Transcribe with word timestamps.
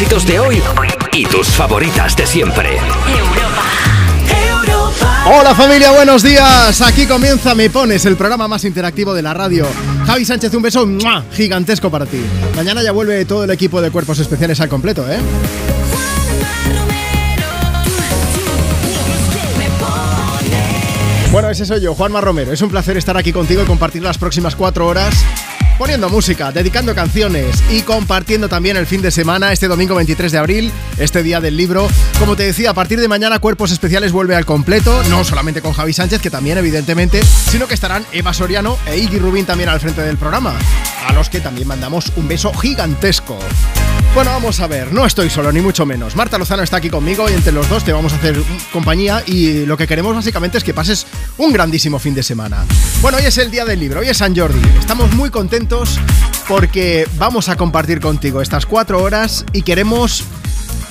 éxitos 0.00 0.24
de 0.24 0.40
hoy 0.40 0.62
y 1.12 1.26
tus 1.26 1.48
favoritas 1.48 2.16
de 2.16 2.26
siempre. 2.26 2.78
Hola 5.26 5.54
familia, 5.54 5.90
buenos 5.90 6.22
días. 6.22 6.80
Aquí 6.80 7.04
comienza 7.04 7.54
Me 7.54 7.68
Pones, 7.68 8.06
el 8.06 8.16
programa 8.16 8.48
más 8.48 8.64
interactivo 8.64 9.12
de 9.12 9.20
la 9.20 9.34
radio. 9.34 9.66
Javi 10.06 10.24
Sánchez, 10.24 10.54
un 10.54 10.62
beso 10.62 10.88
gigantesco 11.34 11.90
para 11.90 12.06
ti. 12.06 12.18
Mañana 12.56 12.82
ya 12.82 12.92
vuelve 12.92 13.26
todo 13.26 13.44
el 13.44 13.50
equipo 13.50 13.82
de 13.82 13.90
cuerpos 13.90 14.18
especiales 14.18 14.58
al 14.62 14.70
completo, 14.70 15.04
¿eh? 15.06 15.18
Bueno, 21.30 21.50
ese 21.50 21.66
soy 21.66 21.82
yo, 21.82 21.94
Juanma 21.94 22.22
Romero. 22.22 22.52
Es 22.52 22.62
un 22.62 22.70
placer 22.70 22.96
estar 22.96 23.18
aquí 23.18 23.34
contigo 23.34 23.62
y 23.62 23.66
compartir 23.66 24.02
las 24.02 24.16
próximas 24.16 24.56
cuatro 24.56 24.86
horas 24.86 25.14
poniendo 25.80 26.10
música, 26.10 26.52
dedicando 26.52 26.94
canciones 26.94 27.62
y 27.70 27.80
compartiendo 27.80 28.50
también 28.50 28.76
el 28.76 28.86
fin 28.86 29.00
de 29.00 29.10
semana, 29.10 29.50
este 29.50 29.66
domingo 29.66 29.94
23 29.94 30.30
de 30.30 30.36
abril, 30.36 30.72
este 30.98 31.22
día 31.22 31.40
del 31.40 31.56
libro. 31.56 31.88
Como 32.18 32.36
te 32.36 32.42
decía, 32.42 32.68
a 32.68 32.74
partir 32.74 33.00
de 33.00 33.08
mañana 33.08 33.38
Cuerpos 33.38 33.72
Especiales 33.72 34.12
vuelve 34.12 34.36
al 34.36 34.44
completo, 34.44 35.02
no 35.08 35.24
solamente 35.24 35.62
con 35.62 35.72
Javi 35.72 35.94
Sánchez, 35.94 36.20
que 36.20 36.28
también 36.28 36.58
evidentemente, 36.58 37.22
sino 37.22 37.66
que 37.66 37.72
estarán 37.72 38.04
Eva 38.12 38.34
Soriano 38.34 38.76
e 38.84 38.98
Iggy 38.98 39.20
Rubin 39.20 39.46
también 39.46 39.70
al 39.70 39.80
frente 39.80 40.02
del 40.02 40.18
programa, 40.18 40.54
a 41.06 41.14
los 41.14 41.30
que 41.30 41.40
también 41.40 41.66
mandamos 41.66 42.12
un 42.14 42.28
beso 42.28 42.52
gigantesco. 42.52 43.38
Bueno, 44.12 44.32
vamos 44.32 44.58
a 44.58 44.66
ver, 44.66 44.92
no 44.92 45.06
estoy 45.06 45.30
solo, 45.30 45.52
ni 45.52 45.60
mucho 45.60 45.86
menos. 45.86 46.16
Marta 46.16 46.36
Lozano 46.36 46.64
está 46.64 46.78
aquí 46.78 46.90
conmigo 46.90 47.30
y 47.30 47.32
entre 47.32 47.52
los 47.52 47.68
dos 47.68 47.84
te 47.84 47.92
vamos 47.92 48.12
a 48.12 48.16
hacer 48.16 48.42
compañía 48.72 49.22
y 49.24 49.64
lo 49.66 49.76
que 49.76 49.86
queremos 49.86 50.16
básicamente 50.16 50.58
es 50.58 50.64
que 50.64 50.74
pases 50.74 51.06
un 51.38 51.52
grandísimo 51.52 52.00
fin 52.00 52.14
de 52.14 52.24
semana. 52.24 52.66
Bueno, 53.02 53.18
hoy 53.18 53.24
es 53.26 53.38
el 53.38 53.52
día 53.52 53.64
del 53.64 53.78
libro, 53.78 54.00
hoy 54.00 54.08
es 54.08 54.18
San 54.18 54.36
Jordi. 54.36 54.60
Estamos 54.80 55.12
muy 55.14 55.30
contentos 55.30 56.00
porque 56.48 57.06
vamos 57.18 57.48
a 57.48 57.56
compartir 57.56 58.00
contigo 58.00 58.42
estas 58.42 58.66
cuatro 58.66 59.00
horas 59.00 59.46
y 59.52 59.62
queremos 59.62 60.24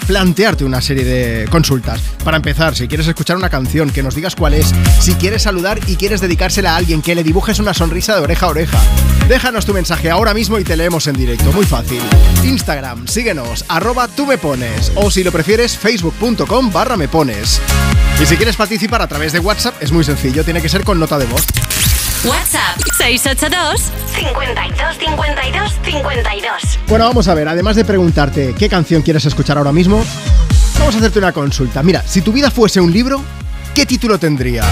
plantearte 0.09 0.65
una 0.65 0.81
serie 0.81 1.05
de 1.05 1.47
consultas. 1.49 2.01
Para 2.23 2.37
empezar, 2.37 2.75
si 2.75 2.87
quieres 2.87 3.07
escuchar 3.07 3.37
una 3.37 3.47
canción, 3.47 3.91
que 3.91 4.01
nos 4.01 4.15
digas 4.15 4.35
cuál 4.35 4.55
es. 4.55 4.73
Si 4.99 5.13
quieres 5.13 5.43
saludar 5.43 5.79
y 5.85 5.97
quieres 5.97 6.19
dedicársela 6.19 6.73
a 6.73 6.77
alguien, 6.77 7.03
que 7.03 7.13
le 7.13 7.23
dibujes 7.23 7.59
una 7.59 7.75
sonrisa 7.75 8.15
de 8.15 8.21
oreja 8.21 8.47
a 8.47 8.49
oreja. 8.49 8.79
Déjanos 9.27 9.67
tu 9.67 9.73
mensaje 9.75 10.09
ahora 10.09 10.33
mismo 10.33 10.57
y 10.57 10.63
te 10.63 10.75
leemos 10.75 11.05
en 11.05 11.13
directo. 11.13 11.51
Muy 11.51 11.63
fácil. 11.63 12.01
Instagram, 12.43 13.07
síguenos, 13.07 13.65
arroba 13.67 14.07
tú 14.07 14.25
me 14.25 14.39
pones. 14.39 14.91
O 14.95 15.11
si 15.11 15.23
lo 15.23 15.31
prefieres, 15.31 15.77
facebook.com 15.77 16.71
barra 16.73 16.97
me 16.97 17.07
pones. 17.07 17.61
Y 18.19 18.25
si 18.25 18.35
quieres 18.35 18.55
participar 18.55 19.03
a 19.03 19.07
través 19.07 19.31
de 19.31 19.37
WhatsApp, 19.37 19.75
es 19.79 19.91
muy 19.91 20.03
sencillo, 20.03 20.43
tiene 20.43 20.63
que 20.63 20.69
ser 20.69 20.83
con 20.83 20.99
nota 20.99 21.19
de 21.19 21.27
voz. 21.27 21.45
WhatsApp 22.25 22.77
682 22.97 23.91
52 24.13 24.97
52 24.97 25.71
52. 25.85 26.79
Bueno, 26.87 27.05
vamos 27.05 27.27
a 27.29 27.33
ver, 27.33 27.47
además 27.47 27.77
de 27.77 27.85
preguntarte 27.85 28.53
qué 28.57 28.67
canción 28.67 29.01
quieres 29.01 29.25
escuchar 29.25 29.57
ahora 29.57 29.71
mismo, 29.71 30.03
vamos 30.77 30.95
a 30.95 30.97
hacerte 30.97 31.19
una 31.19 31.31
consulta. 31.31 31.81
Mira, 31.81 32.03
si 32.05 32.21
tu 32.21 32.33
vida 32.33 32.51
fuese 32.51 32.81
un 32.81 32.91
libro, 32.91 33.23
¿qué 33.73 33.85
título 33.85 34.19
tendría? 34.19 34.63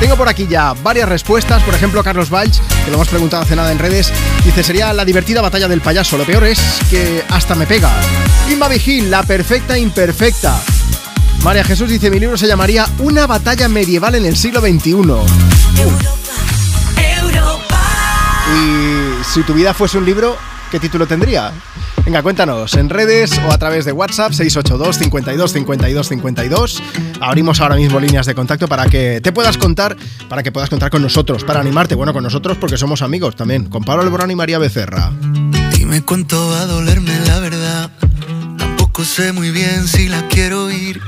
Tengo 0.00 0.16
por 0.16 0.30
aquí 0.30 0.46
ya 0.48 0.72
varias 0.82 1.10
respuestas. 1.10 1.62
Por 1.62 1.74
ejemplo, 1.74 2.02
Carlos 2.02 2.30
Valls, 2.30 2.62
que 2.84 2.90
lo 2.90 2.94
hemos 2.94 3.08
preguntado 3.08 3.42
hace 3.42 3.54
nada 3.54 3.70
en 3.70 3.78
redes, 3.78 4.10
dice: 4.42 4.62
Sería 4.62 4.94
la 4.94 5.04
divertida 5.04 5.42
batalla 5.42 5.68
del 5.68 5.82
payaso. 5.82 6.16
Lo 6.16 6.24
peor 6.24 6.44
es 6.44 6.58
que 6.88 7.22
hasta 7.28 7.54
me 7.54 7.66
pega. 7.66 7.92
Inma 8.48 8.68
Vigil, 8.68 9.10
la 9.10 9.22
perfecta 9.24 9.76
imperfecta. 9.76 10.58
María 11.44 11.64
Jesús 11.64 11.88
dice: 11.88 12.10
Mi 12.10 12.20
libro 12.20 12.36
se 12.36 12.46
llamaría 12.46 12.86
Una 12.98 13.26
batalla 13.26 13.68
medieval 13.68 14.14
en 14.14 14.26
el 14.26 14.36
siglo 14.36 14.60
XXI. 14.60 14.90
Y 18.52 19.24
si 19.32 19.42
tu 19.42 19.54
vida 19.54 19.72
fuese 19.72 19.98
un 19.98 20.04
libro, 20.04 20.36
¿qué 20.70 20.78
título 20.78 21.06
tendría? 21.06 21.52
Venga, 22.04 22.22
cuéntanos 22.22 22.74
en 22.74 22.88
redes 22.88 23.38
o 23.46 23.52
a 23.52 23.58
través 23.58 23.84
de 23.84 23.92
WhatsApp 23.92 24.32
682 24.32 24.96
52 24.98 25.52
52 25.52 26.08
52. 26.08 26.82
Abrimos 27.20 27.60
ahora 27.60 27.76
mismo 27.76 28.00
líneas 28.00 28.26
de 28.26 28.34
contacto 28.34 28.68
para 28.68 28.86
que 28.86 29.20
te 29.22 29.32
puedas 29.32 29.56
contar, 29.58 29.96
para 30.28 30.42
que 30.42 30.50
puedas 30.50 30.68
contar 30.70 30.90
con 30.90 31.02
nosotros, 31.02 31.44
para 31.44 31.60
animarte. 31.60 31.94
Bueno, 31.94 32.12
con 32.12 32.22
nosotros 32.22 32.56
porque 32.58 32.76
somos 32.76 33.02
amigos 33.02 33.36
también, 33.36 33.66
con 33.66 33.84
Pablo 33.84 34.04
Lebrón 34.04 34.30
y 34.30 34.34
María 34.34 34.58
Becerra. 34.58 35.12
Dime 35.76 36.02
cuánto 36.02 36.48
va 36.50 36.62
a 36.62 36.66
dolerme 36.66 37.18
la 37.26 37.38
verdad. 37.38 37.90
Tampoco 38.58 39.04
sé 39.04 39.32
muy 39.32 39.50
bien 39.50 39.86
si 39.86 40.08
la 40.08 40.26
quiero 40.28 40.70
ir. 40.70 41.00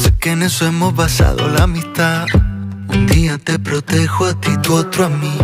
Sé 0.00 0.14
que 0.18 0.30
en 0.30 0.42
eso 0.42 0.66
hemos 0.66 0.94
basado 0.94 1.46
la 1.48 1.64
amistad. 1.64 2.26
Un 2.88 3.06
día 3.06 3.36
te 3.36 3.58
protejo 3.58 4.24
a 4.24 4.34
ti, 4.40 4.50
tu 4.62 4.72
otro 4.74 5.04
a 5.04 5.08
mí. 5.10 5.36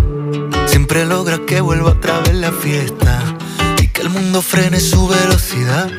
Siempre 0.67 1.05
logra 1.05 1.39
que 1.47 1.61
vuelva 1.61 1.91
otra 1.91 2.21
vez 2.21 2.35
la 2.35 2.51
fiesta 2.53 3.23
y 3.83 3.89
que 3.89 4.01
el 4.01 4.09
mundo 4.09 4.41
frene 4.41 4.81
su 4.81 5.09
velocidad. 5.09 5.91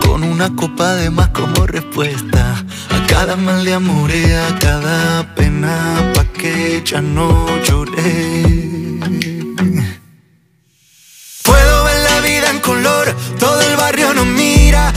Con 0.00 0.22
una 0.22 0.56
copa 0.56 0.94
de 0.94 1.10
más 1.10 1.28
como 1.28 1.66
respuesta 1.66 2.64
a 2.96 3.06
cada 3.06 3.36
mal 3.36 3.62
de 3.62 3.74
amor 3.74 4.10
y 4.10 4.24
a 4.24 4.58
cada 4.58 5.34
pena, 5.34 6.12
pa' 6.14 6.24
que 6.32 6.82
ya 6.82 7.02
no 7.02 7.28
lloré. 7.62 9.00
Puedo 11.42 11.84
ver 11.84 11.98
la 12.10 12.20
vida 12.20 12.50
en 12.50 12.60
color, 12.60 13.14
todo 13.38 13.60
el 13.60 13.76
barrio 13.76 14.14
nos 14.14 14.26
mira, 14.26 14.55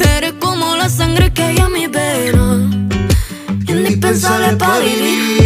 Eres 0.00 0.34
como 0.40 0.76
la 0.76 0.88
sangre 0.88 1.32
que 1.32 1.42
hay 1.42 1.56
en 1.56 1.72
mi 1.72 1.86
vena. 1.86 2.70
Indispensable 3.68 4.56
para 4.56 4.78
vivir. 4.80 5.45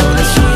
soledad, 0.00 0.24
sole, 0.34 0.49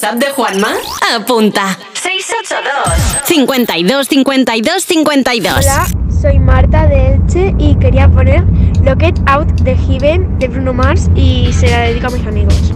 WhatsApp 0.00 0.18
de 0.18 0.30
Juanma? 0.30 0.68
Apunta. 1.14 1.78
682 1.92 3.26
52 3.26 4.08
52 4.08 4.82
52 4.82 5.58
Hola, 5.58 5.86
soy 6.22 6.38
Marta 6.38 6.86
de 6.86 7.14
Elche 7.14 7.54
y 7.58 7.74
quería 7.74 8.08
poner 8.08 8.42
Locket 8.82 9.20
Out 9.26 9.48
de 9.60 9.76
Heaven 9.76 10.38
de 10.38 10.48
Bruno 10.48 10.72
Mars 10.72 11.10
y 11.14 11.52
se 11.52 11.68
la 11.68 11.80
dedico 11.80 12.06
a 12.06 12.10
mis 12.10 12.26
amigos. 12.26 12.72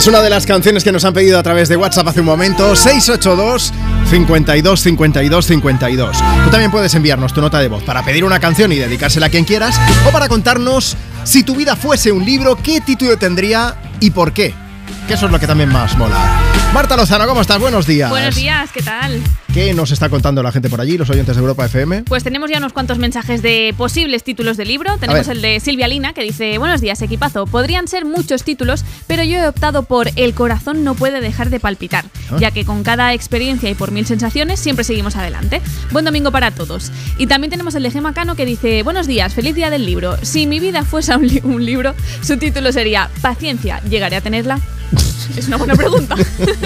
Es 0.00 0.06
una 0.06 0.22
de 0.22 0.30
las 0.30 0.46
canciones 0.46 0.82
que 0.82 0.92
nos 0.92 1.04
han 1.04 1.12
pedido 1.12 1.38
a 1.38 1.42
través 1.42 1.68
de 1.68 1.76
WhatsApp 1.76 2.08
hace 2.08 2.20
un 2.20 2.26
momento. 2.26 2.74
682 2.74 3.70
52 4.08 4.80
52 4.80 5.44
52. 5.46 6.16
Tú 6.16 6.50
también 6.50 6.70
puedes 6.70 6.94
enviarnos 6.94 7.34
tu 7.34 7.42
nota 7.42 7.58
de 7.58 7.68
voz 7.68 7.82
para 7.82 8.02
pedir 8.02 8.24
una 8.24 8.40
canción 8.40 8.72
y 8.72 8.76
dedicársela 8.76 9.26
a 9.26 9.28
quien 9.28 9.44
quieras 9.44 9.78
o 10.08 10.10
para 10.10 10.26
contarnos 10.28 10.96
si 11.24 11.42
tu 11.42 11.54
vida 11.54 11.76
fuese 11.76 12.12
un 12.12 12.24
libro, 12.24 12.56
qué 12.56 12.80
título 12.80 13.18
tendría 13.18 13.76
y 14.00 14.08
por 14.08 14.32
qué. 14.32 14.54
Que 15.06 15.12
eso 15.12 15.26
es 15.26 15.32
lo 15.32 15.38
que 15.38 15.46
también 15.46 15.68
más 15.68 15.94
mola. 15.98 16.16
Marta 16.72 16.96
Lozano, 16.96 17.26
¿cómo 17.26 17.42
estás? 17.42 17.58
Buenos 17.58 17.86
días. 17.86 18.08
Buenos 18.08 18.36
días, 18.36 18.70
¿qué 18.72 18.82
tal? 18.82 19.20
¿Qué 19.52 19.74
nos 19.74 19.90
está 19.90 20.08
contando 20.08 20.44
la 20.44 20.52
gente 20.52 20.70
por 20.70 20.80
allí, 20.80 20.96
los 20.96 21.10
oyentes 21.10 21.34
de 21.34 21.40
Europa 21.42 21.66
FM? 21.66 22.04
Pues 22.04 22.22
tenemos 22.22 22.48
ya 22.48 22.58
unos 22.58 22.72
cuantos 22.72 22.98
mensajes 22.98 23.42
de 23.42 23.74
posibles 23.76 24.22
títulos 24.22 24.56
de 24.56 24.64
libro. 24.64 24.96
Tenemos 24.98 25.26
el 25.26 25.42
de 25.42 25.58
Silvia 25.58 25.88
Lina 25.88 26.12
que 26.12 26.22
dice: 26.22 26.56
Buenos 26.58 26.80
días, 26.80 27.02
equipazo. 27.02 27.46
Podrían 27.46 27.88
ser 27.88 28.04
muchos 28.04 28.44
títulos, 28.44 28.84
pero 29.08 29.24
yo 29.24 29.38
he 29.38 29.48
optado 29.48 29.82
por 29.82 30.08
El 30.14 30.34
corazón 30.34 30.84
no 30.84 30.94
puede 30.94 31.20
dejar 31.20 31.50
de 31.50 31.58
palpitar, 31.58 32.04
Ah. 32.30 32.36
ya 32.38 32.52
que 32.52 32.64
con 32.64 32.84
cada 32.84 33.12
experiencia 33.12 33.68
y 33.68 33.74
por 33.74 33.90
mil 33.90 34.06
sensaciones 34.06 34.60
siempre 34.60 34.84
seguimos 34.84 35.16
adelante. 35.16 35.60
Buen 35.90 36.04
domingo 36.04 36.30
para 36.30 36.52
todos. 36.52 36.92
Y 37.18 37.26
también 37.26 37.50
tenemos 37.50 37.74
el 37.74 37.82
de 37.82 37.90
Gema 37.90 38.14
Cano 38.14 38.36
que 38.36 38.46
dice: 38.46 38.84
Buenos 38.84 39.08
días, 39.08 39.34
feliz 39.34 39.56
día 39.56 39.68
del 39.68 39.84
libro. 39.84 40.16
Si 40.22 40.46
mi 40.46 40.60
vida 40.60 40.84
fuese 40.84 41.16
un, 41.16 41.26
li- 41.26 41.40
un 41.42 41.64
libro, 41.66 41.94
su 42.22 42.36
título 42.36 42.70
sería 42.70 43.10
Paciencia, 43.20 43.80
¿llegaré 43.82 44.14
a 44.14 44.20
tenerla? 44.20 44.60
Es 45.36 45.46
una 45.46 45.56
buena 45.56 45.74
pregunta. 45.74 46.16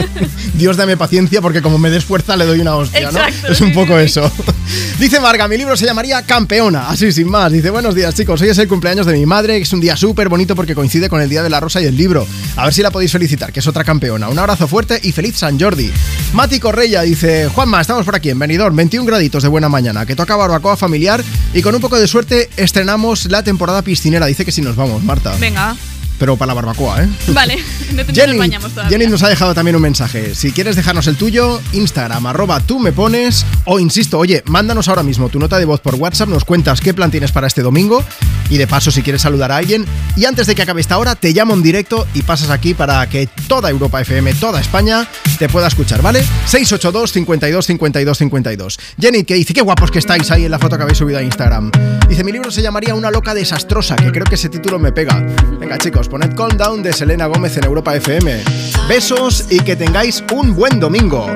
Dios 0.54 0.76
dame 0.76 0.96
paciencia 0.96 1.42
porque 1.42 1.60
como 1.60 1.78
me 1.78 1.90
des 1.90 2.04
fuerza 2.04 2.36
le 2.36 2.46
doy 2.46 2.60
una 2.60 2.76
hostia, 2.76 3.10
¿no? 3.10 3.18
Exacto, 3.18 3.52
Es 3.52 3.60
un 3.60 3.72
poco 3.72 3.98
eso. 3.98 4.30
Dice 4.98 5.20
Marga, 5.20 5.48
mi 5.48 5.56
libro 5.56 5.76
se 5.76 5.84
llamaría 5.84 6.22
Campeona, 6.22 6.88
así 6.88 7.12
sin 7.12 7.28
más. 7.28 7.52
Dice, 7.52 7.70
buenos 7.70 7.94
días 7.94 8.14
chicos, 8.14 8.40
hoy 8.40 8.48
es 8.48 8.58
el 8.58 8.68
cumpleaños 8.68 9.06
de 9.06 9.12
mi 9.12 9.26
madre, 9.26 9.58
es 9.58 9.72
un 9.72 9.80
día 9.80 9.96
súper 9.96 10.28
bonito 10.28 10.56
porque 10.56 10.74
coincide 10.74 11.08
con 11.08 11.20
el 11.20 11.28
Día 11.28 11.42
de 11.42 11.50
la 11.50 11.60
Rosa 11.60 11.80
y 11.82 11.84
el 11.84 11.96
libro. 11.96 12.26
A 12.56 12.64
ver 12.64 12.74
si 12.74 12.82
la 12.82 12.90
podéis 12.90 13.12
felicitar, 13.12 13.52
que 13.52 13.60
es 13.60 13.66
otra 13.66 13.84
campeona. 13.84 14.28
Un 14.28 14.38
abrazo 14.38 14.66
fuerte 14.66 14.98
y 15.02 15.12
feliz 15.12 15.36
San 15.36 15.60
Jordi. 15.60 15.92
Mati 16.32 16.60
Correia 16.60 17.02
dice, 17.02 17.48
Juanma, 17.48 17.80
estamos 17.80 18.04
por 18.04 18.14
aquí 18.14 18.30
en 18.30 18.38
Benidorm, 18.38 18.74
21 18.74 19.06
graditos 19.06 19.42
de 19.42 19.48
buena 19.48 19.68
mañana, 19.68 20.06
que 20.06 20.16
toca 20.16 20.36
barbacoa 20.36 20.76
familiar 20.76 21.22
y 21.52 21.60
con 21.60 21.74
un 21.74 21.80
poco 21.80 21.98
de 21.98 22.08
suerte 22.08 22.48
estrenamos 22.56 23.26
la 23.26 23.42
temporada 23.42 23.82
piscinera. 23.82 24.26
Dice 24.26 24.44
que 24.44 24.52
si 24.52 24.62
nos 24.62 24.76
vamos, 24.76 25.02
Marta. 25.02 25.34
Venga, 25.38 25.76
Pero 26.18 26.36
para 26.36 26.48
la 26.48 26.54
barbacoa, 26.54 27.02
¿eh? 27.02 27.08
vale. 27.28 27.58
No 27.92 28.04
te 28.04 28.12
nos 28.12 28.16
Jenny, 28.16 28.38
bañamos 28.38 28.70
todavía. 28.70 28.90
Jenny 28.90 29.10
nos 29.10 29.22
ha 29.22 29.28
dejado 29.28 29.54
también 29.54 29.76
un 29.76 29.82
mensaje. 29.82 30.34
Si 30.34 30.52
quieres 30.52 30.76
dejarnos 30.76 31.06
el 31.06 31.16
tuyo, 31.16 31.60
Instagram, 31.72 32.26
arroba 32.26 32.60
tú 32.60 32.78
me 32.78 32.92
pones. 32.92 33.44
O 33.64 33.80
insisto, 33.80 34.18
oye, 34.18 34.42
mándanos 34.46 34.88
ahora 34.88 35.02
mismo 35.02 35.28
tu 35.28 35.38
nota 35.38 35.58
de 35.58 35.64
voz 35.64 35.80
por 35.80 35.96
WhatsApp, 35.96 36.28
nos 36.28 36.44
cuentas 36.44 36.80
qué 36.80 36.94
plan 36.94 37.10
tienes 37.10 37.32
para 37.32 37.46
este 37.46 37.62
domingo. 37.62 38.04
Y 38.50 38.58
de 38.58 38.66
paso, 38.66 38.90
si 38.90 39.02
quieres 39.02 39.22
saludar 39.22 39.50
a 39.52 39.56
alguien. 39.56 39.86
Y 40.16 40.24
antes 40.26 40.46
de 40.46 40.54
que 40.54 40.62
acabe 40.62 40.80
esta 40.80 40.98
hora, 40.98 41.14
te 41.14 41.32
llamo 41.32 41.54
en 41.54 41.62
directo 41.62 42.06
y 42.14 42.22
pasas 42.22 42.50
aquí 42.50 42.74
para 42.74 43.08
que 43.08 43.28
toda 43.48 43.70
Europa 43.70 44.00
FM, 44.00 44.34
toda 44.34 44.60
España, 44.60 45.08
te 45.38 45.48
pueda 45.48 45.66
escuchar, 45.66 46.02
¿vale? 46.02 46.22
682 46.46 47.12
52 47.12 47.66
52 47.66 48.18
52. 48.18 48.78
Jenny, 49.00 49.24
que 49.24 49.34
dice, 49.34 49.54
qué 49.54 49.62
guapos 49.62 49.90
que 49.90 49.98
estáis 49.98 50.30
ahí 50.30 50.44
en 50.44 50.50
la 50.50 50.58
foto 50.58 50.76
que 50.76 50.82
habéis 50.82 50.98
subido 50.98 51.18
a 51.18 51.22
Instagram. 51.22 51.70
Dice, 52.08 52.22
mi 52.22 52.32
libro 52.32 52.50
se 52.50 52.62
llamaría 52.62 52.94
Una 52.94 53.10
loca 53.10 53.34
desastrosa, 53.34 53.96
que 53.96 54.12
creo 54.12 54.24
que 54.24 54.34
ese 54.34 54.48
título 54.48 54.78
me 54.78 54.92
pega. 54.92 55.24
Venga, 55.58 55.78
chicos, 55.78 56.03
nos 56.04 56.10
poned 56.10 56.34
Countdown 56.34 56.82
de 56.82 56.92
Selena 56.92 57.24
Gómez 57.24 57.56
en 57.56 57.64
Europa 57.64 57.96
FM. 57.96 58.44
Besos 58.86 59.46
y 59.48 59.58
que 59.60 59.74
tengáis 59.74 60.22
un 60.34 60.54
buen 60.54 60.78
domingo. 60.78 61.26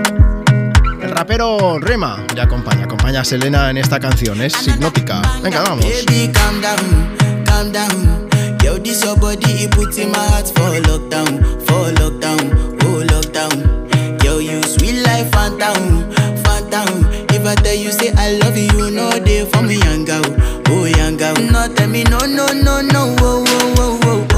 El 1.00 1.10
rapero 1.10 1.78
Rema 1.78 2.22
le 2.34 2.42
acompaña, 2.42 2.84
acompaña 2.84 3.22
a 3.22 3.24
Selena 3.24 3.70
en 3.70 3.78
esta 3.78 3.98
canción, 3.98 4.42
es 4.42 4.68
hipnótica. 4.68 5.22
Venga, 5.42 5.62
vamos. 5.62 5.86
Baby, 5.86 6.30
calm 6.34 6.60
down, 6.60 7.44
calm 7.46 7.72
down. 7.72 8.28
Yo, 8.62 8.78
this 8.78 9.02
your 9.02 9.16
body, 9.18 9.64
it 9.64 9.70
puts 9.70 9.96
in 9.96 10.10
my 10.10 10.18
heart 10.18 10.48
for 10.48 10.78
lockdown, 10.82 11.40
for 11.66 11.90
lockdown, 11.94 12.76
oh 12.84 13.02
lockdown. 13.06 14.22
Yo, 14.22 14.38
you 14.38 14.62
sweet 14.64 15.00
life, 15.02 15.30
phantom, 15.30 16.12
phantom. 16.44 17.06
If 17.30 17.46
I 17.46 17.54
tell 17.54 17.74
you, 17.74 17.90
say 17.90 18.12
I 18.18 18.32
love 18.42 18.58
you, 18.58 18.90
no 18.90 19.08
day 19.18 19.46
for 19.46 19.62
me, 19.62 19.76
young 19.78 20.04
girl, 20.04 20.24
oh 20.68 20.84
young 20.84 21.16
girl. 21.16 21.36
No, 21.36 21.72
tell 21.74 21.88
me, 21.88 22.04
no, 22.04 22.18
no, 22.18 22.48
no, 22.52 22.82
no, 22.82 23.16
oh, 23.20 23.44
oh, 23.46 24.00
oh, 24.04 24.26
oh. 24.32 24.37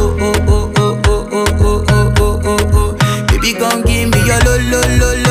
come 3.60 3.82
give 3.82 4.08
me 4.08 4.18
your 4.26 4.40
lo 4.44 4.56
lo 4.56 4.80
lo 4.98 5.14
lo. 5.22 5.29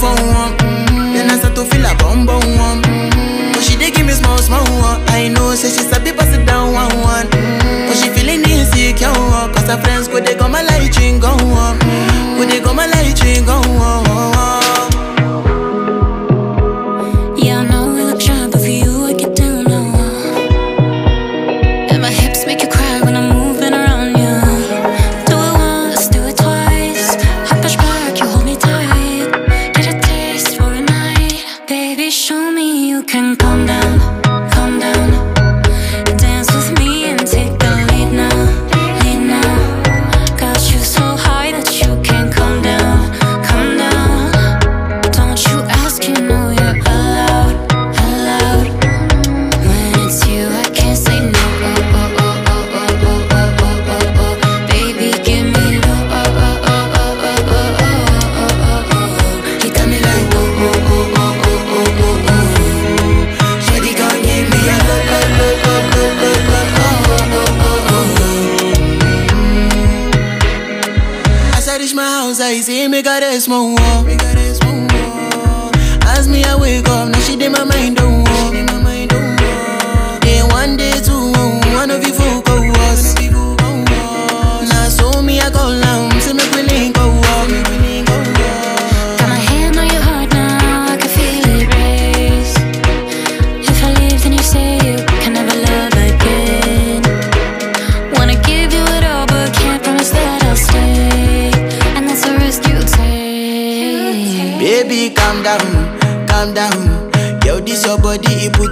phone. 0.00 0.29
mismo 73.40 73.79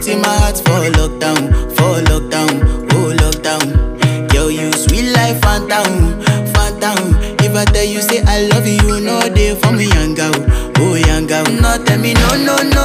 in 0.08 0.20
my 0.22 0.28
heart 0.28 0.56
for 0.58 0.80
lockdown, 0.98 1.50
for 1.76 2.00
lockdown, 2.10 2.88
oh 2.92 3.12
lockdown. 3.22 4.28
Girl, 4.30 4.50
you 4.50 4.72
sweet 4.72 5.12
life, 5.12 5.40
phantom, 5.42 6.20
phantom. 6.54 7.14
If 7.40 7.54
I 7.54 7.64
tell 7.66 7.84
you 7.84 8.00
say 8.00 8.22
I 8.26 8.46
love 8.48 8.66
you, 8.66 8.78
you 8.88 9.00
know 9.00 9.20
they 9.20 9.54
for 9.54 9.72
me, 9.72 9.86
young 9.88 10.14
girl, 10.14 10.32
oh 10.78 10.94
young 10.94 11.26
girl. 11.26 11.44
not 11.60 11.86
tell 11.86 11.98
me 12.00 12.14
no, 12.14 12.28
no, 12.36 12.56
no. 12.62 12.77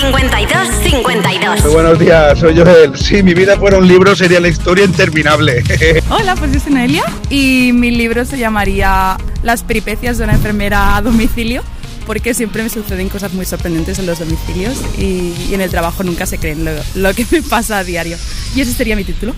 52 0.00 0.68
52. 0.82 1.62
Muy 1.62 1.72
buenos 1.72 1.98
días, 1.98 2.38
soy 2.38 2.56
Joel. 2.56 2.96
Si 2.96 3.22
mi 3.22 3.34
vida 3.34 3.58
fuera 3.58 3.76
un 3.76 3.86
libro, 3.86 4.16
sería 4.16 4.40
la 4.40 4.48
historia 4.48 4.84
interminable. 4.86 5.62
Hola, 6.10 6.36
pues 6.36 6.52
yo 6.52 6.60
soy 6.60 6.72
Noelia 6.72 7.04
y 7.28 7.72
mi 7.74 7.90
libro 7.90 8.24
se 8.24 8.38
llamaría 8.38 9.18
Las 9.42 9.62
peripecias 9.62 10.16
de 10.16 10.24
una 10.24 10.32
enfermera 10.32 10.96
a 10.96 11.02
domicilio 11.02 11.62
porque 12.06 12.32
siempre 12.32 12.62
me 12.62 12.70
suceden 12.70 13.10
cosas 13.10 13.34
muy 13.34 13.44
sorprendentes 13.44 13.98
en 13.98 14.06
los 14.06 14.18
domicilios 14.18 14.80
y, 14.96 15.34
y 15.50 15.54
en 15.54 15.60
el 15.60 15.70
trabajo 15.70 16.02
nunca 16.02 16.24
se 16.24 16.38
creen 16.38 16.64
lo, 16.64 16.72
lo, 16.94 17.12
que 17.12 17.26
me 17.30 17.42
pasa 17.42 17.78
a 17.78 17.84
diario. 17.84 18.16
Y 18.56 18.62
ese 18.62 18.72
sería 18.72 18.96
mi 18.96 19.04
título. 19.04 19.34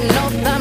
but 0.00 0.06
no 0.14 0.44
time. 0.44 0.57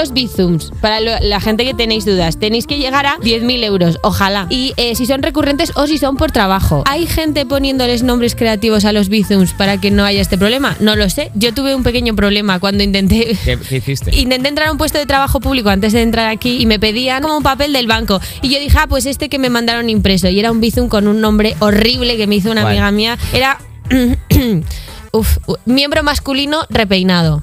Los 0.00 0.12
bizums. 0.12 0.72
Para 0.80 1.00
lo- 1.00 1.18
la 1.20 1.40
gente 1.40 1.64
que 1.64 1.74
tenéis 1.74 2.04
dudas, 2.04 2.38
tenéis 2.38 2.66
que 2.66 2.78
llegar 2.78 3.06
a 3.06 3.16
10.000 3.18 3.62
euros, 3.64 3.98
ojalá. 4.02 4.46
Y 4.50 4.72
eh, 4.76 4.94
si 4.94 5.06
son 5.06 5.22
recurrentes 5.22 5.72
o 5.76 5.86
si 5.86 5.98
son 5.98 6.16
por 6.16 6.32
trabajo. 6.32 6.82
¿Hay 6.86 7.06
gente 7.06 7.44
poniéndoles 7.46 8.02
nombres 8.02 8.34
creativos 8.34 8.84
a 8.84 8.92
los 8.92 9.08
bizums 9.08 9.52
para 9.52 9.78
que 9.80 9.90
no 9.90 10.04
haya 10.04 10.20
este 10.20 10.38
problema? 10.38 10.76
No 10.80 10.96
lo 10.96 11.08
sé. 11.10 11.30
Yo 11.34 11.52
tuve 11.54 11.74
un 11.74 11.82
pequeño 11.82 12.14
problema 12.16 12.58
cuando 12.60 12.82
intenté 12.82 13.36
¿Qué, 13.44 13.58
qué 13.68 13.76
hiciste? 13.76 14.14
Intenté 14.16 14.48
entrar 14.48 14.68
a 14.68 14.72
un 14.72 14.78
puesto 14.78 14.98
de 14.98 15.06
trabajo 15.06 15.40
público 15.40 15.68
antes 15.68 15.92
de 15.92 16.02
entrar 16.02 16.28
aquí 16.28 16.58
y 16.60 16.66
me 16.66 16.78
pedían 16.78 17.22
como 17.22 17.36
un 17.36 17.42
papel 17.42 17.72
del 17.72 17.86
banco. 17.86 18.20
Y 18.42 18.48
yo 18.48 18.58
dije, 18.58 18.76
ah, 18.80 18.86
pues 18.88 19.06
este 19.06 19.28
que 19.28 19.38
me 19.38 19.50
mandaron 19.50 19.90
impreso. 19.90 20.28
Y 20.28 20.38
era 20.40 20.50
un 20.50 20.60
bizum 20.60 20.88
con 20.88 21.06
un 21.08 21.20
nombre 21.20 21.54
horrible 21.60 22.16
que 22.16 22.26
me 22.26 22.36
hizo 22.36 22.50
una 22.50 22.62
¿Cuál? 22.62 22.78
amiga 22.78 22.90
mía. 22.90 23.18
Era. 23.32 23.58
Uf, 25.12 25.38
miembro 25.66 26.02
masculino 26.04 26.60
repeinado. 26.70 27.42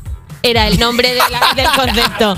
Era 0.49 0.67
el 0.67 0.79
nombre 0.79 1.09
de 1.09 1.15
la- 1.15 1.53
del 1.55 1.67
concepto. 1.75 2.35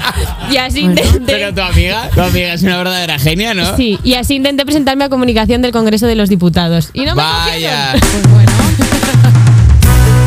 Y 0.49 0.57
así 0.57 0.79
intenté. 0.81 1.19
Pero 1.25 1.53
tu 1.53 1.61
amiga, 1.61 2.09
tu 2.13 2.21
amiga 2.21 2.53
es 2.53 2.63
una 2.63 2.77
verdadera 2.77 3.19
genia, 3.19 3.53
¿no? 3.53 3.75
Sí, 3.77 3.99
y 4.03 4.15
así 4.15 4.35
intenté 4.35 4.65
presentarme 4.65 5.03
a 5.05 5.09
comunicación 5.09 5.61
del 5.61 5.71
Congreso 5.71 6.07
de 6.07 6.15
los 6.15 6.27
Diputados. 6.29 6.89
Y 6.93 7.01
no 7.05 7.13
me 7.15 7.21
Vaya. 7.21 7.93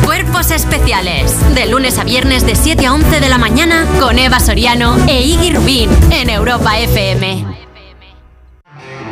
Cuerpos 0.05 0.51
especiales. 0.51 1.33
De 1.55 1.65
lunes 1.65 1.97
a 1.99 2.03
viernes 2.03 2.45
de 2.45 2.55
7 2.55 2.85
a 2.85 2.93
11 2.93 3.19
de 3.19 3.29
la 3.29 3.37
mañana 3.37 3.85
con 3.99 4.17
Eva 4.17 4.39
Soriano 4.39 4.95
e 5.07 5.21
Iggy 5.21 5.51
Rubín 5.51 5.89
en 6.11 6.29
Europa 6.29 6.77
FM. 6.79 7.45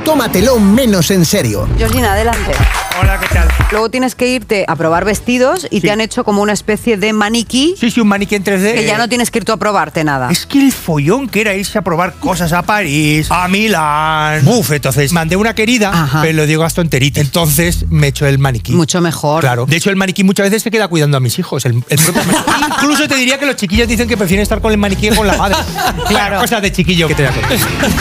Tómatelo 0.06 0.60
menos 0.60 1.12
en 1.12 1.26
serio. 1.26 1.68
Georgina, 1.78 2.14
adelante. 2.14 2.54
Hola, 3.02 3.20
¿qué 3.20 3.28
tal? 3.34 3.48
Luego 3.72 3.90
tienes 3.90 4.14
que 4.14 4.28
irte 4.28 4.66
a 4.68 4.76
probar 4.76 5.06
vestidos 5.06 5.66
y 5.72 5.82
te 5.82 5.90
han 5.92 6.02
hecho 6.02 6.24
como 6.24 6.42
una 6.42 6.54
especie 6.54 6.98
de 6.98 7.14
maniquí. 7.14 7.74
Sí, 7.80 7.90
sí, 7.90 8.00
un 8.02 8.08
maniquí 8.10 8.36
en 8.36 8.44
3D. 8.44 8.74
Que 8.76 8.86
ya 8.86 8.98
no 8.98 9.10
tienes 9.10 9.32
que 9.32 9.40
ir 9.40 9.46
tú 9.46 9.54
a 9.54 9.58
probarte 9.58 10.04
nada. 10.04 10.30
Es 10.30 10.46
que 10.46 10.60
el 10.60 10.72
follón 10.72 11.30
que 11.30 11.42
era 11.42 11.56
irse 11.56 11.78
a 11.78 11.82
probar 11.82 12.16
cosas 12.16 12.52
a 12.52 12.62
París, 12.64 13.28
a 13.32 13.48
Milán. 13.48 14.44
Buf, 14.44 14.72
entonces 14.72 15.14
mandé 15.14 15.36
una 15.36 15.56
querida, 15.56 16.10
pero 16.22 16.34
lo 16.34 16.46
digo 16.46 16.64
hasta 16.64 16.82
enterita. 16.82 17.22
Entonces 17.22 17.86
me 17.90 18.08
echó 18.08 18.28
el 18.28 18.40
maniquí. 18.40 18.74
Mucho 18.74 19.02
mejor. 19.02 19.42
Claro. 19.42 19.66
De 19.66 19.78
hecho, 19.78 19.90
el 19.90 19.96
maniquí 19.96 20.24
muchas 20.24 20.48
veces 20.48 20.62
se 20.64 20.70
queda 20.70 20.88
cuidando 20.88 21.18
a 21.18 21.20
mis 21.20 21.40
hijos. 21.40 21.66
El, 21.66 21.84
el 21.88 21.98
propio. 21.98 22.22
Incluso 22.76 23.08
te 23.08 23.16
diría 23.16 23.40
que 23.40 23.46
los 23.46 23.56
chiquillos 23.56 23.88
dicen 23.88 24.08
que 24.08 24.18
prefieren 24.18 24.44
estar 24.44 24.62
con 24.62 24.72
el 24.72 24.78
maniquí 24.78 25.10
que 25.10 25.16
con 25.16 25.26
la 25.26 25.38
madre. 25.38 25.56
Claro. 26.08 26.40
Cosas 26.42 26.62
de 26.62 26.72
chiquillo 26.72 27.08
que 27.08 27.16
te 27.16 27.24
da. 27.24 27.32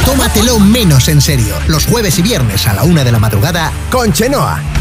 Tómatelo 0.04 0.58
menos 0.58 1.06
en 1.08 1.20
serio. 1.20 1.54
Los 1.68 1.86
jueves 1.86 2.18
y 2.18 2.22
viernes 2.22 2.66
a 2.66 2.74
la 2.74 2.82
una 2.82 3.04
de 3.04 3.12
la 3.12 3.20
madrugada 3.20 3.70
con 3.90 4.12
Chenoa 4.12 4.60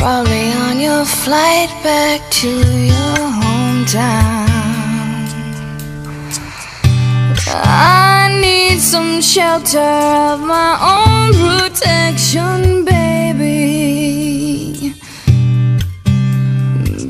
probably 0.00 0.50
on 0.52 0.80
your 0.80 1.04
flight 1.04 1.68
back 1.84 2.22
to 2.30 2.48
your 2.48 3.18
hometown. 3.42 4.48
I 7.46 8.40
need 8.40 8.80
some 8.80 9.20
shelter 9.20 9.92
of 10.32 10.40
my 10.40 10.72
own 10.96 11.34
protection, 11.44 12.86
baby. 12.86 13.74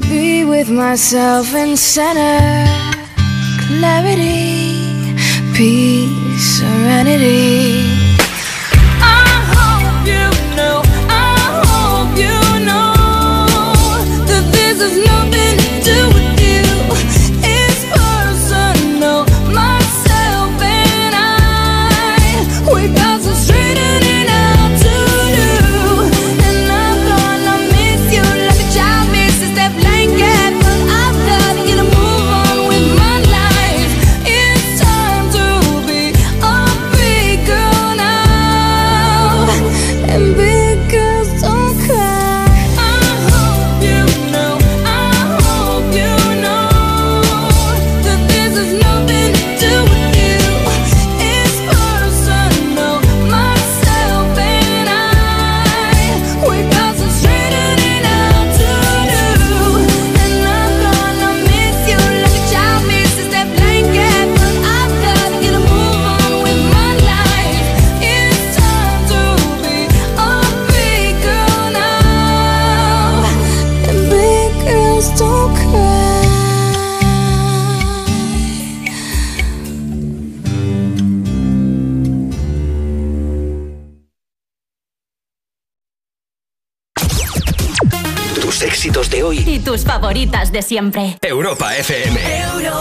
Be 0.08 0.44
with 0.44 0.68
myself 0.68 1.54
in 1.54 1.76
center, 1.76 2.66
clarity, 3.68 5.14
peace, 5.54 6.58
serenity. 6.58 8.09
Tus 89.70 89.84
favoritas 89.84 90.50
de 90.50 90.62
siempre. 90.62 91.16
Europa 91.22 91.76
FM. 91.76 92.18
Podría 92.50 92.72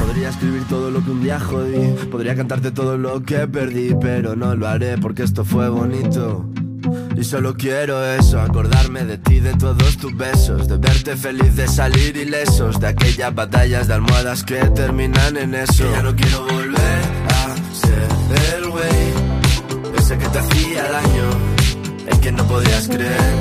Podría 0.00 0.28
escribir 0.30 0.64
todo 0.66 0.90
lo 0.90 1.04
que 1.04 1.10
un 1.10 1.22
día 1.22 1.38
jodí, 1.38 1.92
podría 2.10 2.34
cantarte 2.34 2.70
todo 2.70 2.96
lo 2.96 3.22
que 3.22 3.46
perdí, 3.46 3.94
pero 4.00 4.34
no 4.34 4.54
lo 4.54 4.66
haré 4.66 4.96
porque 4.96 5.24
esto 5.24 5.44
fue 5.44 5.68
bonito. 5.68 6.46
Y 7.18 7.24
solo 7.24 7.54
quiero 7.54 8.02
eso, 8.02 8.40
acordarme 8.40 9.04
de 9.04 9.18
ti, 9.18 9.40
de 9.40 9.52
todos 9.56 9.98
tus 9.98 10.16
besos, 10.16 10.68
de 10.68 10.78
verte 10.78 11.18
feliz, 11.18 11.54
de 11.54 11.68
salir 11.68 12.16
ilesos, 12.16 12.80
de 12.80 12.86
aquellas 12.86 13.34
batallas 13.34 13.86
de 13.86 13.92
almohadas 13.92 14.42
que 14.42 14.64
terminan 14.70 15.36
en 15.36 15.54
eso. 15.54 15.84
Que 15.84 15.90
ya 15.90 16.02
no 16.02 16.16
quiero 16.16 16.46
volver 16.46 17.02
a 17.28 17.56
ser 17.74 18.56
el 18.56 18.70
güey, 18.70 19.98
ese 19.98 20.16
que 20.16 20.28
te 20.28 20.38
hacía 20.38 20.82
daño, 20.84 21.28
el 22.06 22.20
que 22.20 22.32
no 22.32 22.46
podías 22.46 22.88
creer. 22.88 23.34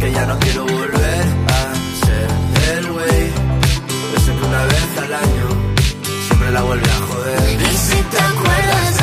Que 0.00 0.12
ya 0.12 0.26
no 0.26 0.38
quiero 0.40 0.66
volver 0.66 0.95
la 6.56 6.62
vuelve 6.62 6.90
a 6.90 7.00
joder. 7.08 7.60
Y 7.60 7.76
si 7.76 8.02
te 8.02 8.18
acuerdas 8.18 8.95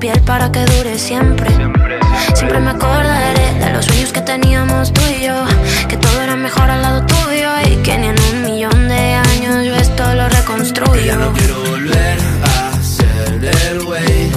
piel 0.00 0.20
para 0.22 0.50
que 0.50 0.64
dure 0.64 0.98
siempre. 0.98 1.50
Siempre 2.34 2.58
me 2.58 2.70
acordaré 2.70 3.54
de 3.60 3.72
los 3.72 3.84
sueños 3.84 4.12
que 4.12 4.22
teníamos 4.22 4.92
tú 4.92 5.02
y 5.18 5.26
yo, 5.26 5.44
que 5.88 5.96
todo 5.98 6.22
era 6.22 6.36
mejor 6.36 6.70
al 6.70 6.80
lado 6.82 7.06
tuyo 7.06 7.50
y 7.70 7.76
que 7.82 7.98
ni 7.98 8.06
en 8.08 8.16
un 8.32 8.44
millón 8.44 8.88
de 8.88 9.14
años 9.14 9.66
yo 9.66 9.74
esto 9.76 10.02
lo 10.14 10.26
Que 10.28 10.32
ya 10.32 10.38
reconstruyo. 10.40 11.16
no 11.16 11.32
quiero 11.34 11.54
volver 11.70 12.18
a 12.42 12.82
ser 12.82 13.44
el 13.44 13.82
güey, 13.84 14.30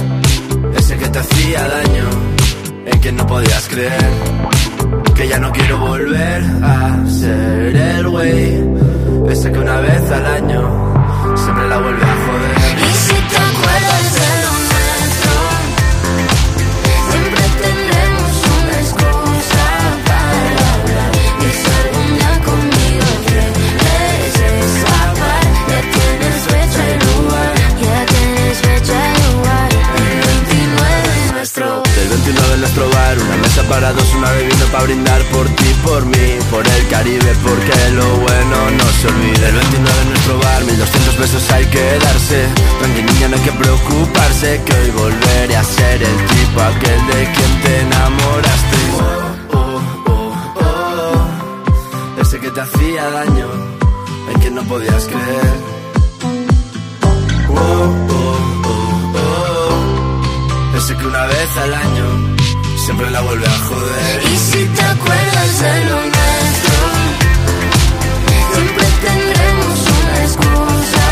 ese 0.76 0.96
que 0.98 1.08
te 1.08 1.18
hacía 1.18 1.60
daño, 1.68 2.06
en 2.86 2.98
quien 3.00 3.16
no 3.16 3.26
podías 3.26 3.66
creer. 3.68 4.10
Que 5.14 5.28
ya 5.28 5.38
no 5.38 5.50
quiero 5.52 5.78
volver 5.78 6.42
a 6.62 7.06
ser 7.08 7.76
el 7.76 8.08
güey, 8.08 8.64
ese 9.30 9.50
que 9.50 9.58
una 9.58 9.80
vez 9.80 10.10
al 10.10 10.26
año 10.26 10.94
siempre 11.36 11.68
la 11.68 11.78
vuelve 11.78 12.02
a 12.02 12.06
joder. 12.06 12.23
29 32.74 32.82
en 32.82 32.90
nuestro 32.90 32.90
bar, 32.90 33.18
una 33.18 33.36
mesa 33.36 33.62
para 33.68 33.92
dos, 33.92 34.14
una 34.14 34.30
bebida 34.32 34.66
para 34.72 34.84
brindar 34.84 35.22
por 35.30 35.46
ti, 35.48 35.74
por 35.84 36.04
mí, 36.06 36.38
por 36.50 36.66
el 36.66 36.88
Caribe, 36.88 37.32
porque 37.42 37.90
lo 37.92 38.16
bueno 38.16 38.70
no 38.70 38.84
se 39.00 39.08
olvida. 39.08 39.48
El 39.48 39.54
29 39.54 40.02
en 40.02 40.08
nuestro 40.08 40.38
bar, 40.38 40.64
1200 40.64 41.18
besos 41.18 41.50
hay 41.52 41.66
que 41.66 41.98
darse. 41.98 42.48
Tranqui 42.80 43.02
niña, 43.02 43.28
no 43.28 43.36
hay 43.36 43.42
que 43.42 43.52
preocuparse, 43.52 44.62
que 44.64 44.72
hoy 44.74 44.90
volveré 44.90 45.56
a 45.56 45.64
ser 45.64 46.02
el 46.02 46.16
tipo 46.26 46.60
aquel 46.60 47.06
de 47.06 47.32
quien 47.34 47.62
te 47.62 47.80
enamoraste. 47.80 48.76
Oh, 48.94 49.56
oh, 49.56 49.82
oh, 50.06 50.34
oh, 50.56 52.20
ese 52.20 52.40
que 52.40 52.50
te 52.50 52.60
hacía 52.60 53.10
daño, 53.10 53.48
en 54.32 54.40
quien 54.40 54.54
no 54.54 54.62
podías 54.64 55.04
creer. 55.04 55.54
Oh, 57.50 57.94
oh, 58.10 58.36
oh, 58.64 59.12
oh, 59.14 60.76
ese 60.76 60.96
que 60.96 61.06
una 61.06 61.24
vez 61.26 61.56
al 61.56 61.74
año 61.74 62.33
siempre 62.84 63.10
la 63.10 63.20
vuelve 63.22 63.46
a 63.46 63.58
joder. 63.60 64.22
Y 64.30 64.36
si 64.36 64.64
te 64.66 64.82
acuerdas 64.82 65.60
de 65.60 65.84
lo 65.86 66.00
nuestro, 66.14 66.76
siempre 68.52 68.86
tendremos 69.06 69.78
una 70.02 70.22
excusa 70.24 71.03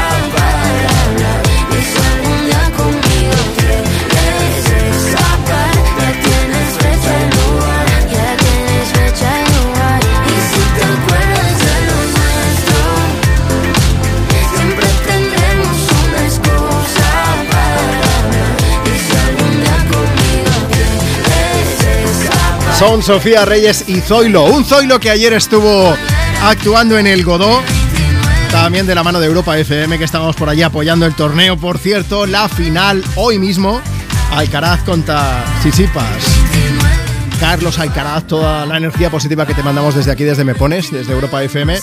Son 22.84 23.00
Sofía 23.00 23.44
Reyes 23.44 23.84
y 23.86 24.00
Zoilo. 24.00 24.42
Un 24.42 24.64
Zoilo 24.64 24.98
que 24.98 25.08
ayer 25.08 25.32
estuvo 25.34 25.94
actuando 26.42 26.98
en 26.98 27.06
el 27.06 27.22
Godó. 27.22 27.62
También 28.50 28.88
de 28.88 28.94
la 28.96 29.04
mano 29.04 29.20
de 29.20 29.28
Europa 29.28 29.56
FM, 29.56 29.98
que 29.98 30.04
estamos 30.04 30.34
por 30.34 30.48
allí 30.48 30.62
apoyando 30.62 31.06
el 31.06 31.14
torneo. 31.14 31.56
Por 31.56 31.78
cierto, 31.78 32.26
la 32.26 32.48
final 32.48 33.04
hoy 33.14 33.38
mismo. 33.38 33.80
Alcaraz 34.32 34.82
contra 34.82 35.44
Sisipas. 35.62 36.24
Carlos 37.38 37.78
Alcaraz, 37.78 38.26
toda 38.26 38.66
la 38.66 38.78
energía 38.78 39.10
positiva 39.10 39.46
que 39.46 39.54
te 39.54 39.62
mandamos 39.62 39.94
desde 39.94 40.10
aquí, 40.10 40.24
desde 40.24 40.42
Me 40.42 40.56
Pones, 40.56 40.90
desde 40.90 41.12
Europa 41.12 41.40
FM. 41.40 41.78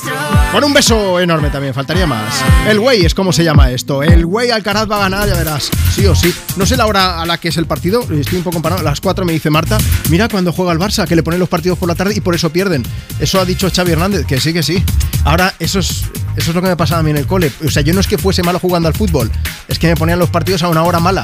Con 0.52 0.64
un 0.64 0.74
beso 0.74 1.20
enorme 1.20 1.52
también, 1.52 1.76
faltaría 1.76 2.08
más. 2.08 2.44
El 2.68 2.80
güey 2.80 3.06
es 3.06 3.14
como 3.14 3.32
se 3.32 3.44
llama 3.44 3.70
esto. 3.70 4.02
El 4.02 4.26
güey 4.26 4.50
Alcaraz 4.50 4.90
va 4.90 4.96
a 4.98 5.00
ganar, 5.02 5.28
ya 5.28 5.36
verás. 5.36 5.70
Sí 5.94 6.08
o 6.08 6.16
sí. 6.16 6.34
No 6.58 6.66
sé 6.66 6.76
la 6.76 6.88
hora 6.88 7.22
a 7.22 7.26
la 7.28 7.38
que 7.38 7.50
es 7.50 7.58
el 7.58 7.68
partido, 7.68 8.02
estoy 8.12 8.40
un 8.40 8.44
poco 8.44 8.60
parado. 8.60 8.82
A 8.82 8.84
las 8.84 9.00
4 9.00 9.26
me 9.26 9.32
dice 9.32 9.52
Marta, 9.52 9.78
mira 10.10 10.28
cuando 10.28 10.52
juega 10.52 10.72
el 10.72 10.80
Barça, 10.80 11.08
que 11.08 11.16
le 11.16 11.22
ponen 11.22 11.40
los 11.40 11.50
partidos 11.50 11.78
por 11.78 11.88
la 11.88 11.94
tarde 11.94 12.16
y 12.16 12.22
por 12.22 12.34
eso 12.34 12.50
pierden. 12.50 12.84
Eso 13.20 13.40
ha 13.40 13.46
dicho 13.46 13.70
Xavi 13.74 13.92
Hernández, 13.92 14.26
que 14.26 14.42
sí, 14.42 14.52
que 14.52 14.64
sí. 14.64 14.84
Ahora, 15.24 15.54
eso 15.60 15.80
es, 15.80 16.06
eso 16.36 16.50
es 16.50 16.56
lo 16.56 16.64
que 16.64 16.70
me 16.70 16.76
pasaba 16.76 17.02
a 17.02 17.04
mí 17.04 17.12
en 17.12 17.18
el 17.18 17.28
cole. 17.28 17.52
O 17.64 17.70
sea, 17.70 17.84
yo 17.84 17.94
no 17.94 18.00
es 18.00 18.08
que 18.08 18.18
fuese 18.18 18.42
malo 18.42 18.58
jugando 18.58 18.88
al 18.88 18.96
fútbol, 18.96 19.32
es 19.68 19.78
que 19.78 19.88
me 19.88 19.96
ponían 19.96 20.18
los 20.18 20.32
partidos 20.32 20.64
a 20.64 20.68
una 20.68 20.82
hora 20.84 21.00
mala. 21.00 21.22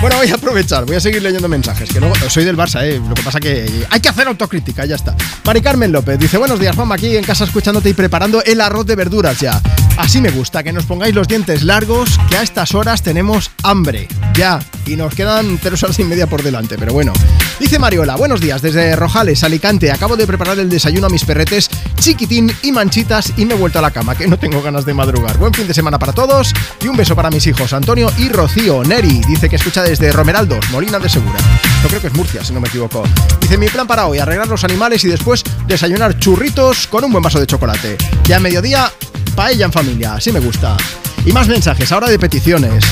Bueno, 0.00 0.16
voy 0.16 0.30
a 0.30 0.34
aprovechar, 0.34 0.86
voy 0.86 0.96
a 0.96 1.00
seguir 1.00 1.22
leyendo 1.22 1.46
mensajes, 1.46 1.90
que 1.90 2.00
luego 2.00 2.14
soy 2.30 2.44
del 2.44 2.56
Barça, 2.56 2.82
¿eh? 2.82 2.98
lo 3.06 3.14
que 3.14 3.22
pasa 3.22 3.38
que 3.38 3.86
hay 3.90 4.00
que 4.00 4.08
hacer 4.08 4.26
autocrítica, 4.28 4.86
ya 4.86 4.96
está. 4.96 5.14
Mari 5.44 5.60
Carmen 5.60 5.92
López 5.92 6.18
dice, 6.18 6.38
buenos 6.38 6.58
días 6.58 6.74
Juanma, 6.74 6.94
aquí 6.94 7.18
en 7.18 7.24
casa 7.24 7.44
escuchándote 7.44 7.90
y 7.90 7.92
preparando 7.92 8.42
el 8.42 8.62
arroz 8.62 8.86
de 8.86 8.96
verduras 8.96 9.38
ya. 9.40 9.60
Así 9.98 10.22
me 10.22 10.30
gusta, 10.30 10.62
que 10.62 10.72
nos 10.72 10.86
pongáis 10.86 11.14
los 11.14 11.28
dientes 11.28 11.64
largos, 11.64 12.18
que 12.30 12.38
a 12.38 12.42
estas 12.42 12.74
horas 12.74 13.02
tenemos 13.02 13.50
hambre, 13.62 14.08
ya, 14.32 14.60
y 14.86 14.96
nos 14.96 15.14
quedan 15.14 15.58
tres 15.58 15.82
horas 15.82 15.98
y 15.98 16.04
media 16.04 16.26
por 16.26 16.42
delante, 16.42 16.76
pero 16.78 16.92
bueno. 16.92 17.12
Dice 17.58 17.78
Mariola, 17.78 18.16
buenos 18.16 18.40
días, 18.40 18.62
desde 18.62 18.96
Rojales, 18.96 19.44
Alicante, 19.44 19.90
acabo 19.90 20.16
de 20.16 20.26
preparar 20.26 20.58
el 20.58 20.68
desayuno 20.68 21.06
a 21.06 21.10
mis 21.10 21.24
perretes, 21.24 21.68
chiquitín 21.98 22.50
y 22.62 22.72
manchitas 22.72 23.32
y 23.36 23.44
me 23.44 23.54
he 23.54 23.56
vuelto 23.56 23.78
a 23.78 23.82
la 23.82 23.90
cama, 23.90 24.14
que 24.14 24.26
no 24.26 24.38
tengo 24.38 24.62
ganas 24.62 24.84
de 24.84 24.94
madrugar. 24.94 25.38
Buen 25.38 25.52
fin 25.52 25.66
de 25.66 25.74
semana 25.74 25.98
para 25.98 26.12
todos 26.12 26.52
y 26.82 26.88
un 26.88 26.96
beso 26.96 27.14
para 27.14 27.30
mis 27.30 27.46
hijos 27.46 27.72
Antonio 27.72 28.10
y 28.18 28.28
Rocío. 28.28 28.82
Neri 28.82 29.20
dice 29.28 29.48
que 29.48 29.56
escucha 29.56 29.82
desde 29.82 30.12
Romeraldos, 30.12 30.70
Molina 30.70 30.98
de 30.98 31.08
Segura. 31.08 31.38
Yo 31.82 31.88
creo 31.88 32.00
que 32.00 32.06
es 32.08 32.14
Murcia, 32.14 32.44
si 32.44 32.52
no 32.52 32.60
me 32.60 32.68
equivoco. 32.68 33.04
Dice 33.40 33.58
mi 33.58 33.68
plan 33.68 33.86
para 33.86 34.06
hoy, 34.06 34.18
arreglar 34.18 34.48
los 34.48 34.64
animales 34.64 35.04
y 35.04 35.08
después 35.08 35.44
desayunar 35.66 36.18
churritos 36.18 36.86
con 36.86 37.04
un 37.04 37.12
buen 37.12 37.22
vaso 37.22 37.40
de 37.40 37.46
chocolate. 37.46 37.96
Ya 38.24 38.36
a 38.36 38.40
mediodía, 38.40 38.90
paella 39.34 39.66
en 39.66 39.72
familia, 39.72 40.14
así 40.14 40.32
me 40.32 40.40
gusta. 40.40 40.76
Y 41.24 41.32
más 41.32 41.48
mensajes, 41.48 41.92
ahora 41.92 42.08
de 42.08 42.18
peticiones. 42.18 42.84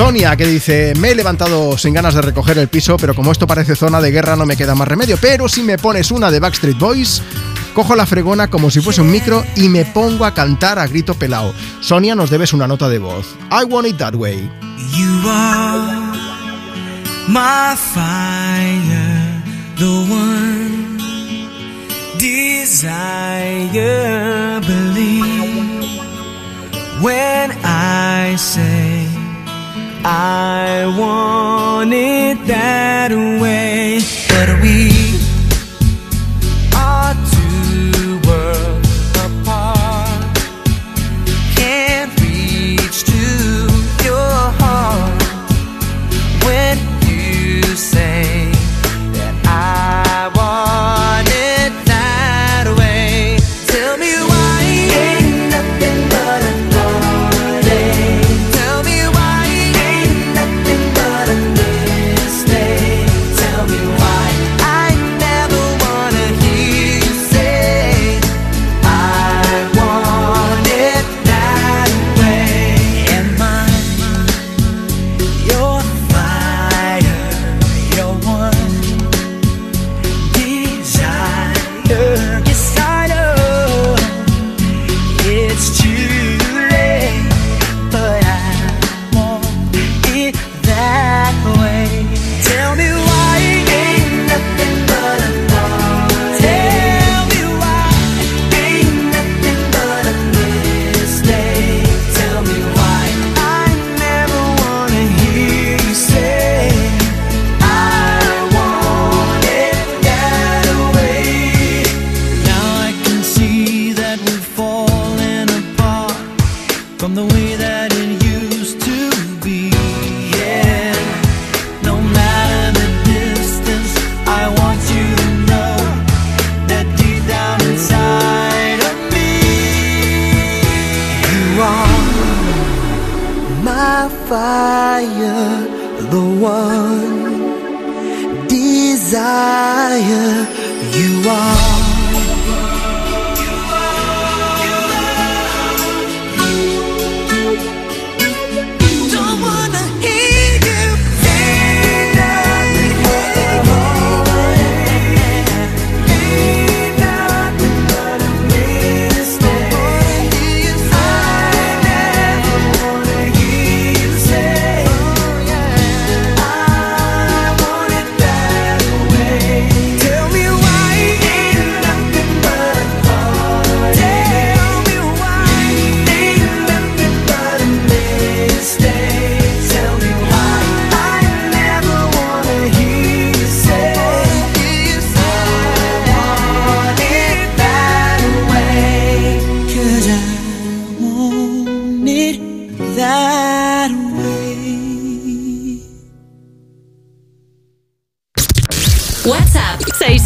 Sonia 0.00 0.34
que 0.34 0.46
dice, 0.46 0.94
me 0.98 1.10
he 1.10 1.14
levantado 1.14 1.76
sin 1.76 1.92
ganas 1.92 2.14
de 2.14 2.22
recoger 2.22 2.56
el 2.56 2.68
piso, 2.68 2.96
pero 2.96 3.14
como 3.14 3.32
esto 3.32 3.46
parece 3.46 3.76
zona 3.76 4.00
de 4.00 4.10
guerra 4.10 4.34
no 4.34 4.46
me 4.46 4.56
queda 4.56 4.74
más 4.74 4.88
remedio. 4.88 5.18
Pero 5.20 5.46
si 5.46 5.62
me 5.62 5.76
pones 5.76 6.10
una 6.10 6.30
de 6.30 6.40
Backstreet 6.40 6.78
Boys, 6.78 7.22
cojo 7.74 7.94
la 7.94 8.06
fregona 8.06 8.48
como 8.48 8.70
si 8.70 8.80
fuese 8.80 9.02
un 9.02 9.10
micro 9.10 9.44
y 9.56 9.68
me 9.68 9.84
pongo 9.84 10.24
a 10.24 10.32
cantar 10.32 10.78
a 10.78 10.86
grito 10.86 11.12
pelao. 11.12 11.52
Sonia, 11.82 12.14
nos 12.14 12.30
debes 12.30 12.54
una 12.54 12.66
nota 12.66 12.88
de 12.88 12.98
voz. 12.98 13.26
I 13.50 13.64
want 13.64 13.88
it 13.88 13.98
that 13.98 14.14
way. 14.14 14.50
You 14.96 15.28
are 15.28 16.06
my 17.28 17.76
fire, 17.76 19.42
the 19.76 19.84
one 20.10 20.96
desire. 22.18 23.00
Believe 24.62 26.00
when 27.02 27.52
I 27.62 28.34
say 28.38 28.99
I 30.04 30.86
want 30.98 31.92
it 31.92 32.46
that 32.46 33.10
way. 33.12 34.00
But 34.28 34.62
we 34.62 34.99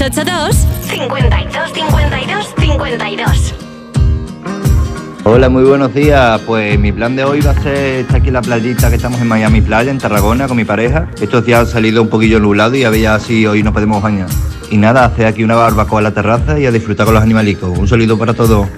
682 0.04 0.66
52 0.82 1.72
52 1.72 2.54
52. 2.58 3.54
Hola, 5.24 5.48
muy 5.48 5.64
buenos 5.64 5.94
días. 5.94 6.42
Pues 6.42 6.78
mi 6.78 6.92
plan 6.92 7.16
de 7.16 7.24
hoy 7.24 7.40
va 7.40 7.52
a 7.52 7.62
ser 7.62 8.00
estar 8.00 8.16
aquí 8.16 8.28
en 8.28 8.34
la 8.34 8.42
playita 8.42 8.90
que 8.90 8.96
estamos 8.96 9.18
en 9.22 9.28
Miami 9.28 9.62
Playa, 9.62 9.90
en 9.90 9.96
Tarragona, 9.96 10.46
con 10.46 10.58
mi 10.58 10.66
pareja. 10.66 11.08
Estos 11.18 11.46
días 11.46 11.60
han 11.60 11.66
salido 11.68 12.02
un 12.02 12.08
poquillo 12.08 12.38
nublado 12.38 12.76
y 12.76 12.84
a 12.84 12.90
ver 12.90 13.00
ya 13.00 13.18
si 13.18 13.46
hoy 13.46 13.62
nos 13.62 13.72
podemos 13.72 14.02
bañar. 14.02 14.28
Y 14.70 14.76
nada, 14.76 15.06
hacer 15.06 15.24
aquí 15.24 15.42
una 15.42 15.54
barbacoa 15.54 16.00
en 16.00 16.04
la 16.04 16.12
terraza 16.12 16.60
y 16.60 16.66
a 16.66 16.70
disfrutar 16.70 17.06
con 17.06 17.14
los 17.14 17.22
animalicos. 17.22 17.78
Un 17.78 17.88
saludo 17.88 18.18
para 18.18 18.34
todos. 18.34 18.68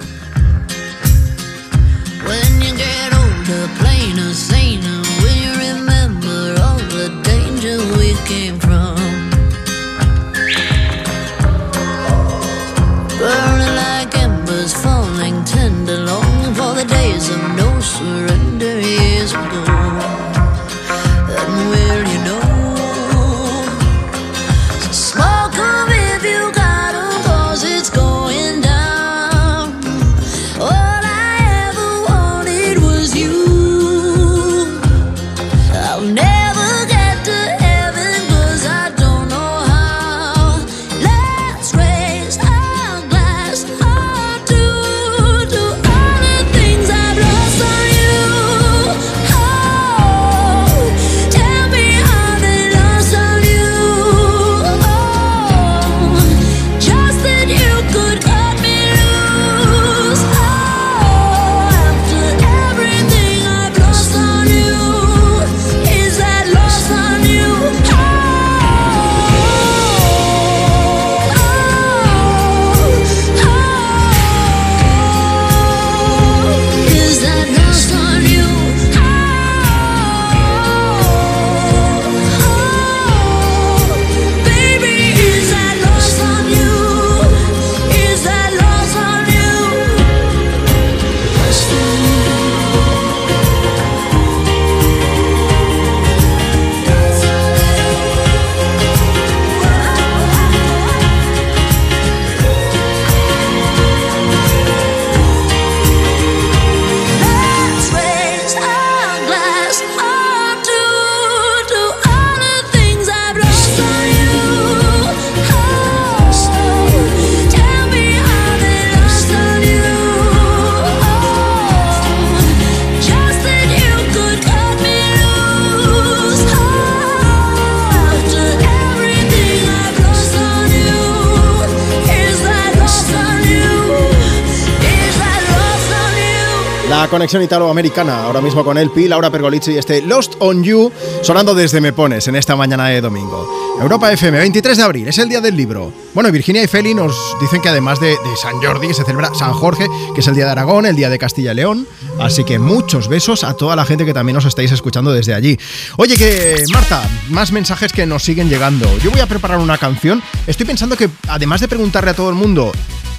Conexión 137.17 137.41
italoamericana, 137.41 138.25
ahora 138.25 138.41
mismo 138.41 138.63
con 138.63 138.77
Elpi, 138.77 139.07
Laura 139.07 139.31
Pergolizzi 139.31 139.71
y 139.71 139.77
este 139.79 140.03
Lost 140.03 140.35
on 140.37 140.63
You, 140.63 140.91
sonando 141.23 141.55
desde 141.55 141.81
Me 141.81 141.91
Pones 141.91 142.27
en 142.27 142.35
esta 142.35 142.55
mañana 142.55 142.89
de 142.89 143.01
domingo. 143.01 143.75
Europa 143.81 144.11
FM, 144.13 144.37
23 144.37 144.77
de 144.77 144.83
abril, 144.83 145.07
es 145.07 145.17
el 145.17 145.27
día 145.27 145.41
del 145.41 145.57
libro. 145.57 145.91
Bueno, 146.13 146.31
Virginia 146.31 146.61
y 146.61 146.67
Feli 146.67 146.93
nos 146.93 147.15
dicen 147.41 147.59
que 147.59 147.69
además 147.69 147.99
de, 147.99 148.09
de 148.09 148.37
San 148.39 148.61
Jordi, 148.61 148.93
se 148.93 149.03
celebra 149.03 149.33
San 149.33 149.51
Jorge, 149.53 149.87
que 150.13 150.21
es 150.21 150.27
el 150.27 150.35
día 150.35 150.45
de 150.45 150.51
Aragón, 150.51 150.85
el 150.85 150.95
día 150.95 151.09
de 151.09 151.17
Castilla 151.17 151.53
y 151.53 151.55
León. 151.55 151.87
Así 152.19 152.43
que 152.43 152.59
muchos 152.59 153.07
besos 153.07 153.43
a 153.43 153.55
toda 153.55 153.75
la 153.75 153.83
gente 153.83 154.05
que 154.05 154.13
también 154.13 154.35
nos 154.35 154.45
estáis 154.45 154.71
escuchando 154.71 155.11
desde 155.11 155.33
allí. 155.33 155.57
Oye, 155.97 156.17
que 156.17 156.65
Marta, 156.71 157.01
más 157.29 157.51
mensajes 157.51 157.93
que 157.93 158.05
nos 158.05 158.21
siguen 158.21 158.47
llegando. 158.47 158.95
Yo 158.99 159.09
voy 159.09 159.21
a 159.21 159.25
preparar 159.25 159.57
una 159.57 159.79
canción. 159.79 160.21
Estoy 160.45 160.67
pensando 160.67 160.95
que 160.95 161.09
además 161.27 161.61
de 161.61 161.67
preguntarle 161.67 162.11
a 162.11 162.13
todo 162.13 162.29
el 162.29 162.35
mundo 162.35 162.71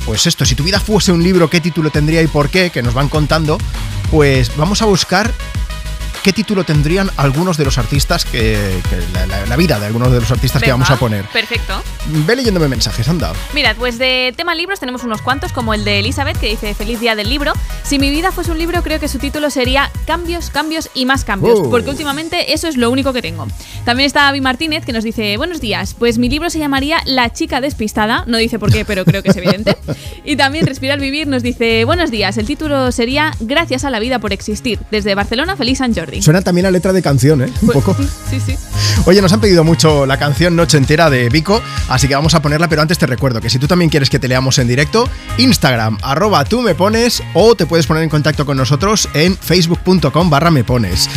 pues 0.09 0.27
esto, 0.27 0.47
si 0.47 0.55
tu 0.55 0.65
vida 0.65 0.81
fuese 0.81 1.13
un 1.13 1.23
libro, 1.23 1.51
¿qué 1.51 1.61
título 1.61 1.91
tendría 1.91 2.23
y 2.23 2.29
por 2.29 2.49
qué? 2.49 2.71
Que 2.71 2.83
nos 2.83 2.95
van 2.95 3.11
contando, 3.11 3.59
pues 4.11 4.57
vamos 4.57 4.81
a 4.81 4.87
buscar 4.87 5.31
qué 6.23 6.33
título 6.33 6.65
tendrían 6.65 7.11
algunos 7.17 7.57
de 7.57 7.65
los 7.65 7.79
artistas 7.79 8.25
que, 8.25 8.81
que 8.91 8.97
la, 9.13 9.27
la- 9.27 9.47
la 9.47 9.57
vida 9.57 9.79
de 9.81 9.87
algunos 9.87 10.13
de 10.13 10.21
los 10.21 10.31
artistas 10.31 10.63
que 10.63 10.71
vamos 10.71 10.91
a 10.91 10.97
poner. 10.97 11.25
Perfecto. 11.27 11.83
Ve 12.27 12.37
leyéndome 12.37 12.69
mensajes, 12.69 13.09
anda. 13.09 13.33
Mirad, 13.55 13.77
pues 13.77 13.99
de 13.99 14.33
tema 14.37 14.55
libros 14.55 14.81
tenemos 14.81 15.05
unos 15.05 15.23
cuantos, 15.23 15.53
como 15.53 15.75
el 15.75 15.85
de 15.85 16.01
Elizabeth, 16.01 16.37
que 16.39 16.49
dice 16.49 16.75
Feliz 16.75 17.01
día 17.01 17.15
del 17.15 17.29
libro. 17.31 17.53
Si 17.83 17.99
mi 17.99 18.11
vida 18.11 18.33
fuese 18.33 18.51
un 18.51 18.59
libro, 18.59 18.83
creo 18.83 19.01
que 19.01 19.09
su 19.09 19.19
título 19.19 19.51
sería 19.51 19.91
Cambios, 20.07 20.51
cambios 20.51 20.91
y 20.95 21.07
más 21.07 21.25
cambios, 21.25 21.61
Uh. 21.61 21.71
porque 21.71 21.91
últimamente 21.91 22.53
eso 22.53 22.69
es 22.69 22.77
lo 22.77 22.91
único 22.91 23.13
que 23.13 23.23
tengo. 23.23 23.47
También 23.85 24.07
está 24.07 24.29
Avi 24.29 24.41
Martínez, 24.41 24.85
que 24.85 24.93
nos 24.93 25.05
dice 25.05 25.37
Buenos 25.37 25.61
días, 25.61 25.95
pues 25.99 26.19
mi 26.19 26.29
libro 26.29 26.51
se 26.51 26.59
llamaría 26.59 27.01
La 27.07 27.33
chica 27.33 27.61
despistada, 27.61 28.25
no 28.27 28.37
dice 28.39 28.59
por 28.59 28.71
qué, 28.73 28.85
pero 28.85 29.05
creo 29.05 29.23
que 29.23 29.31
es 29.31 29.37
evidente. 29.37 29.77
Y 30.25 30.37
también 30.37 30.67
Respirar 30.67 31.01
Vivir 31.01 31.27
nos 31.27 31.43
dice 31.43 31.85
Buenos 31.85 32.11
días, 32.11 32.37
el 32.39 32.47
título 32.47 32.93
sería 32.93 33.33
Gracias 33.41 33.85
a 33.85 33.91
la 33.91 33.99
vida 33.99 34.19
por 34.19 34.33
existir. 34.33 34.79
Desde 34.91 35.15
Barcelona, 35.15 35.57
feliz 35.57 35.79
San 35.79 35.95
Jordi. 35.95 36.08
Jordi. 36.09 36.23
Suena 36.23 36.43
también 36.43 36.67
a 36.67 36.71
letra 36.71 36.93
de 36.93 37.03
canción, 37.03 37.43
¿eh? 37.43 37.53
Un 37.61 37.69
Pues, 37.69 37.85
poco. 37.85 37.97
Sí, 38.31 38.41
sí. 38.45 38.57
Oye, 39.05 39.23
nos 39.23 39.33
han 39.33 39.41
pedido 39.41 39.65
mucho 39.65 40.07
la 40.07 40.19
canción 40.19 40.57
Noche 40.57 40.77
Entera 40.77 41.09
de 41.11 41.29
Vico, 41.29 41.63
así 41.89 42.09
que 42.09 42.15
vamos 42.15 42.35
a 42.35 42.43
ponerla, 42.43 42.69
pero 42.69 42.83
antes 42.83 42.99
te 42.99 43.07
recuerdo 43.07 43.41
que 43.41 43.51
si 43.51 43.59
tú 43.59 43.67
también 43.67 43.91
quieres 43.91 44.11
que 44.11 44.19
te 44.19 44.29
leamos 44.29 44.59
en 44.59 44.69
directo, 44.69 45.09
Instagram, 45.39 45.99
arroba 46.03 46.45
tú 46.45 46.63
me 46.63 46.75
pones, 46.75 47.23
o 47.35 47.55
te 47.55 47.67
puedes 47.67 47.87
poner 47.87 48.03
en 48.03 48.09
contacto 48.09 48.45
con 48.45 48.57
nosotros 48.57 49.09
en 49.15 49.37
facebook.com 49.37 50.31
barra 50.31 50.51
me 50.51 50.65
pones. 50.65 51.09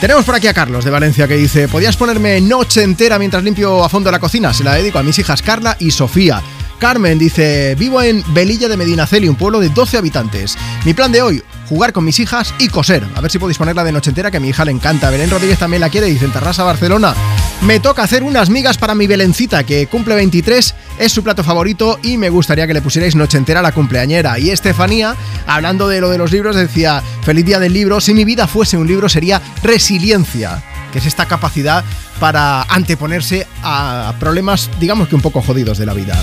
Tenemos 0.00 0.24
por 0.24 0.34
aquí 0.34 0.48
a 0.48 0.54
Carlos 0.54 0.84
de 0.84 0.90
Valencia 0.90 1.28
que 1.28 1.36
dice, 1.36 1.68
¿podías 1.68 1.96
ponerme 1.96 2.40
Noche 2.40 2.82
Entera 2.82 3.18
mientras 3.18 3.42
limpio 3.44 3.84
a 3.84 3.88
fondo 3.88 4.10
la 4.10 4.18
cocina? 4.18 4.52
Se 4.52 4.64
la 4.64 4.74
dedico 4.74 4.98
a 4.98 5.02
mis 5.02 5.18
hijas 5.18 5.42
Carla 5.42 5.76
y 5.78 5.90
Sofía. 5.90 6.42
Carmen 6.80 7.18
dice, 7.18 7.74
vivo 7.78 8.00
en 8.00 8.24
Velilla 8.32 8.66
de 8.66 8.78
Medinaceli, 8.78 9.28
un 9.28 9.36
pueblo 9.36 9.60
de 9.60 9.68
12 9.68 9.98
habitantes. 9.98 10.56
Mi 10.86 10.94
plan 10.94 11.12
de 11.12 11.20
hoy, 11.20 11.42
jugar 11.68 11.92
con 11.92 12.04
mis 12.04 12.18
hijas 12.18 12.54
y 12.58 12.68
coser. 12.68 13.06
A 13.14 13.20
ver 13.20 13.30
si 13.30 13.38
podéis 13.38 13.58
ponerla 13.58 13.84
de 13.84 13.92
noche 13.92 14.08
entera, 14.08 14.30
que 14.30 14.38
a 14.38 14.40
mi 14.40 14.48
hija 14.48 14.64
le 14.64 14.72
encanta. 14.72 15.10
Belén 15.10 15.28
Rodríguez 15.28 15.58
también 15.58 15.82
la 15.82 15.90
quiere, 15.90 16.06
dice 16.06 16.24
en 16.24 16.32
Tarrasa, 16.32 16.64
Barcelona. 16.64 17.14
Me 17.60 17.80
toca 17.80 18.02
hacer 18.02 18.22
unas 18.22 18.48
migas 18.48 18.78
para 18.78 18.94
mi 18.94 19.06
Belencita, 19.06 19.62
que 19.64 19.88
cumple 19.88 20.14
23, 20.14 20.74
es 20.98 21.12
su 21.12 21.22
plato 21.22 21.44
favorito 21.44 21.98
y 22.02 22.16
me 22.16 22.30
gustaría 22.30 22.66
que 22.66 22.72
le 22.72 22.80
pusierais 22.80 23.14
noche 23.14 23.36
entera 23.36 23.60
a 23.60 23.62
la 23.62 23.72
cumpleañera. 23.72 24.38
Y 24.38 24.48
Estefanía, 24.48 25.14
hablando 25.46 25.86
de 25.86 26.00
lo 26.00 26.08
de 26.08 26.16
los 26.16 26.32
libros, 26.32 26.56
decía, 26.56 27.02
feliz 27.22 27.44
día 27.44 27.58
del 27.58 27.74
libro, 27.74 28.00
si 28.00 28.14
mi 28.14 28.24
vida 28.24 28.46
fuese 28.46 28.78
un 28.78 28.86
libro 28.86 29.10
sería 29.10 29.42
resiliencia 29.62 30.62
que 30.90 30.98
es 30.98 31.06
esta 31.06 31.26
capacidad 31.26 31.84
para 32.18 32.62
anteponerse 32.62 33.46
a 33.62 34.14
problemas, 34.20 34.70
digamos 34.78 35.08
que 35.08 35.14
un 35.14 35.22
poco 35.22 35.42
jodidos 35.42 35.78
de 35.78 35.86
la 35.86 35.94
vida. 35.94 36.14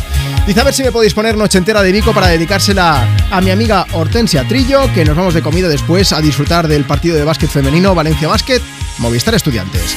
Dice 0.45 0.61
a 0.61 0.63
ver 0.63 0.73
si 0.73 0.83
me 0.83 0.91
podéis 0.91 1.13
poner 1.13 1.35
noche 1.35 1.57
entera 1.57 1.81
de 1.81 1.91
Vico 1.91 2.13
para 2.13 2.27
dedicársela 2.27 3.05
a 3.31 3.41
mi 3.41 3.51
amiga 3.51 3.85
Hortensia 3.93 4.47
Trillo, 4.47 4.91
que 4.93 5.03
nos 5.03 5.17
vamos 5.17 5.33
de 5.33 5.41
comida 5.41 5.67
después 5.67 6.13
a 6.13 6.21
disfrutar 6.21 6.67
del 6.67 6.85
partido 6.85 7.17
de 7.17 7.23
básquet 7.23 7.49
femenino 7.49 7.93
Valencia 7.95 8.27
Básquet, 8.27 8.61
Movistar 8.99 9.35
Estudiantes. 9.35 9.95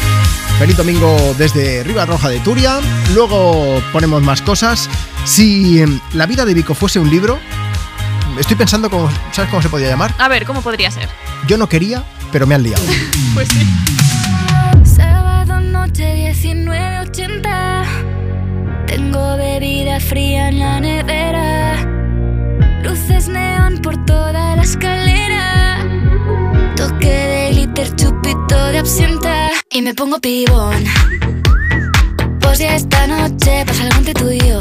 Feliz 0.59 0.77
domingo 0.77 1.35
desde 1.39 1.83
Riva 1.85 2.05
Roja 2.05 2.29
de 2.29 2.39
Turia. 2.41 2.81
Luego 3.15 3.83
ponemos 3.93 4.23
más 4.23 4.43
cosas. 4.43 4.91
Si 5.25 5.81
em, 5.81 6.01
la 6.13 6.27
vida 6.27 6.45
de 6.45 6.53
Vico 6.53 6.75
fuese 6.75 6.99
un 6.99 7.09
libro, 7.09 7.39
estoy 8.39 8.57
pensando 8.57 8.91
cómo, 8.91 9.11
¿sabes 9.33 9.51
cómo 9.51 9.63
se 9.63 9.69
podría 9.69 9.89
llamar? 9.89 10.15
A 10.19 10.29
ver, 10.29 10.45
¿cómo 10.45 10.63
podría 10.63 10.91
ser? 10.91 11.09
Yo 11.47 11.57
no 11.57 11.69
quería, 11.69 12.05
pero 12.33 12.47
me 12.47 12.55
han 12.55 12.63
liado. 12.63 12.85
Pues 13.35 13.47
sí. 13.49 13.65
Sábado 14.83 15.61
noche 15.61 16.33
19.80 16.33 17.85
Tengo 18.89 19.37
bebida 19.37 20.01
fría 20.01 20.49
en 20.49 20.59
la 20.59 20.81
nevera. 20.81 21.77
Luces 22.83 23.29
neón 23.29 23.79
por 23.79 24.05
toda 24.05 24.57
la 24.57 24.63
escalera. 24.63 25.87
Toque 26.75 27.07
de 27.07 27.51
glitter, 27.53 27.95
chupito 27.95 28.67
de 28.73 28.79
absenta. 28.79 29.51
Y 29.71 29.81
me 29.83 29.95
pongo 29.95 30.19
pibón. 30.21 30.85
Pues 32.41 32.59
ya 32.59 32.75
esta 32.75 33.07
noche 33.07 33.65
pasa 33.65 33.85
algo 33.85 33.99
entre 33.99 34.15
tú 34.15 34.29
y 34.29 34.41
yo 34.41 34.61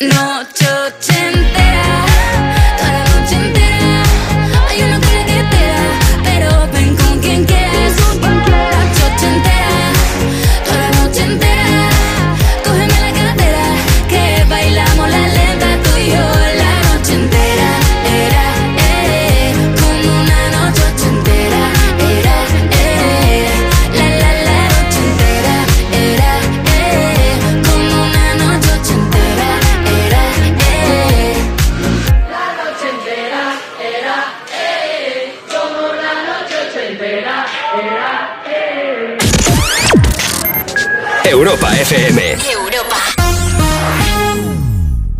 Noche 0.00 0.37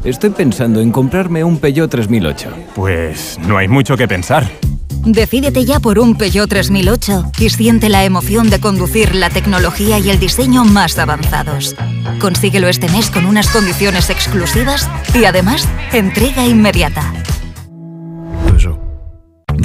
Estoy 0.09 0.31
pensando 0.31 0.81
en 0.81 0.91
comprarme 0.91 1.45
un 1.45 1.59
Peugeot 1.59 1.91
3008. 1.91 2.49
Pues 2.75 3.39
no 3.47 3.59
hay 3.59 3.69
mucho 3.69 3.95
que 3.95 4.09
pensar. 4.09 4.51
Decídete 5.05 5.67
ya 5.67 5.81
por 5.81 5.99
un 5.99 6.17
Peugeot 6.17 6.49
3008 6.49 7.33
y 7.39 7.51
siente 7.51 7.91
la 7.91 8.05
emoción 8.05 8.49
de 8.49 8.59
conducir 8.59 9.15
la 9.15 9.29
tecnología 9.29 9.99
y 9.99 10.09
el 10.09 10.19
diseño 10.19 10.65
más 10.65 10.99
avanzados. 10.99 11.77
Consíguelo 12.21 12.69
este 12.69 12.89
mes 12.89 13.11
con 13.11 13.27
unas 13.27 13.51
condiciones 13.51 14.09
exclusivas 14.09 14.89
y 15.15 15.27
además 15.27 15.69
entrega 15.93 16.47
inmediata. 16.47 17.13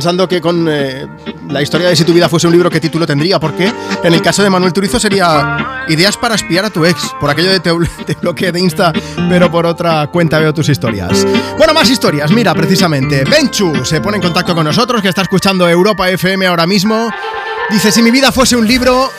pensando 0.00 0.26
que 0.26 0.40
con 0.40 0.66
eh, 0.66 1.06
la 1.50 1.60
historia 1.60 1.90
de 1.90 1.94
Si 1.94 2.04
tu 2.04 2.14
vida 2.14 2.26
fuese 2.26 2.46
un 2.46 2.54
libro, 2.54 2.70
¿qué 2.70 2.80
título 2.80 3.06
tendría? 3.06 3.38
Porque 3.38 3.70
en 4.02 4.14
el 4.14 4.22
caso 4.22 4.42
de 4.42 4.48
Manuel 4.48 4.72
Turizo 4.72 4.98
sería 4.98 5.84
Ideas 5.88 6.16
para 6.16 6.36
espiar 6.36 6.64
a 6.64 6.70
tu 6.70 6.86
ex, 6.86 7.10
por 7.20 7.28
aquello 7.28 7.50
de 7.50 7.60
te, 7.60 7.70
te 8.06 8.14
bloqueé 8.14 8.50
de 8.50 8.60
Insta, 8.60 8.94
pero 9.28 9.50
por 9.50 9.66
otra 9.66 10.06
cuenta 10.06 10.38
veo 10.38 10.54
tus 10.54 10.70
historias. 10.70 11.26
Bueno, 11.58 11.74
más 11.74 11.90
historias, 11.90 12.30
mira, 12.30 12.54
precisamente. 12.54 13.24
Benchu 13.24 13.84
se 13.84 14.00
pone 14.00 14.16
en 14.16 14.22
contacto 14.22 14.54
con 14.54 14.64
nosotros, 14.64 15.02
que 15.02 15.08
está 15.10 15.20
escuchando 15.20 15.68
Europa 15.68 16.08
FM 16.08 16.46
ahora 16.46 16.66
mismo. 16.66 17.10
Dice, 17.68 17.92
si 17.92 18.02
mi 18.02 18.10
vida 18.10 18.32
fuese 18.32 18.56
un 18.56 18.66
libro, 18.66 19.10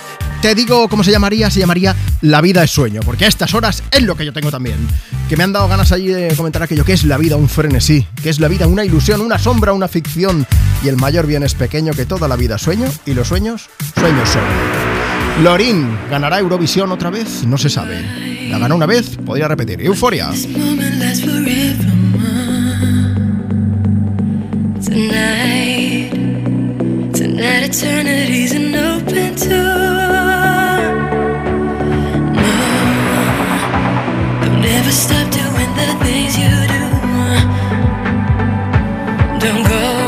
te 0.41 0.55
digo 0.55 0.87
cómo 0.87 1.03
se 1.03 1.11
llamaría, 1.11 1.51
se 1.51 1.59
llamaría 1.59 1.95
La 2.21 2.41
vida 2.41 2.63
es 2.63 2.71
sueño, 2.71 3.01
porque 3.05 3.25
a 3.25 3.27
estas 3.27 3.53
horas 3.53 3.83
es 3.91 4.01
lo 4.01 4.15
que 4.15 4.25
yo 4.25 4.33
tengo 4.33 4.49
también. 4.49 4.77
Que 5.29 5.37
me 5.37 5.43
han 5.43 5.53
dado 5.53 5.67
ganas 5.67 5.91
allí 5.91 6.07
de 6.07 6.35
comentar 6.35 6.63
aquello, 6.63 6.83
que 6.83 6.93
es 6.93 7.03
la 7.03 7.17
vida 7.17 7.35
un 7.35 7.47
frenesí, 7.47 8.07
que 8.23 8.29
es 8.29 8.39
la 8.39 8.47
vida 8.47 8.65
una 8.65 8.83
ilusión, 8.83 9.21
una 9.21 9.37
sombra, 9.37 9.71
una 9.71 9.87
ficción, 9.87 10.47
y 10.83 10.87
el 10.87 10.97
mayor 10.97 11.27
bien 11.27 11.43
es 11.43 11.53
pequeño 11.53 11.93
que 11.93 12.05
toda 12.05 12.27
la 12.27 12.35
vida 12.35 12.57
sueño, 12.57 12.87
y 13.05 13.13
los 13.13 13.27
sueños, 13.27 13.69
sueños 13.95 14.29
son. 14.29 15.43
Lorín, 15.43 15.97
¿ganará 16.09 16.39
Eurovisión 16.39 16.91
otra 16.91 17.09
vez? 17.09 17.45
No 17.45 17.57
se 17.57 17.69
sabe. 17.69 18.49
La 18.49 18.59
ganó 18.59 18.75
una 18.75 18.85
vez, 18.85 19.17
podría 19.17 19.47
repetir. 19.47 19.81
Euforia. 19.81 20.29
stop 34.91 35.31
doing 35.31 35.73
the 35.75 35.87
things 36.03 36.37
you 36.37 36.49
do. 36.67 36.81
Don't 39.39 39.63
go. 39.65 40.00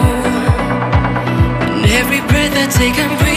And 2.76 2.98
every 2.98 3.18
breath 3.18 3.33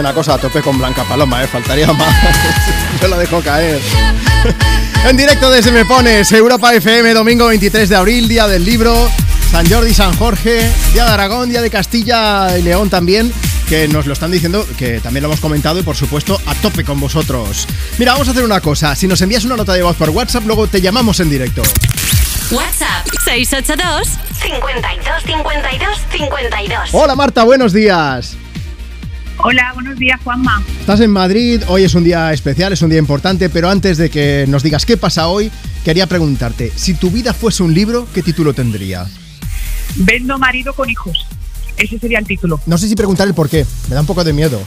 una 0.00 0.14
cosa, 0.14 0.34
a 0.34 0.38
tope 0.38 0.62
con 0.62 0.78
Blanca 0.78 1.04
Paloma, 1.04 1.44
¿eh? 1.44 1.46
faltaría 1.46 1.86
más. 1.92 2.14
yo 3.00 3.08
la 3.08 3.18
dejo 3.18 3.40
caer. 3.42 3.80
en 5.08 5.16
directo 5.16 5.50
desde 5.50 5.70
Me 5.72 5.84
Pones, 5.84 6.32
Europa 6.32 6.74
FM, 6.74 7.12
domingo 7.12 7.46
23 7.46 7.88
de 7.88 7.96
abril, 7.96 8.28
día 8.28 8.48
del 8.48 8.64
libro. 8.64 9.10
San 9.50 9.68
Jordi, 9.68 9.92
San 9.92 10.16
Jorge, 10.16 10.70
día 10.92 11.04
de 11.04 11.10
Aragón, 11.10 11.50
día 11.50 11.60
de 11.60 11.70
Castilla 11.70 12.56
y 12.56 12.62
León 12.62 12.88
también, 12.88 13.32
que 13.68 13.88
nos 13.88 14.06
lo 14.06 14.12
están 14.12 14.30
diciendo, 14.30 14.66
que 14.78 15.00
también 15.00 15.22
lo 15.22 15.28
hemos 15.28 15.40
comentado 15.40 15.78
y 15.80 15.82
por 15.82 15.96
supuesto 15.96 16.40
a 16.46 16.54
tope 16.54 16.84
con 16.84 16.98
vosotros. 17.00 17.66
Mira, 17.98 18.12
vamos 18.12 18.28
a 18.28 18.30
hacer 18.30 18.44
una 18.44 18.60
cosa, 18.60 18.94
si 18.94 19.06
nos 19.06 19.20
envías 19.20 19.44
una 19.44 19.56
nota 19.56 19.74
de 19.74 19.82
voz 19.82 19.96
por 19.96 20.10
WhatsApp, 20.10 20.46
luego 20.46 20.66
te 20.66 20.80
llamamos 20.80 21.20
en 21.20 21.30
directo. 21.30 21.62
WhatsApp 22.52 23.06
682 23.24 24.08
52 24.40 25.22
52 25.24 25.98
52. 26.10 26.88
Hola 26.92 27.14
Marta, 27.16 27.44
buenos 27.44 27.72
días. 27.72 28.36
Hola, 29.42 29.70
buenos 29.74 29.98
días, 29.98 30.20
Juanma. 30.22 30.62
Estás 30.80 31.00
en 31.00 31.10
Madrid, 31.10 31.62
hoy 31.68 31.84
es 31.84 31.94
un 31.94 32.04
día 32.04 32.32
especial, 32.32 32.72
es 32.72 32.82
un 32.82 32.90
día 32.90 32.98
importante, 32.98 33.48
pero 33.48 33.70
antes 33.70 33.96
de 33.96 34.10
que 34.10 34.44
nos 34.48 34.62
digas 34.62 34.84
qué 34.84 34.96
pasa 34.96 35.28
hoy, 35.28 35.50
quería 35.84 36.06
preguntarte, 36.06 36.70
si 36.74 36.94
tu 36.94 37.10
vida 37.10 37.32
fuese 37.32 37.62
un 37.62 37.72
libro, 37.72 38.06
¿qué 38.12 38.22
título 38.22 38.52
tendría? 38.52 39.06
Vendo 39.96 40.38
marido 40.38 40.74
con 40.74 40.90
hijos. 40.90 41.26
Ese 41.76 41.98
sería 41.98 42.18
el 42.18 42.26
título. 42.26 42.60
No 42.66 42.76
sé 42.76 42.86
si 42.88 42.94
preguntar 42.94 43.26
el 43.28 43.34
por 43.34 43.48
qué, 43.48 43.64
me 43.88 43.94
da 43.94 44.00
un 44.02 44.06
poco 44.06 44.24
de 44.24 44.32
miedo. 44.34 44.60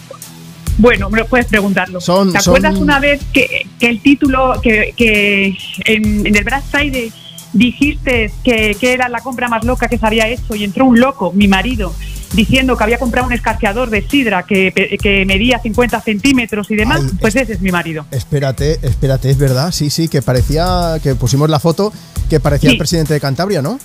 Bueno, 0.80 1.08
me 1.12 1.20
lo 1.20 1.28
puedes 1.28 1.46
preguntarlo. 1.46 2.02
Son- 2.02 2.32
¿Te 2.32 2.40
acuerdas 2.40 2.74
son- 2.74 2.84
una 2.84 3.00
vez 3.00 3.22
que, 3.32 3.68
que 3.80 3.88
el 3.90 4.02
título, 4.02 4.60
que, 4.64 4.94
que 4.98 5.56
en, 5.86 6.26
en 6.26 6.36
el 6.36 6.44
Black 6.44 6.64
Friday 6.72 7.12
dijiste 7.54 8.34
que, 8.44 8.76
que 8.80 8.94
era 8.94 9.08
la 9.10 9.20
compra 9.20 9.48
más 9.48 9.64
loca 9.64 9.88
que 9.88 10.00
se 10.00 10.06
había 10.08 10.28
hecho 10.28 10.56
y 10.56 10.64
entró 10.64 10.86
un 10.86 11.00
loco, 11.00 11.32
mi 11.34 11.48
marido, 11.48 11.94
diciendo 12.34 12.76
que 12.76 12.84
había 12.84 12.98
comprado 12.98 13.28
un 13.28 13.34
escaseador 13.34 13.90
de 13.90 14.08
sidra 14.08 14.44
que, 14.44 14.98
que 15.02 15.26
medía 15.26 15.60
50 15.60 16.02
centímetros 16.02 16.70
y 16.72 16.76
demás? 16.76 17.02
pues 17.22 17.36
ese 17.36 17.54
es 17.54 17.62
mi 17.62 17.72
marido. 17.72 18.06
Espérate, 18.12 18.80
espérate, 18.82 19.30
es 19.30 19.38
verdad, 19.38 19.72
sí, 19.72 19.90
sí, 19.90 20.08
que 20.08 20.22
parecía, 20.22 20.98
que 21.02 21.16
pusimos 21.16 21.50
la 21.50 21.60
foto, 21.60 21.94
que 22.30 22.40
parecía 22.40 22.70
Sí. 22.70 22.76
el 22.76 22.78
presidente 22.80 23.14
de 23.14 23.20
Cantabria, 23.20 23.62
¿no? 23.62 23.80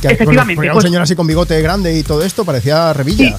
Que, 0.00 0.08
Efectivamente, 0.08 0.62
era 0.64 0.72
un 0.72 0.76
pues- 0.76 0.84
señor 0.84 1.02
así 1.02 1.14
con 1.14 1.26
bigote 1.26 1.60
grande 1.60 1.98
y 1.98 2.02
todo 2.02 2.24
esto, 2.24 2.44
parecía 2.44 2.92
Revilla. 2.92 3.36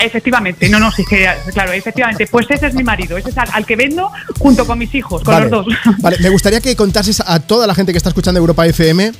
Efectivamente, 0.00 0.68
no, 0.68 0.78
no, 0.78 0.92
sí, 0.92 1.04
que, 1.08 1.28
claro, 1.52 1.72
efectivamente. 1.72 2.28
Pues 2.30 2.46
ese 2.50 2.66
es 2.68 2.74
mi 2.74 2.84
marido, 2.84 3.16
ese 3.16 3.30
es 3.30 3.38
al, 3.38 3.48
al 3.52 3.66
que 3.66 3.74
vendo 3.74 4.10
junto 4.38 4.64
con 4.64 4.78
mis 4.78 4.94
hijos, 4.94 5.22
con 5.24 5.34
Vale. 5.34 5.50
los 5.50 5.64
dos. 5.66 5.74
Vale, 5.98 6.18
me 6.20 6.28
gustaría 6.28 6.60
que 6.60 6.76
contases 6.76 7.20
a 7.24 7.40
toda 7.40 7.66
la 7.66 7.74
gente 7.74 7.90
que 7.92 7.98
está 7.98 8.10
escuchando 8.10 8.38
Europa 8.38 8.64
FM 8.66 9.12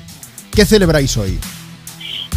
qué 0.55 0.65
celebráis 0.65 1.17
hoy. 1.17 1.39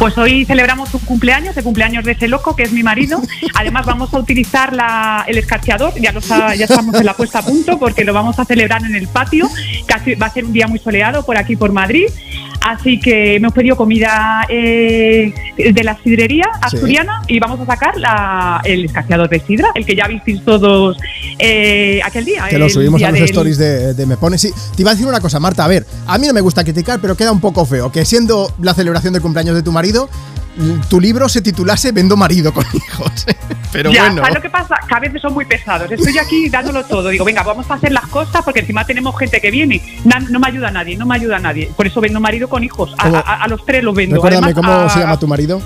Pues 0.02 0.18
hoy 0.18 0.44
celebramos 0.44 0.92
un 0.94 1.00
cumpleaños, 1.02 1.56
el 1.56 1.62
cumpleaños 1.62 2.04
de 2.04 2.10
ese 2.10 2.26
loco, 2.26 2.56
que 2.56 2.64
es 2.64 2.72
mi 2.72 2.82
marido. 2.82 3.22
Además, 3.54 3.86
vamos 3.86 4.12
a 4.12 4.18
utilizar 4.18 4.74
la- 4.74 5.24
el 5.28 5.38
escarcheador, 5.38 5.92
ya, 6.00 6.10
lo 6.10 6.18
está- 6.18 6.56
ya 6.56 6.64
estamos 6.64 6.96
en 6.96 7.06
la 7.06 7.14
puesta 7.14 7.38
a 7.38 7.42
punto, 7.44 7.78
porque 7.78 8.02
lo 8.02 8.12
vamos 8.12 8.36
a 8.40 8.44
celebrar 8.44 8.82
en 8.84 8.96
el 8.96 9.06
patio. 9.06 9.48
Casi 9.86 10.16
va 10.16 10.26
a 10.26 10.32
ser 10.32 10.44
un 10.44 10.52
día 10.52 10.66
muy 10.66 10.80
soleado 10.80 11.24
por 11.24 11.36
aquí, 11.36 11.54
por 11.54 11.70
Madrid. 11.70 12.06
Así 12.64 12.98
que 13.00 13.36
hemos 13.36 13.52
pedido 13.52 13.76
comida 13.76 14.44
eh, 14.48 15.32
de 15.56 15.84
la 15.84 15.96
sidrería 16.02 16.44
Sí. 16.54 16.76
asturiana 16.76 17.22
y 17.28 17.38
vamos 17.40 17.60
a 17.60 17.66
sacar 17.66 17.96
la- 17.96 18.60
el 18.64 18.84
escaseador 18.84 19.28
de 19.28 19.40
sidra, 19.40 19.68
el 19.74 19.84
que 19.86 19.94
ya 19.96 20.06
visteis 20.08 20.44
todos 20.44 20.96
eh, 21.38 22.00
aquel 22.04 22.24
día. 22.24 22.46
Que 22.48 22.58
lo 22.58 22.68
subimos 22.68 22.98
día 22.98 23.08
a 23.08 23.10
los 23.10 23.20
del- 23.20 23.28
stories 23.30 23.58
de, 23.58 23.94
de 23.94 24.06
Me 24.06 24.16
Pones. 24.16 24.40
Sí, 24.40 24.50
te 24.76 24.82
iba 24.82 24.90
a 24.92 24.94
decir 24.94 25.08
una 25.08 25.20
cosa, 25.20 25.38
Marta. 25.40 25.64
A 25.64 25.68
ver, 25.68 25.84
a 26.06 26.18
mí 26.18 26.26
no 26.26 26.32
me 26.32 26.40
gusta 26.40 26.62
criticar, 26.62 27.00
pero 27.00 27.16
queda 27.16 27.32
un 27.32 27.40
poco 27.40 27.64
feo. 27.66 27.90
Que 27.90 28.04
siendo 28.04 28.52
la 28.60 28.74
celebración 28.74 29.12
del 29.12 29.22
cumpleaños 29.22 29.54
de 29.56 29.62
tu 29.62 29.72
marido, 29.72 29.91
tu 30.88 31.00
libro 31.00 31.28
se 31.28 31.40
titulase 31.40 31.92
Vendo 31.92 32.16
marido 32.16 32.52
con 32.52 32.64
hijos. 32.74 33.10
pero 33.72 33.90
ya, 33.90 34.02
bueno. 34.04 34.20
¿sabes 34.22 34.34
lo 34.34 34.42
que 34.42 34.50
pasa? 34.50 34.74
Que 34.86 34.94
a 34.94 35.00
veces 35.00 35.22
son 35.22 35.32
muy 35.32 35.44
pesados. 35.46 35.90
Estoy 35.90 36.18
aquí 36.18 36.48
dándolo 36.50 36.84
todo. 36.84 37.08
Digo, 37.08 37.24
venga, 37.24 37.42
vamos 37.42 37.70
a 37.70 37.74
hacer 37.74 37.90
las 37.92 38.06
cosas 38.08 38.42
porque 38.44 38.60
encima 38.60 38.84
tenemos 38.84 39.18
gente 39.18 39.40
que 39.40 39.50
viene. 39.50 39.82
Na- 40.04 40.20
no 40.20 40.38
me 40.38 40.48
ayuda 40.48 40.70
nadie, 40.70 40.96
no 40.96 41.06
me 41.06 41.14
ayuda 41.16 41.38
nadie. 41.38 41.70
Por 41.76 41.86
eso 41.86 42.00
vendo 42.00 42.20
marido 42.20 42.48
con 42.48 42.62
hijos. 42.62 42.94
A, 42.98 43.04
¿Cómo? 43.04 43.16
a- 43.16 43.42
a 43.42 43.48
los 43.48 43.64
tres 43.64 43.82
los 43.82 43.94
vendo. 43.94 44.16
Recuérdame 44.16 44.46
Además, 44.52 44.62
cómo 44.64 44.72
a- 44.86 44.90
se 44.90 45.00
llama 45.00 45.18
tu 45.18 45.26
marido. 45.26 45.62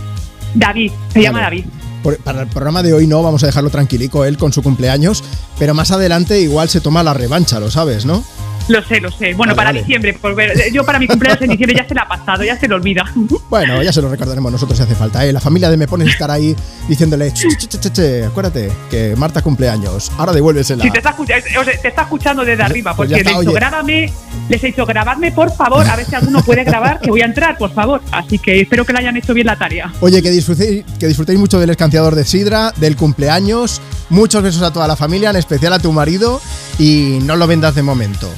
David, 0.55 0.93
se 1.13 1.23
llama. 1.23 1.41
David. 1.41 1.65
Por- 2.03 2.19
para 2.19 2.43
el 2.43 2.47
programa 2.47 2.85
de 2.85 2.93
hoy 2.95 3.09
no, 3.09 3.21
vamos 3.23 3.43
a 3.43 3.47
dejarlo 3.47 3.71
tranquilico 3.71 4.25
él 4.25 4.39
con 4.39 4.53
su 4.53 4.63
cumpleaños, 4.63 5.25
pero 5.59 5.75
más 5.75 5.91
adelante 5.91 6.41
igual 6.41 6.69
se 6.69 6.81
toma 6.81 7.03
la 7.03 7.13
revancha, 7.15 7.59
lo 7.59 7.71
sabes, 7.73 8.07
¿no? 8.07 8.23
Lo 8.69 8.83
sé, 8.83 9.01
lo 9.01 9.11
sé. 9.13 9.33
Bueno, 9.35 9.53
Vale, 9.53 9.57
para 9.57 9.69
vale. 9.71 9.81
diciembre, 9.81 10.13
por 10.21 10.35
ver- 10.35 10.73
yo 10.73 10.85
para 10.85 10.99
mi 10.99 11.07
cumpleaños 11.07 11.41
en 11.43 11.51
diciembre 11.51 11.77
ya 11.79 11.87
se 11.87 11.95
la 11.95 12.03
ha 12.03 12.09
pasado, 12.09 12.43
ya 12.45 12.59
se 12.59 12.67
lo 12.69 12.77
olvida. 12.77 13.05
Bueno, 13.49 13.81
ya 13.81 13.93
se 13.93 14.03
lo 14.03 14.09
recordaremos 14.11 14.51
nosotros 14.51 14.77
si 14.77 14.83
hace 14.83 14.97
falta. 14.97 15.25
¿eh? 15.25 15.33
La 15.33 15.39
familia 15.41 15.71
de 15.71 15.77
Me 15.77 15.87
Pones 15.87 16.09
estar 16.09 16.29
ahí 16.33 16.55
diciéndole, 16.89 17.33
"Ch, 17.33 17.47
ch, 17.57 17.69
ch, 17.69 17.79
ch, 17.79 17.93
ch, 17.93 18.27
acuérdate 18.27 18.73
que 18.91 19.15
Marta 19.17 19.41
cumpleaños, 19.41 20.11
ahora 20.19 20.33
devuélvesela. 20.33 20.83
Si 20.83 20.91
te 20.91 20.99
está, 20.99 21.11
escucha- 21.11 21.35
o 21.61 21.65
sea, 21.65 21.81
te 21.81 21.89
está 21.89 22.03
escuchando 22.03 22.45
desde 22.45 22.63
arriba, 22.65 22.95
pues 22.97 23.09
porque 23.09 23.11
ya 23.13 23.17
está, 23.19 23.31
le 23.31 23.37
he 23.37 23.41
dicho, 23.41 23.53
grábame, 23.53 24.13
les 24.49 24.65
he 24.65 24.67
dicho, 24.67 24.85
grabadme 24.85 25.31
por 25.31 25.55
favor, 25.55 25.87
a 25.89 25.95
ver 25.97 26.05
si 26.07 26.15
alguno 26.17 26.43
puede 26.43 26.65
grabar, 26.65 26.99
que 27.01 27.09
voy 27.11 27.21
a 27.21 27.27
entrar, 27.27 27.57
por 27.57 27.73
favor. 27.73 28.03
Así 28.11 28.39
que 28.41 28.61
espero 28.61 28.85
que 28.85 28.93
le 28.93 28.99
hayan 28.99 29.17
hecho 29.17 29.33
bien 29.33 29.47
la 29.47 29.57
tarea. 29.57 29.93
Oye, 30.01 30.21
que 30.21 30.31
disfrutéis, 30.33 30.85
que 30.99 31.07
disfrutéis 31.07 31.39
mucho 31.39 31.61
del 31.61 31.71
escanciador 31.71 32.17
de 32.17 32.25
sidra, 32.25 32.73
del 32.77 32.97
cumpleaños. 32.97 33.81
Muchos 34.11 34.43
besos 34.43 34.63
a 34.63 34.73
toda 34.73 34.89
la 34.89 34.97
familia, 34.97 35.31
en 35.31 35.37
especial 35.37 35.73
a 35.73 35.79
tu 35.79 35.93
marido. 35.93 36.41
Y 36.81 37.21
no 37.23 37.37
lo 37.37 37.47
vendas 37.47 37.75
de 37.77 37.83
momento. 37.83 38.29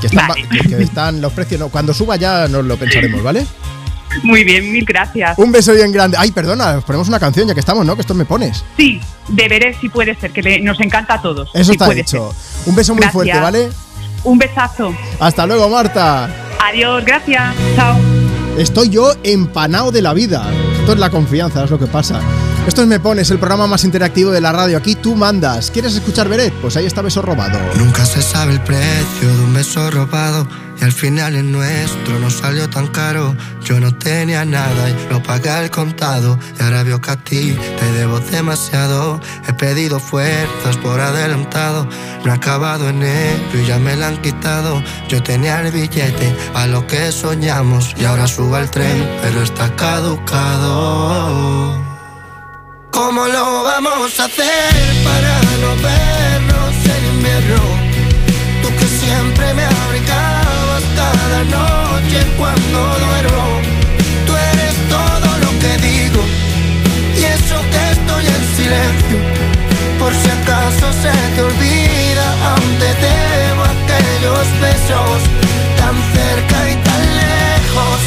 Que 0.00 0.06
están, 0.06 0.28
Vale. 0.28 0.48
que- 0.48 0.68
que 0.76 0.82
están 0.82 1.20
los 1.20 1.32
precios. 1.32 1.60
no, 1.60 1.68
cuando 1.68 1.92
suba 1.94 2.16
ya 2.16 2.48
nos 2.48 2.64
lo 2.64 2.76
pensaremos, 2.76 3.22
¿vale? 3.22 3.46
Muy 4.24 4.42
bien, 4.42 4.72
mil 4.72 4.84
gracias. 4.84 5.38
Un 5.38 5.52
beso 5.52 5.72
bien 5.72 5.92
grande. 5.92 6.16
Ay, 6.18 6.32
perdona, 6.32 6.78
os 6.78 6.84
ponemos 6.84 7.06
una 7.08 7.20
canción 7.20 7.46
ya 7.46 7.54
que 7.54 7.60
estamos, 7.60 7.86
¿no? 7.86 7.94
Que 7.94 8.00
esto 8.00 8.14
me 8.14 8.24
pones. 8.24 8.64
Sí, 8.76 9.00
deberé 9.28 9.72
si 9.80 9.88
puede 9.88 10.16
ser, 10.16 10.32
que 10.32 10.42
le- 10.42 10.60
nos 10.60 10.80
encanta 10.80 11.14
a 11.14 11.22
todos. 11.22 11.48
Eso 11.54 11.64
si 11.66 11.72
está 11.72 11.92
hecho. 11.94 12.32
ser. 12.32 12.68
Un 12.68 12.74
beso 12.74 12.92
muy 12.94 13.02
Gracias. 13.02 13.12
fuerte, 13.12 13.38
¿vale? 13.40 13.70
Un 14.24 14.38
besazo. 14.38 14.92
Hasta 15.20 15.46
luego, 15.46 15.68
Marta. 15.68 16.28
Adiós, 16.68 17.04
gracias. 17.04 17.54
Chao. 17.76 17.96
Estoy 18.58 18.88
yo 18.90 19.12
empanado 19.22 19.92
de 19.92 20.02
la 20.02 20.12
vida. 20.12 20.50
Esto 20.80 20.92
es 20.94 20.98
la 20.98 21.10
confianza, 21.10 21.62
es 21.64 21.70
lo 21.70 21.78
que 21.78 21.86
pasa. 21.86 22.20
Esto 22.66 22.82
es 22.82 22.88
Me 22.88 23.00
Pones, 23.00 23.30
el 23.30 23.38
programa 23.38 23.66
más 23.66 23.84
interactivo 23.84 24.30
de 24.30 24.40
la 24.40 24.52
radio. 24.52 24.76
Aquí 24.76 24.94
tú 24.94 25.16
mandas. 25.16 25.70
¿Quieres 25.70 25.94
escuchar 25.94 26.28
Beret? 26.28 26.52
Pues 26.60 26.76
ahí 26.76 26.84
está 26.86 27.02
Beso 27.02 27.22
Robado. 27.22 27.58
Nunca 27.76 28.04
se 28.04 28.22
sabe 28.22 28.52
el 28.52 28.60
precio 28.60 29.28
de 29.28 29.44
un 29.44 29.54
beso 29.54 29.90
robado 29.90 30.46
y 30.80 30.84
al 30.84 30.92
final 30.92 31.34
el 31.34 31.50
nuestro 31.50 32.18
no 32.20 32.30
salió 32.30 32.70
tan 32.70 32.86
caro. 32.88 33.34
Yo 33.64 33.80
no 33.80 33.94
tenía 33.94 34.44
nada 34.44 34.90
y 34.90 34.94
lo 35.10 35.22
pagué 35.22 35.50
al 35.50 35.70
contado 35.70 36.38
y 36.58 36.62
ahora 36.62 36.82
veo 36.82 37.00
que 37.00 37.10
a 37.10 37.16
ti 37.16 37.56
te 37.78 37.92
debo 37.92 38.20
demasiado. 38.20 39.20
He 39.48 39.52
pedido 39.54 39.98
fuerzas 39.98 40.76
por 40.76 41.00
adelantado, 41.00 41.88
no 42.24 42.30
he 42.30 42.34
acabado 42.34 42.88
enero 42.88 43.40
y 43.54 43.66
ya 43.66 43.78
me 43.78 43.96
la 43.96 44.08
han 44.08 44.20
quitado. 44.22 44.82
Yo 45.08 45.22
tenía 45.22 45.60
el 45.60 45.72
billete 45.72 46.36
a 46.54 46.66
lo 46.66 46.86
que 46.86 47.10
soñamos 47.10 47.94
y 47.98 48.04
ahora 48.04 48.26
subo 48.28 48.56
al 48.56 48.70
tren 48.70 49.08
pero 49.22 49.42
está 49.42 49.74
caducado. 49.76 51.10
¿Cómo 52.90 53.26
lo 53.26 53.62
vamos 53.64 54.18
a 54.20 54.24
hacer 54.24 54.72
para 55.04 55.34
no 55.62 55.70
vernos 55.82 56.74
en 56.94 57.04
invierno? 57.14 57.62
Tú 58.62 58.68
que 58.78 58.86
siempre 58.86 59.54
me 59.54 59.64
abrigabas 59.64 60.82
cada 60.96 61.44
noche 61.44 62.18
cuando 62.36 62.78
duermo. 63.06 63.60
Tú 64.26 64.32
eres 64.52 64.74
todo 64.88 65.28
lo 65.44 65.50
que 65.60 65.72
digo 65.88 66.22
y 67.16 67.24
eso 67.24 67.56
que 67.72 67.82
estoy 67.96 68.26
en 68.26 68.56
silencio. 68.56 69.18
Por 69.98 70.12
si 70.12 70.30
acaso 70.30 70.92
se 71.02 71.12
te 71.34 71.42
olvida, 71.42 72.26
aún 72.50 72.70
te 72.82 72.90
debo 73.06 73.62
aquellos 73.76 74.46
besos 74.60 75.18
tan 75.78 75.96
cerca 76.14 76.58
y 76.70 76.76
tan 76.88 77.02
lejos 77.22 77.98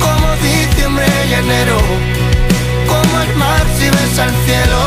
como 0.00 0.26
diciembre 0.42 1.06
y 1.30 1.34
enero 1.34 1.85
si 3.78 3.90
ves 3.90 4.18
al 4.18 4.30
cielo, 4.44 4.80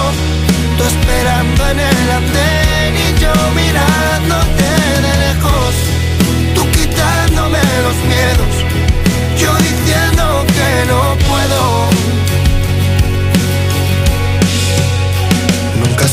tú 0.78 0.84
esperando 0.84 1.70
en 1.70 1.80
el 1.80 2.12
andén 2.12 2.96
y 2.96 3.20
yo 3.20 3.34
mirándote 3.56 4.70
de 5.06 5.14
lejos, 5.26 5.74
tú 6.56 6.62
quitándome 6.72 7.60
los 7.86 7.98
miedos, 8.12 8.54
yo 9.38 9.56
diciendo 9.58 10.46
que 10.48 10.86
no 10.92 11.18
puedo. 11.28 11.89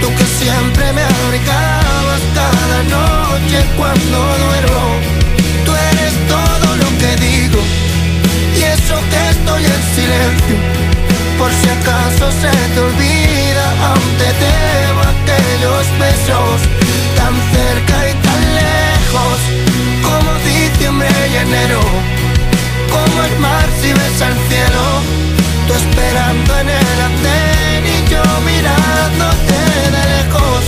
Tú 0.00 0.08
que 0.16 0.24
siempre 0.24 0.92
me 0.92 1.02
abrigabas 1.02 2.22
cada 2.34 2.78
noche 2.96 3.58
cuando 3.76 4.16
duermo. 4.44 4.84
Tú 5.64 5.72
eres 5.90 6.14
todo 6.34 6.76
lo 6.82 6.88
que 7.00 7.10
digo 7.28 7.60
y 8.58 8.62
eso 8.62 8.96
que 9.10 9.20
estoy 9.34 9.62
en 9.64 9.82
silencio. 9.96 10.56
Por 11.38 11.50
si 11.52 11.68
acaso 11.68 12.24
se 12.40 12.52
te 12.74 12.80
olvida, 12.80 13.66
aún 13.88 14.10
te 14.20 14.28
debo 14.44 15.00
aquellos 15.14 15.84
besos 16.04 16.58
tan 17.18 17.34
cerca 17.54 17.96
y 18.10 18.14
tan 18.26 18.40
lejos 18.60 19.38
como 20.06 20.30
diciembre 20.44 21.08
y 21.32 21.36
enero 21.36 21.80
como 22.96 23.22
el 23.24 23.38
mar 23.38 23.68
si 23.80 23.92
ves 23.92 24.22
al 24.22 24.34
cielo, 24.48 24.84
tú 25.66 25.74
esperando 25.74 26.58
en 26.60 26.68
el 26.68 27.00
andén 27.08 27.55
mirándote 28.44 29.58
de 29.94 30.02
lejos, 30.12 30.62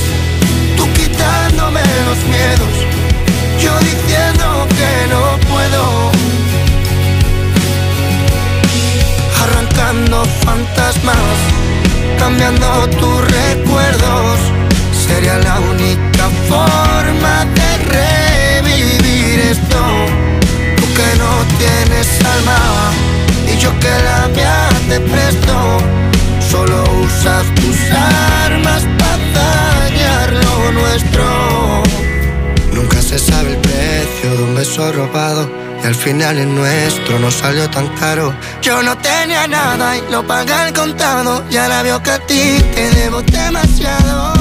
tú 0.76 0.84
quitándome 0.92 1.82
los 2.08 2.18
miedos, 2.34 2.74
yo 3.62 3.72
diciendo 3.80 4.66
que 4.78 4.92
no 5.12 5.22
puedo, 5.50 6.10
arrancando 9.42 10.24
fantasmas, 10.44 11.36
cambiando 12.18 12.88
tus 13.00 13.20
recuerdos, 13.38 14.38
sería 15.06 15.38
la 15.38 15.60
única 15.60 16.24
forma 16.48 17.46
de 17.58 17.70
revivir 17.96 19.40
esto. 19.40 19.80
Tú 20.76 20.84
que 20.98 21.08
no 21.22 21.32
tienes 21.58 22.08
alma 22.34 22.58
yo 23.58 23.70
que 23.80 23.88
la 23.88 24.28
mía 24.28 24.68
te 24.88 25.00
presto. 25.00 25.78
Solo 26.50 26.82
usas 27.04 27.44
tus 27.56 27.76
armas 28.44 28.82
para 28.98 29.80
dañar 29.80 30.32
lo 30.32 30.72
nuestro. 30.72 31.82
Nunca 32.72 33.02
se 33.02 33.18
sabe 33.18 33.50
el 33.54 33.58
precio 33.58 34.30
de 34.36 34.42
un 34.42 34.54
beso 34.54 34.92
robado 34.92 35.48
y 35.82 35.86
al 35.86 35.94
final 35.94 36.38
el 36.38 36.54
nuestro 36.54 37.18
no 37.18 37.30
salió 37.30 37.68
tan 37.70 37.88
caro. 37.96 38.34
Yo 38.62 38.82
no 38.82 38.96
tenía 38.98 39.46
nada 39.46 39.96
y 39.96 40.02
lo 40.10 40.26
pagué 40.26 40.52
al 40.52 40.72
contado 40.72 41.44
y 41.50 41.56
ahora 41.56 41.82
veo 41.82 42.02
que 42.02 42.10
a 42.10 42.18
ti 42.20 42.62
te 42.74 42.90
debo 42.92 43.22
demasiado. 43.22 44.32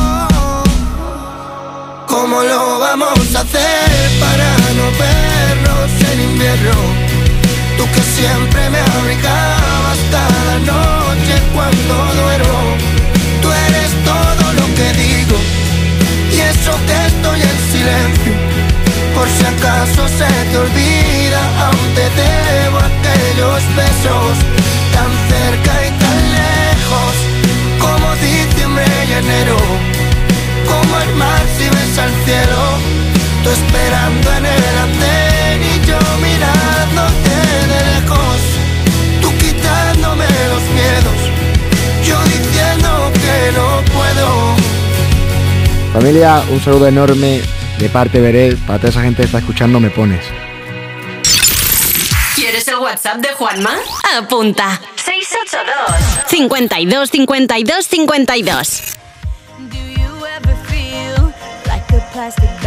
¿Cómo 2.07 2.41
lo 2.41 2.79
vamos 2.79 3.35
a 3.35 3.41
hacer 3.41 4.19
para 4.19 4.49
no 4.77 4.85
vernos 4.97 6.11
en 6.11 6.21
invierno? 6.21 7.06
Tú 7.77 7.85
que 7.93 8.01
siempre 8.01 8.69
me 8.69 8.79
abrigabas 8.79 9.99
cada 10.11 10.55
noche 10.73 11.35
cuando 11.53 11.93
duermo. 12.21 12.61
Tú 13.41 13.47
eres 13.67 13.91
todo 14.03 14.53
lo 14.59 14.65
que 14.77 14.87
digo 15.03 15.37
y 16.31 16.39
eso 16.39 16.71
que 16.87 16.97
estoy 17.11 17.39
en 17.41 17.57
silencio. 17.71 18.33
Por 19.15 19.27
si 19.29 19.45
acaso 19.45 20.07
se 20.19 20.29
te 20.49 20.57
olvida, 20.57 21.41
aún 21.65 21.87
te 21.97 22.05
debo 22.21 22.77
aquellos 22.91 23.61
besos 23.75 24.33
tan 24.93 25.11
cerca 25.31 25.73
y 25.87 25.89
tan 26.03 26.17
lejos, 26.39 27.13
como 27.79 28.15
diciembre 28.15 28.85
y 29.09 29.13
enero, 29.13 29.57
como 30.67 30.99
el 30.99 31.15
mar 31.15 31.43
si 31.57 31.65
ves 31.69 31.97
al 31.97 32.13
cielo, 32.25 32.61
tú 33.43 33.49
esperando 33.49 34.31
en 34.37 34.45
el 34.45 34.77
andén 34.85 35.26
mirándote 36.21 37.35
de 37.71 37.77
lejos, 38.01 38.39
tú 39.21 39.29
quitándome 39.37 40.25
los 40.49 40.63
miedos, 40.77 41.19
yo 42.05 42.17
diciendo 42.23 43.11
que 43.13 43.51
no 43.57 43.81
puedo. 43.93 44.55
Familia, 45.93 46.43
un 46.49 46.61
saludo 46.61 46.87
enorme 46.87 47.41
de 47.79 47.89
parte 47.89 48.21
de 48.21 48.31
Beret. 48.31 48.57
Para 48.65 48.79
toda 48.79 48.89
esa 48.89 49.01
gente 49.01 49.17
que 49.17 49.25
está 49.25 49.39
escuchando, 49.39 49.79
me 49.79 49.89
pones. 49.89 50.23
¿Quieres 52.35 52.67
el 52.67 52.77
WhatsApp 52.77 53.17
de 53.17 53.29
Juanma? 53.29 53.75
Apunta. 54.17 54.79
682 54.95 56.29
52 56.29 57.09
52 57.09 57.85
52. 57.85 58.97
feel 60.67 61.33
like 61.67 61.91
a 61.93 61.99
plastic 62.11 62.66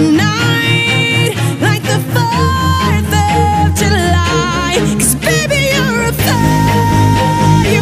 the 0.00 0.12
night, 0.12 1.34
like 1.60 1.82
the 1.82 1.98
4th 2.14 3.12
of 3.26 3.74
July. 3.74 4.76
Cause 4.94 5.14
baby, 5.16 5.60
you're 5.74 6.02
a 6.08 6.12
firework. 6.26 7.72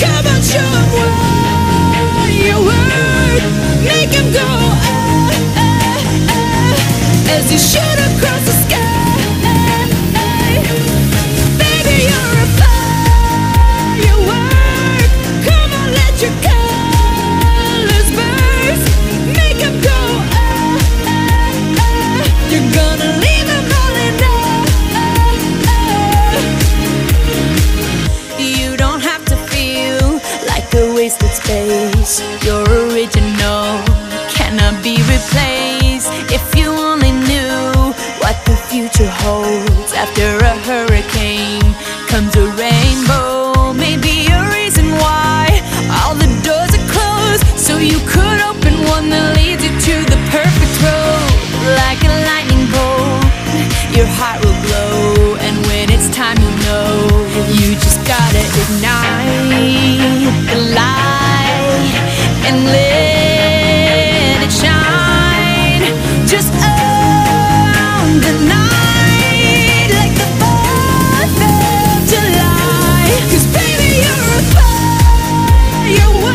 Come 0.00 0.26
on, 0.32 0.40
show 0.40 1.17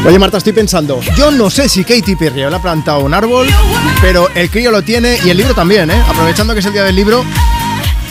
Oye 0.05 0.19
Marta, 0.19 0.37
estoy 0.37 0.51
pensando, 0.51 0.99
yo 1.15 1.31
no 1.31 1.49
sé 1.49 1.69
si 1.69 1.85
Katy 1.85 2.17
Perry 2.17 2.41
le 2.41 2.53
ha 2.53 2.61
plantado 2.61 2.99
un 2.99 3.13
árbol, 3.13 3.47
pero 4.01 4.27
el 4.35 4.49
crío 4.49 4.69
lo 4.69 4.81
tiene 4.81 5.17
y 5.23 5.29
el 5.29 5.37
libro 5.37 5.53
también, 5.53 5.89
¿eh? 5.89 6.03
Aprovechando 6.09 6.53
que 6.53 6.59
es 6.59 6.65
el 6.65 6.73
día 6.73 6.83
del 6.83 6.95
libro, 6.95 7.23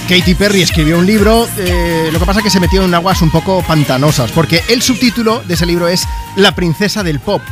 Katy 0.09 0.35
Perry 0.35 0.63
escribió 0.63 0.99
un 0.99 1.05
libro, 1.05 1.47
eh, 1.59 2.09
lo 2.11 2.19
que 2.19 2.25
pasa 2.25 2.41
es 2.41 2.45
que 2.45 2.51
se 2.51 2.61
metió 2.61 2.83
en 2.83 2.95
aguas 2.95 3.21
un 3.21 3.31
poco 3.31 3.63
pantanosas, 3.63 4.33
porque 4.33 4.63
el 4.71 4.81
subtítulo 4.81 5.43
de 5.47 5.53
ese 5.53 5.67
libro 5.67 5.87
es 5.87 6.07
La 6.35 6.55
princesa 6.55 7.03
del 7.03 7.21
pop. 7.21 7.43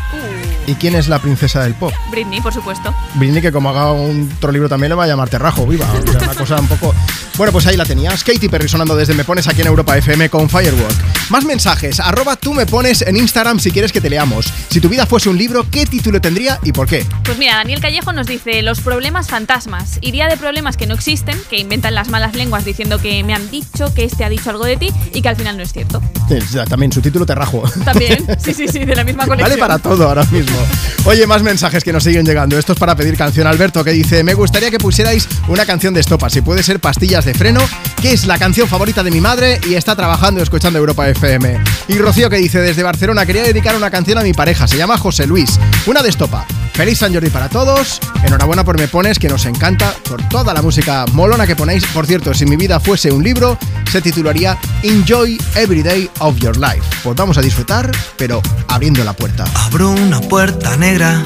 ¿Y 0.71 0.77
quién 0.77 0.95
es 0.95 1.09
la 1.09 1.19
princesa 1.19 1.65
del 1.65 1.75
pop? 1.75 1.93
Britney, 2.13 2.41
por 2.41 2.55
supuesto. 2.55 2.95
Britney, 3.17 3.43
que 3.43 3.51
como 3.51 3.71
haga 3.71 3.91
un 3.91 4.31
otro 4.37 4.53
libro 4.53 4.69
también 4.69 4.91
le 4.91 4.95
va 4.95 5.03
a 5.03 5.09
llamar 5.09 5.29
Terrajo, 5.29 5.67
viva. 5.67 5.85
O 5.93 6.13
sea, 6.13 6.21
una 6.23 6.35
cosa 6.35 6.61
un 6.61 6.69
poco. 6.69 6.95
Bueno, 7.37 7.53
pues 7.53 7.67
ahí 7.67 7.77
la 7.77 7.85
tenías. 7.85 8.23
Katy 8.23 8.49
Perry 8.49 8.69
sonando 8.69 8.95
desde 8.95 9.15
Me 9.15 9.25
Pones 9.25 9.49
aquí 9.49 9.63
en 9.63 9.67
Europa 9.67 9.97
FM 9.97 10.29
con 10.31 10.49
Firework. 10.49 10.95
Más 11.31 11.45
mensajes. 11.45 11.99
Arroba 11.99 12.37
tú 12.37 12.55
me 12.55 12.67
pones 12.67 13.03
en 13.03 13.17
Instagram 13.17 13.59
si 13.59 13.73
quieres 13.73 13.93
que 13.93 14.01
te 14.01 14.11
leamos. 14.11 14.53
Si 14.69 14.81
tu 14.81 14.89
vida 14.89 15.07
fuese 15.07 15.29
un 15.29 15.39
libro, 15.39 15.67
¿qué 15.71 15.87
título 15.87 16.21
tendría 16.21 16.61
y 16.63 16.73
por 16.73 16.87
qué? 16.87 17.05
Pues 17.25 17.37
mira, 17.39 17.57
Daniel 17.57 17.81
Callejo 17.81 18.13
nos 18.13 18.29
dice 18.29 18.63
los 18.63 18.81
problemas 18.81 19.29
fantasmas. 19.29 19.99
Iría 20.03 20.29
de 20.29 20.37
problemas 20.37 20.77
que 20.77 20.87
no 20.87 20.95
existen, 20.95 21.37
que 21.49 21.59
inventan 21.59 21.95
las 21.97 22.11
malas 22.11 22.37
lenguas 22.37 22.65
diciendo 22.65 22.99
que 22.99 23.25
me 23.25 23.35
han 23.35 23.51
dicho, 23.51 23.93
que 23.95 24.05
este 24.05 24.25
ha 24.25 24.29
dicho 24.29 24.51
algo 24.51 24.67
de 24.67 24.77
ti 24.77 24.93
y 25.15 25.23
que 25.23 25.29
al 25.29 25.37
final 25.37 25.57
no 25.57 25.63
es 25.63 25.73
cierto. 25.73 26.01
Sí, 26.29 26.39
También 26.69 26.93
su 26.93 27.01
título 27.01 27.27
Terrajo. 27.27 27.63
También, 27.85 28.25
sí, 28.39 28.55
sí, 28.55 28.69
sí, 28.69 28.85
de 28.85 28.95
la 28.95 29.03
misma 29.03 29.27
colección. 29.27 29.49
Vale 29.51 29.59
para 29.59 29.79
todo 29.79 30.07
ahora 30.07 30.25
mismo. 30.25 30.59
Oye, 31.05 31.27
más 31.27 31.43
mensajes 31.43 31.85
que 31.85 31.93
nos 31.93 32.05
siguen 32.05 32.27
llegando. 32.27 32.59
Esto 32.59 32.73
es 32.73 32.79
para 32.79 32.97
pedir 32.97 33.17
canción. 33.17 33.47
Alberto 33.47 33.85
que 33.85 33.93
dice, 33.93 34.23
me 34.25 34.35
gustaría 34.35 34.71
que 34.71 34.79
pusierais 34.79 35.29
una 35.49 35.67
canción 35.67 35.95
de 35.95 36.01
estopa. 36.01 36.31
Si 36.31 36.41
puede 36.41 36.63
ser 36.63 36.81
Pastillas 36.81 37.25
de 37.25 37.35
Freno, 37.35 37.61
que 38.01 38.13
es 38.13 38.27
la 38.27 38.39
canción 38.39 38.69
favorita 38.69 39.03
de 39.03 39.11
mi 39.11 39.21
madre 39.21 39.61
y 39.69 39.75
está 39.75 39.97
trabajando 39.97 40.43
escuchando 40.43 40.79
Europa 40.79 41.09
FM. 41.09 41.59
Y 41.89 41.99
Rocío 41.99 42.31
que 42.31 42.37
dice, 42.37 42.61
desde 42.61 42.83
Barcelona, 42.83 43.27
quería 43.27 43.43
dedicar 43.43 43.77
una 43.77 43.91
canción 43.91 44.19
a 44.19 44.23
mi 44.23 44.33
pareja. 44.33 44.67
Se 44.67 44.77
llama 44.77 44.99
José 44.99 45.27
Luis. 45.27 45.59
Una 45.87 46.03
de 46.03 46.09
estopa. 46.11 46.47
Feliz 46.75 46.99
San 46.99 47.13
Jordi 47.13 47.31
para 47.31 47.49
todos. 47.49 48.01
Enhorabuena 48.25 48.65
por 48.65 48.79
Me 48.79 48.89
Pones, 48.89 49.19
que 49.19 49.29
nos 49.29 49.45
encanta, 49.47 49.95
por 50.09 50.23
toda 50.29 50.55
la 50.55 50.63
música 50.63 51.05
molona 51.13 51.47
que 51.47 51.57
ponéis. 51.57 51.85
Por 51.87 52.07
cierto, 52.07 52.33
si 52.35 52.47
mi 52.47 52.57
vida 52.57 52.81
fuese 52.81 53.13
un 53.13 53.23
libro, 53.23 53.59
se 53.91 54.01
titularía 54.01 54.59
Enjoy 54.83 55.39
Every 55.55 55.83
Day 55.83 56.11
of 56.21 56.39
Your 56.39 56.57
Life. 56.57 56.83
Pues 57.03 57.17
vamos 57.17 57.39
a 57.39 57.43
disfrutar, 57.43 57.91
pero 58.17 58.41
abriendo 58.69 59.05
la 59.05 59.13
puerta. 59.13 59.45
Abro 59.55 59.91
una 59.91 60.21
puerta 60.21 60.77
negra, 60.77 61.23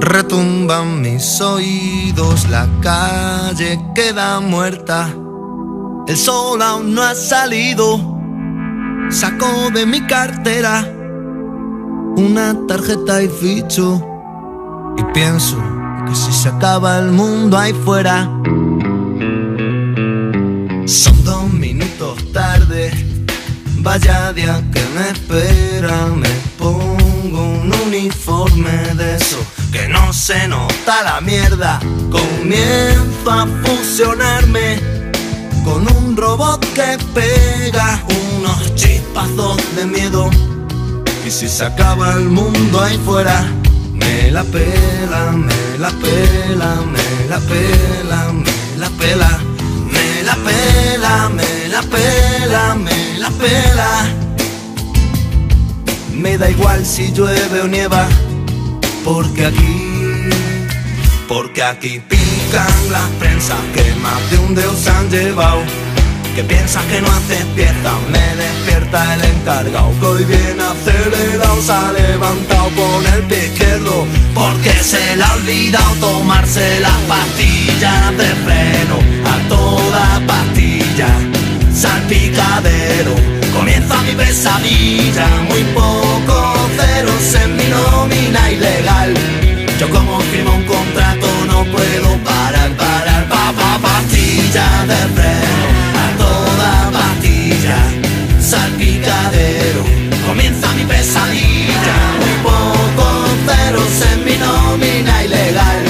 retumban 0.00 1.02
mis 1.02 1.40
oídos, 1.40 2.48
la 2.48 2.68
calle 2.80 3.80
queda 3.94 4.40
muerta, 4.40 5.14
el 6.06 6.16
sol 6.16 6.62
aún 6.62 6.94
no 6.94 7.02
ha 7.02 7.14
salido, 7.14 8.18
saco 9.10 9.70
de 9.74 9.86
mi 9.86 10.06
cartera 10.06 10.92
una 12.16 12.56
tarjeta 12.66 13.22
y 13.22 13.28
ficho 13.28 14.15
y 14.96 15.04
pienso 15.12 15.56
que 16.06 16.14
si 16.14 16.32
se 16.32 16.48
acaba 16.48 16.98
el 16.98 17.10
mundo 17.12 17.58
ahí 17.58 17.72
fuera, 17.72 18.24
son 20.86 21.24
dos 21.24 21.52
minutos 21.52 22.32
tarde. 22.32 22.90
Vaya 23.78 24.32
día 24.32 24.62
que 24.72 24.82
me 24.94 25.10
espera, 25.10 26.06
me 26.06 26.28
pongo 26.58 27.42
un 27.62 27.72
uniforme 27.86 28.94
de 28.94 29.16
eso 29.16 29.38
que 29.72 29.88
no 29.88 30.12
se 30.12 30.48
nota 30.48 31.02
la 31.04 31.20
mierda. 31.20 31.78
Comienzo 32.10 33.30
a 33.30 33.46
fusionarme 33.64 34.80
con 35.64 35.86
un 35.96 36.16
robot 36.16 36.64
que 36.74 36.98
pega 37.14 38.02
unos 38.38 38.74
chispazos 38.74 39.56
de 39.76 39.86
miedo. 39.86 40.30
Y 41.26 41.30
si 41.30 41.48
se 41.48 41.64
acaba 41.64 42.12
el 42.14 42.28
mundo 42.28 42.80
ahí 42.80 42.98
fuera, 43.04 43.44
me 43.96 44.30
la 44.30 44.44
pela, 44.44 45.32
me 45.32 45.78
la 45.78 45.90
pela, 45.90 46.70
me 46.92 47.28
la 47.28 47.38
pela, 47.40 48.32
me 48.32 48.78
la 48.78 48.88
pela, 48.90 49.38
me 49.92 50.22
la 50.22 50.36
pela, 50.36 51.28
me 51.28 51.68
la 51.68 51.82
pela, 51.82 52.74
me 52.74 53.18
la 53.18 53.30
pela, 53.30 53.90
me 56.12 56.38
da 56.38 56.50
igual 56.50 56.84
si 56.84 57.12
llueve 57.12 57.60
o 57.62 57.68
nieva, 57.68 58.08
porque 59.04 59.46
aquí, 59.46 60.28
porque 61.28 61.62
aquí 61.62 62.00
pican 62.00 62.90
las 62.90 63.08
prensas 63.18 63.60
que 63.74 63.94
más 64.00 64.30
de 64.30 64.38
un 64.38 64.54
dedo 64.54 64.74
se 64.76 64.90
han 64.90 65.10
llevado. 65.10 65.85
Que 66.36 66.44
piensas 66.44 66.84
que 66.84 67.00
no 67.00 67.08
haces 67.10 67.46
pieza, 67.54 67.94
me 68.10 68.36
despierta 68.36 69.14
el 69.14 69.24
encargado 69.24 69.90
que 69.98 70.04
hoy 70.04 70.24
viene 70.26 70.62
acelerado, 70.62 71.62
se 71.62 71.72
ha 71.72 71.92
levantado 71.92 72.68
con 72.76 73.06
el 73.14 73.22
pie 73.22 73.46
izquierdo, 73.46 74.06
porque 74.34 74.70
se 74.82 75.16
le 75.16 75.24
ha 75.24 75.32
olvidado 75.32 75.94
tomarse 75.94 76.80
las 76.80 77.00
pastillas 77.08 78.18
de 78.18 78.28
freno 78.44 78.98
a 79.24 79.48
toda 79.48 80.20
pastilla, 80.26 81.08
salpicadero, 81.72 83.14
comienza 83.56 84.02
mi 84.02 84.12
pesadilla, 84.12 85.26
muy 85.48 85.64
poco 85.72 86.54
ceros 86.76 87.34
en 87.42 87.56
mi 87.56 87.64
nómina 87.64 88.50
ilegal. 88.50 89.14
Yo 89.80 89.88
como 89.88 90.20
firmo 90.20 90.54
un 90.54 90.64
contrato 90.64 91.28
no 91.46 91.64
puedo 91.64 92.14
parar, 92.24 92.70
parar, 92.76 93.26
pa, 93.26 93.52
pa, 93.58 93.78
pastilla 93.78 94.84
de 94.86 94.96
freno, 95.14 95.55
salpicadero, 98.40 99.84
comienza 100.26 100.72
mi 100.72 100.84
pesadilla, 100.84 101.96
muy 102.18 102.34
poco 102.42 103.06
ceros 103.46 104.02
en 104.12 104.24
mi 104.24 104.36
nómina 104.36 105.24
ilegal. 105.24 105.84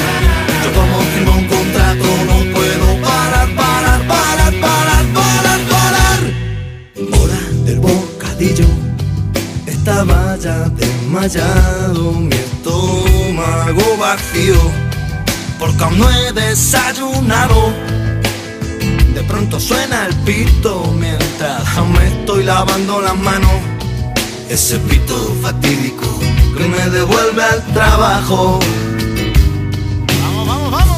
Yo 0.64 0.72
como 0.72 1.00
firmo 1.12 1.32
un 1.32 1.46
contrato 1.46 2.04
no 2.26 2.52
puedo 2.52 3.00
parar, 3.02 3.48
parar, 3.54 4.06
parar, 4.06 4.52
parar, 4.60 5.04
parar, 5.14 5.60
parar. 5.70 6.20
Hora 7.12 7.40
del 7.64 7.78
bocadillo, 7.78 8.66
estaba 9.66 10.36
ya 10.38 10.68
desmayado, 10.70 12.12
mi 12.12 12.36
estómago 12.36 13.96
vacío, 13.98 14.60
porque 15.58 15.84
aún 15.84 15.98
no 15.98 16.10
he 16.10 16.32
desayunado. 16.32 17.72
De 19.14 19.22
pronto 19.22 19.58
suena 19.58 20.06
el 20.06 20.14
pito 20.26 20.94
mientras 20.98 21.25
aún 21.44 21.92
me 21.92 22.06
estoy 22.06 22.44
lavando 22.44 23.00
las 23.00 23.16
manos. 23.16 23.50
Ese 24.48 24.78
pito 24.78 25.34
fatídico 25.42 26.06
que 26.56 26.68
me 26.68 26.90
devuelve 26.90 27.42
al 27.42 27.62
trabajo. 27.72 28.58
Vamos, 30.22 30.46
vamos, 30.46 30.70
vamos. 30.70 30.96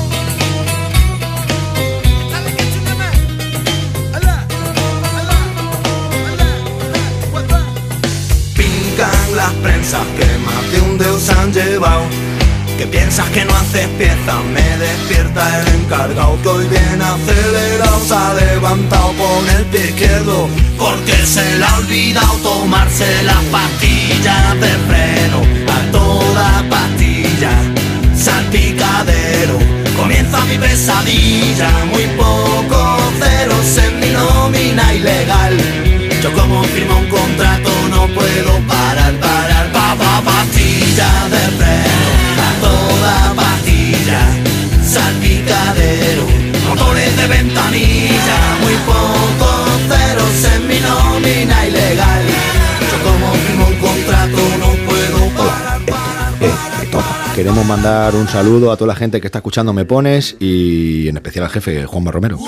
Pincan 8.55 9.37
las 9.37 9.53
prensas 9.55 10.07
que 10.19 10.27
más 10.39 10.73
de 10.73 10.81
un 10.81 10.99
dedo 10.99 11.19
se 11.19 11.33
han 11.33 11.53
llevado. 11.53 12.28
Que 12.79 12.87
piensas 12.87 13.29
que 13.31 13.45
no 13.45 13.53
haces 13.57 13.89
pieza, 13.99 14.41
me 14.55 14.79
despierta 14.79 15.63
el 15.63 15.81
encargado 15.81 16.41
que 16.41 16.49
hoy 16.49 16.67
viene 16.69 17.03
acelerado, 17.03 18.01
se 18.07 18.15
ha 18.15 18.35
levantado 18.35 19.13
con 19.15 19.51
el 19.57 19.65
pie 19.65 19.89
izquierdo, 19.89 20.49
porque 20.79 21.27
se 21.27 21.59
le 21.59 21.65
ha 21.65 21.77
olvidado 21.79 22.35
tomarse 22.35 23.23
las 23.25 23.43
pastillas 23.47 24.61
de 24.61 24.69
freno, 24.87 25.43
a 25.73 25.91
toda 25.91 26.65
pastilla, 26.71 27.51
salpicadero, 28.15 29.59
comienza 29.97 30.39
mi 30.45 30.57
pesadilla, 30.59 31.71
muy 31.91 32.07
poco 32.17 32.99
ceros 33.19 33.79
en 33.79 33.99
mi 33.99 34.11
nómina 34.11 34.95
ilegal, 34.95 35.57
yo 36.23 36.33
como 36.33 36.63
firmo 36.63 36.97
un 36.97 37.09
contrato 37.09 37.71
no 37.91 38.07
puedo 38.15 38.53
parar, 38.69 38.78
Queremos 57.59 57.77
mandar 57.77 58.15
un 58.15 58.29
saludo 58.29 58.71
a 58.71 58.77
toda 58.77 58.87
la 58.87 58.95
gente 58.95 59.21
que 59.21 59.27
está 59.27 59.39
escuchando 59.39 59.73
Me 59.73 59.85
Pones 59.85 60.37
y 60.39 61.09
en 61.09 61.17
especial 61.17 61.45
al 61.45 61.51
jefe 61.51 61.87
Juanma 61.87 62.13
Romero. 62.13 62.39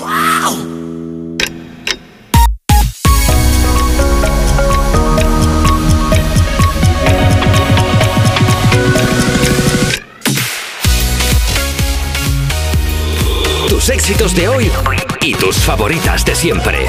Tus 13.67 13.89
éxitos 13.89 14.33
de 14.33 14.47
hoy 14.47 14.71
y 15.19 15.33
tus 15.35 15.57
favoritas 15.57 16.23
de 16.23 16.35
siempre. 16.35 16.87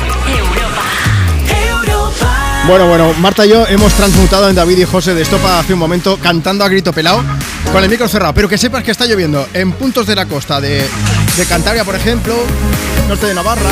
Bueno, 2.68 2.86
bueno, 2.86 3.12
Marta 3.14 3.44
y 3.44 3.48
yo 3.48 3.66
hemos 3.66 3.92
transmutado 3.94 4.48
en 4.48 4.54
David 4.54 4.78
y 4.78 4.84
José 4.84 5.12
de 5.12 5.22
Estopa 5.22 5.58
hace 5.58 5.72
un 5.72 5.80
momento 5.80 6.16
cantando 6.22 6.62
a 6.62 6.68
grito 6.68 6.92
pelado 6.92 7.24
con 7.70 7.82
el 7.82 7.90
micro 7.90 8.08
cerrado. 8.08 8.34
Pero 8.34 8.48
que 8.48 8.58
sepas 8.58 8.82
que 8.82 8.90
está 8.90 9.06
lloviendo 9.06 9.46
en 9.52 9.72
puntos 9.72 10.06
de 10.06 10.14
la 10.14 10.26
costa 10.26 10.60
de, 10.60 10.84
Cantabria, 11.48 11.84
por 11.84 11.94
ejemplo, 11.94 12.34
norte 13.08 13.26
de 13.26 13.34
Navarra. 13.34 13.70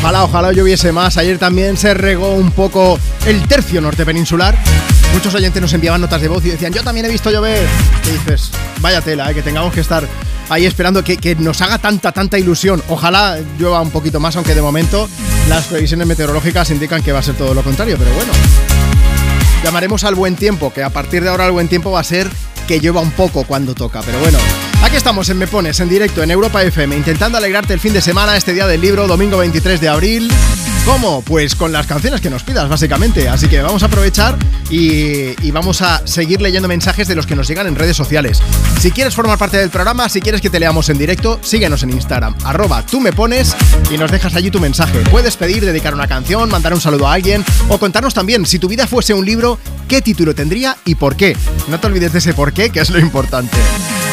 Ojalá, 0.00 0.24
ojalá 0.24 0.52
lloviese 0.52 0.92
más. 0.92 1.16
Ayer 1.16 1.38
también 1.38 1.76
se 1.78 1.94
regó 1.94 2.34
un 2.34 2.50
poco 2.50 2.98
el 3.24 3.46
tercio 3.48 3.80
norte 3.80 4.04
peninsular. 4.04 4.56
Muchos 5.14 5.34
oyentes 5.34 5.62
nos 5.62 5.72
enviaban 5.72 6.00
notas 6.00 6.20
de 6.20 6.28
voz 6.28 6.44
y 6.44 6.50
decían, 6.50 6.72
yo 6.72 6.82
también 6.82 7.06
he 7.06 7.08
visto 7.08 7.30
llover. 7.30 7.66
Y 8.06 8.10
dices, 8.10 8.50
vaya 8.80 9.00
tela, 9.00 9.30
eh, 9.30 9.34
que 9.34 9.42
tengamos 9.42 9.72
que 9.72 9.80
estar 9.80 10.06
ahí 10.50 10.66
esperando 10.66 11.02
que, 11.02 11.16
que 11.16 11.34
nos 11.36 11.62
haga 11.62 11.78
tanta, 11.78 12.12
tanta 12.12 12.38
ilusión. 12.38 12.82
Ojalá 12.88 13.38
llueva 13.58 13.80
un 13.80 13.90
poquito 13.90 14.20
más, 14.20 14.36
aunque 14.36 14.54
de 14.54 14.60
momento 14.60 15.08
las 15.48 15.64
previsiones 15.64 16.06
meteorológicas 16.06 16.70
indican 16.70 17.02
que 17.02 17.12
va 17.12 17.20
a 17.20 17.22
ser 17.22 17.36
todo 17.36 17.54
lo 17.54 17.62
contrario. 17.62 17.96
Pero 17.98 18.14
bueno, 18.14 18.32
llamaremos 19.64 20.04
al 20.04 20.14
buen 20.14 20.36
tiempo, 20.36 20.74
que 20.74 20.82
a 20.82 20.90
partir 20.90 21.22
de 21.22 21.30
ahora 21.30 21.46
el 21.46 21.52
buen 21.52 21.68
tiempo 21.68 21.90
va 21.90 22.00
a 22.00 22.04
ser 22.04 22.28
que 22.68 22.80
llueva 22.80 23.00
un 23.00 23.12
poco 23.12 23.44
cuando 23.44 23.74
toca. 23.74 24.02
Pero 24.02 24.18
bueno, 24.18 24.38
aquí 24.82 24.96
estamos 24.96 25.30
en 25.30 25.38
Me 25.38 25.46
Pones, 25.46 25.80
en 25.80 25.88
directo 25.88 26.22
en 26.22 26.30
Europa 26.30 26.62
FM, 26.62 26.94
intentando 26.94 27.38
alegrarte 27.38 27.72
el 27.72 27.80
fin 27.80 27.94
de 27.94 28.02
semana, 28.02 28.36
este 28.36 28.52
día 28.52 28.66
del 28.66 28.82
libro, 28.82 29.06
domingo 29.06 29.38
23 29.38 29.80
de 29.80 29.88
abril. 29.88 30.30
¿Cómo? 30.84 31.22
Pues 31.22 31.54
con 31.54 31.72
las 31.72 31.86
canciones 31.86 32.20
que 32.20 32.28
nos 32.28 32.42
pidas, 32.42 32.68
básicamente. 32.68 33.26
Así 33.28 33.48
que 33.48 33.62
vamos 33.62 33.82
a 33.82 33.86
aprovechar 33.86 34.36
y, 34.70 35.50
vamos 35.50 35.80
a 35.80 36.06
seguir 36.06 36.42
leyendo 36.42 36.68
mensajes 36.68 37.08
de 37.08 37.14
los 37.14 37.26
que 37.26 37.34
nos 37.34 37.48
llegan 37.48 37.66
en 37.66 37.74
redes 37.74 37.96
sociales. 37.96 38.42
Si 38.80 38.90
quieres 38.90 39.14
formar 39.14 39.38
parte 39.38 39.56
del 39.56 39.70
programa, 39.70 40.08
si 40.08 40.20
quieres 40.20 40.42
que 40.42 40.50
te 40.50 40.60
leamos 40.60 40.90
en 40.90 40.98
directo, 40.98 41.38
síguenos 41.42 41.82
en 41.84 41.90
Instagram, 41.90 42.34
arroba 42.44 42.84
tú 42.84 43.00
me 43.00 43.12
pones 43.12 43.56
y 43.90 43.96
nos 43.96 44.10
dejas 44.10 44.34
allí 44.34 44.50
tu 44.50 44.60
mensaje. 44.60 44.98
Puedes 45.10 45.36
pedir, 45.36 45.64
dedicar 45.64 45.94
una 45.94 46.06
canción, 46.06 46.50
mandar 46.50 46.74
un 46.74 46.80
saludo 46.80 47.08
a 47.08 47.14
alguien 47.14 47.44
o 47.68 47.78
contarnos 47.78 48.12
también, 48.12 48.44
si 48.44 48.58
tu 48.58 48.68
vida 48.68 48.86
fuese 48.86 49.14
un 49.14 49.24
libro, 49.24 49.58
qué 49.88 50.02
título 50.02 50.34
tendría 50.34 50.76
y 50.84 50.96
por 50.96 51.16
qué. 51.16 51.36
No 51.68 51.80
te 51.80 51.86
olvides 51.86 52.12
de 52.12 52.18
ese 52.18 52.34
por 52.34 52.52
qué, 52.52 52.70
que 52.70 52.80
es 52.80 52.90
lo 52.90 52.98
importante. 52.98 53.56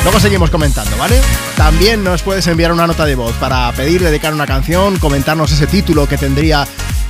Luego 0.04 0.20
seguimos 0.20 0.50
comentando, 0.50 0.98
¿vale? 0.98 1.22
También 1.56 2.04
nos 2.04 2.24
puedes 2.24 2.48
enviar 2.48 2.72
una 2.72 2.88
nota 2.88 3.06
de 3.06 3.14
voz 3.14 3.34
para 3.34 3.72
pedir, 3.74 4.02
dedicar 4.02 4.34
una 4.34 4.48
canción, 4.48 4.98
comentarnos 4.98 5.52
ese 5.52 5.68
título 5.68 6.08
que 6.08 6.18
tendría 6.18 6.61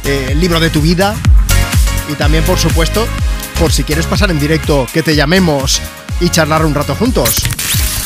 eh, 0.04 0.28
el 0.32 0.40
libro 0.40 0.60
de 0.60 0.70
tu 0.70 0.82
vida. 0.82 1.16
Y 2.10 2.16
también, 2.16 2.44
por 2.44 2.58
supuesto, 2.58 3.08
por 3.60 3.72
si 3.72 3.84
quieres 3.84 4.06
pasar 4.06 4.32
en 4.32 4.40
directo, 4.40 4.88
que 4.92 5.04
te 5.04 5.16
llamemos 5.16 5.82
y 6.20 6.30
charlar 6.30 6.66
un 6.66 6.74
rato 6.74 6.96
juntos. 6.96 7.44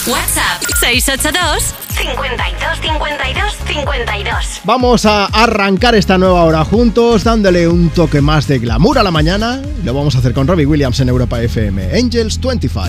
WhatsApp 0.08 0.62
682 0.80 1.74
52 1.96 2.80
52 2.82 3.56
52. 3.68 4.62
Vamos 4.66 5.06
a 5.06 5.26
arrancar 5.26 5.96
esta 5.96 6.18
nueva 6.18 6.44
hora 6.44 6.64
juntos, 6.64 7.24
dándole 7.24 7.68
un 7.68 7.90
toque 7.90 8.22
más 8.22 8.48
de 8.48 8.60
glamour 8.60 9.00
a 9.00 9.04
la 9.04 9.12
mañana. 9.12 9.62
Lo 9.84 9.94
vamos 9.94 10.16
a 10.16 10.20
hacer 10.20 10.34
con 10.34 10.48
Robbie 10.48 10.66
Williams 10.66 11.00
en 11.00 11.10
Europa 11.10 11.42
FM. 11.42 11.98
Angels 11.98 12.40
25. 12.40 12.86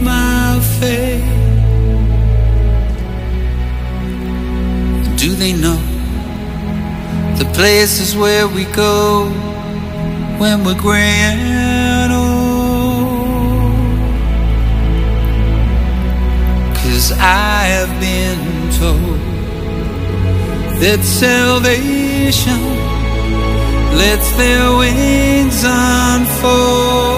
My 0.00 0.60
fate? 0.78 1.24
Do 5.16 5.34
they 5.34 5.52
know 5.52 5.80
the 7.38 7.44
places 7.54 8.16
where 8.16 8.46
we 8.46 8.64
go 8.66 9.28
when 10.38 10.64
we're 10.64 10.80
gray 10.80 11.18
and 11.32 12.12
old? 12.12 12.28
Cause 16.76 17.12
I 17.12 17.64
have 17.74 17.92
been 18.00 18.40
told 18.78 19.18
that 20.80 21.00
salvation 21.02 22.60
lets 23.98 24.30
their 24.36 24.76
wings 24.78 25.64
unfold. 25.66 27.17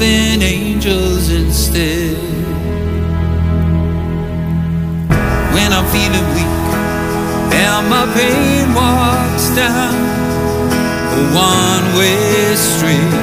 loving 0.00 0.40
angels 0.40 1.30
instead. 1.30 2.16
When 5.54 5.72
I'm 5.72 5.84
feeling 5.92 6.26
weak 6.34 6.60
and 7.52 7.90
my 7.90 8.06
pain 8.14 8.74
walks 8.74 9.50
down 9.54 9.94
a 11.12 11.22
one-way 11.34 12.56
street. 12.56 13.14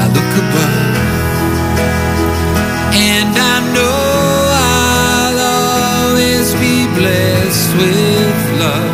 I 0.00 0.04
look 0.16 0.32
above 0.42 0.96
and 2.94 3.36
I 3.36 3.56
know 3.74 4.00
I'll 4.80 5.40
always 6.08 6.54
be 6.54 6.86
blessed 6.98 7.76
with 7.76 8.60
love. 8.60 8.93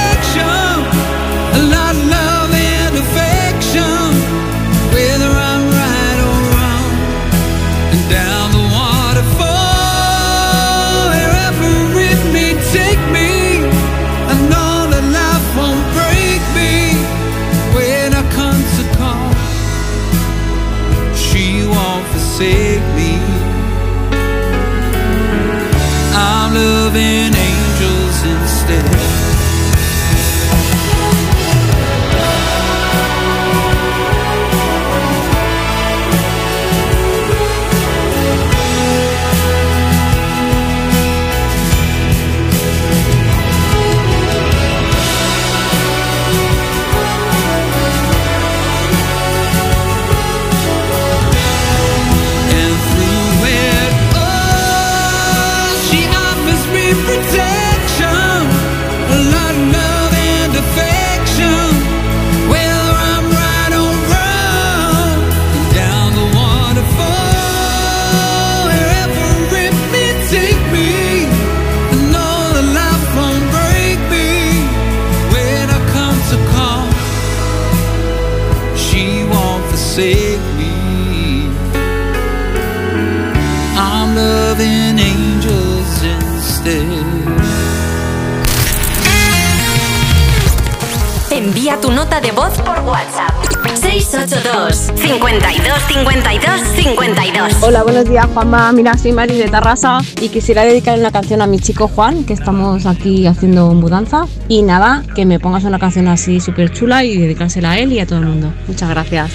de 92.19 92.31
voz 92.33 92.51
por 92.61 92.77
WhatsApp. 92.81 93.31
682 93.79 94.91
52 94.95 95.79
52 95.87 96.61
52 96.75 97.63
Hola, 97.63 97.83
buenos 97.83 98.05
días 98.05 98.25
Juanma. 98.33 98.71
Mira, 98.73 98.97
soy 98.97 99.13
Mari 99.13 99.37
de 99.37 99.47
Tarrasa 99.47 100.01
y 100.19 100.27
quisiera 100.27 100.63
dedicar 100.63 100.99
una 100.99 101.11
canción 101.11 101.41
a 101.41 101.47
mi 101.47 101.59
chico 101.59 101.87
Juan, 101.87 102.25
que 102.25 102.33
estamos 102.33 102.85
aquí 102.85 103.27
haciendo 103.27 103.73
mudanza. 103.73 104.27
Y 104.49 104.61
nada, 104.61 105.03
que 105.15 105.25
me 105.25 105.39
pongas 105.39 105.63
una 105.63 105.79
canción 105.79 106.09
así 106.09 106.41
súper 106.41 106.71
chula 106.71 107.05
y 107.05 107.17
dedicársela 107.17 107.71
a 107.71 107.79
él 107.79 107.93
y 107.93 107.99
a 107.99 108.05
todo 108.05 108.19
el 108.19 108.25
mundo. 108.25 108.53
Muchas 108.67 108.89
gracias. 108.89 109.31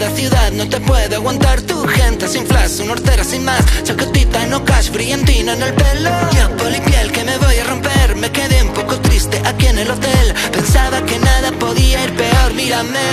Cada 0.00 0.16
ciudad, 0.16 0.52
no 0.52 0.66
te 0.66 0.80
puede 0.80 1.14
aguantar 1.14 1.60
tu 1.60 1.86
gente 1.86 2.26
sin 2.26 2.46
flash, 2.46 2.80
una 2.80 2.92
hortera 2.92 3.22
sin 3.22 3.44
más, 3.44 3.62
chacotita 3.84 4.46
no 4.46 4.64
cash, 4.64 4.90
brillantina 4.90 5.52
en 5.52 5.62
el 5.62 5.74
pelo. 5.74 6.10
Yo 6.32 6.56
polipiel 6.56 7.12
que 7.12 7.22
me 7.24 7.36
voy 7.36 7.56
a 7.58 7.64
romper, 7.64 8.16
me 8.16 8.30
quedé 8.32 8.62
un 8.62 8.72
poco 8.72 8.98
triste 9.00 9.42
aquí 9.44 9.66
en 9.66 9.78
el 9.78 9.90
hotel, 9.90 10.34
pensaba 10.52 11.04
que 11.04 11.18
nada 11.18 11.52
podía 11.52 12.04
ir 12.04 12.12
peor, 12.14 12.54
mírame, 12.54 13.08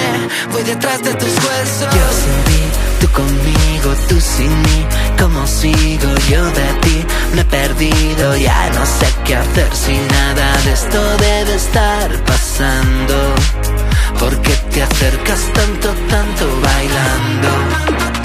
voy 0.53 0.63
detrás 0.63 1.03
de 1.03 1.13
tus 1.15 1.33
huesos. 1.43 1.93
Yo 1.97 2.07
sin 2.21 2.37
ti, 2.47 2.63
Tú 3.01 3.07
conmigo, 3.09 3.89
tú 4.07 4.21
sin 4.21 4.61
mí, 4.61 4.85
¿cómo 5.19 5.45
sigo 5.45 6.09
yo 6.29 6.45
de 6.45 6.67
ti? 6.83 7.05
Me 7.33 7.41
he 7.41 7.45
perdido, 7.45 8.37
ya 8.37 8.69
no 8.69 8.85
sé 8.85 9.07
qué 9.25 9.35
hacer 9.35 9.75
si 9.75 9.93
nada 9.93 10.57
de 10.63 10.71
esto 10.71 11.17
debe 11.17 11.55
estar 11.55 12.23
pasando. 12.23 13.35
¿Por 14.19 14.41
qué 14.41 14.55
te 14.71 14.81
acercas 14.81 15.39
tanto, 15.53 15.93
tanto 16.09 16.45
bailando? 16.61 18.16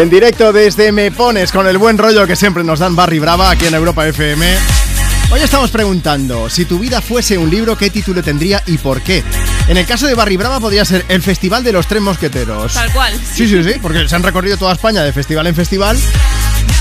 En 0.00 0.08
directo 0.08 0.50
desde 0.50 0.92
Me 0.92 1.10
Pones 1.10 1.52
con 1.52 1.66
el 1.66 1.76
buen 1.76 1.98
rollo 1.98 2.26
que 2.26 2.34
siempre 2.34 2.64
nos 2.64 2.78
dan 2.78 2.96
Barry 2.96 3.18
Brava 3.18 3.50
aquí 3.50 3.66
en 3.66 3.74
Europa 3.74 4.08
FM. 4.08 4.56
Hoy 5.30 5.40
estamos 5.42 5.70
preguntando, 5.70 6.48
si 6.48 6.64
tu 6.64 6.78
vida 6.78 7.02
fuese 7.02 7.36
un 7.36 7.50
libro, 7.50 7.76
¿qué 7.76 7.90
título 7.90 8.22
tendría 8.22 8.62
y 8.64 8.78
por 8.78 9.02
qué? 9.02 9.22
En 9.68 9.76
el 9.76 9.84
caso 9.84 10.06
de 10.06 10.14
Barry 10.14 10.38
Brava 10.38 10.58
podría 10.58 10.86
ser 10.86 11.04
El 11.10 11.20
Festival 11.20 11.62
de 11.62 11.72
los 11.72 11.86
Tres 11.86 12.00
Mosqueteros. 12.00 12.72
Tal 12.72 12.90
cual. 12.94 13.12
Sí, 13.12 13.46
sí, 13.46 13.62
sí, 13.62 13.74
porque 13.82 14.08
se 14.08 14.16
han 14.16 14.22
recorrido 14.22 14.56
toda 14.56 14.72
España 14.72 15.02
de 15.02 15.12
festival 15.12 15.46
en 15.48 15.54
festival. 15.54 15.98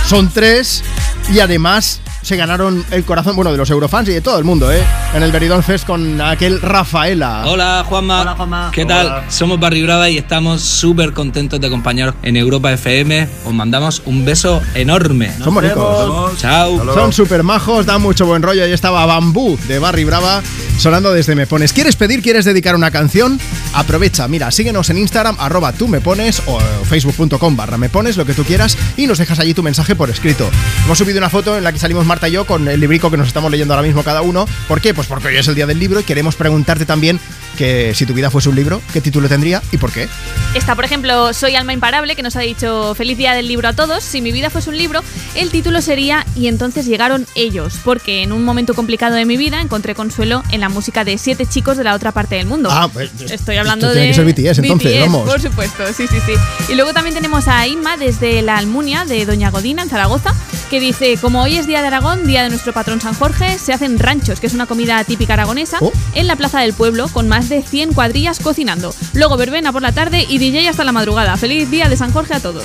Son 0.08 0.32
tres 0.32 0.82
y 1.30 1.42
además 1.42 2.00
se 2.22 2.36
ganaron 2.36 2.86
el 2.92 3.06
corazón, 3.06 3.36
bueno, 3.36 3.52
de 3.52 3.58
los 3.58 3.70
eurofans 3.70 4.10
y 4.10 4.14
de 4.14 4.22
todo 4.22 4.38
el 4.38 4.44
mundo, 4.44 4.72
¿eh? 4.72 4.84
En 5.14 5.24
el 5.24 5.32
Veridón 5.32 5.64
Fest 5.64 5.86
con 5.86 6.20
aquel 6.22 6.62
Rafaela. 6.62 7.44
Hola 7.46 7.86
Juanma. 7.88 8.72
¿Qué 8.74 8.86
tal? 8.86 9.24
Somos 9.30 9.60
Barry 9.60 9.82
Brava 9.84 10.10
y 10.10 10.18
estamos 10.18 10.62
súper 10.62 11.14
contentos 11.14 11.60
de 11.60 11.68
acompañaros 11.68 12.16
en 12.22 12.38
Europa 12.38 12.72
FM. 12.72 13.28
Os 13.46 13.54
mandamos 13.54 14.02
un 14.06 14.26
beso 14.26 14.62
enorme. 14.76 15.32
Son 15.44 15.54
bonitos. 15.54 16.38
Chao. 16.38 16.94
Son 16.94 17.14
súper 17.14 17.44
majos, 17.44 17.86
dan 17.86 18.02
mucho 18.02 18.26
buen 18.26 18.42
rollo. 18.42 18.64
Ahí 18.64 18.72
estaba 18.72 19.06
Bambú 19.06 19.58
de 19.68 19.80
Barry 19.80 20.04
Brava 20.04 20.42
sonando 20.80 21.12
desde 21.12 21.36
Me 21.36 21.46
Pones. 21.46 21.74
¿Quieres 21.74 21.98
pedir, 21.98 22.22
quieres 22.22 22.46
dedicar 22.46 22.74
una 22.74 22.90
canción? 22.90 23.40
Aprovecha, 23.74 24.28
mira, 24.28 24.50
síguenos 24.50 24.90
en 24.90 24.98
Instagram, 24.98 25.36
arroba 25.38 25.74
tú 25.74 25.88
me 25.88 26.00
pones 26.00 26.42
o 26.46 26.60
facebook.com 26.60 27.56
barra 27.56 27.78
me 27.78 27.90
pones, 27.90 28.16
lo 28.16 28.26
que 28.26 28.34
tú 28.34 28.44
quieras, 28.44 28.78
y 28.96 29.06
nos 29.06 29.18
dejas 29.18 29.40
allí 29.40 29.54
tu 29.54 29.62
mensaje 29.62 29.96
por 29.96 30.10
escrito. 30.10 30.50
Hemos 30.86 30.98
subido 30.98 31.18
una 31.18 31.30
foto 31.30 31.58
en 31.58 31.64
la 31.66 31.74
que 31.74 31.80
salimos 31.80 32.06
Marta 32.10 32.28
y 32.28 32.32
yo 32.34 32.46
con 32.46 32.68
el 32.68 32.80
librico 32.80 33.10
que 33.10 33.18
nos 33.18 33.28
estamos 33.28 33.52
leyendo 33.52 33.74
ahora 33.74 33.86
mismo 33.86 34.04
cada 34.04 34.22
uno. 34.22 34.48
¿Por 34.68 34.82
qué? 34.82 34.94
Pues 34.94 35.08
porque 35.08 35.28
hoy 35.28 35.38
es 35.38 35.48
el 35.48 35.56
día 35.56 35.66
del 35.68 35.80
libro 35.80 36.00
y 36.00 36.04
queremos 36.04 36.36
preguntarte 36.36 36.86
también 36.86 37.20
que 37.58 37.94
si 37.94 38.06
tu 38.06 38.14
vida 38.14 38.32
fuese 38.32 38.50
un 38.50 38.56
libro, 38.56 38.82
¿qué 38.94 39.02
título 39.02 39.28
tendría 39.28 39.62
y 39.72 39.78
por 39.78 39.92
qué? 39.92 40.08
Está, 40.56 40.76
por 40.76 40.86
ejemplo, 40.86 41.34
Soy 41.34 41.56
Alma 41.56 41.74
Imparable, 41.74 42.16
que 42.16 42.24
nos 42.24 42.36
ha 42.36 42.40
dicho 42.40 42.96
Feliz 42.96 43.18
Día 43.18 43.34
del 43.34 43.48
Libro 43.48 43.68
a 43.68 43.74
todos. 43.74 44.04
Si 44.04 44.22
mi 44.22 44.32
vida 44.32 44.50
fuese 44.50 44.70
un 44.70 44.78
libro, 44.78 45.04
el 45.36 45.52
título 45.52 45.82
sería 45.82 46.26
Y 46.36 46.48
entonces 46.48 46.86
llegaron 46.86 47.28
ellos, 47.36 47.76
porque 47.84 48.24
en 48.24 48.32
un 48.32 48.44
momento 48.44 48.74
complicado 48.74 49.16
de 49.16 49.26
mi 49.26 49.38
vida 49.38 49.62
encontré 49.62 49.94
consuelo 49.94 50.42
en 50.52 50.62
la 50.62 50.70
música 50.70 51.04
de 51.04 51.18
siete 51.18 51.46
chicos 51.46 51.78
de 51.78 51.84
la 51.84 51.94
otra 51.94 52.12
parte 52.12 52.36
del 52.36 52.48
mundo. 52.48 52.70
Ah, 52.72 52.90
pues, 52.92 53.12
Estoy 53.30 53.58
hablando 53.58 53.88
de. 53.90 53.94
tiene 53.94 54.08
que 54.08 54.14
ser 54.14 54.26
BTS, 54.26 54.60
entonces, 54.60 55.00
vamos. 55.02 55.30
Por 55.30 55.42
supuesto, 55.42 55.84
sí, 55.94 56.08
sí, 56.08 56.18
sí. 56.26 56.34
Y 56.72 56.76
luego 56.76 56.94
también 56.94 57.14
tenemos 57.14 57.48
a 57.48 57.68
Inma 57.68 57.98
desde 57.98 58.42
la 58.42 58.58
Almunia 58.58 59.06
de 59.06 59.26
Doña 59.26 59.50
Godina, 59.52 59.84
en 59.84 59.90
Zaragoza, 59.90 60.34
que 60.70 60.80
dice: 60.80 61.18
Como 61.22 61.42
hoy 61.42 61.58
es 61.58 61.68
Día 61.68 61.82
de 61.82 61.88
Aragón, 61.88 61.99
día 62.26 62.44
de 62.44 62.50
nuestro 62.50 62.72
patrón 62.72 63.02
San 63.02 63.14
Jorge, 63.14 63.58
se 63.60 63.74
hacen 63.74 64.00
ranchos, 64.00 64.40
que 64.40 64.48
es 64.48 64.54
una 64.54 64.66
comida 64.68 65.04
típica 65.04 65.34
aragonesa, 65.34 65.78
Oh. 65.82 65.92
en 66.16 66.28
la 66.28 66.38
plaza 66.38 66.62
del 66.62 66.74
pueblo, 66.74 67.10
con 67.10 67.28
más 67.28 67.50
de 67.50 67.62
100 67.62 67.94
cuadrillas 67.94 68.40
cocinando. 68.40 68.96
Luego 69.14 69.36
verbena 69.36 69.74
por 69.74 69.82
la 69.82 69.92
tarde 69.92 70.26
y 70.28 70.38
DJ 70.38 70.70
hasta 70.70 70.84
la 70.86 70.92
madrugada. 70.94 71.36
Feliz 71.36 71.70
Día 71.70 71.90
de 71.90 71.98
San 71.98 72.12
Jorge 72.14 72.36
a 72.36 72.40
todos. 72.40 72.64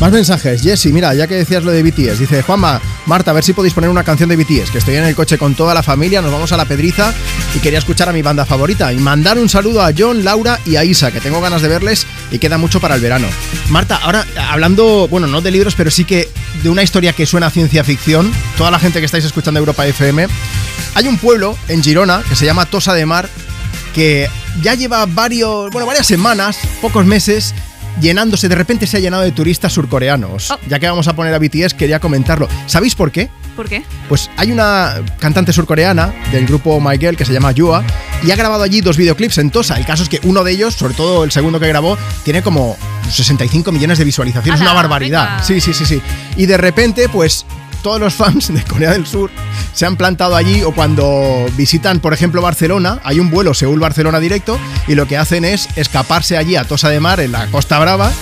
Más 0.00 0.10
mensajes. 0.12 0.62
Jessy, 0.62 0.92
mira, 0.92 1.12
ya 1.14 1.26
que 1.26 1.34
decías 1.34 1.62
lo 1.62 1.72
de 1.72 1.82
BTS, 1.82 2.18
dice 2.20 2.42
Juanma, 2.42 2.80
Marta, 3.04 3.32
a 3.32 3.34
ver 3.34 3.44
si 3.44 3.52
podéis 3.52 3.74
poner 3.74 3.90
una 3.90 4.02
canción 4.02 4.30
de 4.30 4.36
BTS, 4.36 4.70
que 4.70 4.78
estoy 4.78 4.94
en 4.96 5.04
el 5.04 5.14
coche 5.14 5.36
con 5.36 5.54
toda 5.54 5.74
la 5.74 5.82
familia, 5.82 6.22
nos 6.22 6.32
vamos 6.32 6.50
a 6.52 6.56
la 6.56 6.64
Pedriza 6.64 7.12
y 7.54 7.58
quería 7.58 7.78
escuchar 7.80 8.08
a 8.08 8.12
mi 8.12 8.22
banda 8.22 8.46
favorita 8.46 8.92
y 8.94 8.96
mandar 8.96 9.38
un 9.38 9.50
saludo 9.50 9.82
a 9.82 9.92
John, 9.96 10.24
Laura 10.24 10.58
y 10.64 10.76
a 10.76 10.84
Isa, 10.84 11.10
que 11.12 11.20
tengo 11.20 11.40
ganas 11.42 11.60
de 11.60 11.68
verles 11.68 12.06
y 12.30 12.38
queda 12.38 12.56
mucho 12.56 12.80
para 12.80 12.94
el 12.94 13.02
verano. 13.02 13.26
Marta, 13.68 13.96
ahora 14.02 14.24
hablando, 14.50 15.06
bueno, 15.08 15.26
no 15.26 15.42
de 15.42 15.50
libros, 15.50 15.74
pero 15.74 15.90
sí 15.90 16.04
que 16.04 16.28
de 16.62 16.70
una 16.70 16.82
historia 16.82 17.12
que 17.12 17.26
suena 17.26 17.46
a 17.46 17.50
ciencia 17.50 17.84
ficción, 17.84 18.30
toda 18.56 18.70
la 18.70 18.78
gente 18.78 19.00
que 19.00 19.06
estáis 19.06 19.24
escuchando 19.24 19.58
Europa 19.60 19.86
FM, 19.86 20.26
hay 20.94 21.08
un 21.08 21.18
pueblo 21.18 21.56
en 21.68 21.82
Girona 21.82 22.22
que 22.28 22.36
se 22.36 22.44
llama 22.44 22.66
Tosa 22.66 22.94
de 22.94 23.06
Mar 23.06 23.28
que 23.94 24.28
ya 24.62 24.74
lleva 24.74 25.06
varios, 25.06 25.70
bueno, 25.70 25.86
varias 25.86 26.06
semanas, 26.06 26.58
pocos 26.80 27.04
meses, 27.04 27.54
llenándose, 28.00 28.48
de 28.48 28.54
repente 28.54 28.86
se 28.86 28.96
ha 28.96 29.00
llenado 29.00 29.22
de 29.22 29.32
turistas 29.32 29.72
surcoreanos. 29.72 30.52
Ya 30.68 30.78
que 30.78 30.88
vamos 30.88 31.08
a 31.08 31.14
poner 31.14 31.34
a 31.34 31.38
BTS, 31.38 31.74
quería 31.74 32.00
comentarlo. 32.00 32.48
¿Sabéis 32.66 32.94
por 32.94 33.10
qué? 33.10 33.30
¿Por 33.56 33.68
qué? 33.68 33.82
Pues 34.08 34.30
hay 34.36 34.52
una 34.52 34.96
cantante 35.18 35.52
surcoreana 35.52 36.12
del 36.32 36.46
grupo 36.46 36.80
My 36.80 36.96
Girl 36.98 37.16
que 37.16 37.24
se 37.24 37.32
llama 37.32 37.52
Yua 37.52 37.84
y 38.22 38.30
ha 38.30 38.36
grabado 38.36 38.62
allí 38.62 38.80
dos 38.80 38.96
videoclips 38.96 39.38
en 39.38 39.50
Tosa. 39.50 39.76
El 39.76 39.86
caso 39.86 40.02
es 40.02 40.08
que 40.08 40.20
uno 40.24 40.44
de 40.44 40.52
ellos, 40.52 40.74
sobre 40.74 40.94
todo 40.94 41.24
el 41.24 41.30
segundo 41.30 41.60
que 41.60 41.68
grabó, 41.68 41.98
tiene 42.24 42.42
como 42.42 42.76
65 43.10 43.72
millones 43.72 43.98
de 43.98 44.04
visualizaciones, 44.04 44.60
una 44.60 44.72
barbaridad. 44.72 45.28
Venga. 45.30 45.42
Sí, 45.42 45.60
sí, 45.60 45.74
sí, 45.74 45.84
sí. 45.84 46.02
Y 46.36 46.46
de 46.46 46.56
repente, 46.56 47.08
pues 47.08 47.44
todos 47.82 48.00
los 48.00 48.14
fans 48.14 48.52
de 48.52 48.62
Corea 48.64 48.92
del 48.92 49.06
Sur 49.06 49.30
se 49.72 49.86
han 49.86 49.96
plantado 49.96 50.36
allí 50.36 50.62
o 50.62 50.72
cuando 50.72 51.46
visitan, 51.56 52.00
por 52.00 52.12
ejemplo, 52.12 52.42
Barcelona, 52.42 53.00
hay 53.04 53.20
un 53.20 53.30
vuelo 53.30 53.54
Seúl-Barcelona 53.54 54.20
directo 54.20 54.58
y 54.86 54.94
lo 54.94 55.06
que 55.06 55.16
hacen 55.16 55.44
es 55.44 55.68
escaparse 55.76 56.36
allí 56.36 56.56
a 56.56 56.64
Tosa 56.64 56.88
de 56.88 57.00
Mar, 57.00 57.20
en 57.20 57.32
la 57.32 57.46
Costa 57.46 57.78
Brava, 57.78 58.12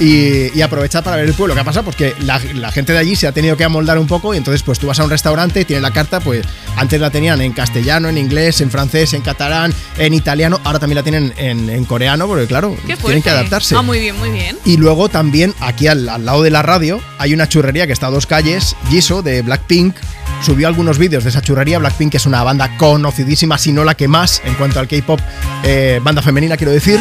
y, 0.00 0.56
y 0.56 0.62
aprovechar 0.62 1.02
para 1.02 1.16
ver 1.16 1.26
el 1.26 1.34
pueblo. 1.34 1.54
¿Qué 1.54 1.60
ha 1.60 1.64
pasado? 1.64 1.84
Pues 1.84 1.96
que 1.96 2.14
la, 2.20 2.40
la 2.54 2.70
gente 2.72 2.92
de 2.92 2.98
allí 2.98 3.16
se 3.16 3.26
ha 3.26 3.32
tenido 3.32 3.56
que 3.56 3.64
amoldar 3.64 3.98
un 3.98 4.06
poco 4.06 4.34
y 4.34 4.36
entonces 4.36 4.62
pues 4.62 4.78
tú 4.78 4.86
vas 4.86 4.98
a 5.00 5.04
un 5.04 5.10
restaurante 5.10 5.60
y 5.60 5.64
tiene 5.64 5.82
la 5.82 5.90
carta, 5.90 6.20
pues 6.20 6.44
antes 6.76 7.00
la 7.00 7.10
tenían 7.10 7.40
en 7.40 7.52
castellano, 7.52 8.08
en 8.08 8.18
inglés, 8.18 8.60
en 8.60 8.70
francés, 8.70 9.14
en 9.14 9.22
catalán, 9.22 9.72
en 9.98 10.14
italiano, 10.14 10.60
ahora 10.64 10.78
también 10.78 10.96
la 10.96 11.02
tienen 11.02 11.32
en, 11.36 11.70
en 11.70 11.84
coreano 11.84 12.26
porque 12.26 12.46
claro, 12.46 12.76
tienen 13.02 13.22
que 13.22 13.30
adaptarse. 13.30 13.74
Ah, 13.76 13.82
muy 13.82 13.98
bien, 13.98 14.16
muy 14.18 14.30
bien. 14.30 14.58
Y 14.64 14.76
luego 14.76 15.08
también 15.08 15.54
aquí 15.60 15.86
al, 15.86 16.08
al 16.08 16.24
lado 16.24 16.42
de 16.42 16.50
la 16.50 16.62
radio 16.62 17.00
hay 17.18 17.32
una 17.34 17.48
churrería 17.48 17.86
que 17.86 17.92
está 17.92 18.08
a 18.08 18.10
dos 18.10 18.26
calles, 18.26 18.76
Jisoo 18.90 19.22
de 19.22 19.42
Blackpink. 19.42 19.94
Subió 20.42 20.68
algunos 20.68 20.98
vídeos 20.98 21.24
de 21.24 21.30
esa 21.30 21.42
churrería. 21.42 21.78
Blackpink 21.78 22.14
es 22.14 22.26
una 22.26 22.42
banda 22.42 22.76
conocidísima, 22.76 23.58
si 23.58 23.72
no 23.72 23.84
la 23.84 23.94
que 23.94 24.08
más, 24.08 24.42
en 24.44 24.54
cuanto 24.54 24.78
al 24.78 24.88
K-pop, 24.88 25.20
eh, 25.64 26.00
banda 26.02 26.22
femenina, 26.22 26.56
quiero 26.56 26.72
decir. 26.72 27.00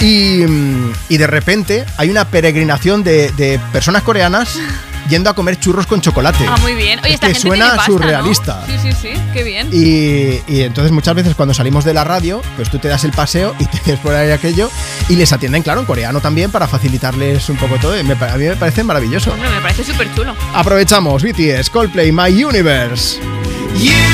Y, 0.00 0.44
mm, 0.46 0.92
y 1.08 1.16
de 1.16 1.26
repente 1.26 1.84
hay 1.96 2.10
una 2.10 2.26
peregrinación 2.26 3.02
de, 3.02 3.30
de 3.32 3.60
personas 3.72 4.02
coreanas 4.02 4.58
yendo 5.08 5.30
a 5.30 5.34
comer 5.34 5.58
churros 5.58 5.86
con 5.86 6.00
chocolate. 6.00 6.44
Ah, 6.48 6.56
muy 6.60 6.74
bien. 6.74 6.98
Oye, 7.00 7.08
Es 7.10 7.14
esta 7.14 7.26
que 7.28 7.34
gente 7.34 7.48
suena 7.48 7.64
tiene 7.64 7.76
pasta, 7.76 7.92
¿no? 7.92 7.98
surrealista. 7.98 8.66
Sí, 8.66 8.72
sí, 8.82 8.92
sí. 9.00 9.08
Qué 9.32 9.42
bien. 9.42 9.68
Y, 9.72 10.40
y 10.52 10.62
entonces 10.62 10.92
muchas 10.92 11.14
veces 11.14 11.34
cuando 11.34 11.54
salimos 11.54 11.84
de 11.84 11.94
la 11.94 12.04
radio, 12.04 12.40
pues 12.56 12.70
tú 12.70 12.78
te 12.78 12.88
das 12.88 13.04
el 13.04 13.12
paseo 13.12 13.54
y 13.58 13.66
te 13.66 13.80
ves 13.86 14.00
por 14.00 14.14
ahí 14.14 14.30
aquello 14.30 14.70
y 15.08 15.16
les 15.16 15.32
atienden, 15.32 15.62
claro, 15.62 15.80
en 15.80 15.86
coreano 15.86 16.20
también 16.20 16.50
para 16.50 16.66
facilitarles 16.68 17.48
un 17.48 17.56
poco 17.56 17.76
todo. 17.78 17.98
Y 17.98 18.04
me 18.04 18.16
pa- 18.16 18.32
a 18.32 18.36
mí 18.36 18.44
me 18.44 18.56
parece 18.56 18.82
maravilloso. 18.84 19.32
Hombre, 19.32 19.50
me 19.50 19.60
parece 19.60 19.84
súper 19.84 20.12
chulo. 20.14 20.34
Aprovechamos 20.54 21.22
BTS, 21.22 21.70
Coldplay, 21.70 22.12
My 22.12 22.44
Universe. 22.44 23.18
In 23.80 24.13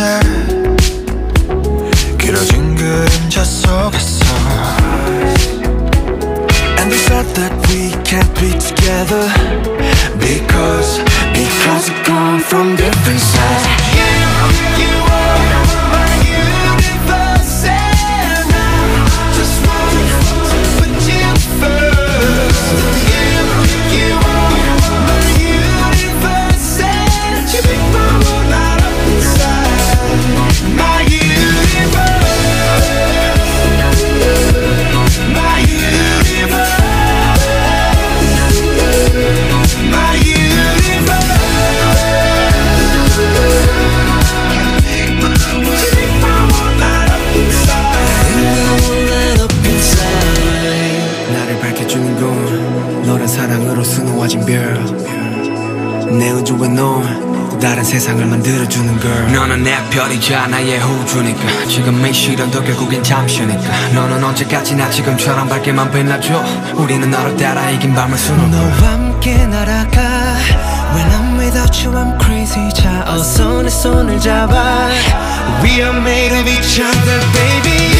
길어진 2.18 2.74
그림자 2.74 3.44
속에서 3.44 4.24
And 6.78 6.90
they 6.90 6.98
said 6.98 7.26
that 7.34 7.52
we 7.68 7.90
can't 8.04 8.32
be 8.40 8.50
together 8.58 9.28
Because, 10.18 10.98
because 11.32 11.90
we 11.90 11.96
come 12.04 12.40
from 12.40 12.76
different 12.76 13.20
sides 13.20 13.79
넌 56.71 57.59
다른 57.59 57.83
세상을 57.83 58.25
만들어주는 58.25 58.99
걸 58.99 59.33
너는 59.33 59.63
내 59.63 59.77
별이자 59.89 60.47
나의 60.47 60.79
호주니까. 60.79 61.65
지금 61.67 62.05
이 62.05 62.13
시련도 62.13 62.63
결국엔 62.63 63.03
잠시니까. 63.03 63.89
너는 63.93 64.23
언제까지나 64.23 64.89
지금처럼 64.89 65.47
밝게만 65.47 65.91
빛나줘? 65.91 66.43
우리는 66.75 67.09
너를 67.09 67.35
따라 67.37 67.69
이긴 67.69 67.93
밤을 67.93 68.17
수놓고. 68.17 68.47
너와 68.47 68.93
함께 68.93 69.45
날아가. 69.45 70.01
When 70.93 71.09
I'm 71.11 71.39
without 71.39 71.85
you 71.85 71.97
I'm 71.97 72.21
crazy. 72.23 72.69
자 72.73 73.05
어서 73.07 73.61
내 73.61 73.69
손을 73.69 74.19
잡아. 74.19 74.89
We 75.63 75.81
are 75.81 75.97
made 75.97 76.35
of 76.37 76.49
each 76.49 76.81
other 76.81 77.19
baby 77.33 77.90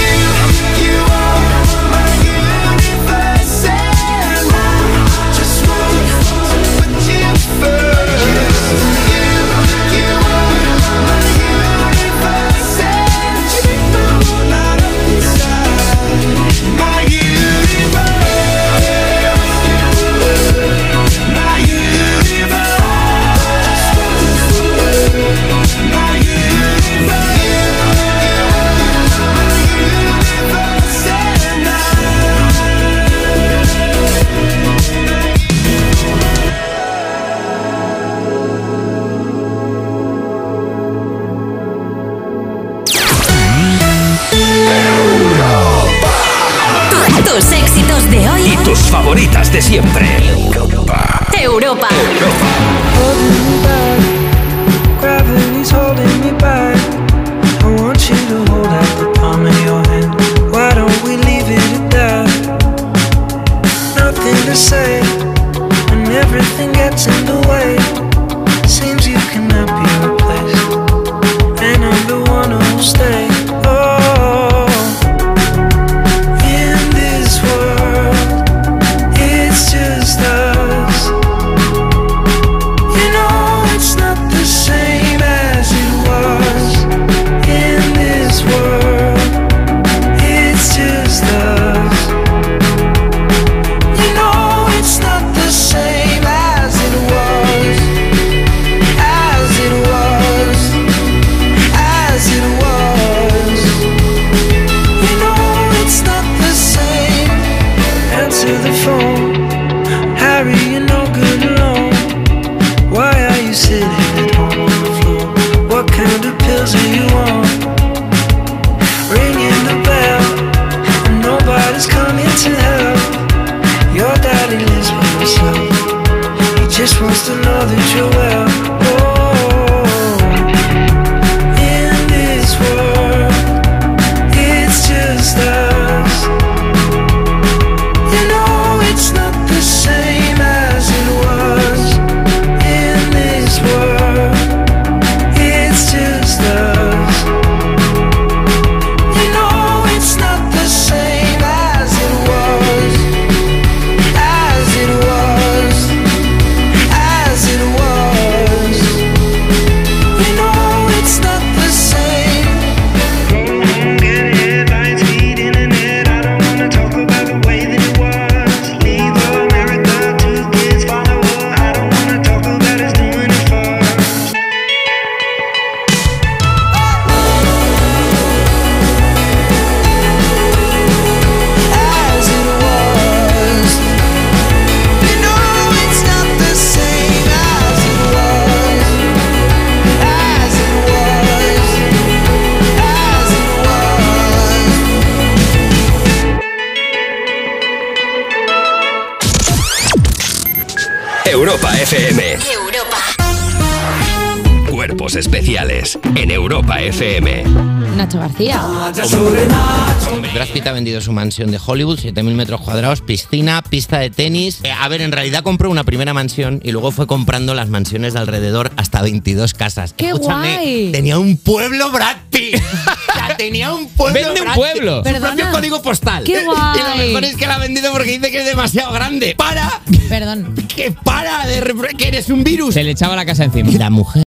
mansión 211.32 211.50
de 211.52 211.60
Hollywood, 211.66 211.98
7.000 211.98 212.24
metros 212.34 212.60
cuadrados, 212.60 213.00
piscina, 213.00 213.62
pista 213.62 214.00
de 214.00 214.10
tenis. 214.10 214.60
Eh, 214.64 214.72
a 214.72 214.86
ver, 214.90 215.00
en 215.02 215.14
realidad 215.14 215.44
compró 215.44 215.70
una 215.70 215.86
primera 215.86 216.14
mansión 216.14 216.60
y 216.62 216.72
luego 216.74 216.92
fue 216.92 217.08
comprando 217.08 217.54
las 217.54 217.70
mansiones 217.70 218.12
de 218.14 218.20
alrededor 218.20 218.70
hasta 218.76 219.02
22 219.02 219.54
casas. 219.54 219.94
¡Qué 219.94 220.08
Escúchame, 220.08 220.56
guay! 220.58 220.92
Tenía 220.92 221.18
un 221.20 221.38
pueblo 221.38 221.90
Brad 221.90 222.18
Pitt. 222.30 222.56
O 223.12 223.14
sea, 223.28 223.36
tenía 223.38 223.74
un 223.74 223.88
pueblo 223.90 224.14
Vende 224.20 224.42
un 224.42 224.54
pueblo. 224.54 225.04
Pitt. 225.04 225.08
Su 225.08 225.14
Perdona. 225.14 225.36
propio 225.36 225.52
código 225.52 225.82
postal. 225.82 226.24
¡Qué 226.24 226.32
Y 226.42 226.46
lo 226.46 226.54
guay! 226.54 227.08
mejor 227.08 227.24
es 227.26 227.36
que 227.38 227.46
la 227.48 227.56
ha 227.56 227.60
vendido 227.60 227.92
porque 227.92 228.12
dice 228.12 228.32
que 228.32 228.40
es 228.40 228.46
demasiado 228.46 228.92
grande. 228.94 229.36
¡Para! 229.38 229.82
Perdón. 230.10 230.56
¡Que 230.74 230.92
para! 230.92 231.46
De 231.46 231.62
que 231.98 232.08
eres 232.08 232.30
un 232.30 232.44
virus. 232.44 232.74
Se 232.74 232.84
le 232.84 232.92
echaba 232.92 233.16
la 233.16 233.26
casa 233.26 233.44
encima. 233.46 233.70
La 233.78 233.90
mujer 233.90 234.24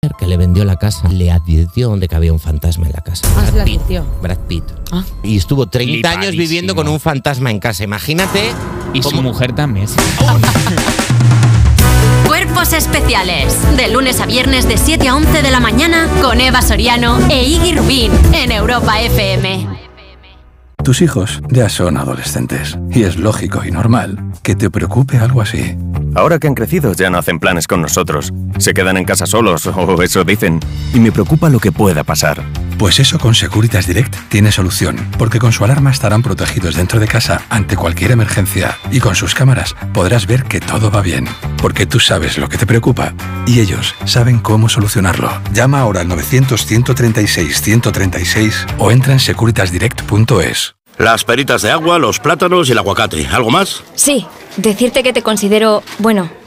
la 0.65 0.75
casa 0.77 1.07
le 1.09 1.31
advirtió 1.31 1.95
de 1.97 2.07
que 2.07 2.15
había 2.15 2.31
un 2.33 2.39
fantasma 2.39 2.85
en 2.88 2.93
la 2.93 3.01
casa. 3.01 3.27
Ah, 3.38 3.41
Brad 3.51 3.65
Pitt. 3.65 3.79
advirtió. 3.81 4.05
Brad 4.21 4.38
Pitt. 4.47 4.63
Ah. 4.91 5.03
Y 5.23 5.38
estuvo 5.38 5.67
30 5.67 6.09
años 6.09 6.15
Flipadísimo. 6.27 6.41
viviendo 6.41 6.75
con 6.75 6.88
un 6.88 6.99
fantasma 6.99 7.51
en 7.51 7.59
casa. 7.59 7.83
Imagínate. 7.83 8.51
Y 8.93 9.01
su 9.03 9.21
mujer 9.21 9.53
también. 9.53 9.88
Cuerpos 12.27 12.73
especiales. 12.73 13.55
De 13.77 13.89
lunes 13.89 14.19
a 14.21 14.25
viernes 14.25 14.67
de 14.67 14.77
7 14.77 15.07
a 15.07 15.15
11 15.15 15.41
de 15.41 15.51
la 15.51 15.59
mañana 15.59 16.07
con 16.21 16.39
Eva 16.39 16.61
Soriano 16.61 17.17
e 17.29 17.43
Iggy 17.43 17.73
Rubín 17.75 18.11
en 18.33 18.51
Europa 18.51 19.01
FM. 19.01 19.67
Tus 20.83 21.01
hijos 21.03 21.41
ya 21.49 21.69
son 21.69 21.97
adolescentes 21.97 22.77
y 22.89 23.03
es 23.03 23.17
lógico 23.17 23.63
y 23.63 23.69
normal 23.71 24.17
que 24.41 24.55
te 24.55 24.71
preocupe 24.71 25.17
algo 25.17 25.41
así. 25.41 25.75
Ahora 26.15 26.39
que 26.39 26.47
han 26.47 26.55
crecido 26.55 26.93
ya 26.93 27.09
no 27.11 27.19
hacen 27.19 27.39
planes 27.39 27.67
con 27.67 27.81
nosotros. 27.81 28.33
Se 28.61 28.73
quedan 28.73 28.97
en 28.97 29.05
casa 29.05 29.25
solos, 29.25 29.65
o 29.75 30.03
eso 30.03 30.23
dicen. 30.23 30.59
Y 30.93 30.99
me 30.99 31.11
preocupa 31.11 31.49
lo 31.49 31.59
que 31.59 31.71
pueda 31.71 32.03
pasar. 32.03 32.43
Pues 32.77 32.99
eso 32.99 33.17
con 33.19 33.35
Securitas 33.35 33.85
Direct 33.85 34.15
tiene 34.29 34.51
solución, 34.51 34.97
porque 35.19 35.38
con 35.38 35.51
su 35.51 35.63
alarma 35.63 35.91
estarán 35.91 36.23
protegidos 36.23 36.75
dentro 36.75 36.99
de 36.99 37.07
casa 37.07 37.43
ante 37.49 37.75
cualquier 37.75 38.09
emergencia 38.11 38.79
y 38.91 38.99
con 38.99 39.15
sus 39.15 39.35
cámaras 39.35 39.75
podrás 39.93 40.25
ver 40.25 40.45
que 40.45 40.59
todo 40.59 40.89
va 40.89 41.01
bien, 41.01 41.27
porque 41.61 41.85
tú 41.85 41.99
sabes 41.99 42.39
lo 42.39 42.49
que 42.49 42.57
te 42.57 42.65
preocupa 42.65 43.13
y 43.45 43.59
ellos 43.59 43.93
saben 44.05 44.39
cómo 44.39 44.67
solucionarlo. 44.67 45.31
Llama 45.53 45.79
ahora 45.79 46.01
al 46.01 46.09
900-136-136 46.09 48.65
o 48.79 48.89
entra 48.89 49.13
en 49.13 49.19
securitasdirect.es. 49.19 50.75
Las 50.97 51.23
peritas 51.23 51.61
de 51.61 51.69
agua, 51.71 51.99
los 51.99 52.19
plátanos 52.19 52.67
y 52.67 52.71
el 52.71 52.79
aguacate. 52.79 53.27
¿Algo 53.27 53.51
más? 53.51 53.83
Sí, 53.95 54.25
decirte 54.57 55.03
que 55.03 55.13
te 55.13 55.21
considero, 55.21 55.83
bueno, 55.99 56.31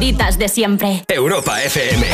Favoritas 0.00 0.38
de 0.38 0.48
siempre. 0.48 1.04
Europa 1.08 1.62
FM. 1.62 2.06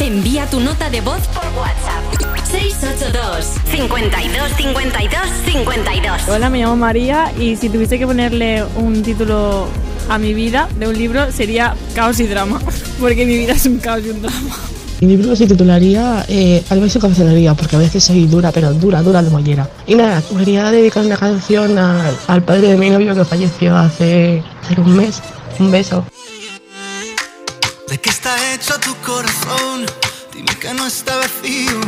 Envía 0.00 0.46
tu 0.46 0.58
nota 0.58 0.90
de 0.90 1.00
voz 1.02 1.20
por 1.28 1.44
WhatsApp. 1.56 2.50
682 2.50 3.46
52 3.70 4.52
52 4.56 5.20
52. 5.46 6.28
Hola, 6.28 6.50
me 6.50 6.58
llamo 6.58 6.74
María 6.74 7.32
y 7.38 7.54
si 7.54 7.68
tuviese 7.68 7.96
que 7.96 8.06
ponerle 8.08 8.64
un 8.74 9.04
título 9.04 9.68
a 10.08 10.18
mi 10.18 10.34
vida 10.34 10.68
de 10.76 10.88
un 10.88 10.98
libro 10.98 11.30
sería 11.30 11.76
Caos 11.94 12.18
y 12.18 12.26
Drama, 12.26 12.60
porque 13.00 13.24
mi 13.24 13.38
vida 13.38 13.52
es 13.52 13.66
un 13.66 13.78
caos 13.78 14.04
y 14.04 14.10
un 14.10 14.22
drama. 14.22 14.75
Mi 15.00 15.08
libro 15.08 15.36
se 15.36 15.46
titularía 15.46 16.24
eh, 16.28 16.64
Algo 16.70 16.86
y 16.86 16.90
su 16.90 16.98
cancelería, 16.98 17.54
porque 17.54 17.76
a 17.76 17.78
veces 17.78 18.02
soy 18.04 18.26
dura, 18.26 18.50
pero 18.50 18.72
dura, 18.72 19.02
dura 19.02 19.22
de 19.22 19.30
mollera. 19.30 19.68
Y 19.86 19.94
nada, 19.94 20.22
quería 20.22 20.70
dedicar 20.70 21.04
una 21.04 21.16
canción 21.16 21.76
al, 21.78 22.16
al 22.26 22.42
padre 22.42 22.68
de 22.68 22.76
mi 22.76 22.88
novio 22.88 23.14
que 23.14 23.24
falleció 23.24 23.76
hace, 23.76 24.42
hace 24.62 24.80
un 24.80 24.96
mes. 24.96 25.20
Un 25.58 25.70
beso. 25.70 26.04
¿De 27.88 27.98
qué 27.98 28.10
está 28.10 28.34
hecho 28.54 28.74
tu 28.80 28.94
corazón? 28.96 29.86
Dime 30.32 30.54
que 30.60 30.72
no 30.74 30.86
está 30.86 31.16
vacío. 31.16 31.80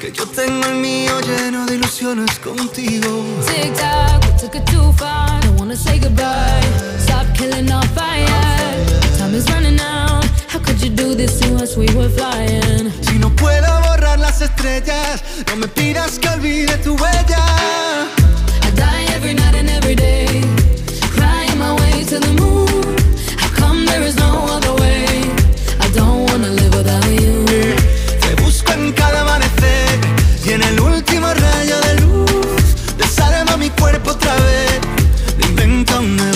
Que 0.00 0.12
yo 0.12 0.26
tengo 0.26 0.66
el 0.68 0.76
mío 0.76 1.12
lleno 1.20 1.66
de 1.66 1.76
ilusiones 1.76 2.38
contigo. 2.38 3.24
Tic 3.46 3.74
tac, 3.74 4.22
we 4.24 4.38
took 4.38 4.54
it 4.54 4.64
too 4.66 4.92
far. 4.92 5.40
Don't 5.42 5.58
wanna 5.58 5.76
say 5.76 5.98
goodbye. 5.98 6.60
Stop 6.98 7.26
killing 7.34 7.70
our 7.72 7.86
fire. 7.88 8.26
Time 9.18 9.34
is 9.34 9.50
running 9.50 9.80
out. 9.80 10.15
You 10.86 10.94
do 10.94 11.16
this 11.16 11.40
to 11.40 11.56
us? 11.56 11.76
We 11.76 11.92
were 11.96 12.08
flying. 12.08 12.92
estrellas. 14.40 15.20
No 15.48 15.56
me 15.56 15.66
pidas 15.66 16.20
que 16.20 16.28
olvide 16.28 16.76
tu 16.78 16.96
huella. 16.96 18.06
I 18.62 18.70
die 18.70 19.06
every 19.16 19.34
night 19.34 19.56
and 19.56 19.68
every 19.68 19.96
day, 19.96 20.42
crying 21.16 21.58
my 21.58 21.72
way 21.80 22.04
to 22.04 22.20
the 22.20 22.32
moon. 22.40 22.96
How 23.36 23.50
come 23.58 23.84
there 23.84 24.02
is 24.06 24.14
no 24.14 24.46
other 24.54 24.74
way? 24.80 25.06
I 25.80 25.88
don't 25.92 26.30
wanna 26.30 26.50
live 26.50 26.74
without 26.76 27.04
you. 27.10 27.44
Te 28.20 28.34
busco 28.42 28.72
en 28.72 28.92
cada 28.92 29.22
amanecer 29.22 29.98
y 30.44 30.52
en 30.52 30.62
el 30.62 30.80
último 30.80 31.26
rayo 31.34 31.80
de 31.80 32.00
luz. 32.02 32.96
Desarma 32.96 33.56
mi 33.56 33.70
cuerpo 33.70 34.12
otra 34.12 34.34
vez. 34.36 34.80
Inventa 35.48 35.98
un 35.98 36.16
nuevo 36.16 36.35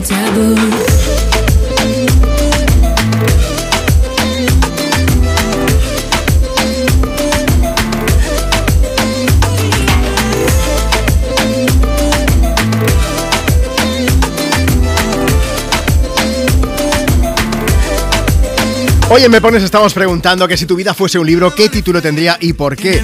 The 0.00 0.06
taboo. 0.06 0.54
Hoy 19.08 19.22
en 19.22 19.30
Me 19.30 19.40
Pones 19.40 19.62
estamos 19.62 19.94
preguntando 19.94 20.46
que 20.46 20.56
si 20.56 20.66
tu 20.66 20.76
vida 20.76 20.92
fuese 20.92 21.18
un 21.18 21.26
libro, 21.26 21.54
¿qué 21.54 21.68
título 21.68 22.02
tendría 22.02 22.36
y 22.40 22.52
por 22.52 22.76
qué? 22.76 23.02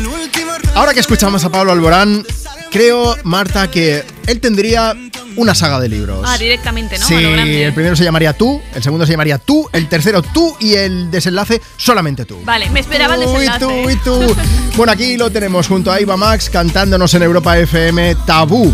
Ahora 0.75 0.93
que 0.93 1.01
escuchamos 1.01 1.45
a 1.45 1.51
Pablo 1.51 1.73
Alborán, 1.73 2.27
creo, 2.71 3.17
Marta, 3.23 3.71
que 3.71 4.05
él 4.27 4.41
tendría 4.41 4.95
una 5.37 5.55
saga 5.55 5.81
de 5.81 5.89
libros. 5.89 6.25
Ah, 6.27 6.39
directamente, 6.39 6.99
¿no? 6.99 7.07
Sí, 7.07 7.15
el 7.15 7.73
primero 7.73 7.97
se 7.97 8.05
llamaría 8.05 8.33
Tú, 8.33 8.61
el 8.75 8.83
segundo 8.83 9.07
se 9.07 9.13
llamaría 9.13 9.39
Tú, 9.39 9.69
el 9.73 9.89
tercero 9.89 10.23
Tú 10.23 10.57
y 10.61 10.75
el 10.75 11.11
desenlace 11.11 11.61
solamente 11.77 12.25
Tú. 12.25 12.41
Vale, 12.45 12.71
me 12.71 12.81
esperaba 12.81 13.15
el 13.15 13.23
Tú 13.25 13.31
y 13.37 13.41
desenlace. 13.41 13.61
tú 13.61 13.91
y 13.91 13.97
tú. 13.97 14.37
Bueno, 14.77 14.93
aquí 14.93 15.19
lo 15.19 15.31
tenemos 15.31 15.69
junto 15.69 15.93
a 15.93 16.01
Iva 16.01 16.17
Max 16.17 16.49
cantándonos 16.49 17.13
en 17.15 17.23
Europa 17.23 17.59
FM 17.59 18.15
Tabú. 18.27 18.73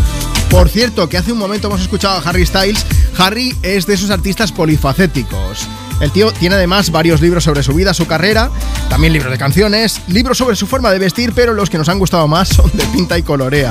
Por 0.49 0.69
cierto, 0.69 1.09
que 1.09 1.17
hace 1.17 1.31
un 1.33 1.37
momento 1.37 1.67
hemos 1.67 1.81
escuchado 1.81 2.17
a 2.17 2.29
Harry 2.29 2.45
Styles. 2.45 2.85
Harry 3.17 3.55
es 3.61 3.85
de 3.85 3.95
esos 3.95 4.09
artistas 4.09 4.51
polifacéticos. 4.51 5.67
El 5.99 6.11
tío 6.11 6.31
tiene 6.31 6.55
además 6.55 6.91
varios 6.91 7.19
libros 7.19 7.43
sobre 7.43 7.61
su 7.61 7.73
vida, 7.73 7.93
su 7.93 8.07
carrera, 8.07 8.49
también 8.89 9.11
libros 9.11 9.31
de 9.31 9.37
canciones, 9.37 9.99
libros 10.07 10.37
sobre 10.37 10.55
su 10.55 10.65
forma 10.65 10.91
de 10.91 10.99
vestir, 10.99 11.33
pero 11.35 11.53
los 11.53 11.69
que 11.69 11.77
nos 11.77 11.89
han 11.89 11.99
gustado 11.99 12.25
más 12.29 12.47
son 12.47 12.71
de 12.73 12.85
pinta 12.85 13.17
y 13.17 13.23
colorea. 13.23 13.69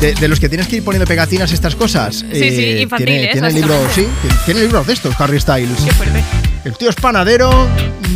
De, 0.00 0.14
de 0.14 0.28
los 0.28 0.40
que 0.40 0.48
tienes 0.48 0.66
que 0.66 0.76
ir 0.76 0.84
poniendo 0.84 1.06
pegatinas 1.06 1.52
estas 1.52 1.74
cosas. 1.76 2.22
Eh, 2.22 2.28
Sí, 2.32 2.56
sí, 2.56 2.82
infantiles, 2.82 3.32
Tiene, 3.32 3.32
tiene 3.32 3.52
libros, 3.52 3.92
sí, 3.94 4.06
tiene 4.46 4.60
libros 4.62 4.86
de 4.86 4.94
estos, 4.94 5.14
Harry 5.20 5.38
Styles. 5.38 5.78
Qué 5.84 5.92
fuerte. 5.92 6.22
El 6.64 6.76
tío 6.76 6.88
es 6.88 6.96
panadero, 6.96 7.50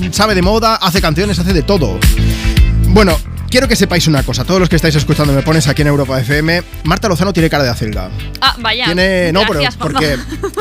mm, 0.01 0.11
sabe 0.12 0.35
de 0.35 0.40
moda, 0.43 0.77
hace 0.77 1.01
canciones, 1.02 1.39
hace 1.39 1.52
de 1.52 1.62
todo. 1.62 1.98
Bueno, 2.89 3.19
quiero 3.51 3.69
que 3.69 3.77
sepáis 3.77 4.06
una 4.06 4.23
cosa. 4.23 4.44
Todos 4.44 4.61
los 4.61 4.69
que 4.70 4.77
estáis 4.77 4.94
escuchando 4.94 5.32
me 5.35 5.43
pones 5.43 5.66
aquí 5.69 5.82
en 5.82 5.89
Europa 5.89 6.19
FM. 6.20 6.62
Marta 6.85 7.09
Lozano 7.09 7.32
tiene 7.35 7.51
cara 7.51 7.65
de 7.65 7.70
acelga. 7.70 8.09
Ah, 8.40 8.56
vaya. 8.61 8.86
Tiene. 8.86 9.31
No, 9.32 9.40
pero 9.47 9.61
Gracias, 9.61 9.77
porque, 9.77 10.16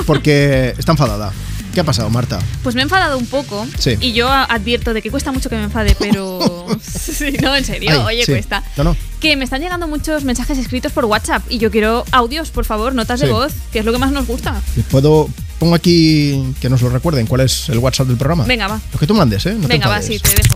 porque 0.06 0.74
está 0.78 0.92
enfadada. 0.92 1.32
¿Qué 1.74 1.80
ha 1.80 1.84
pasado, 1.84 2.10
Marta? 2.10 2.40
Pues 2.62 2.76
me 2.76 2.82
he 2.82 2.84
enfadado 2.84 3.18
un 3.18 3.26
poco 3.26 3.66
Sí. 3.80 3.98
y 4.00 4.14
yo 4.14 4.30
advierto 4.30 4.94
de 4.94 5.02
que 5.02 5.10
cuesta 5.10 5.32
mucho 5.32 5.50
que 5.50 5.56
me 5.56 5.64
enfade, 5.64 5.96
pero... 5.98 6.68
sí, 6.82 7.32
no, 7.42 7.56
en 7.56 7.66
serio, 7.66 7.90
Ay, 7.92 8.16
oye, 8.18 8.26
sí. 8.26 8.32
cuesta. 8.32 8.64
No, 8.78 8.84
no. 8.84 8.96
Que 9.20 9.36
me 9.36 9.44
están 9.44 9.62
llegando 9.62 9.88
muchos 9.88 10.24
mensajes 10.24 10.58
escritos 10.60 10.92
por 10.92 11.06
WhatsApp 11.06 11.42
y 11.50 11.58
yo 11.58 11.72
quiero 11.72 12.06
audios, 12.12 12.52
por 12.52 12.66
favor, 12.66 12.94
notas 12.94 13.20
de 13.22 13.32
voz, 13.32 13.54
que 13.72 13.80
es 13.80 13.86
lo 13.86 13.92
que 13.92 13.98
más 13.98 14.12
nos 14.12 14.28
gusta. 14.28 14.62
¿Puedo. 14.92 15.30
Pongo 15.60 15.76
aquí 15.76 16.54
que 16.60 16.70
nos 16.70 16.82
lo 16.82 16.90
recuerden. 16.90 17.26
¿Cuál 17.26 17.42
es 17.42 17.70
el 17.70 17.78
WhatsApp 17.80 18.08
del 18.08 18.18
programa? 18.18 18.44
Venga, 18.44 18.68
va. 18.68 18.80
Lo 18.92 19.00
que 19.00 19.08
tú 19.08 19.14
mandes, 19.16 19.46
¿eh? 19.46 19.54
No 19.54 19.62
te 19.62 19.68
Venga, 19.68 19.88
va, 19.88 20.02
sí, 20.02 20.20
te 20.20 20.30
dejo. 20.36 20.56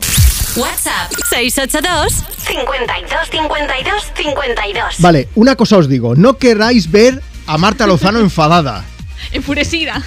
WhatsApp 0.57 1.11
682 1.29 2.13
52 2.45 3.29
52 3.31 4.03
52. 4.15 4.95
Vale, 4.99 5.29
una 5.35 5.55
cosa 5.55 5.77
os 5.77 5.87
digo. 5.87 6.15
No 6.15 6.37
queráis 6.37 6.91
ver 6.91 7.21
a 7.45 7.57
Marta 7.57 7.87
Lozano 7.87 8.19
enfadada. 8.19 8.83
Enfurecida. 9.37 10.03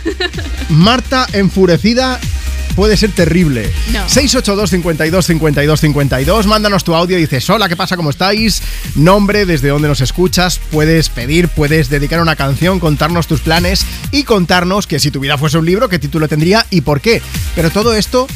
Marta 0.71 1.25
enfurecida 1.33 2.19
puede 2.75 2.97
ser 2.97 3.13
terrible. 3.13 3.73
No. 3.93 4.09
682 4.09 4.71
52 4.71 5.27
52 5.27 5.81
52. 5.81 6.47
Mándanos 6.49 6.83
tu 6.83 6.97
audio 6.97 7.17
y 7.17 7.21
dices, 7.23 7.49
hola, 7.49 7.69
¿qué 7.69 7.77
pasa? 7.77 7.97
¿Cómo 7.97 8.11
estáis? 8.11 8.61
Nombre, 8.97 9.47
desde 9.47 9.69
dónde 9.69 9.87
nos 9.87 10.01
escuchas. 10.01 10.61
Puedes 10.73 11.11
pedir, 11.11 11.47
puedes 11.47 11.89
dedicar 11.91 12.21
una 12.21 12.35
canción, 12.35 12.81
contarnos 12.81 13.29
tus 13.29 13.41
planes 13.41 13.87
y 14.11 14.25
contarnos 14.25 14.89
que 14.89 14.99
si 14.99 15.13
tu 15.13 15.21
vida 15.21 15.39
fuese 15.39 15.59
un 15.59 15.67
libro, 15.67 15.89
qué 15.89 16.01
título 16.01 16.27
tendría 16.27 16.67
y 16.71 16.81
por 16.81 17.01
qué. 17.01 17.23
Pero 17.55 17.71
todo 17.71 17.95
esto 17.95 18.27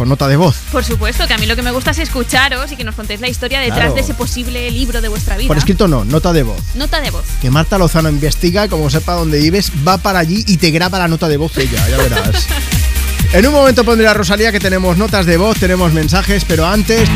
con 0.00 0.08
nota 0.08 0.28
de 0.28 0.36
voz. 0.36 0.56
Por 0.72 0.82
supuesto, 0.82 1.26
que 1.26 1.34
a 1.34 1.36
mí 1.36 1.44
lo 1.44 1.54
que 1.56 1.60
me 1.62 1.72
gusta 1.72 1.90
es 1.90 1.98
escucharos 1.98 2.72
y 2.72 2.76
que 2.76 2.84
nos 2.84 2.94
contéis 2.94 3.20
la 3.20 3.28
historia 3.28 3.60
detrás 3.60 3.80
Claro. 3.80 3.94
de 3.96 4.00
ese 4.00 4.14
posible 4.14 4.70
libro 4.70 5.02
de 5.02 5.08
vuestra 5.08 5.36
vida. 5.36 5.48
Por 5.48 5.58
escrito 5.58 5.88
no, 5.88 6.06
nota 6.06 6.32
de 6.32 6.42
voz. 6.42 6.58
Nota 6.74 7.02
de 7.02 7.10
voz. 7.10 7.26
Que 7.42 7.50
Marta 7.50 7.76
Lozano 7.76 8.08
investiga, 8.08 8.66
como 8.68 8.88
sepa 8.88 9.12
dónde 9.12 9.38
vives, 9.38 9.70
va 9.86 9.98
para 9.98 10.20
allí 10.20 10.42
y 10.46 10.56
te 10.56 10.70
graba 10.70 10.98
la 10.98 11.06
nota 11.06 11.28
de 11.28 11.36
voz 11.36 11.54
ella, 11.58 11.86
ya 11.86 11.98
verás. 11.98 12.46
En 13.34 13.46
un 13.46 13.52
momento 13.52 13.84
pondré 13.84 14.08
a 14.08 14.14
Rosalía 14.14 14.50
que 14.50 14.58
tenemos 14.58 14.96
notas 14.96 15.24
de 15.26 15.36
voz, 15.36 15.56
tenemos 15.58 15.92
mensajes, 15.92 16.44
pero 16.48 16.66
antes. 16.66 17.08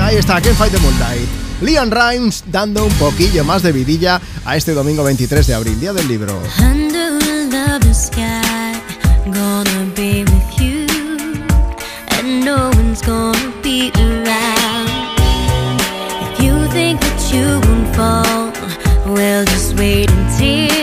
Ahí 0.00 0.16
está, 0.16 0.40
Can't 0.40 0.56
Fight 0.56 0.72
the 0.72 0.78
Moonlight. 0.78 1.28
Leon 1.60 1.90
Rimes 1.90 2.42
dando 2.50 2.84
un 2.86 2.92
poquillo 2.94 3.44
más 3.44 3.62
de 3.62 3.72
vidilla 3.72 4.20
a 4.46 4.56
este 4.56 4.72
domingo 4.72 5.04
23 5.04 5.46
de 5.46 5.54
abril, 5.54 5.78
día 5.78 5.92
del 5.92 6.08
libro. 6.08 6.42
Under 6.58 7.12
the 7.80 7.94
sky, 7.94 8.74
gonna 9.26 9.86
be 9.94 10.24
with 10.24 10.58
you, 10.58 10.83
no 12.24 12.70
one's 12.74 13.02
gonna 13.02 13.52
be 13.62 13.90
around. 13.96 14.88
If 16.26 16.40
you 16.42 16.54
think 16.68 17.00
that 17.00 17.20
you 17.32 17.46
won't 17.64 17.88
fall, 17.94 19.14
well, 19.14 19.44
just 19.44 19.78
wait 19.78 20.10
until 20.10 20.73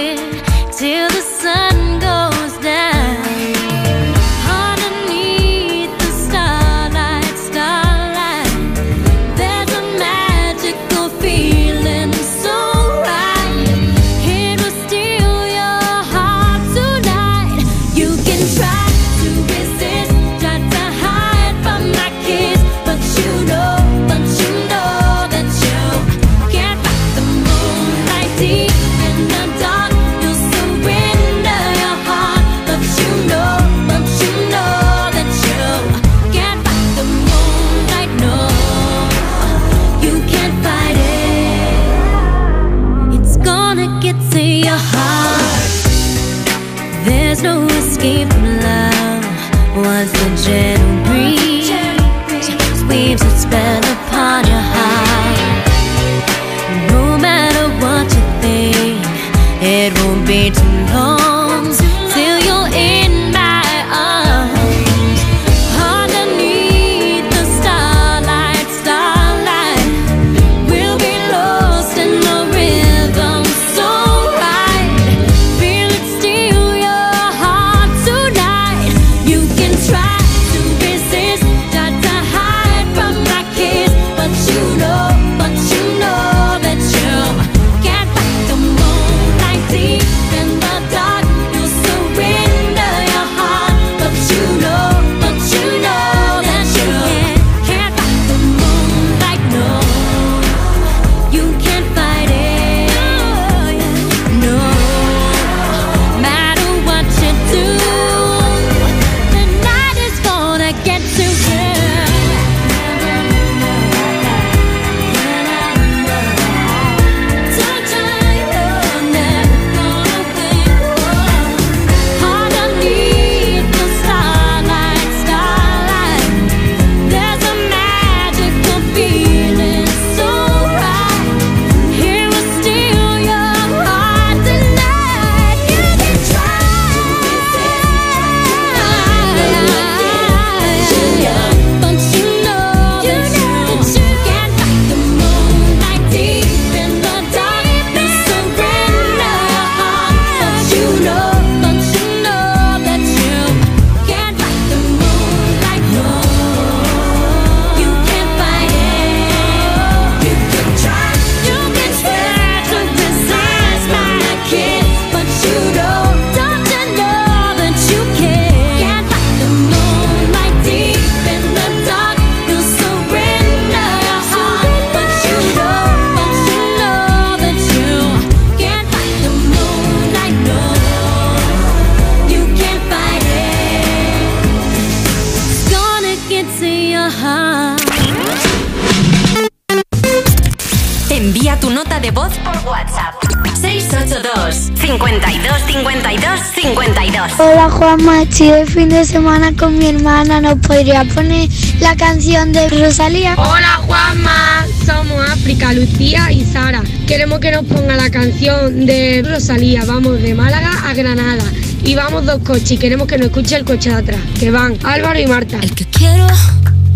Hola 197.44 197.72
Juanma, 197.72 198.22
estoy 198.22 198.50
de 198.50 198.66
fin 198.68 198.90
de 198.90 199.04
semana 199.04 199.52
con 199.58 199.76
mi 199.76 199.88
hermana. 199.88 200.40
¿Nos 200.42 200.60
podría 200.60 201.04
poner 201.06 201.50
la 201.80 201.96
canción 201.96 202.54
de 202.54 202.70
Rosalía? 202.70 203.34
Hola 203.36 203.82
Juanma, 203.88 204.68
somos 204.86 205.28
África, 205.28 205.74
Lucía 205.74 206.32
y 206.32 206.46
Sara. 206.46 206.84
Queremos 207.08 207.40
que 207.40 207.52
nos 207.52 207.66
ponga 207.66 207.96
la 207.96 208.12
canción 208.12 208.86
de 208.86 209.24
Rosalía. 209.28 209.86
Vamos 209.86 210.22
de 210.22 210.36
Málaga 210.36 210.88
a 210.88 210.94
Granada. 210.94 211.44
Y 211.84 211.96
vamos 211.96 212.28
dos 212.28 212.44
coches 212.44 212.74
y 212.74 212.78
queremos 212.78 213.08
que 213.08 213.18
nos 213.18 213.30
escuche 213.30 213.56
el 213.56 213.66
coche 213.66 213.90
de 213.90 213.96
atrás. 213.96 214.22
Que 214.40 214.52
van 214.52 214.78
Álvaro 214.84 215.20
y 215.20 215.26
Marta. 215.26 215.58
El 215.64 215.74
que 215.74 215.86
quiero 215.86 216.28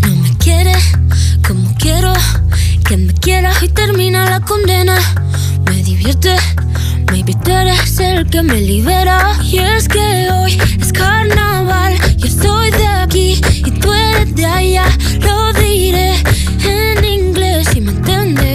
no 0.02 0.16
me 0.16 0.38
quiere 0.38 0.76
como 1.48 1.74
quiero. 1.80 2.14
Que 2.88 2.98
me 2.98 3.14
quiera 3.16 3.52
y 3.64 3.70
termina 3.70 4.30
la 4.30 4.42
condena. 4.42 4.96
Me 5.66 5.82
divierte 5.82 6.36
Baby, 7.26 7.40
tú 7.44 7.52
eres 7.52 8.00
el 8.00 8.30
que 8.30 8.44
me 8.44 8.62
libera. 8.62 9.36
Y 9.42 9.58
es 9.58 9.88
que 9.88 10.30
hoy 10.32 10.60
es 10.80 10.94
carnaval. 10.94 11.96
Yo 12.18 12.28
soy 12.28 12.70
de 12.70 12.86
aquí 12.86 13.42
y 13.66 13.72
tú 13.72 13.92
eres 13.92 14.36
de 14.36 14.46
allá. 14.46 14.86
Lo 15.22 15.52
diré 15.54 16.14
en 16.64 17.04
inglés 17.04 17.68
si 17.72 17.82
me 17.82 17.94
entiendes. 17.94 18.55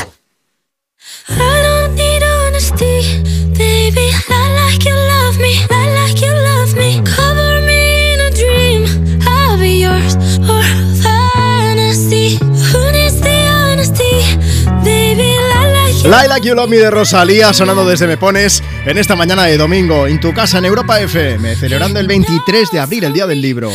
Like 16.41 16.49
You 16.49 16.55
Love 16.55 16.69
Me 16.71 16.77
de 16.77 16.89
Rosalía 16.89 17.53
sonando 17.53 17.85
desde 17.85 18.07
Me 18.07 18.17
Pones 18.17 18.63
en 18.87 18.97
esta 18.97 19.15
mañana 19.15 19.43
de 19.43 19.57
domingo 19.57 20.07
en 20.07 20.19
tu 20.19 20.33
casa 20.33 20.57
en 20.57 20.65
Europa 20.65 20.99
FM, 20.99 21.55
celebrando 21.55 21.99
el 21.99 22.07
23 22.07 22.71
de 22.71 22.79
abril, 22.79 23.03
el 23.03 23.13
Día 23.13 23.27
del 23.27 23.39
Libro. 23.39 23.71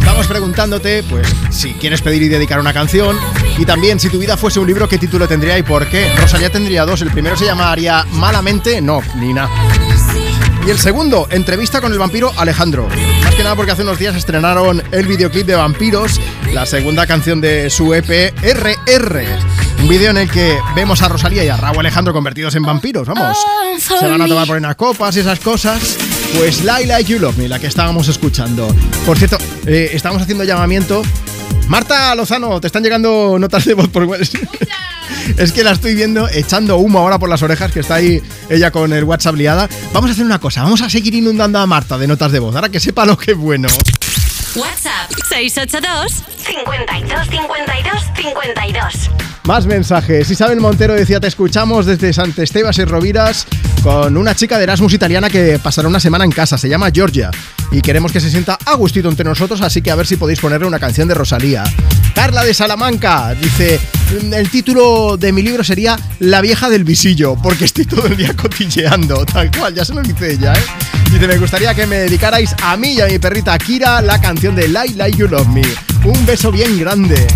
Estamos 0.00 0.26
preguntándote, 0.26 1.04
pues, 1.04 1.28
si 1.50 1.74
quieres 1.74 2.02
pedir 2.02 2.22
y 2.22 2.28
dedicar 2.28 2.58
una 2.58 2.72
canción 2.72 3.16
y 3.58 3.64
también 3.64 4.00
si 4.00 4.08
tu 4.08 4.18
vida 4.18 4.36
fuese 4.36 4.58
un 4.58 4.66
libro, 4.66 4.88
qué 4.88 4.98
título 4.98 5.28
tendría 5.28 5.56
y 5.56 5.62
por 5.62 5.86
qué. 5.86 6.12
Rosalía 6.16 6.50
tendría 6.50 6.84
dos. 6.84 7.00
El 7.00 7.12
primero 7.12 7.36
se 7.36 7.44
llamaría 7.44 8.04
Malamente, 8.10 8.80
no, 8.80 9.00
ni 9.14 9.32
nada. 9.32 9.50
Y 10.66 10.70
el 10.70 10.78
segundo, 10.80 11.28
entrevista 11.30 11.80
con 11.80 11.92
el 11.92 11.98
vampiro 12.00 12.32
Alejandro. 12.36 12.88
Más 13.22 13.34
que 13.36 13.44
nada 13.44 13.54
porque 13.54 13.70
hace 13.70 13.82
unos 13.82 14.00
días 14.00 14.16
estrenaron 14.16 14.82
el 14.90 15.06
videoclip 15.06 15.46
de 15.46 15.54
Vampiros, 15.54 16.20
la 16.52 16.66
segunda 16.66 17.06
canción 17.06 17.40
de 17.40 17.70
su 17.70 17.94
EP 17.94 18.34
RR. 18.42 19.53
Un 19.84 19.90
vídeo 19.90 20.08
en 20.08 20.16
el 20.16 20.30
que 20.30 20.58
vemos 20.74 21.02
a 21.02 21.08
Rosalía 21.08 21.44
y 21.44 21.48
a 21.50 21.58
Raúl 21.58 21.80
Alejandro 21.80 22.14
convertidos 22.14 22.54
en 22.54 22.62
vampiros, 22.62 23.06
vamos. 23.06 23.36
Se 23.78 24.08
van 24.08 24.22
a 24.22 24.26
tomar 24.26 24.46
por 24.46 24.56
unas 24.56 24.76
copas 24.76 25.14
y 25.14 25.20
esas 25.20 25.38
cosas. 25.40 25.98
Pues 26.38 26.64
Like 26.64 27.04
You 27.04 27.18
Love 27.18 27.36
Me, 27.36 27.48
la 27.50 27.58
que 27.58 27.66
estábamos 27.66 28.08
escuchando. 28.08 28.66
Por 29.04 29.18
cierto, 29.18 29.36
eh, 29.66 29.90
estamos 29.92 30.22
haciendo 30.22 30.42
llamamiento. 30.42 31.02
Marta 31.68 32.14
Lozano, 32.14 32.62
te 32.62 32.68
están 32.68 32.82
llegando 32.82 33.38
notas 33.38 33.66
de 33.66 33.74
voz 33.74 33.88
por 33.88 34.04
WhatsApp. 34.04 34.40
Es 35.36 35.52
que 35.52 35.62
la 35.62 35.72
estoy 35.72 35.94
viendo 35.94 36.30
echando 36.30 36.78
humo 36.78 37.00
ahora 37.00 37.18
por 37.18 37.28
las 37.28 37.42
orejas, 37.42 37.70
que 37.70 37.80
está 37.80 37.96
ahí 37.96 38.22
ella 38.48 38.70
con 38.70 38.90
el 38.90 39.04
WhatsApp 39.04 39.34
liada. 39.34 39.68
Vamos 39.92 40.08
a 40.08 40.12
hacer 40.14 40.24
una 40.24 40.38
cosa, 40.38 40.62
vamos 40.62 40.80
a 40.80 40.88
seguir 40.88 41.14
inundando 41.14 41.58
a 41.58 41.66
Marta 41.66 41.98
de 41.98 42.06
notas 42.06 42.32
de 42.32 42.38
voz, 42.38 42.54
ahora 42.54 42.70
que 42.70 42.80
sepa 42.80 43.04
lo 43.04 43.18
que 43.18 43.32
es 43.32 43.36
bueno. 43.36 43.68
WhatsApp 44.56 45.10
682 45.28 46.24
52 46.38 47.28
52 47.28 48.02
52. 48.16 49.33
Más 49.46 49.66
mensajes. 49.66 50.30
Isabel 50.30 50.58
Montero 50.58 50.94
decía, 50.94 51.20
te 51.20 51.26
escuchamos 51.26 51.84
desde 51.84 52.14
Sant 52.14 52.38
Estebas 52.38 52.78
y 52.78 52.84
Roviras 52.84 53.46
con 53.82 54.16
una 54.16 54.34
chica 54.34 54.56
de 54.56 54.64
Erasmus 54.64 54.94
italiana 54.94 55.28
que 55.28 55.58
pasará 55.58 55.86
una 55.86 56.00
semana 56.00 56.24
en 56.24 56.30
casa, 56.30 56.56
se 56.56 56.66
llama 56.66 56.90
Georgia. 56.90 57.30
Y 57.70 57.82
queremos 57.82 58.10
que 58.10 58.20
se 58.20 58.30
sienta 58.30 58.58
a 58.64 58.74
gustito 58.74 59.10
entre 59.10 59.26
nosotros, 59.26 59.60
así 59.60 59.82
que 59.82 59.90
a 59.90 59.96
ver 59.96 60.06
si 60.06 60.16
podéis 60.16 60.40
ponerle 60.40 60.66
una 60.66 60.78
canción 60.78 61.08
de 61.08 61.14
Rosalía. 61.14 61.62
Carla 62.14 62.42
de 62.42 62.54
Salamanca 62.54 63.34
dice, 63.34 63.78
el 64.32 64.48
título 64.48 65.18
de 65.18 65.30
mi 65.32 65.42
libro 65.42 65.62
sería 65.62 65.98
La 66.20 66.40
vieja 66.40 66.70
del 66.70 66.84
visillo, 66.84 67.36
porque 67.42 67.66
estoy 67.66 67.84
todo 67.84 68.06
el 68.06 68.16
día 68.16 68.34
cotilleando, 68.34 69.26
tal 69.26 69.50
cual, 69.50 69.74
ya 69.74 69.84
se 69.84 69.92
lo 69.92 70.00
dice 70.00 70.32
ella, 70.32 70.54
¿eh? 70.54 70.64
Dice, 71.12 71.28
me 71.28 71.36
gustaría 71.36 71.74
que 71.74 71.86
me 71.86 71.96
dedicarais 71.96 72.56
a 72.62 72.78
mí 72.78 72.94
y 72.94 73.00
a 73.02 73.06
mi 73.06 73.18
perrita 73.18 73.58
Kira 73.58 74.00
la 74.00 74.18
canción 74.22 74.56
de 74.56 74.68
Like 74.68 74.94
Like 74.96 75.18
You 75.18 75.28
Love 75.28 75.48
Me. 75.48 75.62
Un 76.04 76.24
beso 76.24 76.50
bien 76.50 76.78
grande. 76.78 77.26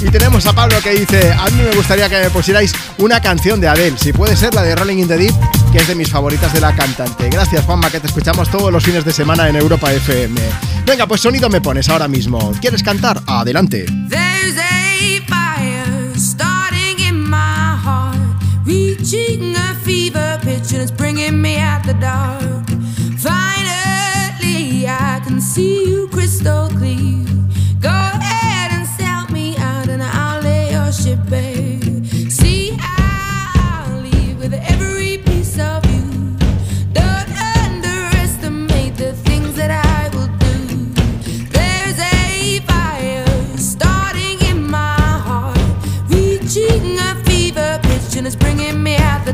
Y 0.00 0.10
tenemos 0.10 0.46
a 0.46 0.52
Pablo 0.52 0.76
que 0.82 0.90
dice, 0.90 1.32
a 1.32 1.46
mí 1.46 1.62
me 1.62 1.74
gustaría 1.74 2.08
que 2.08 2.20
me 2.20 2.30
pusierais 2.30 2.72
una 2.98 3.20
canción 3.20 3.60
de 3.60 3.68
Adele, 3.68 3.96
si 3.98 4.12
puede 4.12 4.36
ser 4.36 4.54
la 4.54 4.62
de 4.62 4.76
Rolling 4.76 4.98
in 4.98 5.08
the 5.08 5.16
Deep, 5.16 5.34
que 5.72 5.78
es 5.78 5.88
de 5.88 5.94
mis 5.94 6.10
favoritas 6.10 6.52
de 6.52 6.60
la 6.60 6.74
cantante. 6.74 7.28
Gracias 7.30 7.64
Juanma, 7.64 7.90
que 7.90 8.00
te 8.00 8.06
escuchamos 8.06 8.50
todos 8.50 8.72
los 8.72 8.84
fines 8.84 9.04
de 9.04 9.12
semana 9.12 9.48
en 9.48 9.56
Europa 9.56 9.92
FM. 9.92 10.40
Venga, 10.84 11.06
pues 11.06 11.20
sonido 11.20 11.48
me 11.48 11.60
pones 11.60 11.88
ahora 11.88 12.08
mismo. 12.08 12.52
¿Quieres 12.60 12.82
cantar? 12.82 13.22
Adelante. 13.26 13.86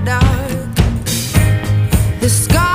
Dark. 0.05 0.75
The 2.21 2.29
scars 2.29 2.72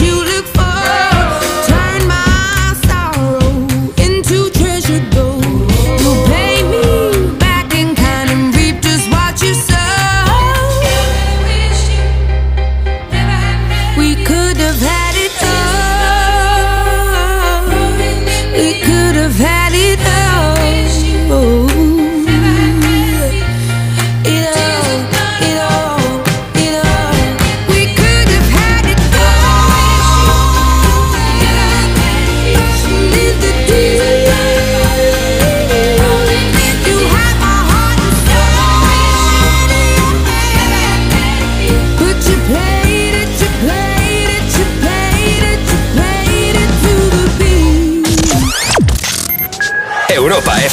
you 0.00 0.24
look 0.24 0.46
for 0.46 0.69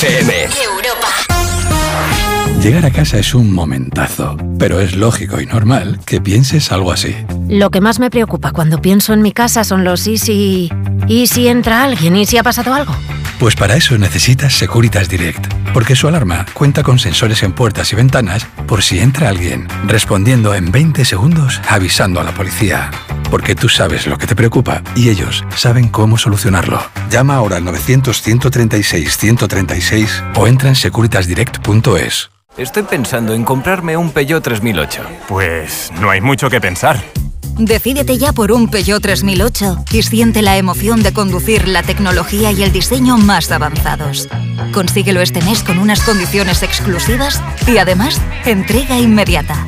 Europa 0.03 1.07
FM. 1.17 2.61
Llegar 2.61 2.85
a 2.85 2.91
casa 2.91 3.17
es 3.17 3.33
un 3.33 3.51
momentazo, 3.51 4.37
pero 4.59 4.79
es 4.79 4.95
lógico 4.95 5.41
y 5.41 5.47
normal 5.47 5.99
que 6.05 6.21
pienses 6.21 6.71
algo 6.71 6.91
así. 6.91 7.15
Lo 7.47 7.71
que 7.71 7.81
más 7.81 7.99
me 7.99 8.11
preocupa 8.11 8.51
cuando 8.51 8.79
pienso 8.79 9.13
en 9.13 9.23
mi 9.23 9.31
casa 9.31 9.63
son 9.63 9.83
los 9.83 10.05
y 10.05 10.19
si... 10.19 10.71
¿Y 11.07 11.25
si 11.25 11.47
entra 11.47 11.83
alguien? 11.83 12.15
¿Y 12.15 12.27
si 12.27 12.37
ha 12.37 12.43
pasado 12.43 12.75
algo? 12.75 12.93
Pues 13.39 13.55
para 13.55 13.75
eso 13.75 13.97
necesitas 13.97 14.53
Securitas 14.53 15.09
Direct, 15.09 15.51
porque 15.73 15.95
su 15.95 16.07
alarma 16.07 16.45
cuenta 16.53 16.83
con 16.83 16.99
sensores 16.99 17.41
en 17.41 17.53
puertas 17.53 17.91
y 17.93 17.95
ventanas 17.95 18.45
por 18.67 18.83
si 18.83 18.99
entra 18.99 19.29
alguien, 19.29 19.67
respondiendo 19.85 20.53
en 20.53 20.71
20 20.71 21.05
segundos 21.05 21.59
avisando 21.67 22.19
a 22.19 22.23
la 22.23 22.33
policía. 22.33 22.91
Porque 23.29 23.55
tú 23.55 23.69
sabes 23.69 24.07
lo 24.07 24.17
que 24.17 24.27
te 24.27 24.35
preocupa 24.35 24.81
y 24.95 25.09
ellos 25.09 25.45
saben 25.55 25.87
cómo 25.89 26.17
solucionarlo. 26.17 26.81
Llama 27.09 27.35
ahora 27.35 27.57
al 27.57 27.65
900-136-136 27.65 30.33
o 30.35 30.47
entra 30.47 30.69
en 30.69 30.75
securitasdirect.es. 30.75 32.29
Estoy 32.57 32.83
pensando 32.83 33.33
en 33.33 33.43
comprarme 33.43 33.97
un 33.97 34.11
Peugeot 34.11 34.43
3008. 34.43 35.03
Pues 35.27 35.91
no 35.99 36.09
hay 36.09 36.21
mucho 36.21 36.49
que 36.49 36.59
pensar. 36.59 37.03
Decídete 37.59 38.17
ya 38.17 38.33
por 38.33 38.51
un 38.51 38.69
Peugeot 38.69 39.01
3008 39.01 39.85
y 39.91 40.03
siente 40.03 40.41
la 40.41 40.57
emoción 40.57 41.01
de 41.01 41.11
conducir 41.11 41.67
la 41.67 41.83
tecnología 41.83 42.51
y 42.51 42.63
el 42.63 42.71
diseño 42.71 43.17
más 43.17 43.51
avanzados. 43.51 44.29
Consíguelo 44.73 45.21
este 45.21 45.41
mes 45.41 45.63
con 45.63 45.79
unas 45.79 46.01
condiciones 46.01 46.63
exclusivas 46.63 47.41
y 47.67 47.79
además 47.79 48.21
entrega 48.45 48.99
inmediata. 48.99 49.65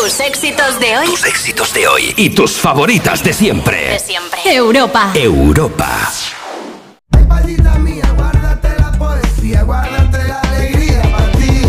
Tus 0.00 0.18
éxitos 0.20 0.80
de 0.80 0.96
hoy. 0.96 1.06
Tus 1.08 1.24
éxitos 1.26 1.74
de 1.74 1.86
hoy 1.86 2.14
y 2.16 2.30
tus 2.30 2.52
favoritas 2.52 3.22
de 3.22 3.34
siempre. 3.34 3.90
De 3.90 3.98
siempre. 3.98 4.40
Europa. 4.46 5.10
Europa. 5.14 6.10
Maldita 7.28 7.74
mía, 7.74 8.10
guárdate 8.16 8.70
la 8.78 8.92
poesía, 8.92 9.62
guárdate 9.62 10.26
la 10.26 10.40
alegría 10.40 11.02
para 11.02 11.32
ti. 11.32 11.62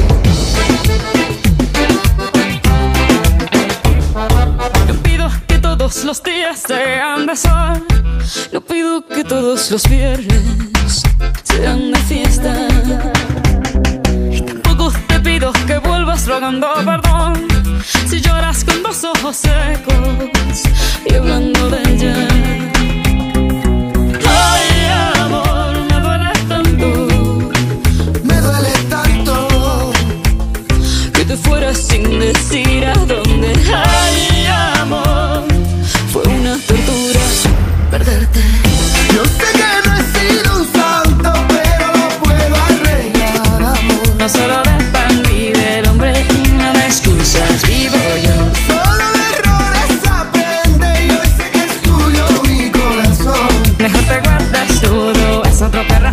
No 4.87 4.93
pido 5.03 5.29
que 5.45 5.59
todos 5.59 6.05
los 6.05 6.23
días 6.23 6.63
sean 6.65 7.25
de 7.25 7.35
sol. 7.35 7.85
No 8.53 8.61
pido 8.61 9.05
que 9.07 9.25
todos 9.25 9.69
los 9.71 9.83
viernes 9.89 11.03
sean 11.43 11.91
de 11.91 11.99
fiesta. 11.99 12.55
Y 14.31 14.39
tampoco 14.39 14.93
te 15.09 15.19
pido 15.19 15.51
que 15.67 15.79
vuelvas 15.79 16.25
rogando 16.27 16.73
perdón. 16.85 17.60
Si 18.09 18.21
lloras 18.21 18.63
con 18.63 18.83
dos 18.83 19.03
ojos 19.03 19.37
secos 19.37 20.63
y 21.09 21.13
hablando 21.15 21.69
de 21.69 21.81
ella. 21.93 22.27
Ay, 24.27 25.19
amor, 25.19 25.73
me 25.89 25.99
duele 25.99 26.31
tanto. 26.47 26.87
Me 28.23 28.41
duele 28.41 28.73
tanto. 28.89 29.91
que 31.13 31.25
te 31.25 31.37
fueras 31.37 31.77
sin 31.77 32.19
decir 32.19 32.85
a 32.85 32.93
dónde. 32.93 33.51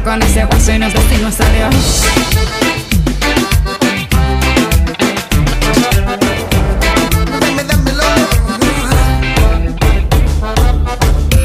Con 0.09 0.23
ese 0.23 0.47
nos 0.79 0.95
Dios. 1.53 1.75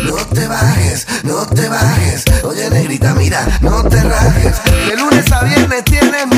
No 0.06 0.16
te 0.34 0.48
bajes, 0.48 1.08
no 1.24 1.46
te 1.48 1.68
bajes. 1.68 2.24
Oye, 2.46 2.70
negrita, 2.70 3.14
mira, 3.16 3.46
no 3.60 3.84
te 3.84 4.02
rajes. 4.02 4.56
De 4.88 4.96
lunes 4.96 5.30
a 5.34 5.44
viernes 5.44 5.84
tienes 5.84 6.33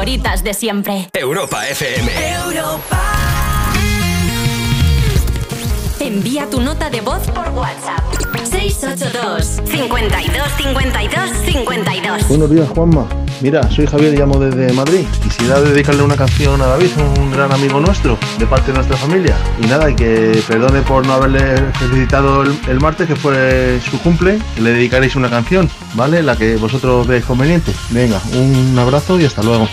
favoritas 0.00 0.42
de 0.42 0.54
siempre. 0.54 1.10
Europa 1.12 1.68
FM. 1.68 2.10
Envía 6.00 6.48
tu 6.48 6.58
nota 6.62 6.88
de 6.88 7.02
voz 7.02 7.20
por 7.28 7.50
WhatsApp. 7.50 8.00
682 8.50 9.60
52 9.66 10.52
52 10.56 11.30
52. 11.44 12.28
Buenos 12.28 12.50
días, 12.50 12.68
Juanma. 12.70 13.06
Mira, 13.40 13.70
soy 13.70 13.86
Javier 13.86 14.18
llamo 14.18 14.38
desde 14.38 14.70
Madrid. 14.74 15.06
Quisiera 15.22 15.62
dedicarle 15.62 16.02
una 16.02 16.16
canción 16.16 16.60
a 16.60 16.66
David, 16.66 16.90
un 17.18 17.30
gran 17.30 17.50
amigo 17.50 17.80
nuestro, 17.80 18.18
de 18.38 18.46
parte 18.46 18.70
de 18.70 18.74
nuestra 18.74 18.98
familia. 18.98 19.34
Y 19.62 19.66
nada, 19.66 19.94
que 19.96 20.42
perdone 20.46 20.82
por 20.82 21.06
no 21.06 21.14
haberle 21.14 21.56
felicitado 21.72 22.42
el, 22.42 22.80
martes, 22.80 23.08
que 23.08 23.16
fue 23.16 23.80
su 23.80 23.98
cumple, 24.02 24.38
que 24.54 24.60
le 24.60 24.72
dedicaréis 24.72 25.16
una 25.16 25.30
canción, 25.30 25.70
¿vale? 25.94 26.22
La 26.22 26.36
que 26.36 26.56
vosotros 26.56 27.06
veáis 27.06 27.24
conveniente. 27.24 27.72
Venga, 27.88 28.20
un 28.34 28.78
abrazo 28.78 29.18
y 29.18 29.24
hasta 29.24 29.42
luego. 29.42 29.66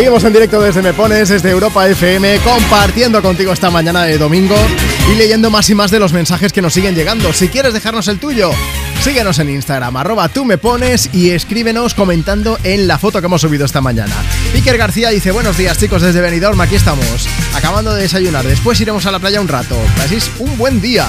Seguimos 0.00 0.24
en 0.24 0.32
directo 0.32 0.62
desde 0.62 0.80
Me 0.80 0.94
Pones, 0.94 1.28
desde 1.28 1.50
Europa 1.50 1.86
FM, 1.86 2.38
compartiendo 2.38 3.20
contigo 3.20 3.52
esta 3.52 3.68
mañana 3.68 4.04
de 4.04 4.16
domingo 4.16 4.56
y 5.12 5.14
leyendo 5.14 5.50
más 5.50 5.68
y 5.68 5.74
más 5.74 5.90
de 5.90 5.98
los 5.98 6.14
mensajes 6.14 6.54
que 6.54 6.62
nos 6.62 6.72
siguen 6.72 6.94
llegando. 6.94 7.34
Si 7.34 7.48
quieres 7.48 7.74
dejarnos 7.74 8.08
el 8.08 8.18
tuyo, 8.18 8.50
síguenos 9.04 9.38
en 9.40 9.50
Instagram, 9.50 9.94
arroba 9.98 10.30
tú 10.30 10.46
me 10.46 10.56
pones 10.56 11.10
y 11.12 11.32
escríbenos 11.32 11.92
comentando 11.92 12.58
en 12.64 12.88
la 12.88 12.96
foto 12.96 13.20
que 13.20 13.26
hemos 13.26 13.42
subido 13.42 13.66
esta 13.66 13.82
mañana. 13.82 14.14
Iker 14.54 14.78
García 14.78 15.10
dice, 15.10 15.32
buenos 15.32 15.58
días 15.58 15.76
chicos 15.76 16.00
desde 16.00 16.22
Benidorm, 16.22 16.58
aquí 16.62 16.76
estamos, 16.76 17.28
acabando 17.54 17.92
de 17.92 18.00
desayunar, 18.00 18.46
después 18.46 18.80
iremos 18.80 19.04
a 19.04 19.10
la 19.10 19.18
playa 19.18 19.42
un 19.42 19.48
rato, 19.48 19.76
así 20.02 20.14
es 20.14 20.30
un 20.38 20.56
buen 20.56 20.80
día. 20.80 21.08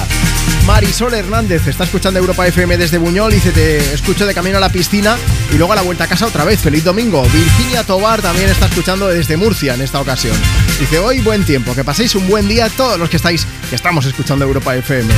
Marisol 0.66 1.14
Hernández 1.14 1.68
está 1.68 1.84
escuchando 1.84 2.20
Europa 2.20 2.48
FM 2.48 2.78
desde 2.78 2.98
Buñol, 2.98 3.32
dice, 3.32 3.52
te 3.52 3.94
escucho 3.94 4.26
de 4.26 4.34
camino 4.34 4.58
a 4.58 4.60
la 4.60 4.70
piscina 4.70 5.18
y 5.52 5.58
luego 5.58 5.74
a 5.74 5.76
la 5.76 5.82
vuelta 5.82 6.06
a 6.06 6.08
casa 6.08 6.26
otra 6.26 6.46
vez, 6.46 6.60
feliz 6.60 6.84
domingo. 6.84 7.24
Virginia 7.24 7.84
Tobar 7.84 8.22
también 8.22 8.50
está 8.50 8.68
escuchando 8.68 9.08
desde 9.08 9.38
Murcia 9.38 9.74
en 9.74 9.82
esta 9.82 10.00
ocasión. 10.00 10.36
Dice, 10.80 11.00
hoy 11.00 11.22
buen 11.22 11.44
tiempo, 11.44 11.76
que 11.76 11.84
paséis 11.84 12.16
un 12.16 12.28
buen 12.28 12.48
día 12.48 12.70
todos 12.70 13.00
los 13.00 13.10
que 13.10 13.18
estáis, 13.18 13.46
que 13.70 13.76
estamos 13.76 14.06
escuchando 14.06 14.46
Europa 14.46 14.76
FM. 14.76 15.12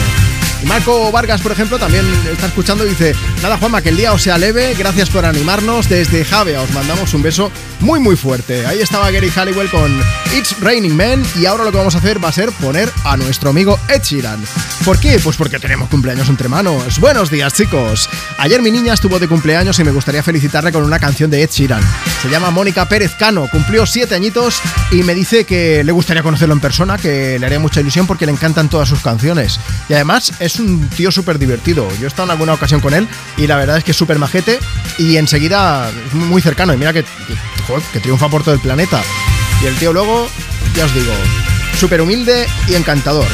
Marco 0.66 1.12
Vargas, 1.12 1.42
por 1.42 1.52
ejemplo, 1.52 1.78
también 1.78 2.06
está 2.32 2.48
escuchando 2.48 2.86
y 2.86 2.90
dice, 2.90 3.16
nada 3.42 3.58
Juanma, 3.58 3.82
que 3.82 3.90
el 3.90 3.98
día 3.98 4.14
os 4.14 4.22
sea 4.22 4.38
leve, 4.38 4.74
gracias 4.78 5.10
por 5.10 5.26
animarnos 5.26 5.90
desde 5.90 6.24
Javea, 6.26 6.62
os 6.62 6.72
mandamos 6.72 7.14
un 7.14 7.22
beso 7.22 7.52
muy 7.80 8.00
muy 8.00 8.16
fuerte. 8.16 8.66
Ahí 8.66 8.80
estaba 8.80 9.12
Gary 9.12 9.30
Halliwell 9.30 9.70
con 9.70 9.92
It's 10.36 10.60
Raining 10.62 10.96
Men 10.96 11.24
y 11.40 11.46
ahora 11.46 11.64
lo 11.64 11.72
que 11.72 11.78
vamos 11.78 11.96
a 11.96 11.98
hacer 11.98 12.24
va 12.24 12.30
a 12.30 12.32
ser 12.32 12.52
poner 12.54 12.90
a 13.04 13.18
nuestro 13.18 13.50
amigo 13.50 13.78
Ed 13.90 14.02
Sheeran. 14.02 14.40
¿Por 14.86 15.00
qué? 15.00 15.20
Pues 15.20 15.38
porque 15.38 15.60
tenemos 15.60 15.90
cumpleaños 15.90 16.30
entre 16.30 16.48
manos. 16.48 17.00
Buenos 17.00 17.30
días 17.30 17.54
chicos. 17.54 18.10
Ayer 18.38 18.62
mi 18.62 18.72
niña 18.72 18.94
estuvo 18.94 19.20
de 19.20 19.28
cumpleaños 19.28 19.80
y 19.80 19.84
me 19.84 19.92
gustaría 19.92 20.24
felicitarle 20.24 20.72
con 20.72 20.84
una 20.84 21.00
canción 21.00 21.30
de 21.30 21.44
Ed 21.44 21.50
Sheeran. 21.52 21.84
Se 22.22 22.30
llama 22.30 22.52
Mónica 22.52 22.88
Pérez 22.88 23.12
Cano, 23.18 23.48
cumplió 23.52 23.86
7 23.86 24.16
añitos 24.16 24.62
y 24.92 25.04
me 25.04 25.14
dice 25.14 25.44
que 25.46 25.84
le 25.84 25.92
gustaría 25.92 26.24
conocerlo 26.24 26.54
en 26.54 26.62
persona, 26.62 26.98
que 26.98 27.38
le 27.38 27.46
haría 27.46 27.60
mucha 27.60 27.82
ilusión 27.82 28.08
porque 28.08 28.26
le 28.26 28.32
encantan 28.32 28.70
todas 28.70 28.90
sus 28.90 29.02
canciones. 29.02 29.60
Y 29.90 29.94
además 29.94 30.32
es 30.40 30.53
un 30.60 30.90
tío 30.90 31.12
súper 31.12 31.40
divertido. 31.40 31.88
Yo 32.00 32.06
he 32.06 32.08
estado 32.08 32.26
en 32.26 32.32
alguna 32.32 32.54
ocasión 32.54 32.82
con 32.82 32.94
él 32.94 33.08
y 33.38 33.48
la 33.48 33.58
verdad 33.58 33.78
es 33.78 33.84
que 33.84 33.92
es 33.92 33.98
súper 33.98 34.20
majete 34.20 34.60
y 34.98 35.18
enseguida 35.18 35.90
es 35.90 36.14
muy 36.14 36.42
cercano. 36.42 36.74
Y 36.74 36.78
mira 36.78 36.94
que, 36.94 37.04
que 37.92 38.00
triunfa 38.00 38.30
por 38.30 38.44
todo 38.44 38.56
el 38.56 38.62
planeta. 38.62 39.02
Y 39.62 39.68
el 39.68 39.76
tío 39.76 39.94
luego, 39.94 40.28
ya 40.76 40.86
os 40.86 40.94
digo, 40.94 41.14
súper 41.80 42.02
humilde 42.02 42.48
y 42.68 42.76
encantador. 42.76 43.28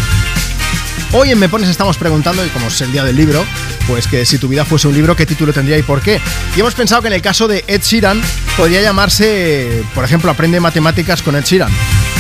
Hoy 1.11 1.31
en 1.31 1.40
Me 1.40 1.49
Pones 1.49 1.69
estamos 1.69 1.98
preguntando, 1.98 2.45
y 2.45 2.49
como 2.49 2.68
es 2.68 2.80
el 2.81 2.91
día 2.91 3.03
del 3.03 3.15
libro, 3.15 3.44
pues 3.88 4.06
que 4.06 4.27
si 4.27 4.38
tu 4.38 4.48
vida 4.48 4.64
fuese 4.64 4.88
un 4.88 4.94
libro, 4.94 5.15
¿qué 5.15 5.26
título 5.26 5.52
tendría 5.52 5.76
y 5.76 5.81
por 5.81 6.02
qué? 6.02 6.22
Y 6.56 6.60
hemos 6.60 6.76
pensado 6.76 7.02
que 7.02 7.07
en 7.07 7.15
el 7.15 7.22
caso 7.23 7.48
de 7.48 7.64
Ed 7.65 7.81
Sheeran 7.81 8.22
podría 8.56 8.80
llamarse, 8.84 9.84
por 9.95 10.06
ejemplo, 10.06 10.30
Aprende 10.30 10.60
Matemáticas 10.60 11.23
con 11.23 11.36
Ed 11.36 11.45
Sheeran. 11.45 11.72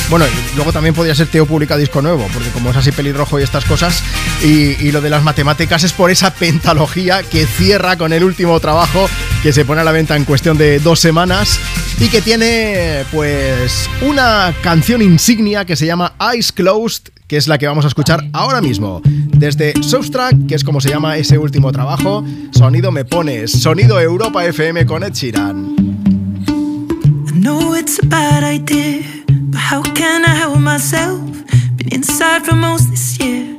Bueno, 0.09 0.25
luego 0.55 0.73
también 0.73 0.95
podría 0.95 1.13
ser 1.13 1.27
Teo 1.27 1.45
publica 1.45 1.77
disco 1.77 2.01
nuevo, 2.01 2.27
porque 2.33 2.49
como 2.49 2.71
es 2.71 2.77
así 2.77 2.91
pelirrojo 2.91 3.39
y 3.39 3.43
estas 3.43 3.63
cosas, 3.63 4.01
y, 4.43 4.71
y 4.83 4.91
lo 4.91 5.01
de 5.01 5.11
las 5.11 5.21
matemáticas 5.21 5.83
es 5.83 5.93
por 5.93 6.09
esa 6.09 6.33
pentalogía 6.33 7.21
que 7.21 7.45
cierra 7.45 7.95
con 7.95 8.11
el 8.11 8.23
último 8.23 8.59
trabajo 8.59 9.07
que 9.43 9.53
se 9.53 9.65
pone 9.65 9.81
a 9.81 9.83
la 9.83 9.91
venta 9.91 10.15
en 10.15 10.25
cuestión 10.25 10.57
de 10.57 10.79
dos 10.79 10.99
semanas 10.99 11.59
y 11.99 12.09
que 12.09 12.23
tiene 12.23 13.05
pues 13.11 13.87
una 14.01 14.51
canción 14.63 15.03
insignia 15.03 15.63
que 15.63 15.75
se 15.75 15.85
llama 15.85 16.13
Eyes 16.19 16.51
Closed 16.51 17.11
que 17.29 17.37
es 17.37 17.47
la 17.47 17.57
que 17.57 17.67
vamos 17.67 17.85
a 17.85 17.87
escuchar 17.87 18.27
ahora 18.33 18.59
mismo. 18.59 19.01
Desde 19.05 19.73
Substract, 19.81 20.47
que 20.47 20.55
es 20.55 20.63
como 20.63 20.81
se 20.81 20.89
llama 20.89 21.15
ese 21.15 21.37
último 21.37 21.71
trabajo, 21.71 22.25
Sonido 22.51 22.91
Me 22.91 23.05
Pones, 23.05 23.51
Sonido 23.51 23.99
Europa 24.01 24.43
FM 24.43 24.85
con 24.85 25.03
Ed 25.03 25.13
Sheeran. 25.13 25.75
Inside 31.91 32.45
for 32.45 32.55
most 32.55 32.89
this 32.91 33.17
year, 33.17 33.58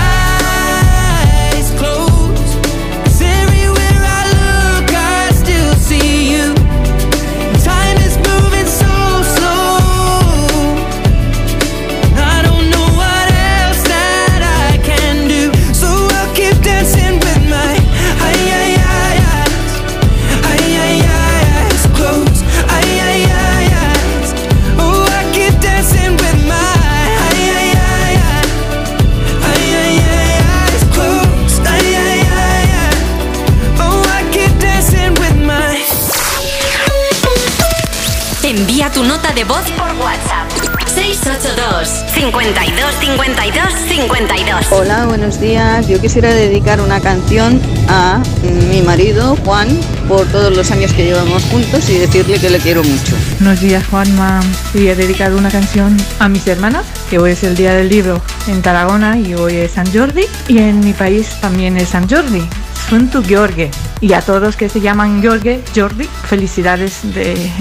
52 42.21 42.95
52 42.99 43.73
52. 43.89 44.65
Hola, 44.69 45.07
buenos 45.07 45.41
días. 45.41 45.87
Yo 45.87 45.99
quisiera 45.99 46.31
dedicar 46.31 46.79
una 46.79 46.99
canción 46.99 47.59
a 47.89 48.21
mi 48.69 48.83
marido, 48.83 49.35
Juan, 49.43 49.67
por 50.07 50.27
todos 50.27 50.55
los 50.55 50.69
años 50.69 50.93
que 50.93 51.05
llevamos 51.05 51.43
juntos 51.45 51.89
y 51.89 51.97
decirle 51.97 52.39
que 52.39 52.51
le 52.51 52.59
quiero 52.59 52.83
mucho. 52.83 53.15
Buenos 53.39 53.59
días, 53.59 53.83
Juanma. 53.87 54.39
Y 54.75 54.85
he 54.85 54.95
dedicado 54.95 55.35
una 55.35 55.49
canción 55.49 55.97
a 56.19 56.29
mis 56.29 56.45
hermanas, 56.45 56.85
que 57.09 57.17
hoy 57.17 57.31
es 57.31 57.43
el 57.43 57.55
Día 57.55 57.73
del 57.73 57.89
Libro 57.89 58.21
en 58.47 58.61
Tarragona 58.61 59.17
y 59.17 59.33
hoy 59.33 59.55
es 59.55 59.71
San 59.71 59.91
Jordi. 59.91 60.25
Y 60.47 60.59
en 60.59 60.79
mi 60.81 60.93
país 60.93 61.27
también 61.41 61.75
es 61.77 61.89
San 61.89 62.07
Jordi. 62.07 62.47
Sunt 62.87 63.11
tu 63.11 63.23
George. 63.23 63.71
Y 63.99 64.13
a 64.13 64.21
todos 64.21 64.55
que 64.55 64.69
se 64.69 64.79
llaman 64.79 65.23
George, 65.23 65.63
Jordi, 65.75 66.07
felicidades 66.29 66.99
de, 67.15 67.51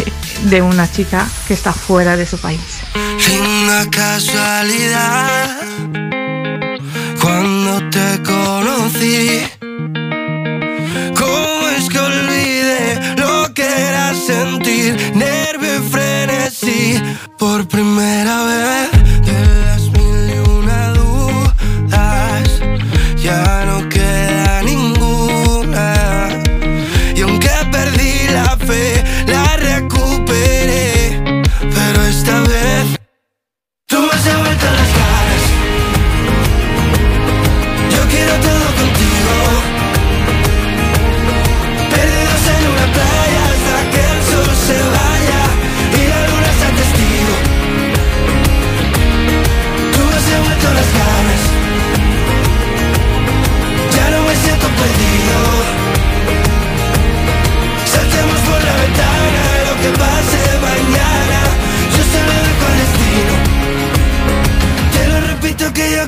de 0.50 0.60
una 0.60 0.90
chica 0.90 1.26
que 1.48 1.54
está 1.54 1.72
fuera 1.72 2.18
de 2.18 2.26
su 2.26 2.36
país. 2.36 2.60
Casualidad 3.70 5.60
cuando 7.22 7.88
te 7.90 8.20
conocí. 8.24 9.42
¿Cómo 11.16 11.68
es 11.76 11.88
que 11.88 11.98
olvidé 12.01 13.14
lo 13.16 13.55
que 13.55 13.62
era 13.62 14.12
sentir 14.12 14.97
nervio 15.14 15.76
y 15.76 15.88
frenesí 15.88 17.01
por 17.38 17.68
primera 17.68 18.44
vez? 18.44 19.69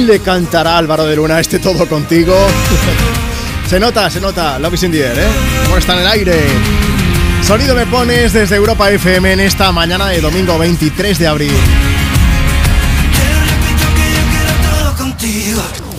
Quién 0.00 0.06
le 0.06 0.20
cantará 0.20 0.78
Álvaro 0.78 1.04
de 1.04 1.16
Luna 1.16 1.40
este 1.40 1.58
todo 1.58 1.86
contigo? 1.86 2.34
se 3.68 3.78
nota, 3.78 4.08
se 4.08 4.20
nota. 4.20 4.58
Love 4.58 4.74
is 4.74 4.82
in 4.84 4.92
the 4.92 5.00
air, 5.00 5.18
¿eh? 5.18 5.28
Como 5.64 5.76
está 5.76 5.94
en 5.94 6.00
el 6.00 6.06
aire. 6.06 6.36
Sonido 7.42 7.74
me 7.74 7.86
pones 7.86 8.32
desde 8.32 8.56
Europa 8.56 8.90
FM 8.90 9.32
en 9.32 9.40
esta 9.40 9.72
mañana 9.72 10.08
de 10.08 10.20
domingo 10.20 10.58
23 10.58 11.18
de 11.18 11.26
abril. 11.26 11.52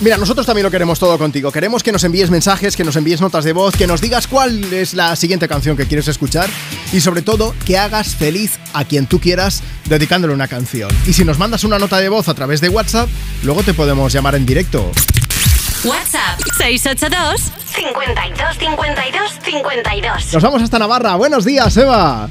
Mira, 0.02 0.16
nosotros 0.16 0.44
también 0.44 0.64
lo 0.64 0.70
queremos 0.72 0.98
todo 0.98 1.16
contigo. 1.16 1.52
Queremos 1.52 1.84
que 1.84 1.92
nos 1.92 2.02
envíes 2.02 2.28
mensajes, 2.28 2.74
que 2.74 2.82
nos 2.82 2.96
envíes 2.96 3.20
notas 3.20 3.44
de 3.44 3.52
voz, 3.52 3.76
que 3.76 3.86
nos 3.86 4.00
digas 4.00 4.26
cuál 4.26 4.72
es 4.72 4.94
la 4.94 5.14
siguiente 5.14 5.46
canción 5.46 5.76
que 5.76 5.86
quieres 5.86 6.08
escuchar 6.08 6.50
y 6.92 7.00
sobre 7.00 7.22
todo 7.22 7.54
que 7.64 7.78
hagas 7.78 8.16
feliz 8.16 8.58
a 8.72 8.84
quien 8.84 9.06
tú 9.06 9.20
quieras 9.20 9.62
dedicándole 9.84 10.34
una 10.34 10.48
canción. 10.48 10.90
Y 11.06 11.12
si 11.12 11.24
nos 11.24 11.38
mandas 11.38 11.62
una 11.62 11.78
nota 11.78 11.98
de 11.98 12.08
voz 12.08 12.28
a 12.28 12.34
través 12.34 12.60
de 12.60 12.68
WhatsApp, 12.68 13.08
luego 13.44 13.62
te 13.62 13.74
podemos 13.74 14.12
llamar 14.12 14.34
en 14.34 14.44
directo. 14.44 14.90
WhatsApp 15.84 16.40
682 16.58 17.52
52 17.72 18.58
52 18.58 19.38
52. 19.44 20.34
Nos 20.34 20.42
vamos 20.42 20.62
hasta 20.62 20.80
Navarra. 20.80 21.14
Buenos 21.14 21.44
días, 21.44 21.76
Eva. 21.76 22.28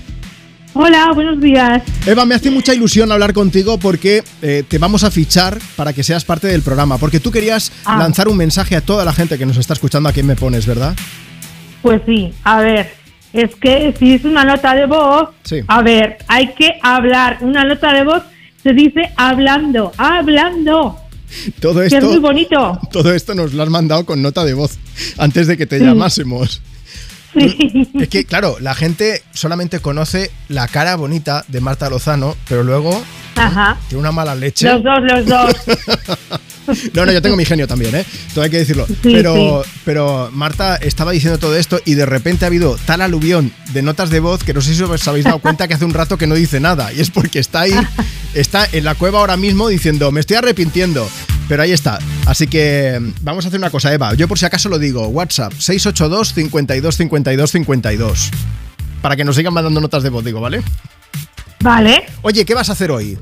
Hola, 0.73 1.11
buenos 1.13 1.41
días. 1.41 1.83
Eva, 2.05 2.25
me 2.25 2.33
hace 2.35 2.49
mucha 2.49 2.73
ilusión 2.73 3.11
hablar 3.11 3.33
contigo 3.33 3.77
porque 3.77 4.23
eh, 4.41 4.63
te 4.67 4.77
vamos 4.77 5.03
a 5.03 5.11
fichar 5.11 5.59
para 5.75 5.91
que 5.91 6.01
seas 6.03 6.23
parte 6.23 6.47
del 6.47 6.61
programa. 6.61 6.97
Porque 6.97 7.19
tú 7.19 7.29
querías 7.29 7.71
Ah. 7.83 7.97
lanzar 7.97 8.29
un 8.29 8.37
mensaje 8.37 8.75
a 8.77 8.81
toda 8.81 9.03
la 9.03 9.11
gente 9.11 9.37
que 9.37 9.45
nos 9.45 9.57
está 9.57 9.73
escuchando 9.73 10.07
a 10.07 10.13
quién 10.13 10.25
me 10.25 10.35
pones, 10.37 10.65
¿verdad? 10.65 10.95
Pues 11.81 12.01
sí, 12.05 12.33
a 12.43 12.61
ver, 12.61 12.93
es 13.33 13.53
que 13.55 13.93
si 13.99 14.13
es 14.13 14.23
una 14.23 14.45
nota 14.45 14.73
de 14.73 14.85
voz, 14.85 15.29
Sí. 15.43 15.57
a 15.67 15.81
ver, 15.81 16.19
hay 16.27 16.53
que 16.53 16.69
hablar. 16.81 17.39
Una 17.41 17.65
nota 17.65 17.91
de 17.93 18.05
voz 18.05 18.23
se 18.63 18.71
dice 18.73 19.01
hablando, 19.17 19.91
hablando. 19.97 20.97
Todo 21.59 21.79
Que 21.81 21.87
esto, 21.87 21.97
es 21.97 22.03
muy 22.05 22.19
bonito. 22.19 22.79
todo 22.91 23.13
esto 23.13 23.33
nos 23.35 23.51
lo 23.53 23.63
has 23.63 23.69
mandado 23.69 24.05
con 24.05 24.21
nota 24.21 24.45
de 24.45 24.53
voz 24.53 24.77
antes 25.17 25.47
de 25.47 25.57
que 25.57 25.65
te 25.65 25.79
Sí. 25.79 25.85
llamásemos. 25.85 26.61
Es 27.33 28.09
que, 28.09 28.25
claro, 28.25 28.57
la 28.59 28.75
gente 28.75 29.23
solamente 29.33 29.79
conoce 29.79 30.31
la 30.49 30.67
cara 30.67 30.95
bonita 30.95 31.45
de 31.47 31.61
Marta 31.61 31.89
Lozano, 31.89 32.35
pero 32.47 32.63
luego 32.63 33.03
Ajá. 33.35 33.77
tiene 33.87 33.99
una 33.99 34.11
mala 34.11 34.35
leche. 34.35 34.67
Los 34.71 34.83
dos, 34.83 34.99
los 35.01 35.25
dos. 35.25 35.55
No, 36.93 37.05
no, 37.05 37.11
yo 37.11 37.21
tengo 37.21 37.35
mi 37.35 37.45
genio 37.45 37.67
también, 37.67 37.95
¿eh? 37.95 38.05
Todo 38.33 38.43
hay 38.43 38.49
que 38.49 38.59
decirlo. 38.59 38.85
pero, 39.01 39.63
pero 39.83 40.29
Marta 40.31 40.75
estaba 40.75 41.11
diciendo 41.11 41.39
todo 41.39 41.55
esto 41.55 41.79
y 41.85 41.95
de 41.95 42.05
repente 42.05 42.45
ha 42.45 42.47
habido 42.47 42.77
tal 42.85 43.01
aluvión 43.01 43.51
de 43.73 43.81
notas 43.81 44.09
de 44.09 44.19
voz 44.19 44.43
que 44.43 44.53
no 44.53 44.61
sé 44.61 44.75
si 44.75 44.83
os 44.83 45.07
habéis 45.07 45.25
dado 45.25 45.39
cuenta 45.39 45.67
que 45.67 45.73
hace 45.73 45.85
un 45.85 45.93
rato 45.93 46.17
que 46.17 46.27
no 46.27 46.35
dice 46.35 46.59
nada. 46.59 46.93
Y 46.93 47.01
es 47.01 47.09
porque 47.09 47.39
está 47.39 47.61
ahí, 47.61 47.73
está 48.33 48.67
en 48.71 48.85
la 48.85 48.95
cueva 48.95 49.19
ahora 49.19 49.37
mismo 49.37 49.67
diciendo, 49.67 50.11
me 50.11 50.19
estoy 50.19 50.37
arrepintiendo. 50.37 51.07
Pero 51.49 51.63
ahí 51.63 51.71
está. 51.73 51.99
Así 52.25 52.47
que 52.47 52.97
vamos 53.21 53.43
a 53.43 53.49
hacer 53.49 53.59
una 53.59 53.69
cosa, 53.69 53.93
Eva. 53.93 54.13
Yo 54.13 54.27
por 54.29 54.39
si 54.39 54.45
acaso 54.45 54.69
lo 54.69 54.79
digo. 54.79 55.07
WhatsApp 55.07 55.51
682 55.51 56.33
52 56.33 56.95
52 56.95 57.51
52. 57.51 58.31
Para 59.01 59.15
que 59.17 59.25
nos 59.25 59.35
sigan 59.35 59.53
mandando 59.53 59.81
notas 59.81 60.03
de 60.03 60.09
voz, 60.09 60.23
digo, 60.23 60.39
¿vale? 60.39 60.61
Vale. 61.61 62.03
Oye, 62.21 62.45
¿qué 62.45 62.53
vas 62.53 62.69
a 62.69 62.73
hacer 62.73 62.91
hoy? 62.91 63.17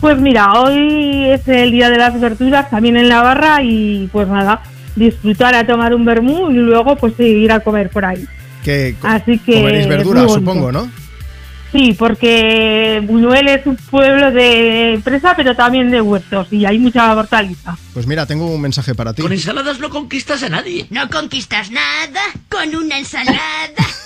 Pues 0.00 0.18
mira, 0.18 0.52
hoy 0.52 1.26
es 1.26 1.46
el 1.48 1.72
día 1.72 1.90
de 1.90 1.98
las 1.98 2.20
verduras 2.20 2.70
también 2.70 2.96
en 2.96 3.08
la 3.08 3.22
barra 3.22 3.62
y 3.62 4.08
pues 4.12 4.28
nada, 4.28 4.62
disfrutar 4.94 5.54
a 5.54 5.66
tomar 5.66 5.94
un 5.94 6.04
vermú 6.04 6.50
y 6.50 6.54
luego 6.54 6.96
pues 6.96 7.18
ir 7.18 7.50
a 7.50 7.60
comer 7.60 7.90
por 7.90 8.04
ahí. 8.04 8.24
Que 8.64 8.94
Así 9.02 9.38
que 9.38 9.54
comeréis 9.54 9.88
verduras, 9.88 10.32
supongo, 10.32 10.70
¿no? 10.70 10.90
Sí, 11.72 11.94
porque 11.98 13.02
Buñuel 13.06 13.46
es 13.48 13.66
un 13.66 13.76
pueblo 13.76 14.30
de 14.30 14.94
empresa 14.94 15.34
pero 15.36 15.54
también 15.54 15.90
de 15.90 16.00
huertos 16.00 16.48
y 16.50 16.64
hay 16.64 16.78
mucha 16.78 17.14
hortaliza. 17.14 17.76
Pues 17.92 18.06
mira, 18.06 18.24
tengo 18.24 18.46
un 18.46 18.60
mensaje 18.60 18.94
para 18.94 19.12
ti. 19.12 19.20
Con 19.20 19.32
ensaladas 19.32 19.78
no 19.78 19.90
conquistas 19.90 20.42
a 20.42 20.48
nadie. 20.48 20.86
No 20.88 21.08
conquistas 21.10 21.70
nada 21.70 22.20
con 22.48 22.74
una 22.74 22.98
ensalada. 22.98 23.38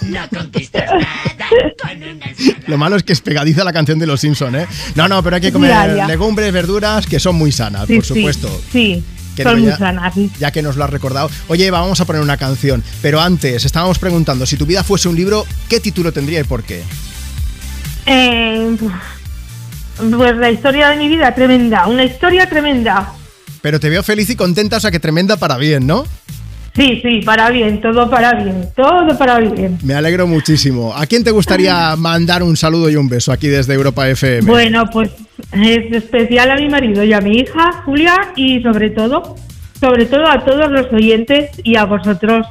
No 0.03 0.19
conquistas 0.37 0.91
nada 0.91 1.49
con 1.81 1.97
una 2.03 2.27
ensalada. 2.27 2.65
Lo 2.67 2.77
malo 2.77 2.97
es 2.97 3.05
que 3.05 3.13
es 3.13 3.21
pegadiza 3.21 3.63
la 3.63 3.73
canción 3.73 4.01
de 4.01 4.07
los 4.09 4.21
Simpson, 4.21 4.57
¿eh? 4.57 4.67
No, 4.97 5.07
no, 5.07 5.23
pero 5.23 5.37
hay 5.37 5.43
que 5.43 5.53
comer 5.53 5.71
Ya, 5.71 5.95
ya. 5.95 6.07
legumbres, 6.09 6.53
verduras 6.53 7.07
que 7.07 7.21
son 7.21 7.37
muy 7.37 7.53
sanas, 7.53 7.87
Sí, 7.87 7.95
por 7.95 8.05
supuesto. 8.05 8.61
Sí, 8.73 9.05
Que 9.37 9.45
son 9.45 9.63
no, 9.63 9.69
ya- 9.71 9.79
sanas. 9.79 10.13
sí. 10.15 10.29
Ya 10.41 10.51
que 10.51 10.61
nos 10.63 10.77
lo 10.77 10.83
has 10.83 10.91
recordado. 10.91 11.31
Oye, 11.47 11.67
Eva, 11.67 11.81
vamos 11.81 12.01
a 12.01 12.05
poner 12.05 12.21
una 12.21 12.37
canción. 12.37 12.83
Pero 13.01 13.21
antes, 13.21 13.65
estábamos 13.65 14.01
preguntando, 14.01 14.45
si 14.47 14.57
tu 14.57 14.67
vida 14.67 14.83
fuese 14.83 15.09
un 15.09 15.15
libro, 15.15 15.47
¿qué 15.69 15.79
título 15.79 16.13
tendría 16.13 16.41
y 16.41 16.45
por 16.45 16.65
qué? 16.65 16.83
Eh, 18.07 18.77
pues 20.17 20.37
la 20.37 20.51
historia 20.51 20.89
de 20.89 20.97
mi 20.97 21.09
vida 21.09 21.35
tremenda, 21.35 21.87
una 21.87 22.05
historia 22.05 22.49
tremenda. 22.49 23.13
Pero 23.61 23.79
te 23.79 23.89
veo 23.89 24.03
feliz 24.03 24.29
y 24.31 24.37
contenta, 24.37 24.79
o 24.79 24.81
sea 24.81 24.91
que 24.91 25.01
tremenda 25.01 25.37
para 25.37 25.57
bien, 25.57 25.87
¿no? 25.87 26.05
Sí, 26.75 27.01
sí, 27.03 27.21
para 27.25 27.51
bien, 27.51 27.83
todo 27.83 28.09
para 28.09 28.33
bien, 28.33 28.71
todo 28.75 29.17
para 29.19 29.39
bien. 29.41 29.79
Me 29.83 29.93
alegro 29.93 30.27
muchísimo. 30.27 30.95
¿A 30.97 31.07
quién 31.07 31.23
te 31.23 31.31
gustaría 31.31 31.95
mandar 31.97 32.43
un 32.43 32.57
saludo 32.57 32.89
y 32.89 32.97
un 32.97 33.11
beso 33.11 33.31
aquí 33.31 33.49
desde 33.49 33.75
Europa 33.75 34.09
FM? 34.09 34.51
Bueno, 34.51 34.85
pues 34.91 35.11
es 35.53 35.93
especial 35.93 36.51
a 36.51 36.57
mi 36.57 36.71
marido 36.71 37.05
y 37.05 37.13
a 37.13 37.21
mi 37.21 37.41
hija, 37.41 37.83
Julia, 37.85 38.33
y 38.37 38.63
sobre 38.63 38.89
todo, 38.89 39.37
sobre 39.79 40.07
todo 40.07 40.27
a 40.27 40.43
todos 40.45 40.71
los 40.71 40.91
oyentes 40.93 41.51
y 41.63 41.77
a 41.77 41.85
vosotros 41.85 42.47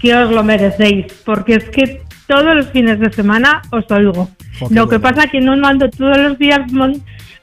que 0.00 0.14
os 0.14 0.30
lo 0.30 0.44
merecéis, 0.44 1.06
porque 1.24 1.54
es 1.56 1.64
que 1.70 2.02
todos 2.26 2.54
los 2.54 2.68
fines 2.68 2.98
de 2.98 3.12
semana 3.12 3.62
os 3.70 3.84
oigo. 3.90 4.30
Qué 4.58 4.74
lo 4.74 4.88
que 4.88 5.00
pasa 5.00 5.26
que 5.26 5.40
no 5.40 5.56
mando 5.56 5.88
todos 5.90 6.16
los 6.18 6.38
días 6.38 6.60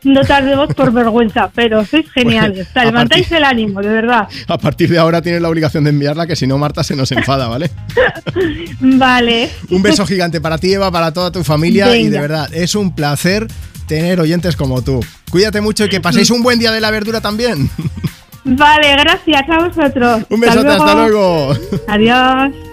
notas 0.04 0.46
de 0.46 0.56
voz 0.56 0.74
por 0.74 0.92
vergüenza, 0.94 1.50
pero 1.54 1.86
sois 1.86 2.10
geniales. 2.12 2.68
Pues, 2.74 2.84
a 2.84 2.86
levantáis 2.86 3.32
el 3.32 3.44
ánimo, 3.44 3.82
de 3.82 3.90
verdad. 3.90 4.28
A 4.48 4.58
partir 4.58 4.90
de 4.90 4.98
ahora 4.98 5.22
tienes 5.22 5.42
la 5.42 5.50
obligación 5.50 5.84
de 5.84 5.92
enviarla, 5.92 6.26
que 6.28 6.36
si 6.36 6.48
no, 6.48 6.58
Marta 6.58 6.84
se 6.84 6.96
nos 6.96 7.12
enfada, 7.12 7.48
¿vale? 7.48 7.70
Vale. 8.80 9.50
Un 9.70 9.82
beso 9.82 10.06
gigante 10.06 10.42
para 10.42 10.58
ti, 10.58 10.74
Eva, 10.74 10.92
para 10.92 11.14
toda 11.14 11.32
tu 11.32 11.44
familia 11.44 11.96
y 11.96 12.10
de 12.10 12.20
verdad, 12.20 12.54
es 12.54 12.76
un 12.76 12.96
placer 12.96 13.48
tener 13.88 14.20
oyentes 14.20 14.56
como 14.56 14.82
tú. 14.82 15.04
Cuídate 15.30 15.62
mucho 15.62 15.86
y 15.86 15.90
que 15.90 16.02
paséis 16.02 16.32
un 16.32 16.44
buen 16.44 16.60
día 16.60 16.72
de 16.72 16.82
la 16.82 16.92
verdura 16.92 17.22
también. 17.22 17.70
Vale, 18.44 18.92
gracias 18.94 19.44
a 19.50 19.68
vosotros. 19.68 20.24
Un 20.30 20.40
besote, 20.40 20.68
hasta 20.68 20.96
luego. 20.96 21.56
Adiós. 21.88 22.71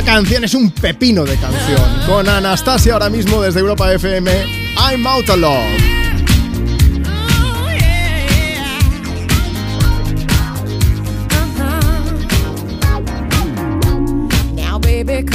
Esta 0.00 0.12
canción 0.14 0.44
es 0.44 0.54
un 0.54 0.70
pepino 0.70 1.26
de 1.26 1.36
canción. 1.36 1.82
Con 2.06 2.26
Anastasia 2.26 2.94
ahora 2.94 3.10
mismo 3.10 3.42
desde 3.42 3.60
Europa 3.60 3.92
FM, 3.92 4.30
I'm 4.78 5.06
Out 5.06 5.28
of 5.28 5.36
Love. 5.36 5.90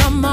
Come 0.01 0.24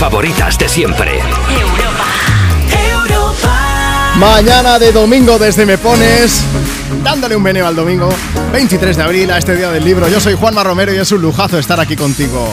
favoritas 0.00 0.56
de 0.56 0.66
siempre. 0.66 1.20
Mañana 4.16 4.78
de 4.78 4.92
domingo 4.92 5.38
desde 5.38 5.66
Me 5.66 5.76
Pones, 5.76 6.42
dándole 7.04 7.36
un 7.36 7.42
meneo 7.42 7.66
al 7.66 7.76
domingo, 7.76 8.08
23 8.50 8.96
de 8.96 9.02
abril 9.02 9.30
a 9.30 9.36
este 9.36 9.54
día 9.54 9.70
del 9.70 9.84
libro. 9.84 10.08
Yo 10.08 10.18
soy 10.18 10.32
Juanma 10.32 10.64
Romero 10.64 10.94
y 10.94 10.96
es 10.96 11.12
un 11.12 11.20
lujazo 11.20 11.58
estar 11.58 11.78
aquí 11.78 11.96
contigo. 11.96 12.48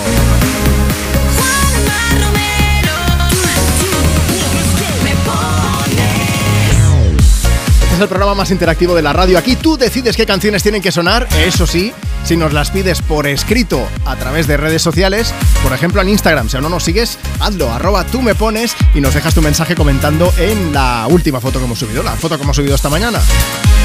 Este 7.82 7.96
es 7.96 8.02
el 8.02 8.10
programa 8.10 8.36
más 8.36 8.52
interactivo 8.52 8.94
de 8.94 9.02
la 9.02 9.14
radio. 9.14 9.38
Aquí 9.38 9.56
tú 9.56 9.78
decides 9.78 10.18
qué 10.18 10.26
canciones 10.26 10.64
tienen 10.64 10.82
que 10.82 10.92
sonar, 10.92 11.26
eso 11.38 11.66
sí, 11.66 11.94
si 12.28 12.36
nos 12.36 12.52
las 12.52 12.72
pides 12.72 13.02
por 13.02 13.26
escrito 13.26 13.88
a 14.04 14.18
través 14.18 14.48
de 14.48 14.58
redes 14.58 14.82
sociales, 14.82 15.34
por 15.64 15.72
ejemplo 15.72 16.02
en 16.02 16.10
Instagram. 16.10 16.50
Si 16.50 16.58
aún 16.58 16.64
no 16.64 16.70
nos 16.70 16.84
sigues, 16.84 17.18
hazlo, 17.40 17.72
arroba 17.72 18.04
tú 18.04 18.22
me 18.22 18.36
pones 18.36 18.76
y 18.94 19.00
nos 19.00 19.14
dejas 19.14 19.34
tu 19.34 19.42
mensaje 19.42 19.76
comentando 19.76 20.34
en 20.38 20.74
la 20.74 21.08
última 21.10 21.40
foto 21.40 21.60
que 21.60 21.66
hemos 21.66 21.80
subido, 21.80 22.04
la 22.04 22.12
foto 22.18 22.36
que 22.36 22.44
hemos 22.44 22.58
subido 22.58 22.76
esta 22.76 22.90
mañana. 22.90 23.22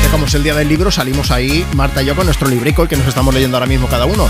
Que 0.03 0.09
como 0.09 0.27
es 0.27 0.35
el 0.35 0.43
día 0.43 0.57
del 0.57 0.69
libro, 0.69 0.91
salimos 0.91 1.31
ahí, 1.31 1.65
Marta 1.77 2.03
y 2.03 2.07
yo, 2.07 2.17
con 2.17 2.27
nuestro 2.27 2.49
librico, 2.49 2.83
el 2.83 2.89
que 2.89 2.97
nos 2.97 3.07
estamos 3.07 3.33
leyendo 3.33 3.59
ahora 3.59 3.67
mismo 3.67 3.87
cada 3.87 4.07
uno. 4.07 4.29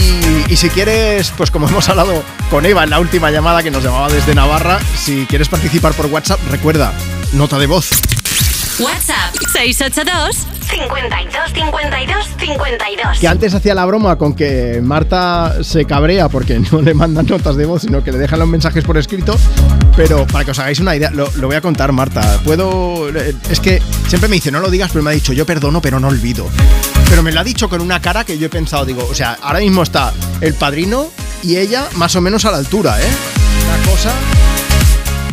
Y, 0.00 0.50
y 0.50 0.56
si 0.56 0.70
quieres, 0.70 1.30
pues 1.36 1.50
como 1.50 1.68
hemos 1.68 1.86
hablado 1.90 2.22
con 2.50 2.64
Eva 2.64 2.84
en 2.84 2.90
la 2.90 2.98
última 2.98 3.30
llamada 3.30 3.62
que 3.62 3.70
nos 3.70 3.84
llamaba 3.84 4.08
desde 4.08 4.34
Navarra, 4.34 4.78
si 4.96 5.26
quieres 5.26 5.50
participar 5.50 5.92
por 5.92 6.06
WhatsApp, 6.06 6.40
recuerda, 6.50 6.94
nota 7.34 7.58
de 7.58 7.66
voz. 7.66 7.90
WhatsApp 8.80 9.34
682 9.52 10.46
52 10.70 11.52
52 11.52 12.26
52. 12.38 13.18
Que 13.18 13.26
antes 13.26 13.52
hacía 13.54 13.74
la 13.74 13.84
broma 13.86 14.16
con 14.16 14.34
que 14.34 14.80
Marta 14.82 15.64
se 15.64 15.84
cabrea 15.84 16.28
porque 16.28 16.60
no 16.72 16.80
le 16.80 16.94
mandan 16.94 17.26
notas 17.26 17.56
de 17.56 17.66
voz, 17.66 17.82
sino 17.82 18.04
que 18.04 18.12
le 18.12 18.18
dejan 18.18 18.38
los 18.38 18.48
mensajes 18.48 18.84
por 18.84 18.96
escrito. 18.96 19.36
Pero 19.96 20.26
para 20.28 20.44
que 20.44 20.52
os 20.52 20.58
hagáis 20.60 20.78
una 20.78 20.94
idea, 20.94 21.10
lo, 21.10 21.28
lo 21.36 21.48
voy 21.48 21.56
a 21.56 21.60
contar, 21.60 21.90
Marta. 21.92 22.38
Puedo. 22.44 23.08
Es 23.50 23.58
que 23.58 23.82
siempre 24.06 24.28
me 24.28 24.36
dice, 24.36 24.52
no 24.52 24.60
lo 24.60 24.70
digas, 24.70 24.90
pero 24.92 25.02
me 25.02 25.10
ha 25.10 25.14
dicho, 25.14 25.32
yo 25.32 25.44
perdono, 25.44 25.80
pero 25.82 25.98
no 25.98 26.08
olvido. 26.08 26.48
Pero 27.10 27.22
me 27.22 27.32
lo 27.32 27.40
ha 27.40 27.44
dicho 27.44 27.68
con 27.68 27.80
una 27.80 28.00
cara 28.00 28.24
que 28.24 28.38
yo 28.38 28.46
he 28.46 28.50
pensado, 28.50 28.84
digo, 28.84 29.06
o 29.10 29.14
sea, 29.14 29.38
ahora 29.42 29.58
mismo 29.58 29.82
está 29.82 30.12
el 30.40 30.54
padrino 30.54 31.10
y 31.42 31.56
ella 31.56 31.88
más 31.96 32.14
o 32.14 32.20
menos 32.20 32.44
a 32.44 32.52
la 32.52 32.58
altura, 32.58 33.00
¿eh? 33.00 33.08
Una 33.64 33.90
cosa. 33.90 34.12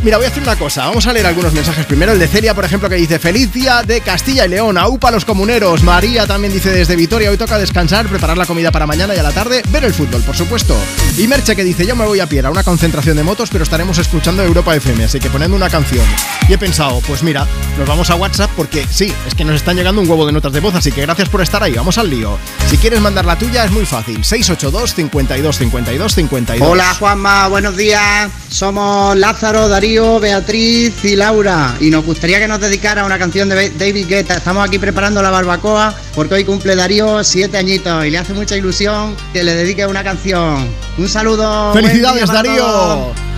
Mira, 0.05 0.17
voy 0.17 0.27
a 0.27 0.29
hacer 0.29 0.43
una 0.43 0.55
cosa. 0.55 0.85
Vamos 0.85 1.07
a 1.07 1.13
leer 1.13 1.25
algunos 1.25 1.51
mensajes. 1.51 1.83
Primero 1.87 2.11
el 2.11 2.19
de 2.19 2.27
Celia, 2.27 2.53
por 2.53 2.63
ejemplo, 2.63 2.87
que 2.87 2.93
dice: 2.93 3.17
Feliz 3.17 3.51
día 3.51 3.81
de 3.81 4.01
Castilla 4.01 4.45
y 4.45 4.49
León. 4.49 4.77
Aupa 4.77 5.09
los 5.09 5.25
comuneros. 5.25 5.81
María 5.81 6.27
también 6.27 6.53
dice 6.53 6.69
desde 6.69 6.95
Vitoria: 6.95 7.31
Hoy 7.31 7.37
toca 7.37 7.57
descansar, 7.57 8.05
preparar 8.05 8.37
la 8.37 8.45
comida 8.45 8.71
para 8.71 8.85
mañana 8.85 9.15
y 9.15 9.17
a 9.17 9.23
la 9.23 9.31
tarde, 9.31 9.63
ver 9.69 9.83
el 9.83 9.95
fútbol, 9.95 10.21
por 10.21 10.37
supuesto. 10.37 10.77
Y 11.17 11.27
Merche 11.27 11.55
que 11.55 11.63
dice: 11.63 11.87
Yo 11.87 11.95
me 11.95 12.05
voy 12.05 12.19
a 12.19 12.29
pie 12.29 12.45
a 12.45 12.51
una 12.51 12.63
concentración 12.63 13.17
de 13.17 13.23
motos, 13.23 13.49
pero 13.49 13.63
estaremos 13.63 13.97
escuchando 13.97 14.43
Europa 14.43 14.75
FM, 14.75 15.05
así 15.05 15.19
que 15.19 15.31
poniendo 15.31 15.57
una 15.57 15.71
canción. 15.71 16.05
Y 16.47 16.53
he 16.53 16.57
pensado: 16.59 17.01
Pues 17.07 17.23
mira, 17.23 17.47
nos 17.75 17.87
vamos 17.87 18.11
a 18.11 18.15
WhatsApp 18.15 18.51
porque 18.55 18.85
sí, 18.87 19.11
es 19.25 19.33
que 19.33 19.43
nos 19.43 19.55
están 19.55 19.75
llegando 19.75 20.01
un 20.01 20.07
huevo 20.07 20.27
de 20.27 20.33
notas 20.33 20.53
de 20.53 20.59
voz, 20.59 20.75
así 20.75 20.91
que 20.91 21.01
gracias 21.01 21.29
por 21.29 21.41
estar 21.41 21.63
ahí. 21.63 21.73
Vamos 21.73 21.97
al 21.97 22.11
lío. 22.11 22.37
Si 22.69 22.77
quieres 22.77 23.01
mandar 23.01 23.25
la 23.25 23.39
tuya, 23.39 23.65
es 23.65 23.71
muy 23.71 23.87
fácil: 23.87 24.23
682 24.23 24.93
52 24.93 25.57
52 25.57 26.13
52. 26.13 26.69
Hola 26.69 26.93
Juanma, 26.93 27.47
buenos 27.47 27.75
días. 27.75 28.29
Somos 28.49 29.17
Lázaro, 29.17 29.67
Darío, 29.67 29.94
Beatriz 29.95 31.05
y 31.05 31.15
Laura 31.15 31.75
y 31.79 31.89
nos 31.89 32.03
gustaría 32.03 32.37
que 32.39 32.49
nos 32.49 32.59
dedicara 32.59 33.05
una 33.05 33.17
canción 33.17 33.47
de 33.47 33.69
David 33.69 34.07
Guetta. 34.07 34.35
Estamos 34.35 34.67
aquí 34.67 34.77
preparando 34.77 35.21
la 35.21 35.29
barbacoa 35.29 35.95
porque 36.13 36.33
hoy 36.35 36.43
cumple 36.43 36.75
Darío 36.75 37.23
siete 37.23 37.57
añitos 37.57 38.05
y 38.05 38.09
le 38.09 38.17
hace 38.17 38.33
mucha 38.33 38.57
ilusión 38.57 39.15
que 39.31 39.43
le 39.43 39.55
dedique 39.55 39.85
una 39.85 40.03
canción. 40.03 40.67
Un 40.97 41.07
saludo. 41.07 41.71
¡Felicidades, 41.73 42.27
Darío! 42.27 42.57
todos. 42.57 43.34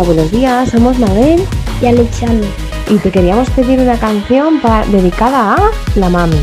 Hola, 0.00 0.14
buenos 0.14 0.32
días. 0.32 0.70
Somos 0.70 0.98
Mabel 0.98 1.44
y 1.82 1.86
Alexander. 1.86 2.48
Y 2.88 2.96
te 2.96 3.10
queríamos 3.10 3.50
pedir 3.50 3.78
una 3.80 3.98
canción 3.98 4.58
dedicada 4.90 5.56
a 5.56 5.70
la 5.94 6.08
mami. 6.08 6.42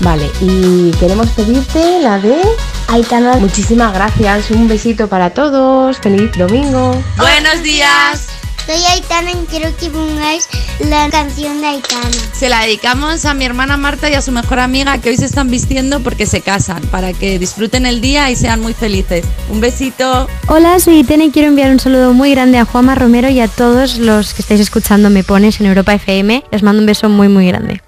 Vale, 0.00 0.30
y 0.40 0.92
queremos 0.92 1.28
pedirte 1.32 2.00
la 2.00 2.18
de 2.18 2.40
Aitana. 2.88 3.36
Muchísimas 3.36 3.92
gracias. 3.92 4.50
Un 4.50 4.66
besito 4.66 5.08
para 5.08 5.28
todos. 5.28 5.98
Feliz 5.98 6.32
domingo. 6.38 6.96
Buenos 7.18 7.62
días. 7.62 8.28
Soy 8.64 8.82
Aitana 8.90 9.32
y 9.32 9.46
quiero 9.50 9.76
que 9.76 9.90
pongáis 9.90 10.48
la 10.80 11.08
canción 11.10 11.60
de 11.60 11.66
Aitana. 11.66 12.10
Se 12.32 12.48
la 12.48 12.60
dedicamos 12.60 13.24
a 13.24 13.34
mi 13.34 13.44
hermana 13.44 13.76
Marta 13.76 14.10
y 14.10 14.14
a 14.14 14.22
su 14.22 14.32
mejor 14.32 14.58
amiga 14.58 14.98
que 14.98 15.10
hoy 15.10 15.16
se 15.16 15.24
están 15.24 15.50
vistiendo 15.50 16.00
porque 16.00 16.26
se 16.26 16.40
casan, 16.40 16.82
para 16.86 17.12
que 17.12 17.38
disfruten 17.38 17.86
el 17.86 18.00
día 18.00 18.30
y 18.30 18.36
sean 18.36 18.60
muy 18.60 18.74
felices. 18.74 19.24
Un 19.48 19.60
besito. 19.60 20.28
Hola, 20.48 20.78
soy 20.78 21.00
Itene 21.00 21.26
y 21.26 21.30
quiero 21.30 21.48
enviar 21.48 21.70
un 21.70 21.80
saludo 21.80 22.12
muy 22.12 22.30
grande 22.30 22.58
a 22.58 22.64
Juanma 22.64 22.94
Romero 22.94 23.28
y 23.28 23.40
a 23.40 23.48
todos 23.48 23.98
los 23.98 24.34
que 24.34 24.42
estáis 24.42 24.60
escuchando 24.60 25.10
Me 25.10 25.24
Pones 25.24 25.60
en 25.60 25.66
Europa 25.66 25.94
FM. 25.94 26.44
Les 26.50 26.62
mando 26.62 26.80
un 26.80 26.86
beso 26.86 27.08
muy 27.08 27.28
muy 27.28 27.46
grande. 27.46 27.80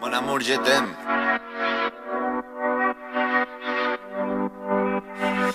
Mon 0.00 0.14
amour, 0.14 0.42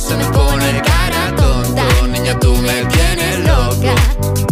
se 0.00 0.16
me 0.16 0.24
pone 0.26 0.82
cara 0.82 1.34
tonto, 1.36 2.06
niña 2.08 2.38
tú 2.38 2.54
me 2.56 2.84
tienes 2.86 3.38
loca. 3.46 3.94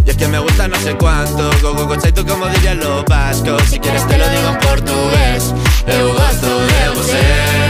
Y 0.04 0.10
es 0.10 0.16
que 0.16 0.28
me 0.28 0.38
gusta 0.38 0.68
no 0.68 0.76
sé 0.76 0.94
cuánto, 0.96 1.50
go 1.62 1.74
go 1.74 1.86
go 1.86 1.96
tú 1.96 2.26
como 2.26 2.46
dirían 2.46 2.78
los 2.80 3.04
vascos, 3.04 3.62
si 3.68 3.78
quieres 3.78 4.06
te 4.06 4.18
lo 4.18 4.28
digo 4.28 4.48
en 4.48 4.58
portugués, 4.58 5.54
eu 5.86 6.14
de. 7.12 7.69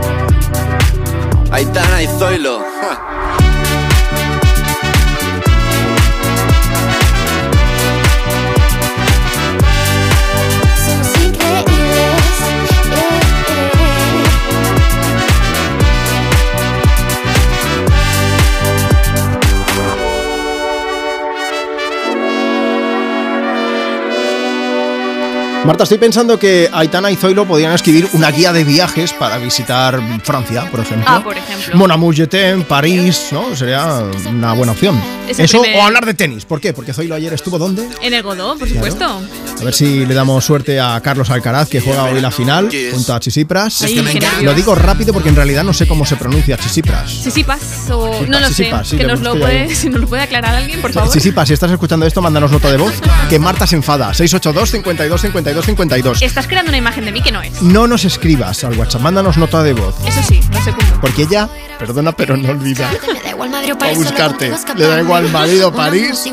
Aitana 1.61 2.01
y 2.01 2.07
Zoilo. 2.07 2.59
Marta, 25.63 25.83
estoy 25.83 25.99
pensando 25.99 26.39
que 26.39 26.69
Aitana 26.73 27.11
y 27.11 27.15
Zoilo 27.15 27.45
podrían 27.45 27.71
escribir 27.73 28.09
una 28.13 28.31
guía 28.31 28.51
de 28.51 28.63
viajes 28.63 29.13
para 29.13 29.37
visitar 29.37 30.01
Francia, 30.23 30.67
por 30.71 30.79
ejemplo. 30.79 31.05
Ah, 31.07 31.21
por 31.23 31.37
ejemplo. 31.37 31.77
Mon 31.77 31.91
amour, 31.91 32.15
París, 32.67 33.27
¿no? 33.31 33.55
Sería 33.55 34.03
una 34.27 34.53
buena 34.53 34.71
opción. 34.71 34.99
Ese 35.27 35.43
Eso 35.43 35.61
primer- 35.61 35.79
o 35.79 35.83
hablar 35.83 36.07
de 36.07 36.15
tenis. 36.15 36.45
¿Por 36.45 36.59
qué? 36.59 36.73
Porque 36.73 36.93
Zoilo 36.93 37.13
ayer 37.13 37.31
estuvo 37.33 37.59
¿dónde? 37.59 37.87
En 38.01 38.11
el 38.13 38.23
Godó, 38.23 38.57
por 38.57 38.67
supuesto. 38.67 39.05
A 39.05 39.63
ver 39.63 39.73
si 39.75 40.03
le 40.07 40.15
damos 40.15 40.43
suerte 40.43 40.79
a 40.79 40.99
Carlos 41.01 41.29
Alcaraz, 41.29 41.69
que 41.69 41.79
juega 41.79 42.05
hoy 42.05 42.19
la 42.19 42.31
final 42.31 42.67
junto 42.91 43.13
a 43.13 43.19
Chisipras. 43.19 43.85
Lo 44.41 44.55
digo 44.55 44.73
rápido 44.73 45.13
porque 45.13 45.29
en 45.29 45.35
realidad 45.35 45.63
no 45.63 45.73
sé 45.73 45.87
cómo 45.87 46.07
se 46.07 46.15
pronuncia 46.15 46.57
Chisipras. 46.57 47.11
Sisipas 47.11 47.61
o 47.91 48.25
no 48.27 48.39
lo 48.39 48.47
sé. 48.49 48.71
Sí, 48.83 48.97
que 48.97 49.03
nos 49.03 49.21
lo 49.21 49.39
puede, 49.39 49.75
si 49.75 49.89
nos 49.91 50.01
lo 50.01 50.07
puede 50.07 50.23
aclarar 50.23 50.55
alguien, 50.55 50.81
por 50.81 50.91
favor. 50.91 51.13
Chisipas, 51.13 51.47
si 51.47 51.53
estás 51.53 51.69
escuchando 51.69 52.07
esto, 52.07 52.19
mándanos 52.19 52.51
nota 52.51 52.71
de 52.71 52.77
voz. 52.77 52.93
Que 53.29 53.37
Marta 53.37 53.67
se 53.67 53.75
enfada. 53.75 54.11
682 54.11 54.71
52 54.71 55.21
52 55.21 55.50
52. 55.59 56.21
Estás 56.21 56.47
creando 56.47 56.69
una 56.69 56.77
imagen 56.77 57.05
de 57.05 57.11
mí 57.11 57.21
que 57.21 57.31
no 57.31 57.41
es. 57.41 57.61
No 57.61 57.87
nos 57.87 58.05
escribas 58.05 58.63
al 58.63 58.77
WhatsApp, 58.77 59.01
mándanos 59.01 59.37
nota 59.37 59.61
de 59.63 59.73
voz. 59.73 59.95
Eso 60.05 60.21
sí, 60.23 60.39
lo 60.51 60.61
segundo. 60.61 60.99
Porque 61.01 61.23
ella, 61.23 61.49
perdona, 61.77 62.11
pero 62.11 62.37
no 62.37 62.49
olvida. 62.49 62.89
Me 63.13 63.19
da 63.21 63.29
igual 63.29 63.49
Madrid 63.49 63.73
o 63.73 63.95
buscarte. 63.95 64.51
Le 64.75 64.87
da 64.87 65.01
igual 65.01 65.29
marido, 65.29 65.73
París. 65.73 66.23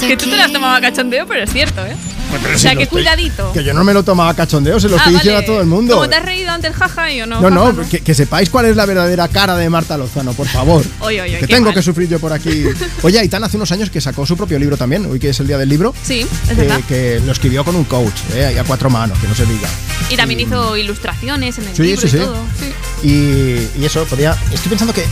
Que 0.00 0.16
tú 0.16 0.28
te 0.28 0.36
lo 0.36 0.42
has 0.42 0.52
tomado 0.52 0.76
a 0.76 0.80
cachondeo, 0.80 1.26
pero 1.26 1.44
es 1.44 1.52
cierto, 1.52 1.84
¿eh? 1.86 1.96
Pero 2.38 2.54
o 2.54 2.56
si 2.56 2.62
sea, 2.62 2.72
lo 2.74 2.78
que 2.78 2.84
estoy- 2.84 3.02
cuidadito. 3.02 3.52
Que 3.52 3.64
yo 3.64 3.72
no 3.74 3.84
me 3.84 3.92
lo 3.94 4.02
tomaba 4.02 4.34
cachondeo, 4.34 4.78
se 4.80 4.88
lo 4.88 4.96
Ah, 4.96 4.98
estoy 4.98 5.14
diciendo 5.14 5.40
a 5.40 5.44
todo 5.44 5.60
el 5.60 5.66
mundo. 5.66 5.94
Como 5.94 6.08
te 6.08 6.16
has 6.16 6.24
reído 6.24 6.50
ante 6.50 6.66
el 6.68 6.74
jaja 6.74 7.10
y 7.12 7.18
yo 7.18 7.26
no. 7.26 7.40
No, 7.40 7.50
no, 7.50 7.88
que, 7.88 8.00
que 8.00 8.14
sepáis 8.14 8.50
cuál 8.50 8.66
es 8.66 8.76
la 8.76 8.86
verdadera 8.86 9.28
cara 9.28 9.56
de 9.56 9.68
Marta 9.70 9.96
Lozano, 9.96 10.32
por 10.32 10.46
favor. 10.46 10.84
Oye, 11.00 11.20
oye, 11.22 11.34
que 11.40 11.46
qué 11.46 11.54
tengo 11.54 11.66
mal. 11.66 11.74
que 11.74 11.82
sufrir 11.82 12.08
yo 12.08 12.18
por 12.18 12.32
aquí. 12.32 12.64
Oye, 13.02 13.18
Aitana 13.18 13.46
hace 13.46 13.56
unos 13.56 13.70
años 13.72 13.90
que 13.90 14.00
sacó 14.00 14.26
su 14.26 14.36
propio 14.36 14.58
libro 14.58 14.76
también, 14.76 15.06
hoy 15.06 15.18
que 15.18 15.30
es 15.30 15.40
el 15.40 15.46
día 15.46 15.58
del 15.58 15.68
libro. 15.68 15.94
Sí, 16.02 16.20
es 16.44 16.50
eh, 16.50 16.54
verdad. 16.54 16.80
que 16.88 17.20
lo 17.24 17.32
escribió 17.32 17.64
con 17.64 17.76
un 17.76 17.84
coach, 17.84 18.14
eh, 18.34 18.46
ahí 18.46 18.58
a 18.58 18.64
cuatro 18.64 18.90
manos, 18.90 19.18
que 19.18 19.26
no 19.28 19.34
se 19.34 19.46
diga. 19.46 19.68
Y 20.10 20.16
también 20.16 20.40
hizo 20.40 20.76
ilustraciones 20.76 21.58
en 21.58 21.68
el 21.68 21.74
Sí, 21.76 21.82
libro 21.82 22.08
sí, 22.08 22.16
y 22.16 22.20
todo. 22.20 22.36
Sí. 22.58 23.06
Y, 23.08 23.80
y 23.80 23.84
eso, 23.84 24.04
podía. 24.04 24.36
Estoy 24.52 24.68
pensando 24.70 24.92
que 24.92 25.04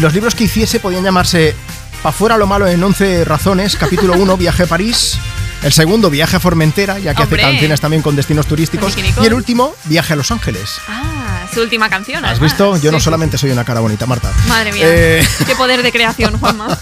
los 0.00 0.12
libros 0.14 0.34
que 0.34 0.44
hiciese 0.44 0.80
podían 0.80 1.02
llamarse 1.04 1.54
Pa' 2.02 2.12
fuera 2.12 2.36
lo 2.36 2.46
malo 2.46 2.68
en 2.68 2.82
11 2.82 3.24
razones, 3.24 3.74
capítulo 3.74 4.14
1, 4.14 4.36
viaje 4.36 4.62
a 4.62 4.66
París. 4.66 5.18
El 5.62 5.72
segundo, 5.72 6.08
viaje 6.08 6.36
a 6.36 6.40
Formentera, 6.40 6.98
ya 6.98 7.14
que 7.14 7.22
Hombre. 7.22 7.42
hace 7.42 7.50
canciones 7.50 7.80
también 7.80 8.02
con 8.02 8.14
destinos 8.14 8.46
turísticos. 8.46 8.94
Con. 8.94 9.24
Y 9.24 9.26
el 9.26 9.34
último, 9.34 9.74
viaje 9.84 10.12
a 10.12 10.16
Los 10.16 10.30
Ángeles. 10.30 10.78
Ah, 10.88 11.17
su 11.52 11.60
última 11.60 11.88
canción. 11.88 12.24
¿Has 12.24 12.32
además. 12.32 12.50
visto? 12.52 12.76
Yo 12.78 12.92
no 12.92 12.98
Sí, 12.98 13.04
solamente 13.04 13.38
soy 13.38 13.50
una 13.50 13.64
cara 13.64 13.80
bonita, 13.80 14.06
Marta. 14.06 14.30
Madre 14.46 14.72
mía. 14.72 14.84
Eh, 14.88 15.26
Qué 15.46 15.54
poder 15.56 15.82
de 15.82 15.92
creación, 15.92 16.36
Juanma. 16.40 16.78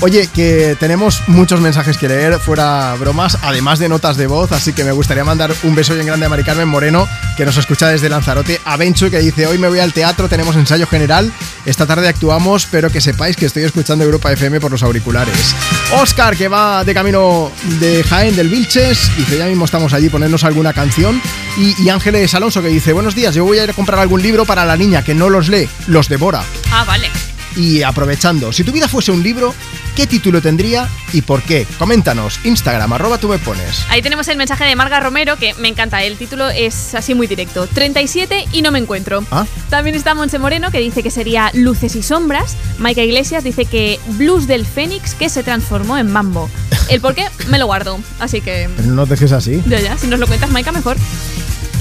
Oye, 0.00 0.28
que 0.28 0.76
tenemos 0.78 1.22
muchos 1.26 1.60
mensajes 1.60 1.96
que 1.96 2.08
leer, 2.08 2.38
fuera 2.38 2.94
bromas, 2.98 3.38
además 3.42 3.78
de 3.78 3.88
notas 3.88 4.16
de 4.16 4.26
voz, 4.26 4.52
así 4.52 4.72
que 4.72 4.84
me 4.84 4.92
gustaría 4.92 5.24
mandar 5.24 5.54
un 5.62 5.74
beso 5.74 5.94
bien 5.94 6.06
grande 6.06 6.26
a 6.26 6.28
Mari 6.28 6.44
Carmen 6.44 6.68
Moreno, 6.68 7.08
que 7.36 7.44
nos 7.46 7.56
escucha 7.56 7.88
desde 7.88 8.08
Lanzarote, 8.08 8.60
a 8.64 8.76
Benchu, 8.76 9.10
que 9.10 9.18
dice, 9.20 9.46
hoy 9.46 9.58
me 9.58 9.68
voy 9.68 9.78
al 9.80 9.92
teatro, 9.92 10.28
tenemos 10.28 10.54
ensayo 10.56 10.86
general, 10.86 11.32
esta 11.64 11.86
tarde 11.86 12.08
actuamos, 12.08 12.66
pero 12.70 12.90
que 12.90 13.00
sepáis 13.00 13.36
que 13.36 13.46
estoy 13.46 13.64
escuchando 13.64 14.04
Europa 14.04 14.30
FM 14.32 14.60
por 14.60 14.70
los 14.70 14.82
auriculares. 14.82 15.54
Oscar, 15.92 16.36
que 16.36 16.48
va 16.48 16.84
de 16.84 16.92
camino 16.94 17.50
de 17.80 18.04
Jaén, 18.04 18.36
del 18.36 18.48
Vilches, 18.48 19.10
dice, 19.16 19.38
ya 19.38 19.46
mismo 19.46 19.64
estamos 19.64 19.92
allí, 19.94 20.08
ponernos 20.10 20.44
alguna 20.44 20.72
canción, 20.74 21.20
y, 21.56 21.82
y 21.82 21.88
Ángeles 21.88 22.34
Alonso, 22.34 22.60
que 22.62 22.68
dice, 22.68 22.92
buenos 22.92 23.14
días, 23.14 23.34
yo 23.34 23.44
voy 23.44 23.55
a 23.60 23.64
ir 23.64 23.70
a 23.70 23.74
comprar 23.74 24.00
algún 24.00 24.22
libro 24.22 24.44
para 24.44 24.64
la 24.64 24.76
niña, 24.76 25.02
que 25.04 25.14
no 25.14 25.30
los 25.30 25.48
lee, 25.48 25.68
los 25.86 26.08
devora. 26.08 26.42
Ah, 26.72 26.84
vale. 26.84 27.08
Y 27.56 27.82
aprovechando, 27.82 28.52
si 28.52 28.64
tu 28.64 28.72
vida 28.72 28.86
fuese 28.86 29.12
un 29.12 29.22
libro, 29.22 29.54
¿qué 29.94 30.06
título 30.06 30.42
tendría 30.42 30.86
y 31.14 31.22
por 31.22 31.42
qué? 31.42 31.66
Coméntanos, 31.78 32.38
Instagram, 32.44 32.92
arroba 32.92 33.16
tú 33.16 33.28
me 33.28 33.38
pones. 33.38 33.82
Ahí 33.88 34.02
tenemos 34.02 34.28
el 34.28 34.36
mensaje 34.36 34.64
de 34.64 34.76
Marga 34.76 35.00
Romero, 35.00 35.36
que 35.36 35.54
me 35.54 35.68
encanta. 35.68 36.02
El 36.02 36.18
título 36.18 36.50
es 36.50 36.94
así 36.94 37.14
muy 37.14 37.26
directo. 37.26 37.66
37 37.66 38.44
y 38.52 38.60
no 38.60 38.72
me 38.72 38.78
encuentro. 38.78 39.24
Ah. 39.30 39.46
También 39.70 39.96
está 39.96 40.14
Monse 40.14 40.38
Moreno, 40.38 40.70
que 40.70 40.80
dice 40.80 41.02
que 41.02 41.10
sería 41.10 41.50
Luces 41.54 41.96
y 41.96 42.02
Sombras. 42.02 42.56
Maika 42.78 43.02
Iglesias 43.02 43.42
dice 43.42 43.64
que 43.64 43.98
Blues 44.18 44.46
del 44.46 44.66
Fénix, 44.66 45.14
que 45.14 45.30
se 45.30 45.42
transformó 45.42 45.96
en 45.96 46.12
Mambo. 46.12 46.50
El 46.90 47.00
por 47.00 47.14
qué 47.14 47.26
me 47.48 47.58
lo 47.58 47.64
guardo. 47.64 47.98
Así 48.20 48.42
que... 48.42 48.68
Pero 48.76 48.88
no 48.88 49.06
dejes 49.06 49.32
así. 49.32 49.62
Ya, 49.66 49.80
ya, 49.80 49.96
si 49.96 50.08
nos 50.08 50.20
lo 50.20 50.26
cuentas, 50.26 50.50
Maika, 50.50 50.72
mejor. 50.72 50.98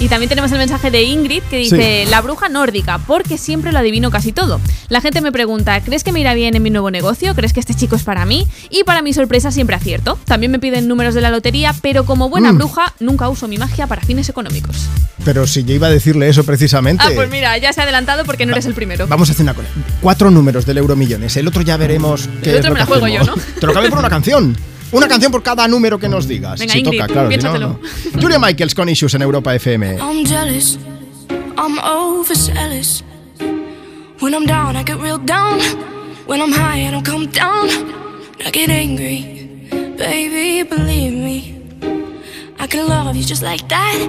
Y 0.05 0.07
también 0.07 0.29
tenemos 0.29 0.51
el 0.51 0.59
mensaje 0.59 0.91
de 0.91 1.01
Ingrid 1.01 1.41
que 1.49 1.57
dice 1.57 2.03
Sí. 2.05 2.11
la 2.11 2.21
bruja 2.21 2.47
nórdica, 2.47 2.99
porque 2.99 3.39
siempre 3.39 3.71
lo 3.71 3.79
adivino 3.79 4.11
casi 4.11 4.31
todo. 4.31 4.61
La 4.87 5.01
gente 5.01 5.19
me 5.19 5.31
pregunta, 5.31 5.81
¿crees 5.81 6.03
que 6.03 6.11
me 6.11 6.19
irá 6.19 6.35
bien 6.35 6.55
en 6.55 6.61
mi 6.61 6.69
nuevo 6.69 6.91
negocio? 6.91 7.33
¿Crees 7.33 7.53
que 7.53 7.59
este 7.59 7.73
chico 7.73 7.95
es 7.95 8.03
para 8.03 8.23
mí? 8.23 8.47
Y 8.69 8.83
para 8.83 9.01
mi 9.01 9.13
sorpresa 9.13 9.51
siempre 9.51 9.75
acierto. 9.75 10.19
También 10.25 10.51
me 10.51 10.59
piden 10.59 10.87
números 10.87 11.15
de 11.15 11.21
la 11.21 11.31
lotería, 11.31 11.73
pero 11.81 12.05
como 12.05 12.29
buena 12.29 12.51
Mm. 12.53 12.57
bruja 12.59 12.93
nunca 12.99 13.29
uso 13.29 13.47
mi 13.47 13.57
magia 13.57 13.87
para 13.87 14.03
fines 14.03 14.29
económicos. 14.29 14.75
Pero 15.23 15.47
si 15.47 15.63
yo 15.63 15.73
iba 15.73 15.87
a 15.87 15.89
decirle 15.89 16.29
eso 16.29 16.43
precisamente. 16.43 17.03
Ah, 17.03 17.09
pues 17.15 17.31
mira, 17.31 17.57
ya 17.57 17.73
se 17.73 17.79
ha 17.81 17.83
adelantado 17.85 18.25
porque 18.25 18.45
no 18.45 18.51
eres 18.51 18.67
el 18.67 18.75
primero. 18.75 19.07
Vamos 19.07 19.29
a 19.29 19.31
hacer 19.31 19.41
una 19.43 19.55
cosa. 19.55 19.69
Cuatro 20.01 20.29
números 20.29 20.67
del 20.67 20.77
Euromillones. 20.77 21.35
El 21.35 21.47
otro 21.47 21.63
ya 21.63 21.77
veremos 21.77 22.29
qué 22.43 22.51
El 22.51 22.55
es 22.57 22.59
otro 22.59 22.69
lo 22.69 22.73
me 22.75 22.79
que 22.81 22.85
juego 22.85 23.07
yo, 23.07 23.23
¿no? 23.23 23.33
Te 23.59 23.65
lo 23.65 23.73
cambio 23.73 23.89
por 23.89 23.97
una 23.99 24.09
canción. 24.09 24.55
Una 24.91 25.07
canción 25.07 25.31
por 25.31 25.43
cada 25.43 25.67
número 25.67 25.97
que 25.99 26.07
nos 26.07 26.27
digas. 26.27 26.59
Venga, 26.59 26.73
si 26.73 26.79
Ingrid, 26.79 26.99
toca, 27.01 27.13
claro. 27.13 27.31
si 27.31 27.37
no, 27.37 27.57
no. 27.57 27.79
Julia 28.21 28.39
Michaels 28.39 28.75
con 28.75 28.87
Issues 28.89 29.13
en 29.15 29.21
Europa 29.21 29.53
FM. 29.55 29.97
I'm 29.97 30.25
jealous, 30.25 30.77
I'm 31.57 31.77
overzealous. 31.79 33.03
When 34.19 34.33
I'm 34.33 34.45
down, 34.45 34.75
I 34.75 34.83
get 34.83 34.97
real 35.01 35.17
down. 35.17 35.59
When 36.25 36.41
I'm 36.41 36.51
high, 36.51 36.87
I 36.87 36.91
don't 36.91 37.05
come 37.05 37.27
down. 37.27 37.69
I 38.45 38.49
get 38.51 38.69
angry, 38.69 39.67
baby, 39.97 40.63
believe 40.63 41.13
me. 41.13 41.51
I 42.59 42.67
can 42.67 42.87
love 42.87 43.15
you 43.15 43.23
just 43.23 43.41
like 43.43 43.67
that, 43.69 43.99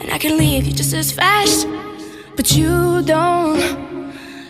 and 0.00 0.12
I 0.12 0.18
can 0.18 0.36
leave 0.36 0.66
you 0.66 0.72
just 0.72 0.92
as 0.92 1.10
fast. 1.12 1.66
But 2.36 2.52
you 2.54 3.02
don't 3.02 3.58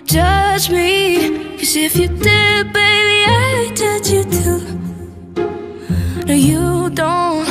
judge 0.04 0.68
me, 0.70 1.56
cause 1.58 1.76
if 1.76 1.96
you 1.96 2.08
did, 2.08 2.72
baby, 2.72 3.24
I 3.26 3.70
judge 3.74 4.10
you 4.10 4.24
too. 4.24 4.95
No, 6.26 6.34
you 6.34 6.90
don't 6.90 7.46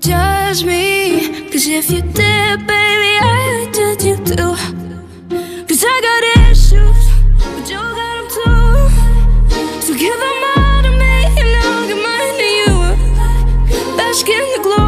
judge 0.00 0.64
me. 0.64 1.48
Cause 1.48 1.68
if 1.68 1.88
you 1.90 2.02
did, 2.02 2.66
baby, 2.66 3.12
I 3.22 3.62
would 3.62 3.72
judge 3.72 4.04
you 4.04 4.16
too. 4.16 4.56
Cause 5.68 5.84
I 5.86 6.00
got 6.08 6.50
issues, 6.50 7.02
but 7.38 7.70
you 7.70 7.78
got 7.78 8.16
them 8.18 8.26
too. 8.34 9.80
So 9.80 9.94
give 9.94 10.18
them 10.24 10.42
all 10.56 10.82
to 10.82 10.90
me, 10.90 11.14
and 11.38 11.50
I'll 11.62 11.86
give 11.86 12.02
mine 12.02 12.36
to 12.42 12.48
you. 12.60 12.74
Bask 13.96 14.28
in 14.28 14.44
the 14.54 14.60
glory 14.64 14.87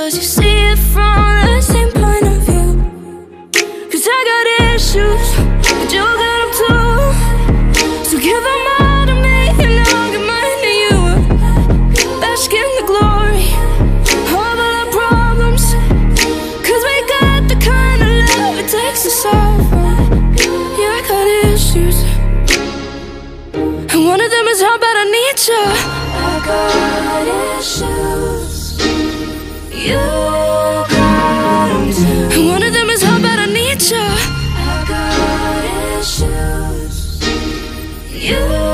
Cause 0.00 0.16
you 0.16 0.22
see 0.22 0.56
it 0.70 0.78
from 0.78 1.44
the 1.44 1.60
same 1.60 1.90
point 1.90 2.22
of 2.22 2.38
view. 2.46 2.70
Cause 3.90 4.06
I 4.08 4.18
got 4.30 4.46
issues, 4.72 5.26
but 5.78 5.92
you 5.92 6.00
got 6.22 6.38
them 6.40 6.52
too. 6.60 8.06
So 8.08 8.14
give 8.16 8.42
them 8.48 8.62
all 8.78 9.06
to 9.10 9.14
me, 9.26 9.38
and 9.58 9.74
I'll 9.90 10.10
give 10.14 10.24
mine 10.32 10.60
to 10.66 10.72
you. 10.84 10.98
Bask 12.22 12.50
in 12.54 12.70
the 12.78 12.86
glory 12.86 13.50
of 14.22 14.34
all 14.38 14.58
our 14.70 14.86
problems. 14.98 15.64
Cause 16.62 16.82
we 16.88 16.96
got 17.18 17.40
the 17.50 17.58
kind 17.58 18.00
of 18.00 18.08
love 18.38 18.56
it 18.62 18.68
takes 18.70 19.02
to 19.02 19.10
solve. 19.10 19.60
Yeah, 20.78 20.98
I 20.98 21.02
got 21.10 21.26
issues. 21.52 21.98
And 23.92 24.06
one 24.06 24.20
of 24.20 24.30
them 24.30 24.46
is 24.46 24.60
how 24.62 24.78
bad 24.78 24.96
I 24.96 25.06
need 25.18 25.38
you. 25.50 25.64
I 26.22 26.38
got 26.46 27.58
issues. 27.58 28.47
You 29.78 29.94
got. 30.90 31.70
One 32.52 32.62
of 32.64 32.72
them 32.72 32.90
is 32.90 33.00
I 33.38 33.46
need 33.46 33.80
you. 33.80 33.96
I 33.96 34.84
got 34.88 35.64
issues. 36.00 37.20
You 38.10 38.67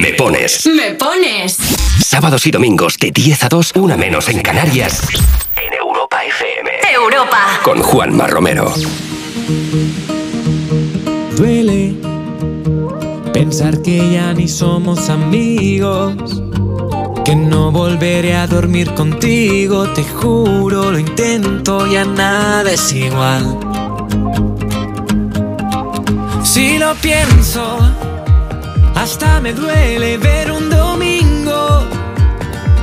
Me 0.00 0.12
pones. 0.14 0.66
Me 0.66 0.90
pones. 0.94 1.56
Sábados 2.04 2.44
y 2.48 2.50
domingos 2.50 2.98
de 2.98 3.12
10 3.12 3.44
a 3.44 3.48
2, 3.48 3.72
una 3.76 3.96
menos 3.96 4.28
en 4.28 4.42
Canarias. 4.42 5.02
En 5.56 5.72
Europa 5.72 6.18
FM. 6.24 6.70
Europa. 6.92 7.60
Con 7.62 7.80
Juanma 7.80 8.26
Romero. 8.26 8.74
Duele 11.36 11.94
pensar 13.32 13.82
que 13.82 14.10
ya 14.14 14.32
ni 14.32 14.48
somos 14.48 15.08
amigos. 15.10 16.42
Que 17.24 17.36
no 17.36 17.70
volveré 17.70 18.34
a 18.34 18.48
dormir 18.48 18.92
contigo, 18.94 19.88
te 19.90 20.02
juro, 20.02 20.90
lo 20.90 20.98
intento, 20.98 21.86
ya 21.86 22.04
nada 22.04 22.72
es 22.72 22.92
igual. 22.92 23.60
Si 26.42 26.78
lo 26.78 26.94
pienso, 26.96 27.78
hasta 28.94 29.40
me 29.40 29.52
duele 29.52 30.16
ver 30.18 30.50
un 30.50 30.70
domingo 30.70 31.84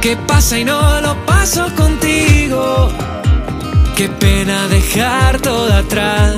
que 0.01 0.17
pasa 0.17 0.57
y 0.59 0.65
no 0.65 1.01
lo 1.01 1.15
paso 1.25 1.73
contigo. 1.75 2.89
Qué 3.95 4.09
pena 4.09 4.67
dejar 4.67 5.39
todo 5.39 5.71
atrás. 5.73 6.35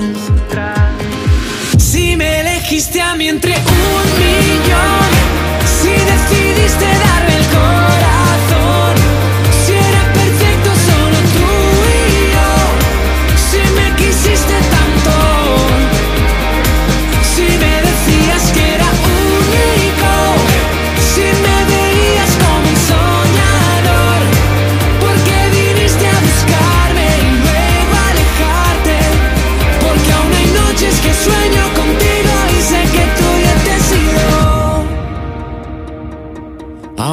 Si 1.78 2.16
me 2.16 2.42
elegiste 2.42 3.02
a 3.02 3.16
mí 3.16 3.30
entre 3.30 3.54
un 3.56 4.06
millón, 4.20 5.10
si 5.78 5.90
decidiste 5.90 6.86
darme 6.86 7.36
el 7.38 7.46
corazón, 7.46 8.13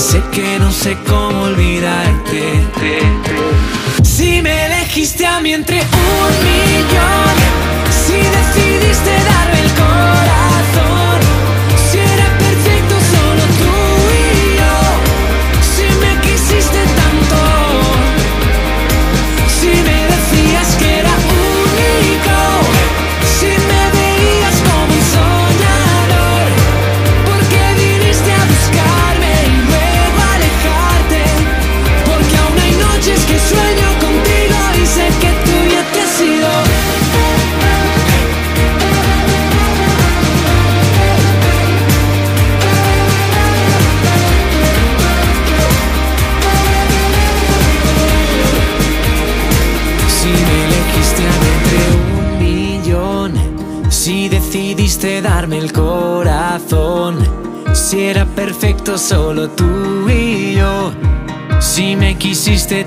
Sé 0.00 0.22
que 0.32 0.58
no 0.58 0.72
sé 0.72 0.96
cómo 1.06 1.42
olvidarte. 1.42 2.40
Si 4.02 4.40
me 4.40 4.64
elegiste 4.64 5.26
a 5.26 5.40
mí 5.40 5.52
entre 5.52 5.76
un 5.76 6.32
millón, 6.46 7.36
si 7.90 8.14
decidiste 8.14 9.10
darme 9.10 9.60
el 9.60 9.70
corazón, 9.72 10.49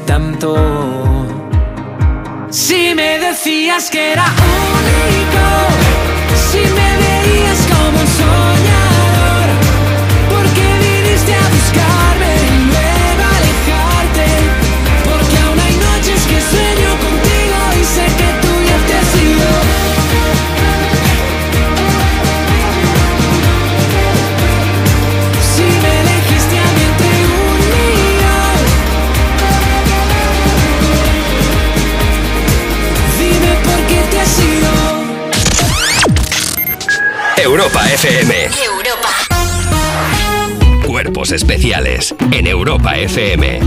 tanto, 0.05 0.55
si 2.49 2.95
me 2.95 3.19
decías 3.19 3.89
que 3.89 4.13
era 4.13 4.23
FM. 37.95 38.72
Especiales 41.33 42.13
en 42.31 42.45
Europa 42.45 42.95
FM. 42.95 43.59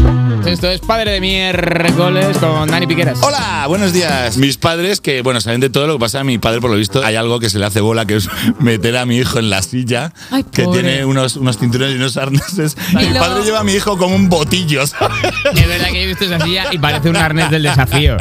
Esto 0.47 0.71
es 0.71 0.81
Padre 0.81 1.13
de 1.13 1.21
Miércoles 1.21 2.39
con 2.39 2.69
Dani 2.69 2.87
Piqueras. 2.87 3.19
Hola, 3.21 3.65
buenos 3.67 3.93
días. 3.93 4.37
Mis 4.37 4.57
padres, 4.57 5.01
que 5.01 5.23
bueno, 5.23 5.41
saben 5.41 5.61
de 5.61 5.71
todo 5.71 5.89
lo 5.89 5.95
que 5.95 5.99
pasa 5.99 6.21
a 6.21 6.25
mi 6.25 6.39
padre, 6.39 6.61
por 6.61 6.71
lo 6.71 6.77
visto, 6.77 7.05
hay 7.05 7.17
algo 7.17 7.41
que 7.41 7.51
se 7.51 7.59
le 7.59 7.67
hace 7.67 7.81
bola, 7.81 8.07
que 8.07 8.17
es 8.17 8.29
meter 8.61 8.97
a 8.97 9.05
mi 9.07 9.17
hijo 9.17 9.41
en 9.41 9.51
la 9.51 9.63
silla, 9.63 10.13
Ay, 10.31 10.45
que 10.45 10.65
tiene 10.69 11.05
unos, 11.05 11.35
unos 11.35 11.59
cinturones 11.59 11.97
y 11.97 11.99
unos 11.99 12.17
arneses. 12.17 12.77
Y 12.93 12.97
Mi 12.97 13.19
padre 13.19 13.43
lleva 13.43 13.61
a 13.61 13.65
mi 13.65 13.73
hijo 13.73 13.99
como 13.99 14.15
un 14.15 14.29
botillo, 14.29 14.87
¿sabes? 14.87 15.17
Es 15.53 15.67
verdad 15.67 15.89
que 15.89 16.05
he 16.05 16.07
visto 16.07 16.25
esa 16.25 16.39
silla 16.39 16.67
y 16.71 16.79
parece 16.79 17.11
un 17.11 17.17
arnés 17.17 17.51
del 17.51 17.65
desafío. 17.65 18.17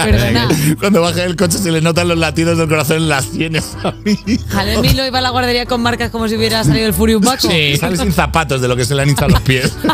Cuando 0.80 1.02
baja 1.02 1.22
del 1.22 1.36
coche 1.36 1.60
se 1.60 1.72
le 1.72 1.82
notan 1.82 2.08
los 2.08 2.18
latidos 2.18 2.58
del 2.58 2.68
corazón 2.68 2.98
en 2.98 3.10
las 3.10 3.26
sienes 3.26 3.78
a 3.84 3.92
mi 4.04 4.18
hijo. 4.26 4.44
Jalemí 4.50 4.94
lo 4.94 5.06
iba 5.06 5.20
a 5.20 5.22
la 5.22 5.30
guardería 5.30 5.68
con 5.68 5.82
marcas 5.82 6.10
como 6.10 6.28
si 6.28 6.36
hubiera 6.36 6.64
salido 6.64 6.88
el 6.88 6.94
Furious 6.94 7.22
Baco. 7.22 7.48
Sale 7.80 7.98
sin 7.98 8.12
zapatos 8.12 8.62
de 8.62 8.68
lo 8.68 8.76
que 8.76 8.86
se 8.86 8.96
le 8.96 9.04
han 9.04 9.10
hinchado 9.10 9.35
los 9.36 9.44
pies. 9.44 9.78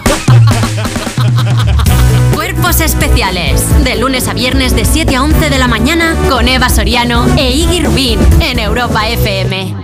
Cuerpos 2.34 2.82
especiales. 2.82 3.64
De 3.84 3.98
lunes 3.98 4.28
a 4.28 4.34
viernes 4.34 4.76
de 4.76 4.86
7 4.86 5.16
a 5.16 5.24
11 5.24 5.50
de 5.50 5.58
la 5.58 5.68
mañana 5.68 6.16
con 6.30 6.48
Eva 6.48 6.70
Soriano 6.70 7.26
e 7.38 7.52
Iggy 7.52 7.82
Rubín 7.82 8.20
en 8.40 8.60
Europa 8.60 9.10
FM. 9.10 9.76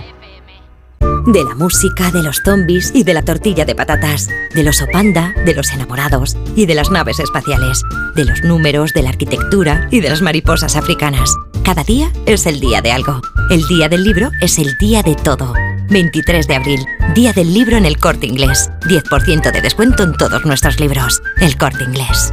De 1.26 1.44
la 1.44 1.54
música, 1.54 2.10
de 2.10 2.22
los 2.22 2.40
zombies 2.44 2.90
y 2.94 3.04
de 3.04 3.14
la 3.14 3.22
tortilla 3.22 3.64
de 3.64 3.74
patatas. 3.74 4.28
Del 4.54 4.68
oso 4.68 4.86
panda, 4.90 5.34
de 5.44 5.54
los 5.54 5.70
enamorados 5.72 6.36
y 6.56 6.66
de 6.66 6.74
las 6.74 6.90
naves 6.90 7.20
espaciales. 7.20 7.82
De 8.14 8.24
los 8.24 8.42
números, 8.42 8.92
de 8.94 9.02
la 9.02 9.10
arquitectura 9.10 9.86
y 9.90 10.00
de 10.00 10.08
las 10.08 10.22
mariposas 10.22 10.76
africanas. 10.76 11.30
Cada 11.64 11.84
día 11.84 12.10
es 12.24 12.46
el 12.46 12.60
día 12.60 12.80
de 12.80 12.92
algo. 12.92 13.20
El 13.50 13.66
día 13.66 13.88
del 13.88 14.04
libro 14.04 14.30
es 14.40 14.58
el 14.58 14.76
día 14.78 15.02
de 15.02 15.16
todo. 15.16 15.52
23 15.90 16.46
de 16.46 16.54
abril, 16.54 16.80
Día 17.14 17.32
del 17.32 17.52
Libro 17.52 17.76
en 17.76 17.86
el 17.86 17.98
Corte 17.98 18.26
Inglés. 18.26 18.70
10% 18.82 19.50
de 19.50 19.60
descuento 19.60 20.02
en 20.02 20.12
todos 20.14 20.44
nuestros 20.44 20.78
libros. 20.80 21.22
El 21.40 21.56
Corte 21.56 21.84
Inglés. 21.84 22.32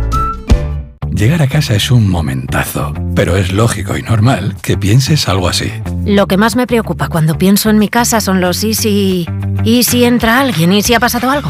Llegar 1.12 1.42
a 1.42 1.48
casa 1.48 1.76
es 1.76 1.92
un 1.92 2.10
momentazo, 2.10 2.94
pero 3.16 3.38
es 3.38 3.54
lógico 3.54 3.96
y 3.98 4.02
normal 4.02 4.58
que 4.62 4.78
pienses 4.78 5.30
algo 5.30 5.48
así. 5.48 5.72
Lo 6.06 6.28
que 6.28 6.36
más 6.36 6.58
me 6.58 6.68
preocupa 6.68 7.08
cuando 7.08 7.38
pienso 7.38 7.70
en 7.70 7.80
mi 7.80 7.88
casa 7.88 8.20
son 8.20 8.42
los 8.42 8.64
y 8.66 8.74
si... 8.74 9.26
¿Y 9.64 9.84
si 9.84 10.04
entra 10.04 10.42
alguien? 10.42 10.74
¿Y 10.74 10.82
si 10.82 10.94
ha 10.94 11.00
pasado 11.00 11.30
algo? 11.30 11.50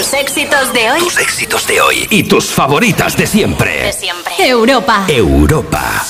Tus 0.00 0.14
éxitos 0.14 0.72
de 0.72 0.90
hoy. 0.90 0.98
Tus 0.98 1.18
éxitos 1.18 1.66
de 1.66 1.78
hoy 1.78 2.08
y 2.08 2.22
tus 2.22 2.46
favoritas 2.46 3.18
de 3.18 3.26
siempre. 3.26 3.82
De 3.82 3.92
siempre. 3.92 4.32
Europa. 4.38 5.04
Europa. 5.06 6.02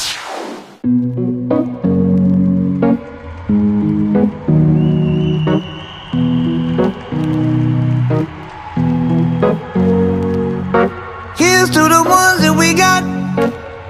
Here's 11.37 11.69
to 11.71 11.89
the 11.89 12.01
ones 12.01 12.43
that 12.43 12.55
we 12.57 12.73
got. 12.75 13.03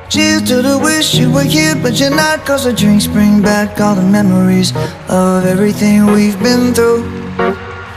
Cheers 0.09 0.45
to 0.45 0.63
the 0.63 0.79
wish 0.79 1.15
you 1.15 1.31
were 1.31 1.45
here, 1.45 1.75
but 1.75 2.01
you're 2.01 2.09
not. 2.09 2.47
Cause 2.47 2.65
the 2.65 2.73
drinks 2.73 3.07
bring 3.07 3.43
back 3.43 3.79
all 3.83 3.95
the 3.95 4.01
memories 4.01 4.73
of 5.11 5.45
everything 5.45 6.07
we've 6.07 6.43
been 6.43 6.73
through. 6.73 7.05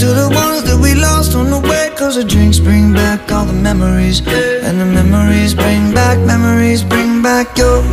to 0.00 0.06
the 0.06 0.30
ones 0.32 0.62
that 0.64 0.78
we 0.80 0.94
lost 0.94 1.34
on 1.34 1.50
the 1.50 1.60
way. 1.60 1.90
Cause 1.94 2.16
the 2.16 2.24
drinks 2.24 2.58
bring 2.58 2.94
back 2.94 3.30
all 3.30 3.44
the 3.44 3.52
memories. 3.52 4.20
And 4.66 4.80
the 4.80 4.86
memories 4.86 5.52
bring 5.54 5.92
back, 5.92 6.18
memories 6.20 6.82
bring 6.82 7.22
back 7.22 7.58
your. 7.58 7.84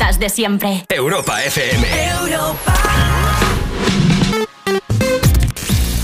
Favoritas 0.00 0.18
de 0.18 0.28
siempre. 0.28 0.84
Europa 0.88 1.42
FM. 1.44 1.86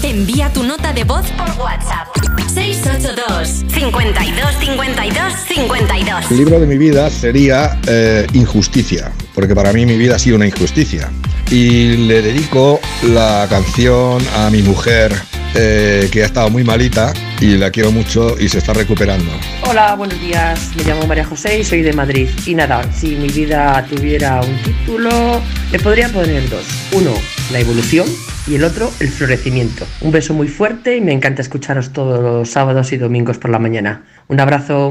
Envía 0.03 0.53
tu 0.53 0.63
nota 0.63 0.93
de 0.93 1.05
voz 1.05 1.27
por 1.33 1.49
WhatsApp. 1.61 2.09
682 2.53 3.65
52 3.69 4.55
52 4.61 5.33
52. 5.49 6.31
El 6.31 6.37
libro 6.37 6.61
de 6.61 6.67
mi 6.67 6.79
vida 6.79 7.11
sería 7.11 7.79
eh, 7.87 8.27
Injusticia, 8.33 9.13
porque 9.35 9.55
para 9.55 9.73
mí 9.73 9.85
mi 9.85 9.97
vida 9.97 10.17
ha 10.17 10.19
sido 10.19 10.37
una 10.37 10.47
injusticia. 10.47 11.11
Y 11.51 11.97
le 12.09 12.23
dedico 12.23 12.81
la 13.03 13.47
canción 13.49 14.23
a 14.37 14.51
mi 14.51 14.63
mujer, 14.63 15.15
eh, 15.55 16.09
que 16.11 16.23
ha 16.23 16.27
estado 16.27 16.51
muy 16.51 16.65
malita 16.65 17.13
y 17.41 17.57
la 17.57 17.71
quiero 17.71 17.93
mucho 17.93 18.37
y 18.39 18.49
se 18.49 18.59
está 18.59 18.73
recuperando. 18.73 19.31
Hola, 19.69 19.95
buenos 19.95 20.21
días. 20.21 20.71
Me 20.77 20.85
llamo 20.85 21.07
María 21.07 21.25
José 21.25 21.59
y 21.59 21.65
soy 21.65 21.83
de 21.83 21.93
Madrid. 21.93 22.29
Y 22.47 22.55
nada, 22.55 22.83
si 22.93 23.17
mi 23.17 23.29
vida 23.29 23.85
tuviera 23.89 24.41
un 24.41 24.57
título, 24.63 25.43
le 25.71 25.79
podría 25.79 26.09
poner 26.09 26.49
dos. 26.49 26.67
Uno, 26.93 27.13
la 27.53 27.61
evolución 27.61 28.07
y 28.47 28.55
el 28.55 28.65
otro, 28.65 28.91
el 29.01 29.09
florecimiento. 29.09 29.87
Un 30.01 30.13
beso 30.13 30.35
muy 30.35 30.49
fuerte 30.49 30.97
y 30.97 31.01
me 31.01 31.13
encanta 31.13 31.43
escucharos 31.43 31.93
todos 31.93 32.23
los 32.23 32.51
sábados 32.51 32.93
y 32.93 32.97
domingos 32.97 33.39
por 33.39 33.51
la 33.51 33.59
mañana. 33.59 34.05
Un 34.29 34.41
abrazo. 34.41 34.91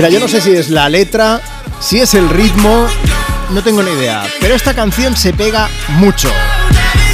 Mira, 0.00 0.08
yo 0.08 0.18
no 0.18 0.28
sé 0.28 0.40
si 0.40 0.52
es 0.52 0.70
la 0.70 0.88
letra, 0.88 1.42
si 1.78 2.00
es 2.00 2.14
el 2.14 2.30
ritmo, 2.30 2.86
no 3.50 3.62
tengo 3.62 3.82
ni 3.82 3.90
idea, 3.90 4.22
pero 4.40 4.54
esta 4.54 4.72
canción 4.72 5.14
se 5.14 5.34
pega 5.34 5.68
mucho. 5.88 6.30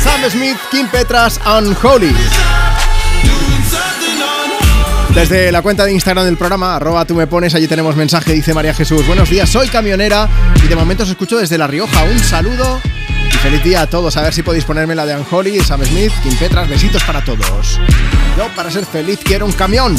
Sam 0.04 0.30
Smith, 0.30 0.56
Kim 0.70 0.86
Petras, 0.86 1.40
Unholy. 1.44 2.14
Desde 5.12 5.50
la 5.50 5.62
cuenta 5.62 5.84
de 5.84 5.94
Instagram 5.94 6.26
del 6.26 6.36
programa, 6.36 6.76
arroba 6.76 7.04
tú 7.04 7.16
me 7.16 7.26
pones, 7.26 7.56
allí 7.56 7.66
tenemos 7.66 7.96
mensaje, 7.96 8.32
dice 8.34 8.54
María 8.54 8.72
Jesús. 8.72 9.04
Buenos 9.04 9.28
días, 9.30 9.50
soy 9.50 9.66
camionera 9.66 10.28
y 10.64 10.68
de 10.68 10.76
momento 10.76 11.02
os 11.02 11.08
escucho 11.08 11.38
desde 11.38 11.58
La 11.58 11.66
Rioja. 11.66 12.04
Un 12.04 12.20
saludo 12.20 12.80
y 13.28 13.36
feliz 13.38 13.64
día 13.64 13.80
a 13.80 13.86
todos. 13.88 14.16
A 14.16 14.22
ver 14.22 14.32
si 14.32 14.44
podéis 14.44 14.64
ponerme 14.64 14.94
la 14.94 15.06
de 15.06 15.16
Unholy, 15.16 15.60
Sam 15.60 15.84
Smith, 15.84 16.12
Kim 16.22 16.36
Petras, 16.36 16.68
besitos 16.68 17.02
para 17.02 17.24
todos. 17.24 17.80
Yo, 18.38 18.46
para 18.54 18.70
ser 18.70 18.86
feliz, 18.86 19.18
quiero 19.24 19.44
un 19.44 19.50
camión. 19.50 19.96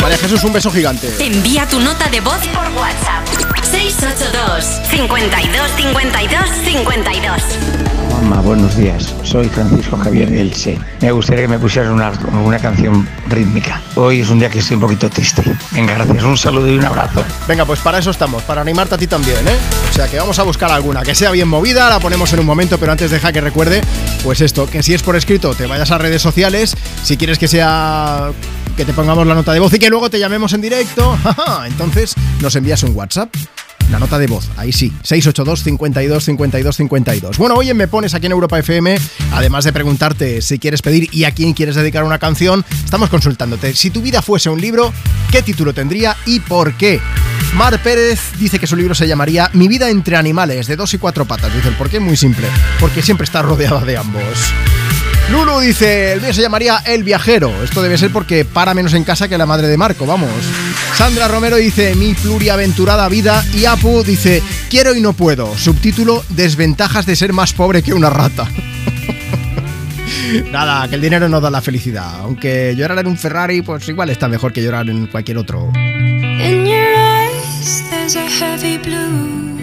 María 0.00 0.18
Jesús, 0.18 0.44
un 0.44 0.52
beso 0.52 0.70
gigante. 0.70 1.12
Envía 1.18 1.66
tu 1.66 1.80
nota 1.80 2.08
de 2.08 2.20
voz 2.20 2.38
por 2.54 2.68
WhatsApp. 2.80 3.26
682 3.62 4.64
52 4.90 5.70
52 5.76 6.40
52. 6.64 7.42
Mamá, 8.22 8.40
buenos 8.40 8.76
días. 8.76 9.14
Soy 9.22 9.48
Francisco 9.48 9.96
Javier 9.96 10.32
Elche. 10.32 10.78
Me 11.00 11.10
gustaría 11.12 11.42
que 11.42 11.48
me 11.48 11.58
pusieras 11.58 11.90
una, 11.92 12.10
una 12.40 12.58
canción 12.58 13.08
rítmica. 13.28 13.80
Hoy 13.94 14.20
es 14.20 14.30
un 14.30 14.38
día 14.38 14.48
que 14.48 14.60
estoy 14.60 14.76
un 14.76 14.82
poquito 14.82 15.10
triste. 15.10 15.42
Venga, 15.72 15.94
gracias. 15.94 16.22
Un 16.24 16.36
saludo 16.36 16.68
y 16.68 16.78
un 16.78 16.84
abrazo. 16.84 17.24
Venga, 17.48 17.64
pues 17.64 17.80
para 17.80 17.98
eso 17.98 18.10
estamos, 18.10 18.42
para 18.44 18.60
animarte 18.60 18.94
a 18.94 18.98
ti 18.98 19.06
también, 19.06 19.46
¿eh? 19.48 19.56
O 19.90 19.92
sea 19.94 20.08
que 20.08 20.18
vamos 20.18 20.38
a 20.38 20.44
buscar 20.44 20.70
alguna 20.70 21.02
que 21.02 21.14
sea 21.14 21.30
bien 21.30 21.48
movida, 21.48 21.88
la 21.88 22.00
ponemos 22.00 22.32
en 22.32 22.40
un 22.40 22.46
momento, 22.46 22.78
pero 22.78 22.92
antes 22.92 23.10
deja 23.10 23.32
que 23.32 23.40
recuerde, 23.40 23.82
pues 24.22 24.40
esto, 24.40 24.66
que 24.66 24.82
si 24.82 24.94
es 24.94 25.02
por 25.02 25.16
escrito, 25.16 25.54
te 25.54 25.66
vayas 25.66 25.90
a 25.90 25.98
redes 25.98 26.22
sociales, 26.22 26.76
si 27.02 27.16
quieres 27.16 27.38
que 27.38 27.48
sea 27.48 28.30
que 28.76 28.84
te 28.84 28.92
pongamos 28.92 29.26
la 29.26 29.34
nota 29.34 29.52
de 29.52 29.60
voz 29.60 29.72
y 29.72 29.78
que 29.78 29.88
luego 29.88 30.10
te 30.10 30.18
llamemos 30.18 30.52
en 30.52 30.60
directo, 30.60 31.18
entonces 31.66 32.14
nos 32.40 32.54
envías 32.56 32.82
un 32.82 32.94
WhatsApp. 32.94 33.34
La 33.90 34.00
nota 34.00 34.18
de 34.18 34.26
voz, 34.26 34.50
ahí 34.56 34.72
sí. 34.72 34.92
682 35.02 35.62
52 35.62 36.24
52 36.24 36.76
52. 36.76 37.38
Bueno, 37.38 37.54
hoy 37.54 37.70
en 37.70 37.76
Me 37.76 37.86
Pones 37.86 38.14
aquí 38.14 38.26
en 38.26 38.32
Europa 38.32 38.58
FM, 38.58 38.98
además 39.32 39.64
de 39.64 39.72
preguntarte 39.72 40.42
si 40.42 40.58
quieres 40.58 40.82
pedir 40.82 41.08
y 41.12 41.24
a 41.24 41.30
quién 41.30 41.52
quieres 41.54 41.76
dedicar 41.76 42.02
una 42.02 42.18
canción, 42.18 42.64
estamos 42.84 43.08
consultándote. 43.08 43.74
Si 43.74 43.90
tu 43.90 44.02
vida 44.02 44.22
fuese 44.22 44.50
un 44.50 44.60
libro, 44.60 44.92
¿qué 45.30 45.40
título 45.40 45.72
tendría 45.72 46.16
y 46.26 46.40
por 46.40 46.74
qué? 46.76 47.00
Mar 47.54 47.80
Pérez 47.80 48.32
dice 48.38 48.58
que 48.58 48.66
su 48.66 48.76
libro 48.76 48.94
se 48.94 49.06
llamaría 49.06 49.50
Mi 49.52 49.68
vida 49.68 49.88
entre 49.88 50.16
animales, 50.16 50.66
de 50.66 50.76
dos 50.76 50.92
y 50.92 50.98
cuatro 50.98 51.24
patas. 51.24 51.54
Dice 51.54 51.68
el 51.68 51.76
por 51.76 51.88
qué 51.88 52.00
muy 52.00 52.16
simple, 52.16 52.48
porque 52.80 53.02
siempre 53.02 53.24
está 53.24 53.40
rodeada 53.42 53.84
de 53.84 53.96
ambos. 53.96 54.52
Lulu 55.30 55.58
dice, 55.58 56.12
el 56.12 56.20
mío 56.20 56.32
se 56.32 56.40
llamaría 56.40 56.78
El 56.86 57.02
Viajero. 57.02 57.50
Esto 57.62 57.82
debe 57.82 57.98
ser 57.98 58.12
porque 58.12 58.44
para 58.44 58.74
menos 58.74 58.94
en 58.94 59.02
casa 59.02 59.28
que 59.28 59.36
la 59.36 59.46
madre 59.46 59.66
de 59.66 59.76
Marco, 59.76 60.06
vamos. 60.06 60.30
Sandra 60.94 61.26
Romero 61.26 61.56
dice, 61.56 61.94
mi 61.96 62.14
pluriaventurada 62.14 63.08
vida. 63.08 63.44
Y 63.52 63.64
Apu 63.64 64.04
dice, 64.04 64.42
quiero 64.70 64.94
y 64.94 65.00
no 65.00 65.14
puedo. 65.14 65.56
Subtítulo, 65.56 66.24
desventajas 66.30 67.06
de 67.06 67.16
ser 67.16 67.32
más 67.32 67.52
pobre 67.52 67.82
que 67.82 67.92
una 67.92 68.08
rata. 68.08 68.48
Nada, 70.52 70.88
que 70.88 70.94
el 70.94 71.00
dinero 71.00 71.28
no 71.28 71.40
da 71.40 71.50
la 71.50 71.60
felicidad. 71.60 72.20
Aunque 72.20 72.74
llorar 72.76 73.00
en 73.00 73.08
un 73.08 73.18
Ferrari, 73.18 73.62
pues 73.62 73.88
igual 73.88 74.10
está 74.10 74.28
mejor 74.28 74.52
que 74.52 74.62
llorar 74.62 74.88
en 74.88 75.06
cualquier 75.08 75.38
otro. 75.38 75.72
In 75.74 76.66
your 76.66 76.94
eyes, 76.96 77.82
there's 77.90 78.14
a 78.16 78.28
heavy 78.28 78.78
blue. 78.78 79.56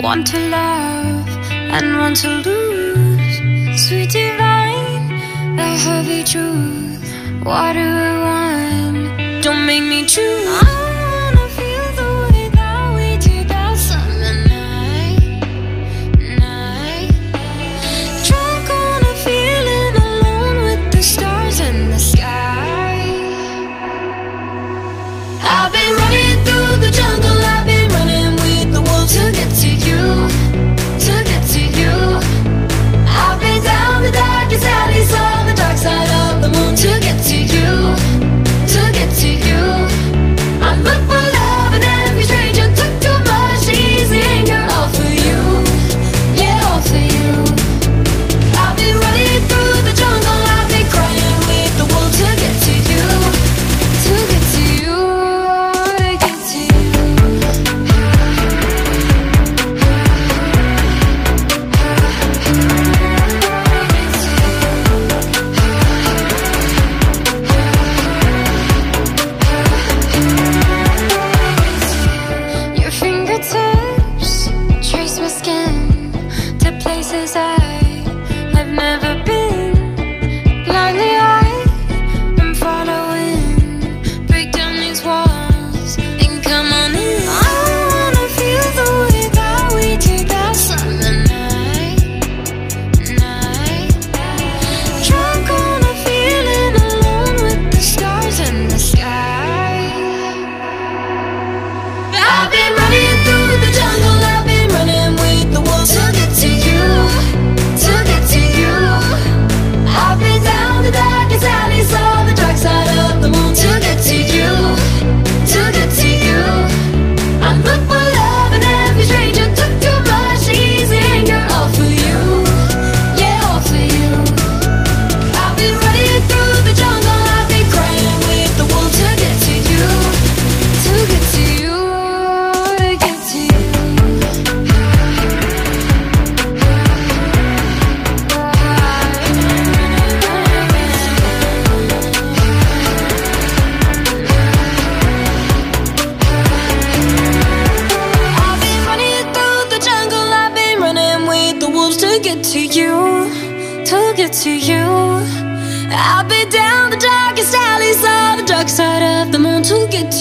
One 0.00 0.22
to 0.24 0.38
love 0.38 1.26
and 1.72 1.96
one 1.98 2.14
to 2.14 2.28
lose. 2.28 2.72
The 5.72 5.78
heavy 5.78 6.22
truth. 6.22 7.44
What 7.44 7.72
do 7.72 7.80
I 7.80 8.12
want? 8.24 9.42
Don't 9.42 9.64
make 9.64 9.82
me 9.82 10.06
choose. 10.06 10.91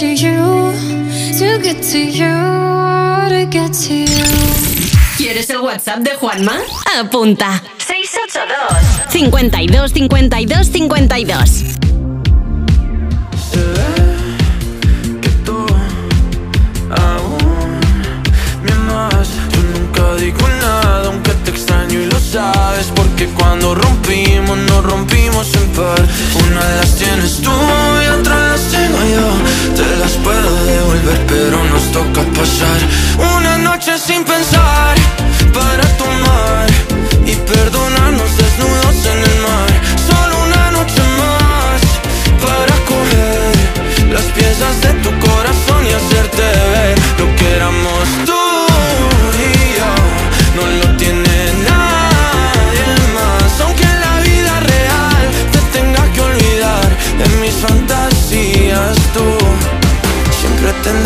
To 0.02 0.08
you, 0.08 0.74
to 1.38 1.60
get 1.62 1.84
to 1.84 2.00
you, 2.00 2.34
to 3.30 3.46
get 3.52 3.72
to 3.72 3.94
you. 3.94 4.26
¿Quieres 5.16 5.48
el 5.52 5.60
WhatsApp 5.60 6.00
de 6.00 6.16
Juanma? 6.16 6.58
Apunta. 7.00 7.62
682 7.78 9.12
52 9.12 9.92
52 9.92 10.68
52 10.72 11.64
aún 16.90 17.80
me 18.64 18.72
amas 18.72 19.30
Yo 19.52 19.62
nunca 19.80 20.16
digo 20.16 20.48
nada 20.62 21.06
aunque 21.10 21.32
te 21.46 21.52
extraño 21.52 22.00
y 22.00 22.06
lo 22.08 22.20
sabes 22.20 22.61
cuando 23.42 23.74
rompimos 23.74 24.58
nos 24.70 24.84
rompimos 24.84 25.48
en 25.56 25.68
par. 25.72 26.02
Una 26.46 26.62
de 26.70 26.76
las 26.82 26.96
tienes 26.96 27.42
tú 27.42 27.52
y 28.04 28.08
otra 28.20 28.36
las 28.52 28.62
tengo 28.76 29.00
yo. 29.16 29.28
Te 29.76 29.98
las 29.98 30.12
puedo 30.26 30.66
devolver 30.66 31.26
pero 31.28 31.64
nos 31.66 31.92
toca 31.92 32.22
pasar 32.38 32.80
Una 33.38 33.58
noche 33.58 33.98
sin 33.98 34.24
pensar 34.24 34.96
para 35.54 35.84
tomar 35.98 36.68
Y 37.26 37.34
perdonarnos 37.36 37.91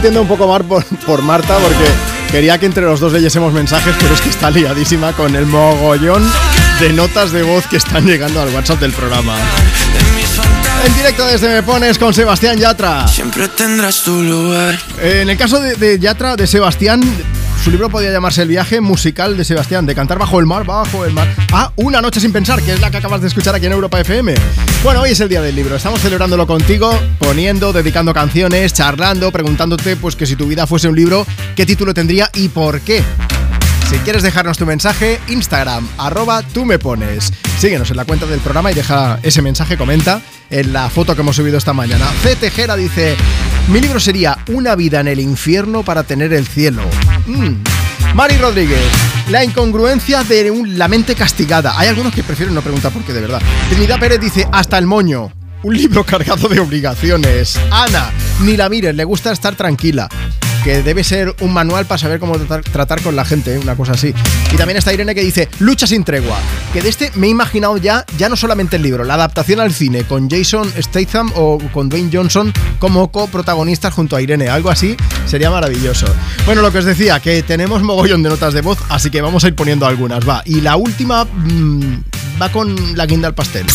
sintiendo 0.00 0.22
un 0.22 0.28
poco 0.28 0.48
mal 0.48 0.64
por, 0.64 0.82
por 1.04 1.20
Marta 1.20 1.58
porque 1.58 1.84
quería 2.30 2.56
que 2.56 2.64
entre 2.64 2.84
los 2.84 3.00
dos 3.00 3.12
leyésemos 3.12 3.52
mensajes, 3.52 3.94
pero 4.00 4.14
es 4.14 4.22
que 4.22 4.30
está 4.30 4.50
liadísima 4.50 5.12
con 5.12 5.36
el 5.36 5.44
mogollón 5.44 6.26
de 6.80 6.90
notas 6.94 7.32
de 7.32 7.42
voz 7.42 7.66
que 7.66 7.76
están 7.76 8.06
llegando 8.06 8.40
al 8.40 8.48
WhatsApp 8.48 8.80
del 8.80 8.92
programa. 8.92 9.36
En 10.86 10.94
directo 10.94 11.26
desde 11.26 11.50
Me 11.50 11.62
Pones 11.62 11.98
con 11.98 12.14
Sebastián 12.14 12.56
Yatra. 12.56 13.06
Siempre 13.08 13.48
tendrás 13.48 14.02
tu 14.02 14.22
lugar. 14.22 14.78
En 15.02 15.28
el 15.28 15.36
caso 15.36 15.60
de, 15.60 15.74
de 15.74 15.98
Yatra, 15.98 16.34
de 16.34 16.46
Sebastián, 16.46 17.02
su 17.62 17.70
libro 17.70 17.90
podía 17.90 18.10
llamarse 18.10 18.42
El 18.42 18.48
viaje 18.48 18.80
musical 18.80 19.36
de 19.36 19.44
Sebastián, 19.44 19.84
de 19.84 19.94
cantar 19.94 20.18
bajo 20.18 20.40
el 20.40 20.46
mar, 20.46 20.64
bajo 20.64 21.04
el 21.04 21.12
mar. 21.12 21.28
Ah, 21.52 21.72
Una 21.76 22.00
noche 22.00 22.20
sin 22.20 22.32
pensar, 22.32 22.62
que 22.62 22.72
es 22.72 22.80
la 22.80 22.90
que 22.90 22.96
acabas 22.96 23.20
de 23.20 23.28
escuchar 23.28 23.54
aquí 23.54 23.66
en 23.66 23.72
Europa 23.72 24.00
FM. 24.00 24.34
Bueno, 24.82 25.02
hoy 25.02 25.10
es 25.10 25.20
el 25.20 25.28
día 25.28 25.42
del 25.42 25.54
libro, 25.54 25.76
estamos 25.76 26.00
celebrándolo 26.00 26.46
contigo, 26.46 26.98
poniendo, 27.18 27.72
dedicando 27.72 28.14
canciones, 28.14 28.72
charlando, 28.72 29.30
preguntándote 29.30 29.96
pues 29.96 30.16
que 30.16 30.26
si 30.26 30.36
tu 30.36 30.46
vida 30.46 30.66
fuese 30.66 30.88
un 30.88 30.96
libro, 30.96 31.26
¿qué 31.54 31.66
título 31.66 31.92
tendría 31.92 32.30
y 32.34 32.48
por 32.48 32.80
qué? 32.80 33.02
Si 33.90 33.96
quieres 33.98 34.22
dejarnos 34.22 34.56
tu 34.56 34.64
mensaje, 34.66 35.18
Instagram, 35.28 35.86
arroba 35.98 36.42
tú 36.42 36.64
me 36.64 36.78
pones. 36.78 37.32
Síguenos 37.58 37.90
en 37.90 37.96
la 37.96 38.04
cuenta 38.04 38.24
del 38.24 38.38
programa 38.40 38.70
y 38.70 38.74
deja 38.74 39.18
ese 39.22 39.42
mensaje, 39.42 39.76
comenta 39.76 40.22
en 40.48 40.72
la 40.72 40.88
foto 40.88 41.14
que 41.14 41.22
hemos 41.22 41.36
subido 41.36 41.58
esta 41.58 41.72
mañana. 41.72 42.06
C. 42.22 42.36
Tejera 42.36 42.76
dice, 42.76 43.16
mi 43.68 43.80
libro 43.80 43.98
sería 44.00 44.38
Una 44.48 44.76
vida 44.76 45.00
en 45.00 45.08
el 45.08 45.18
infierno 45.20 45.82
para 45.82 46.04
tener 46.04 46.32
el 46.32 46.46
cielo. 46.46 46.82
Mm. 47.30 47.62
Mari 48.14 48.36
Rodríguez, 48.38 48.80
la 49.30 49.44
incongruencia 49.44 50.24
de 50.24 50.50
un- 50.50 50.76
la 50.78 50.88
mente 50.88 51.14
castigada. 51.14 51.78
Hay 51.78 51.88
algunos 51.88 52.12
que 52.12 52.24
prefieren 52.24 52.54
no 52.54 52.60
preguntar 52.62 52.92
por 52.92 53.04
qué, 53.04 53.12
de 53.12 53.20
verdad. 53.20 53.40
Trinidad 53.70 54.00
Pérez 54.00 54.20
dice, 54.20 54.48
hasta 54.50 54.78
el 54.78 54.86
moño. 54.86 55.30
Un 55.62 55.76
libro 55.76 56.04
cargado 56.06 56.48
de 56.48 56.58
obligaciones. 56.58 57.58
Ana, 57.70 58.10
ni 58.40 58.56
la 58.56 58.68
mires, 58.68 58.94
le 58.94 59.04
gusta 59.04 59.30
estar 59.32 59.54
tranquila. 59.54 60.08
Que 60.64 60.82
debe 60.82 61.04
ser 61.04 61.34
un 61.40 61.52
manual 61.52 61.86
para 61.86 61.98
saber 61.98 62.20
cómo 62.20 62.36
tratar, 62.38 63.02
con 63.02 63.16
la 63.16 63.24
gente, 63.24 63.58
una 63.58 63.76
cosa 63.76 63.92
así. 63.92 64.14
Y 64.52 64.56
también 64.56 64.76
está 64.76 64.92
Irene 64.92 65.14
que 65.14 65.22
dice, 65.22 65.48
lucha 65.58 65.86
sin 65.86 66.04
tregua. 66.04 66.38
Que 66.72 66.82
de 66.82 66.88
este 66.88 67.10
me 67.14 67.28
he 67.28 67.30
imaginado 67.30 67.76
ya, 67.78 68.04
ya 68.18 68.28
no 68.28 68.36
solamente 68.36 68.76
el 68.76 68.82
libro, 68.82 69.04
la 69.04 69.14
adaptación 69.14 69.60
al 69.60 69.72
cine 69.72 70.04
con 70.04 70.28
Jason 70.28 70.70
Statham 70.78 71.32
o 71.34 71.58
con 71.72 71.88
Dwayne 71.88 72.10
Johnson 72.12 72.52
como 72.78 73.10
coprotagonistas 73.10 73.94
junto 73.94 74.16
a 74.16 74.22
Irene. 74.22 74.48
Algo 74.48 74.70
así 74.70 74.96
sería 75.26 75.50
maravilloso. 75.50 76.06
Bueno, 76.44 76.62
lo 76.62 76.70
que 76.72 76.78
os 76.78 76.84
decía, 76.84 77.20
que 77.20 77.42
tenemos 77.42 77.82
mogollón 77.82 78.22
de 78.22 78.28
notas 78.28 78.52
de 78.52 78.60
voz, 78.60 78.78
así 78.88 79.10
que 79.10 79.22
vamos 79.22 79.44
a 79.44 79.48
ir 79.48 79.54
poniendo 79.54 79.86
algunas, 79.86 80.28
va. 80.28 80.42
Y 80.44 80.60
la 80.60 80.76
última 80.76 81.24
mm, 81.24 82.02
va 82.40 82.50
con 82.50 82.96
la 82.96 83.06
guinda 83.06 83.28
al 83.28 83.34
pastel. 83.34 83.66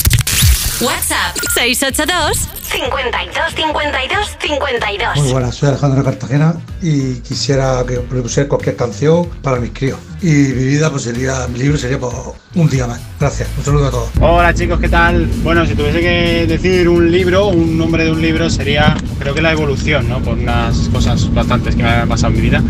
WhatsApp 0.82 1.38
682 1.54 2.50
52 2.64 3.56
52 3.56 4.38
52. 4.42 5.16
Muy 5.16 5.32
buenas, 5.32 5.56
soy 5.56 5.70
Alejandro 5.70 6.04
Cartagena 6.04 6.56
y 6.82 7.22
quisiera 7.22 7.82
que 7.88 8.02
me 8.14 8.22
pusiera 8.22 8.50
cualquier 8.50 8.76
canción 8.76 9.30
para 9.42 9.62
mis 9.62 9.72
críos. 9.72 10.00
Y 10.22 10.28
mi 10.28 10.66
vida, 10.66 10.90
pues 10.92 11.04
sería, 11.04 11.48
mi 11.48 11.60
libro 11.60 11.78
sería 11.78 11.98
por 11.98 12.14
un 12.56 12.70
día 12.70 12.88
más. 12.88 13.00
Gracias, 13.18 13.48
un 13.58 13.64
saludo 13.64 13.88
a 13.88 13.92
todos. 13.92 14.10
Hola 14.20 14.54
chicos, 14.54 14.78
¿qué 14.82 14.90
tal? 14.90 15.28
Bueno, 15.44 15.66
si 15.66 15.76
tuviese 15.76 16.02
que 16.02 16.46
decir 16.46 16.90
un 16.90 17.10
libro, 17.10 17.48
un 17.48 17.78
nombre 17.78 18.04
de 18.04 18.12
un 18.12 18.22
libro 18.22 18.50
sería, 18.50 18.98
creo 19.20 19.34
que 19.34 19.42
La 19.42 19.54
Evolución, 19.54 20.10
¿no? 20.10 20.22
Por 20.22 20.34
unas 20.38 20.90
cosas 20.90 21.34
bastantes 21.34 21.78
que 21.78 21.84
me 21.84 21.90
han 21.90 22.10
pasado 22.10 22.34
en 22.34 22.42
mi 22.42 22.50
vida. 22.50 22.62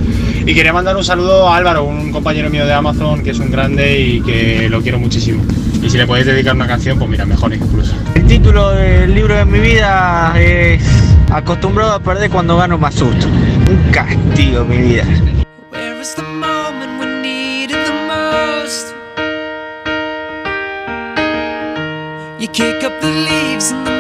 Y 0.46 0.54
quería 0.54 0.74
mandar 0.74 0.96
un 0.96 1.04
saludo 1.04 1.50
a 1.50 1.58
Álvaro, 1.58 1.86
un 1.86 2.12
compañero 2.12 2.52
mío 2.52 2.68
de 2.68 2.74
Amazon, 2.74 3.24
que 3.24 3.32
es 3.32 3.40
un 3.40 3.50
grande 3.50 4.00
y 4.00 4.22
que 4.22 4.70
lo 4.70 4.84
quiero 4.84 5.00
muchísimo. 5.00 5.44
Y 5.86 5.90
si 5.92 6.00
le 6.00 6.08
podéis 6.08 6.26
dedicar 6.26 6.56
una 6.56 6.66
canción, 6.66 6.98
pues 6.98 7.08
mira, 7.08 7.28
mejor 7.28 7.54
incluso. 7.54 7.94
El 8.16 8.26
título 8.26 8.72
del 8.72 9.14
libro 9.14 9.36
de 9.36 9.46
mi 9.46 9.60
vida 9.60 10.34
es 10.36 10.84
Acostumbrado 11.32 11.94
a 11.94 12.00
perder 12.00 12.32
cuando 12.32 12.58
gano 12.58 12.80
más 12.80 12.96
susto. 12.96 13.28
Un 13.28 13.92
castigo 13.92 14.66
mi 14.66 14.80
vida. 14.80 15.04
Where 15.72 16.02
is 16.02 16.16
the 16.16 16.24
moment 16.24 17.00
we 17.00 17.06
need 17.22 17.70
it 17.70 17.86
the 17.86 17.94
most? 18.08 18.96
You 22.40 22.48
kick 22.48 22.84
up 22.84 23.00
the 23.02 23.12
leaves 23.12 23.95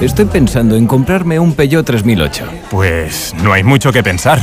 Estoy 0.00 0.24
pensando 0.24 0.76
en 0.76 0.86
comprarme 0.86 1.38
un 1.38 1.52
Peugeot 1.52 1.84
3008. 1.84 2.46
Pues 2.70 3.34
no 3.42 3.52
hay 3.52 3.62
mucho 3.62 3.92
que 3.92 4.02
pensar. 4.02 4.42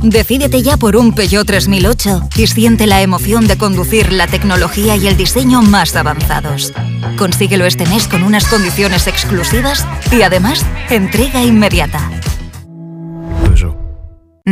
Decídete 0.00 0.62
ya 0.62 0.76
por 0.76 0.94
un 0.94 1.12
Peugeot 1.12 1.44
3008 1.44 2.28
y 2.36 2.46
siente 2.46 2.86
la 2.86 3.02
emoción 3.02 3.48
de 3.48 3.58
conducir 3.58 4.12
la 4.12 4.28
tecnología 4.28 4.94
y 4.94 5.08
el 5.08 5.16
diseño 5.16 5.60
más 5.60 5.96
avanzados. 5.96 6.72
Consíguelo 7.18 7.64
este 7.64 7.84
mes 7.86 8.06
con 8.06 8.22
unas 8.22 8.46
condiciones 8.46 9.08
exclusivas 9.08 9.84
y 10.12 10.22
además 10.22 10.64
entrega 10.88 11.42
inmediata. 11.42 12.11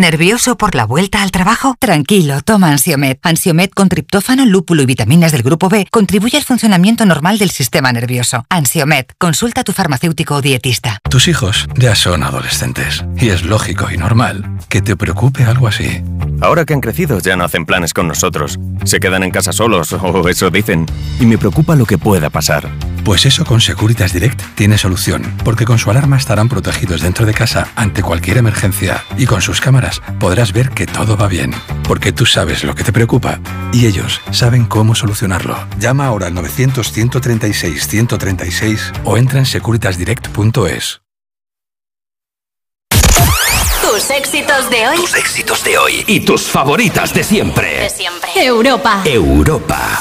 ¿Nervioso 0.00 0.56
por 0.56 0.74
la 0.74 0.86
vuelta 0.86 1.20
al 1.20 1.30
trabajo? 1.30 1.76
Tranquilo, 1.78 2.40
toma 2.40 2.70
Ansiomed. 2.70 3.18
Ansiomed 3.22 3.68
con 3.68 3.90
triptófano, 3.90 4.46
lúpulo 4.46 4.80
y 4.80 4.86
vitaminas 4.86 5.30
del 5.30 5.42
grupo 5.42 5.68
B 5.68 5.86
contribuye 5.90 6.38
al 6.38 6.44
funcionamiento 6.44 7.04
normal 7.04 7.36
del 7.36 7.50
sistema 7.50 7.92
nervioso. 7.92 8.46
Ansiomed, 8.48 9.04
consulta 9.18 9.60
a 9.60 9.64
tu 9.64 9.72
farmacéutico 9.72 10.36
o 10.36 10.40
dietista. 10.40 11.00
Tus 11.10 11.28
hijos 11.28 11.68
ya 11.76 11.94
son 11.94 12.22
adolescentes 12.22 13.04
y 13.18 13.28
es 13.28 13.42
lógico 13.42 13.90
y 13.92 13.98
normal 13.98 14.58
que 14.70 14.80
te 14.80 14.96
preocupe 14.96 15.44
algo 15.44 15.68
así. 15.68 16.02
Ahora 16.40 16.64
que 16.64 16.72
han 16.72 16.80
crecido 16.80 17.18
ya 17.18 17.36
no 17.36 17.44
hacen 17.44 17.66
planes 17.66 17.92
con 17.92 18.08
nosotros. 18.08 18.58
Se 18.84 19.00
quedan 19.00 19.22
en 19.22 19.30
casa 19.30 19.52
solos, 19.52 19.92
o 20.00 20.28
eso 20.30 20.48
dicen. 20.48 20.86
Y 21.20 21.26
me 21.26 21.36
preocupa 21.36 21.76
lo 21.76 21.84
que 21.84 21.98
pueda 21.98 22.30
pasar. 22.30 22.70
Pues 23.04 23.26
eso 23.26 23.44
con 23.44 23.60
Securitas 23.60 24.12
Direct 24.12 24.40
tiene 24.54 24.78
solución, 24.78 25.22
porque 25.44 25.64
con 25.64 25.78
su 25.78 25.90
alarma 25.90 26.16
estarán 26.16 26.48
protegidos 26.48 27.00
dentro 27.00 27.26
de 27.26 27.34
casa 27.34 27.68
ante 27.74 28.02
cualquier 28.02 28.38
emergencia 28.38 29.04
y 29.18 29.26
con 29.26 29.42
sus 29.42 29.60
cámaras 29.60 29.89
podrás 30.18 30.52
ver 30.52 30.70
que 30.70 30.86
todo 30.86 31.16
va 31.16 31.26
bien, 31.26 31.52
porque 31.84 32.12
tú 32.12 32.26
sabes 32.26 32.64
lo 32.64 32.74
que 32.74 32.84
te 32.84 32.92
preocupa 32.92 33.40
y 33.72 33.86
ellos 33.86 34.20
saben 34.30 34.64
cómo 34.64 34.94
solucionarlo. 34.94 35.56
Llama 35.78 36.06
ahora 36.06 36.28
al 36.28 36.34
900 36.34 36.92
136 36.92 37.86
136 37.88 38.92
o 39.04 39.16
entra 39.16 39.38
en 39.40 39.46
securitasdirect.es. 39.46 41.00
Tus 43.82 44.10
éxitos 44.10 44.70
de 44.70 44.88
hoy. 44.88 44.96
Tus 44.96 45.14
éxitos 45.16 45.64
de 45.64 45.78
hoy 45.78 46.04
y 46.06 46.20
tus 46.20 46.42
favoritas 46.42 47.12
de 47.12 47.24
siempre. 47.24 47.80
De 47.80 47.90
siempre. 47.90 48.30
Europa. 48.36 49.02
Europa. 49.04 50.00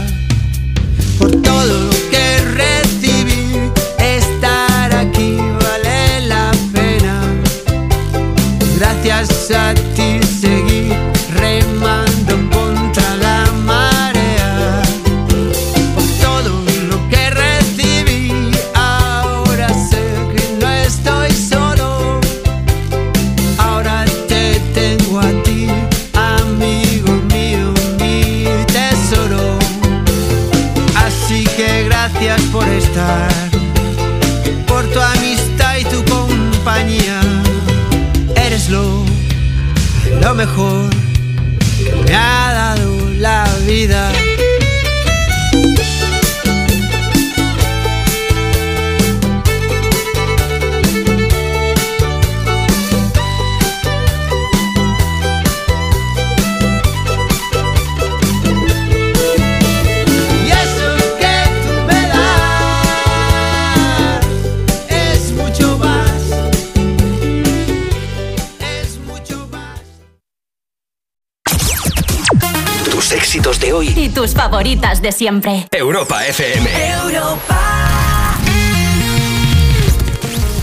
Favoritas 74.61 75.01
de 75.01 75.11
siempre. 75.11 75.67
Europa 75.71 76.23
FM. 76.27 76.69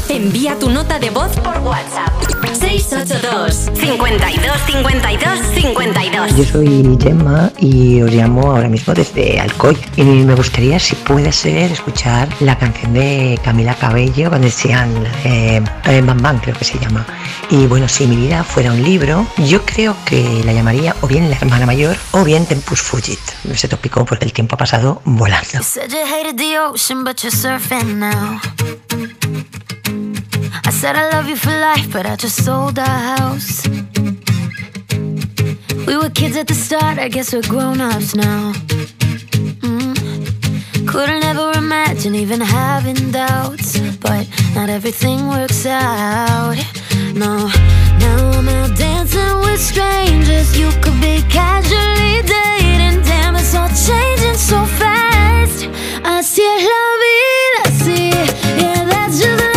Envía 0.09 0.57
tu 0.57 0.70
nota 0.70 1.01
de 1.01 1.10
voz 1.10 1.33
por 1.41 1.59
WhatsApp. 1.59 2.12
682 2.60 3.70
52 3.75 4.57
52 4.67 5.39
52. 5.52 6.36
Yo 6.36 6.44
soy 6.44 6.99
Gemma 7.02 7.51
y 7.59 8.01
os 8.01 8.12
llamo 8.12 8.52
ahora 8.52 8.68
mismo 8.68 8.94
desde 8.94 9.41
Alcoy 9.41 9.77
y 9.97 10.05
me 10.05 10.35
gustaría, 10.36 10.78
si 10.78 10.94
puede 10.94 11.33
ser, 11.33 11.73
escuchar 11.73 12.28
la 12.39 12.57
canción 12.57 12.94
de 12.94 13.36
Camila 13.43 13.75
Cabello 13.75 14.28
cuando 14.28 14.47
decían 14.47 14.91
eh, 15.25 15.60
eh, 15.86 16.02
Bam 16.02 16.23
Bam, 16.23 16.39
creo 16.39 16.57
que 16.57 16.65
se 16.65 16.78
llama. 16.78 17.05
Y 17.51 17.67
bueno, 17.67 17.89
si 17.89 18.07
mi 18.07 18.17
vida 18.17 18.44
fuera 18.44 18.73
un 18.73 18.83
libro, 18.83 19.27
yo 19.39 19.65
creo 19.65 19.97
que 20.05 20.43
la 20.44 20.52
llamaría 20.52 20.94
o 21.01 21.07
bien 21.07 21.31
La 21.31 21.36
hermana 21.36 21.65
mayor 21.65 21.97
o 22.10 22.23
bien 22.23 22.44
Tempus 22.44 22.83
Fugit. 22.83 23.18
Ese 23.51 23.68
tópico 23.68 24.05
porque 24.05 24.27
el 24.27 24.35
tiempo 24.35 24.55
ha 24.55 24.59
pasado 24.59 25.01
volando. 25.05 25.59
I 30.68 30.70
said 30.70 30.97
I 30.97 31.09
love 31.10 31.27
you 31.27 31.36
for 31.36 31.51
life, 31.51 31.91
but 31.91 32.05
I 32.05 32.15
just 32.17 32.44
sold 32.44 32.78
our 32.78 33.17
house. 33.17 33.67
We 35.86 35.97
were 35.97 36.10
kids 36.10 36.36
at 36.36 36.47
the 36.47 36.55
start, 36.55 36.99
I 36.99 37.09
guess 37.09 37.33
we're 37.33 37.49
grown 37.49 37.81
ups 37.81 38.15
now. 38.15 38.52
Mm. 39.62 40.86
Couldn't 40.86 41.25
ever 41.25 41.52
imagine 41.57 42.15
even 42.15 42.43
having 42.43 43.10
doubts, 43.10 43.78
but 43.99 44.28
not 44.55 44.68
everything 44.68 45.28
works 45.28 45.65
out. 45.65 46.59
No, 47.18 47.48
now 47.98 48.30
I'm 48.30 48.48
out 48.48 48.76
dancing 48.76 49.40
with 49.40 49.60
strangers. 49.60 50.56
You 50.56 50.70
could 50.80 51.00
be 51.00 51.20
casually 51.28 52.22
dating, 52.22 53.02
damn, 53.02 53.34
it's 53.34 53.56
all 53.56 53.68
changing 53.68 54.36
so 54.36 54.64
fast. 54.78 55.66
Así 56.05 56.42
es 56.42 56.62
la 56.62 56.84
vida, 57.02 57.62
sí. 57.82 58.10
Yeah, 58.62 58.84
that's 58.84 59.18
just 59.18 59.48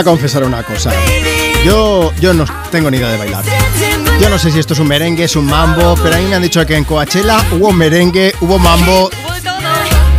a 0.00 0.04
confesar 0.04 0.44
una 0.44 0.62
cosa. 0.62 0.92
Yo, 1.64 2.12
yo 2.20 2.32
no 2.32 2.46
tengo 2.70 2.90
ni 2.90 2.96
idea 2.96 3.10
de 3.10 3.18
bailar. 3.18 3.44
Yo 4.20 4.30
no 4.30 4.38
sé 4.38 4.50
si 4.50 4.58
esto 4.58 4.72
es 4.72 4.80
un 4.80 4.88
merengue, 4.88 5.24
es 5.24 5.36
un 5.36 5.44
mambo, 5.44 5.94
pero 6.02 6.16
a 6.16 6.18
mí 6.18 6.24
me 6.24 6.36
han 6.36 6.42
dicho 6.42 6.64
que 6.64 6.76
en 6.76 6.84
Coachella 6.84 7.38
hubo 7.52 7.70
merengue, 7.72 8.34
hubo 8.40 8.58
mambo. 8.58 9.10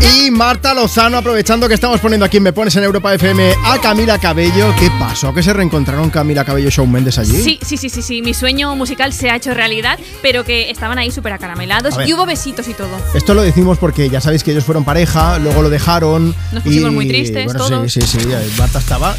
Y 0.01 0.29
Marta 0.29 0.73
Lozano, 0.75 1.17
aprovechando 1.17 1.67
que 1.67 1.73
estamos 1.73 1.99
poniendo 1.99 2.25
aquí 2.25 2.37
en 2.37 2.43
Me 2.43 2.53
Pones 2.53 2.75
en 2.75 2.83
Europa 2.83 3.13
FM 3.13 3.55
a 3.65 3.79
Camila 3.79 4.19
Cabello. 4.19 4.73
¿Qué 4.77 4.91
pasó? 4.99 5.33
¿Que 5.33 5.41
se 5.41 5.51
reencontraron 5.51 6.11
Camila 6.11 6.45
Cabello 6.45 6.67
y 6.67 6.71
Shawn 6.71 6.91
Mendes 6.91 7.17
allí? 7.17 7.41
Sí, 7.41 7.59
sí, 7.61 7.77
sí, 7.77 7.89
sí, 7.89 8.03
sí. 8.03 8.21
Mi 8.21 8.35
sueño 8.35 8.75
musical 8.75 9.13
se 9.13 9.31
ha 9.31 9.35
hecho 9.35 9.53
realidad, 9.53 9.99
pero 10.21 10.43
que 10.43 10.69
estaban 10.69 10.99
ahí 10.99 11.09
súper 11.11 11.33
acaramelados 11.33 11.95
y 12.05 12.13
hubo 12.13 12.27
besitos 12.27 12.67
y 12.67 12.75
todo. 12.75 12.89
Esto 13.15 13.33
lo 13.33 13.41
decimos 13.41 13.79
porque 13.79 14.09
ya 14.09 14.21
sabéis 14.21 14.43
que 14.43 14.51
ellos 14.51 14.63
fueron 14.63 14.83
pareja, 14.83 15.39
luego 15.39 15.63
lo 15.63 15.69
dejaron. 15.71 16.35
Nos 16.51 16.63
pusimos 16.63 16.91
y, 16.91 16.95
muy 16.95 17.07
tristes, 17.07 17.45
bueno, 17.45 17.59
todos. 17.59 17.91
Sí, 17.91 18.01
sí, 18.01 18.19
sí. 18.19 18.27
Marta 18.57 18.77
estaba. 18.79 19.15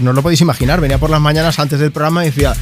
No 0.00 0.12
lo 0.12 0.22
podéis 0.22 0.40
imaginar, 0.40 0.80
venía 0.80 0.98
por 0.98 1.10
las 1.10 1.20
mañanas 1.20 1.58
antes 1.58 1.78
del 1.78 1.92
programa 1.92 2.24
y 2.24 2.30
decía 2.30 2.54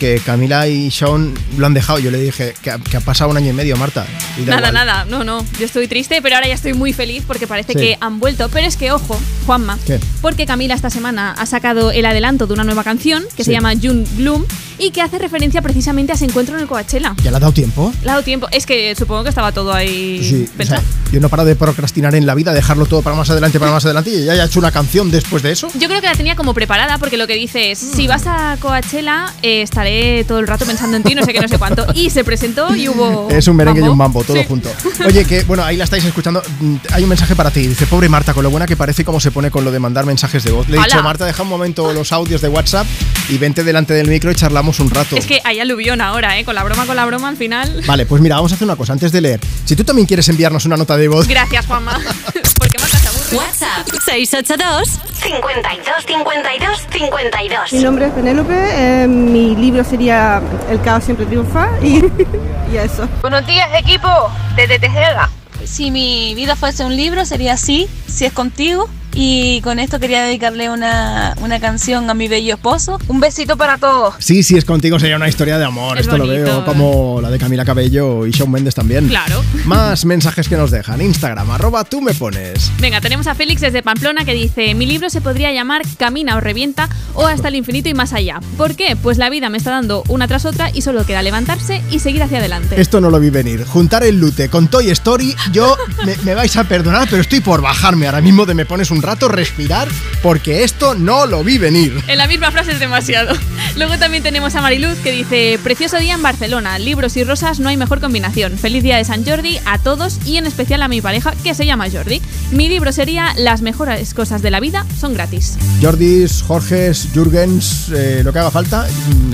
que 0.00 0.20
Camila 0.26 0.66
y 0.66 0.90
Sean 0.90 1.32
lo 1.56 1.64
han 1.66 1.74
dejado. 1.74 2.00
Yo 2.00 2.10
le 2.10 2.18
dije 2.18 2.54
que, 2.60 2.72
ha- 2.72 2.78
que 2.78 2.96
ha 2.96 3.00
pasado 3.00 3.30
un 3.30 3.36
año 3.36 3.50
y 3.50 3.52
medio, 3.52 3.76
Marta. 3.76 4.04
Y 4.36 4.40
Nada, 4.40 4.56
igual. 4.68 4.74
nada, 4.74 5.04
no, 5.04 5.22
no. 5.22 5.46
Yo 5.60 5.64
estoy 5.64 5.86
triste, 5.86 6.20
pero 6.20 6.34
ahora 6.34 6.48
ya 6.48 6.54
estoy 6.54 6.74
muy 6.74 6.92
feliz 6.92 7.22
porque 7.24 7.46
parece 7.46 7.74
Sí. 7.74 7.78
que 7.78 7.98
han 8.00 8.18
vuelto. 8.18 8.48
Pero 8.48 8.66
es 8.66 8.76
que, 8.76 8.90
ojo, 8.90 9.16
Juanma, 9.46 9.78
¿Qué? 9.86 10.00
porque 10.20 10.44
Camila 10.44 10.74
esta 10.74 10.90
semana 10.90 11.32
ha 11.38 11.46
sacado 11.46 11.92
el 11.92 12.04
adelanto 12.04 12.48
de 12.48 12.54
una 12.54 12.64
nueva 12.64 12.82
canción 12.82 13.22
que 13.36 13.44
se 13.44 13.52
llama 13.52 13.74
June 13.80 14.04
Gloom 14.16 14.44
y 14.78 14.90
que 14.90 15.02
hace 15.02 15.18
referencia 15.18 15.62
precisamente 15.62 16.10
a 16.10 16.14
ese 16.16 16.24
encuentro 16.24 16.56
en 16.56 16.62
el 16.62 16.66
Coachella. 16.66 17.14
¿Ya 17.22 17.30
le 17.30 17.36
ha 17.36 17.40
dado 17.40 17.52
tiempo? 17.52 17.92
Le 18.02 18.08
ha 18.08 18.12
dado 18.14 18.24
tiempo. 18.24 18.48
Es 18.50 18.66
que 18.66 18.96
supongo 18.96 19.22
que 19.22 19.28
estaba 19.28 19.52
todo 19.52 19.72
ahí 19.72 20.20
Sí, 20.28 20.48
o 20.52 20.56
pensado. 20.58 20.80
sea, 20.82 20.90
yo 21.12 21.20
no 21.20 21.28
paro 21.28 21.44
de 21.44 21.54
procrastinar 21.56 22.14
en 22.14 22.26
la 22.26 22.34
vida, 22.34 22.52
dejarlo 22.52 22.86
todo 22.86 23.02
para 23.02 23.14
más 23.14 23.28
adelante, 23.30 23.60
para 23.60 23.70
más 23.70 23.84
adelante, 23.84 24.10
y 24.10 24.24
ya 24.24 24.32
haya 24.32 24.44
hecho 24.46 24.58
una 24.58 24.72
canción 24.72 25.10
después 25.10 25.42
de 25.42 25.52
eso. 25.52 25.68
Yo 25.78 25.88
creo 25.88 26.00
que 26.00 26.06
la 26.06 26.14
tenía 26.14 26.34
como 26.36 26.54
preparada 26.54 26.98
porque 26.98 27.16
lo 27.16 27.26
que 27.26 27.34
dice 27.34 27.70
es, 27.70 27.78
si 27.78 28.06
vas 28.08 28.22
a 28.26 28.56
Coachella, 28.60 29.26
eh, 29.42 29.62
estaré 29.62 30.24
todo 30.24 30.38
el 30.40 30.46
rato 30.46 30.64
pensando 30.64 30.96
en 30.96 31.02
ti, 31.02 31.14
no 31.14 31.24
sé 31.24 31.32
qué, 31.32 31.40
no 31.40 31.48
sé 31.48 31.58
cuánto. 31.58 31.86
Y 31.94 32.10
se 32.10 32.24
presentó 32.24 32.74
y 32.74 32.88
hubo... 32.88 33.28
Es 33.30 33.46
un 33.46 33.56
merengue 33.56 33.80
y 33.80 33.88
un 33.88 33.96
mambo. 33.96 34.24
todo 34.24 34.36
Sí. 34.36 34.44
junto. 34.48 34.70
Oye, 35.06 35.24
que 35.24 35.42
bueno, 35.44 35.62
ahí 35.64 35.76
la 35.76 35.84
estáis 35.84 36.04
escuchando. 36.04 36.42
Mm, 36.60 36.76
Hay 36.92 37.02
un 37.02 37.08
mensaje 37.10 37.36
para 37.36 37.50
ti. 37.50 37.66
Dice, 37.66 37.86
pobre 37.86 38.08
Marta, 38.08 38.32
con 38.34 38.42
lo 38.42 38.50
buena 38.50 38.66
que 38.66 38.76
parece 38.76 39.02
y 39.02 39.04
cómo 39.04 39.20
se 39.20 39.30
pone 39.30 39.50
con 39.50 39.64
lo 39.64 39.70
de 39.70 39.78
mandar 39.78 40.06
mensajes 40.06 40.42
de 40.44 40.50
voz. 40.52 40.68
Le 40.68 40.78
he 40.78 40.80
dicho. 40.82 41.02
Marta, 41.02 41.24
deja 41.26 41.42
un 41.42 41.48
momento 41.48 41.92
los 41.92 42.12
audios 42.12 42.40
de 42.40 42.48
WhatsApp 42.48 42.86
y 43.28 43.36
vente 43.38 43.62
delante 43.64 43.92
del 43.94 44.08
micro 44.08 44.30
y 44.30 44.34
charlamos 44.34 44.80
un 44.80 44.88
rato. 44.90 45.16
Es 45.16 45.26
que 45.26 45.40
hay 45.44 45.60
aluvión 45.60 46.00
ahora, 46.00 46.38
¿eh? 46.38 46.44
Con 46.44 46.54
la 46.54 46.62
broma, 46.64 46.86
con 46.86 46.96
la 46.96 47.04
broma, 47.04 47.28
al 47.28 47.36
final... 47.36 47.82
Vale, 47.86 48.06
pues 48.06 48.22
mira, 48.22 48.36
vamos 48.36 48.52
a 48.52 48.54
hacer 48.54 48.64
una 48.66 48.76
cosa 48.76 48.92
antes 48.92 49.12
de 49.12 49.20
leer. 49.20 49.40
Si 49.64 49.76
tú 49.76 49.84
también 49.84 50.06
quieres 50.06 50.28
enviarnos 50.28 50.64
una 50.66 50.76
nota 50.76 50.96
de 50.96 51.08
voz, 51.08 51.26
Gracias, 51.28 51.66
Juanma. 51.66 51.92
Porque 52.58 52.78
Marta 52.78 52.98
se 52.98 53.08
aburre. 53.08 53.36
WhatsApp 53.36 53.88
682 54.04 54.88
52 55.22 56.04
52 56.06 56.80
52. 56.90 57.72
Mi 57.72 57.78
nombre 57.80 58.06
es 58.06 58.12
Penélope, 58.12 58.54
eh, 58.54 59.06
mi 59.06 59.54
libro 59.56 59.84
sería 59.84 60.42
El 60.68 60.80
caos 60.82 61.04
siempre 61.04 61.26
triunfa 61.26 61.68
y, 61.82 61.98
y 62.72 62.76
eso. 62.76 63.08
Buenos 63.20 63.46
días, 63.46 63.68
equipo 63.78 64.08
desde 64.56 64.78
Tejeda. 64.78 65.30
Si 65.64 65.90
mi 65.92 66.34
vida 66.34 66.56
fuese 66.56 66.84
un 66.84 66.96
libro, 66.96 67.24
sería 67.24 67.52
así, 67.52 67.88
si 68.08 68.24
es 68.24 68.32
contigo. 68.32 68.88
Y 69.14 69.60
con 69.60 69.78
esto 69.78 70.00
quería 70.00 70.24
dedicarle 70.24 70.70
una, 70.70 71.34
una 71.40 71.60
canción 71.60 72.08
a 72.08 72.14
mi 72.14 72.28
bello 72.28 72.54
esposo. 72.54 72.98
Un 73.08 73.20
besito 73.20 73.56
para 73.56 73.78
todos. 73.78 74.14
sí, 74.18 74.42
sí, 74.42 74.56
es 74.56 74.64
contigo, 74.64 74.98
sería 74.98 75.16
una 75.16 75.28
historia 75.28 75.58
de 75.58 75.64
amor. 75.64 75.98
Es 75.98 76.06
Esto 76.06 76.18
lo 76.18 76.26
veo 76.26 76.64
como 76.64 77.20
la 77.20 77.30
de 77.30 77.38
Camila 77.38 77.64
Cabello 77.64 78.26
y 78.26 78.30
Shawn 78.30 78.50
Mendes 78.50 78.74
también. 78.74 79.08
Claro. 79.08 79.42
Más 79.66 80.04
mensajes 80.04 80.48
que 80.48 80.56
nos 80.56 80.70
dejan. 80.70 81.00
Instagram, 81.00 81.50
arroba 81.50 81.84
tú 81.84 82.00
me 82.00 82.14
pones. 82.14 82.72
Venga, 82.80 83.00
tenemos 83.00 83.26
a 83.26 83.34
Félix 83.34 83.60
desde 83.60 83.82
Pamplona 83.82 84.24
que 84.24 84.34
dice, 84.34 84.74
mi 84.74 84.86
libro 84.86 85.10
se 85.10 85.20
podría 85.20 85.52
llamar 85.52 85.82
Camina 85.98 86.36
o 86.36 86.40
revienta 86.40 86.88
o 87.14 87.26
hasta 87.26 87.48
el 87.48 87.56
infinito 87.56 87.88
y 87.88 87.94
más 87.94 88.12
allá. 88.12 88.40
¿Por 88.56 88.74
qué? 88.74 88.96
Pues 88.96 89.18
la 89.18 89.28
vida 89.28 89.50
me 89.50 89.58
está 89.58 89.70
dando 89.70 90.04
una 90.08 90.26
tras 90.26 90.44
otra 90.46 90.70
y 90.72 90.82
solo 90.82 91.04
queda 91.04 91.22
levantarse 91.22 91.82
y 91.90 91.98
seguir 91.98 92.22
hacia 92.22 92.38
adelante. 92.38 92.80
Esto 92.80 93.00
no 93.00 93.10
lo 93.10 93.20
vi 93.20 93.30
venir. 93.30 93.64
Juntar 93.64 94.04
el 94.04 94.18
lute 94.18 94.48
con 94.48 94.68
Toy 94.68 94.90
Story, 94.90 95.34
yo 95.52 95.76
me, 96.06 96.16
me 96.24 96.34
vais 96.34 96.56
a 96.56 96.64
perdonar, 96.64 97.08
pero 97.10 97.20
estoy 97.22 97.40
por 97.40 97.60
bajarme 97.60 98.06
ahora 98.06 98.20
mismo 98.20 98.46
de 98.46 98.54
me 98.54 98.64
pones 98.64 98.90
un 98.90 99.01
rato, 99.02 99.28
respirar, 99.28 99.88
porque 100.22 100.64
esto 100.64 100.94
no 100.94 101.26
lo 101.26 101.44
vi 101.44 101.58
venir. 101.58 102.02
En 102.06 102.18
la 102.18 102.26
misma 102.26 102.50
frase 102.50 102.72
es 102.72 102.80
demasiado. 102.80 103.34
Luego 103.76 103.98
también 103.98 104.22
tenemos 104.22 104.54
a 104.54 104.60
Mariluz 104.60 104.98
que 104.98 105.12
dice, 105.12 105.58
precioso 105.62 105.98
día 105.98 106.14
en 106.14 106.22
Barcelona, 106.22 106.78
libros 106.78 107.16
y 107.16 107.24
rosas 107.24 107.60
no 107.60 107.68
hay 107.68 107.76
mejor 107.76 108.00
combinación. 108.00 108.58
Feliz 108.58 108.82
día 108.82 108.96
de 108.96 109.04
San 109.04 109.24
Jordi 109.24 109.58
a 109.64 109.78
todos 109.78 110.18
y 110.24 110.36
en 110.36 110.46
especial 110.46 110.82
a 110.82 110.88
mi 110.88 111.00
pareja 111.00 111.34
que 111.42 111.54
se 111.54 111.66
llama 111.66 111.90
Jordi. 111.90 112.22
Mi 112.50 112.68
libro 112.68 112.92
sería 112.92 113.34
Las 113.36 113.62
mejores 113.62 114.14
cosas 114.14 114.42
de 114.42 114.50
la 114.50 114.60
vida 114.60 114.86
son 114.98 115.14
gratis. 115.14 115.56
Jordis, 115.80 116.42
Jorges, 116.46 117.08
Jürgens, 117.12 117.90
eh, 117.94 118.22
lo 118.24 118.32
que 118.32 118.38
haga 118.38 118.50
falta. 118.50 118.86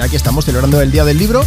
Aquí 0.02 0.16
estamos 0.16 0.44
celebrando 0.44 0.80
el 0.80 0.90
Día 0.90 1.04
del 1.04 1.18
Libro. 1.18 1.44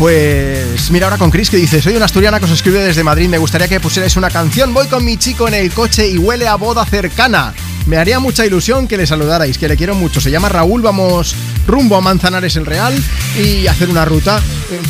Pues 0.00 0.90
mira 0.90 1.08
ahora 1.08 1.18
con 1.18 1.30
Chris 1.30 1.50
que 1.50 1.58
dice, 1.58 1.82
soy 1.82 1.94
una 1.94 2.06
asturiana 2.06 2.38
que 2.38 2.46
os 2.46 2.52
escribe 2.52 2.78
desde 2.78 3.04
Madrid, 3.04 3.28
me 3.28 3.36
gustaría 3.36 3.68
que 3.68 3.80
pusierais 3.80 4.16
una 4.16 4.30
canción, 4.30 4.72
voy 4.72 4.86
con 4.86 5.04
mi 5.04 5.18
chico 5.18 5.46
en 5.46 5.52
el 5.52 5.70
coche 5.72 6.08
y 6.08 6.16
huele 6.16 6.48
a 6.48 6.54
boda 6.54 6.86
cercana. 6.86 7.52
Me 7.84 7.98
haría 7.98 8.18
mucha 8.18 8.46
ilusión 8.46 8.88
que 8.88 8.96
le 8.96 9.06
saludarais, 9.06 9.58
que 9.58 9.68
le 9.68 9.76
quiero 9.76 9.94
mucho. 9.94 10.18
Se 10.18 10.30
llama 10.30 10.48
Raúl, 10.48 10.80
vamos 10.80 11.34
rumbo 11.66 11.96
a 11.96 12.00
Manzanares 12.00 12.56
el 12.56 12.64
Real 12.64 12.94
y 13.38 13.66
hacer 13.66 13.90
una 13.90 14.06
ruta. 14.06 14.40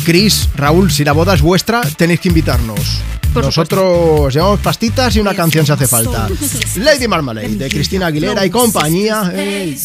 Chris, 0.05 0.47
Raúl, 0.55 0.89
si 0.89 1.03
la 1.03 1.11
boda 1.11 1.33
es 1.33 1.41
vuestra, 1.41 1.81
tenéis 1.81 2.21
que 2.21 2.29
invitarnos. 2.29 3.01
Por 3.33 3.43
Nosotros 3.43 4.33
llevamos 4.33 4.61
pastitas 4.61 5.13
y 5.17 5.19
una 5.19 5.33
canción 5.33 5.65
si 5.65 5.73
hace 5.73 5.87
falta. 5.87 6.29
Lady 6.77 7.09
Marmalade 7.09 7.55
de 7.55 7.69
Cristina 7.69 8.07
Aguilera 8.07 8.45
y 8.45 8.49
compañía. 8.49 9.29
Hey, 9.35 9.77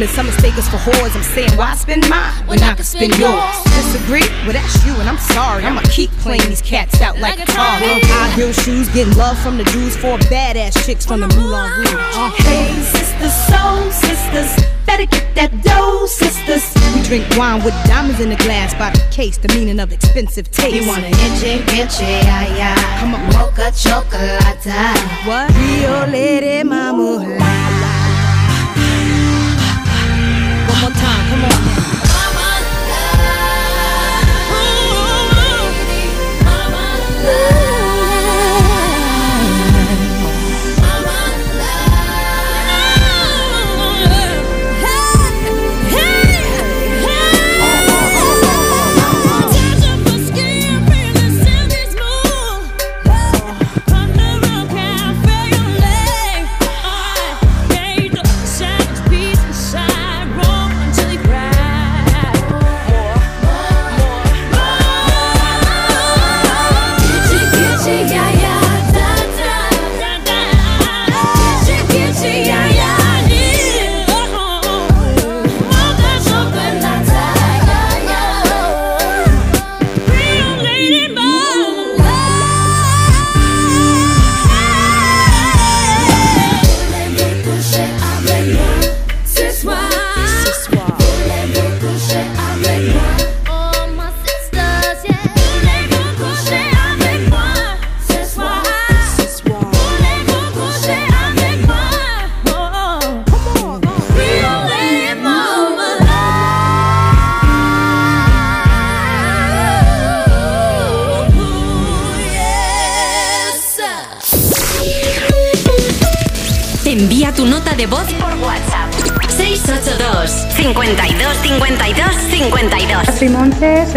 women, 0.00 0.14
some 0.14 0.26
mistake 0.26 0.56
us 0.56 0.68
for 0.68 0.78
whores. 0.78 1.14
I'm 1.14 1.22
saying, 1.22 1.50
why 1.56 1.74
spend 1.74 2.08
mine 2.08 2.32
when 2.46 2.62
I 2.62 2.74
can 2.74 2.84
spend 2.84 3.18
yours? 3.18 3.64
Disagree? 3.64 4.26
Well, 4.44 4.52
that's 4.52 4.86
you, 4.86 4.94
and 4.94 5.08
I'm 5.08 5.18
sorry. 5.18 5.64
I'ma 5.64 5.82
keep 5.90 6.10
playing 6.24 6.48
these 6.48 6.62
cats 6.62 7.00
out 7.00 7.18
like 7.18 7.38
a 7.38 7.46
car. 7.46 7.78
High 7.80 8.30
heel 8.34 8.52
shoes, 8.52 8.88
getting 8.94 9.14
love 9.16 9.38
from 9.40 9.58
the 9.58 9.64
dudes, 9.64 9.96
four 9.96 10.18
badass 10.32 10.84
chicks 10.86 11.04
from 11.04 11.20
the 11.20 11.28
Moulin 11.28 11.70
Rouge. 11.78 11.92
Uh, 12.16 12.30
Hey, 12.40 12.72
sisters, 12.80 13.34
soul 13.50 13.90
sisters, 13.90 14.50
better 14.86 15.04
get 15.04 15.34
that 15.34 15.50
dough, 15.62 16.06
sisters. 16.06 16.64
we 16.94 17.02
drink 17.02 17.26
wine 17.36 17.62
with 17.62 17.74
diamonds 17.84 18.20
in 18.20 18.30
the 18.30 18.36
glass 18.36 18.72
by 18.74 18.90
the 18.90 19.04
case, 19.10 19.36
the 19.36 19.48
meaning 19.48 19.80
of 19.80 19.92
expensive 19.92 20.50
taste. 20.50 20.76
You 20.76 20.88
wanna 20.88 21.08
itchy, 21.08 21.60
itchy, 21.76 22.04
yeah, 22.04 22.56
yeah. 22.56 23.00
Come 23.00 23.14
on, 23.14 23.26
Mocha 23.34 23.70
chocolate. 23.76 24.64
What? 25.26 25.50
Rio 25.56 26.06
Lady 26.06 26.62
Mama. 26.64 27.79
One 30.82 30.92
more 30.92 30.98
time, 30.98 31.28
come 31.28 31.44
on. 31.44 31.79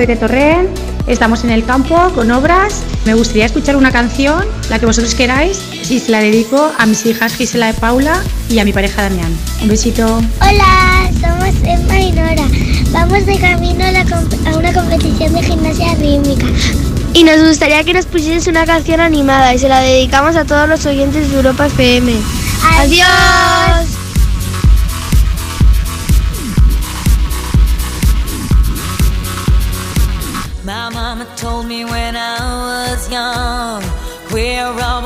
Soy 0.04 0.08
de 0.16 0.20
Torrent, 0.20 0.70
estamos 1.08 1.46
en 1.46 1.50
el 1.52 1.64
campo 1.64 1.96
con 2.14 2.30
obras. 2.32 2.82
Me 3.06 3.14
gustaría 3.14 3.46
escuchar 3.46 3.78
una 3.78 3.90
canción, 3.90 4.44
la 4.70 4.78
que 4.78 4.86
vosotros 4.86 5.16
queráis, 5.16 5.62
y 5.90 6.00
se 6.02 6.12
la 6.12 6.20
dedico 6.20 6.72
a 6.78 6.86
mis 6.86 7.06
hijas 7.06 7.34
Gisela 7.36 7.70
y 7.70 7.74
Paula 7.74 8.22
y 8.50 8.60
a 8.60 8.66
mi 8.66 8.74
pareja 8.74 9.04
Damián. 9.04 9.34
Un 9.62 9.70
besito. 9.70 10.22
Hola, 10.42 11.10
somos 11.22 11.56
Emma 11.64 12.00
y 12.00 12.12
Nora. 12.12 12.44
Vamos 12.92 13.26
de 13.26 13.38
camino 13.40 13.86
a, 13.86 13.92
la 13.94 14.04
comp- 14.04 14.54
a 14.54 14.58
una 14.58 14.74
competición 14.74 15.34
de 15.36 15.42
gimnasia 15.42 15.96
rítmica. 15.96 16.48
Y 17.14 17.24
nos 17.24 17.40
gustaría 17.48 17.82
que 17.86 17.94
nos 17.94 18.06
pusieses 18.06 18.48
una 18.48 18.66
canción 18.66 19.00
animada 19.00 19.54
y 19.54 19.60
se 19.60 19.70
la 19.70 19.80
dedicamos 19.80 20.36
a 20.36 20.44
todos 20.44 20.68
los 20.68 20.86
oyentes 20.86 21.30
de 21.30 21.38
Europa 21.38 21.68
FM. 21.68 22.12
¡Adiós! 22.78 23.93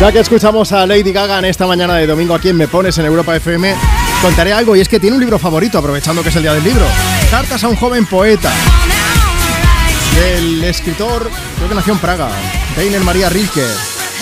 Ya 0.00 0.10
que 0.10 0.20
escuchamos 0.20 0.72
a 0.72 0.86
Lady 0.86 1.12
Gaga 1.12 1.40
en 1.40 1.44
esta 1.44 1.66
mañana 1.66 1.96
de 1.96 2.06
domingo 2.06 2.34
aquí 2.34 2.48
en 2.48 2.56
Me 2.56 2.66
Pones 2.66 2.96
en 2.96 3.04
Europa 3.04 3.36
FM, 3.36 3.74
contaré 4.22 4.50
algo 4.50 4.74
y 4.74 4.80
es 4.80 4.88
que 4.88 4.98
tiene 4.98 5.14
un 5.14 5.20
libro 5.20 5.38
favorito, 5.38 5.76
aprovechando 5.76 6.22
que 6.22 6.30
es 6.30 6.36
el 6.36 6.42
día 6.42 6.54
del 6.54 6.64
libro. 6.64 6.86
Cartas 7.30 7.62
a 7.64 7.68
un 7.68 7.76
joven 7.76 8.06
poeta. 8.06 8.50
Del 10.20 10.62
escritor, 10.64 11.30
creo 11.56 11.68
que 11.70 11.74
nació 11.74 11.94
en 11.94 11.98
Praga, 11.98 12.28
Rainer 12.76 13.00
María 13.00 13.30
Rilke. 13.30 13.64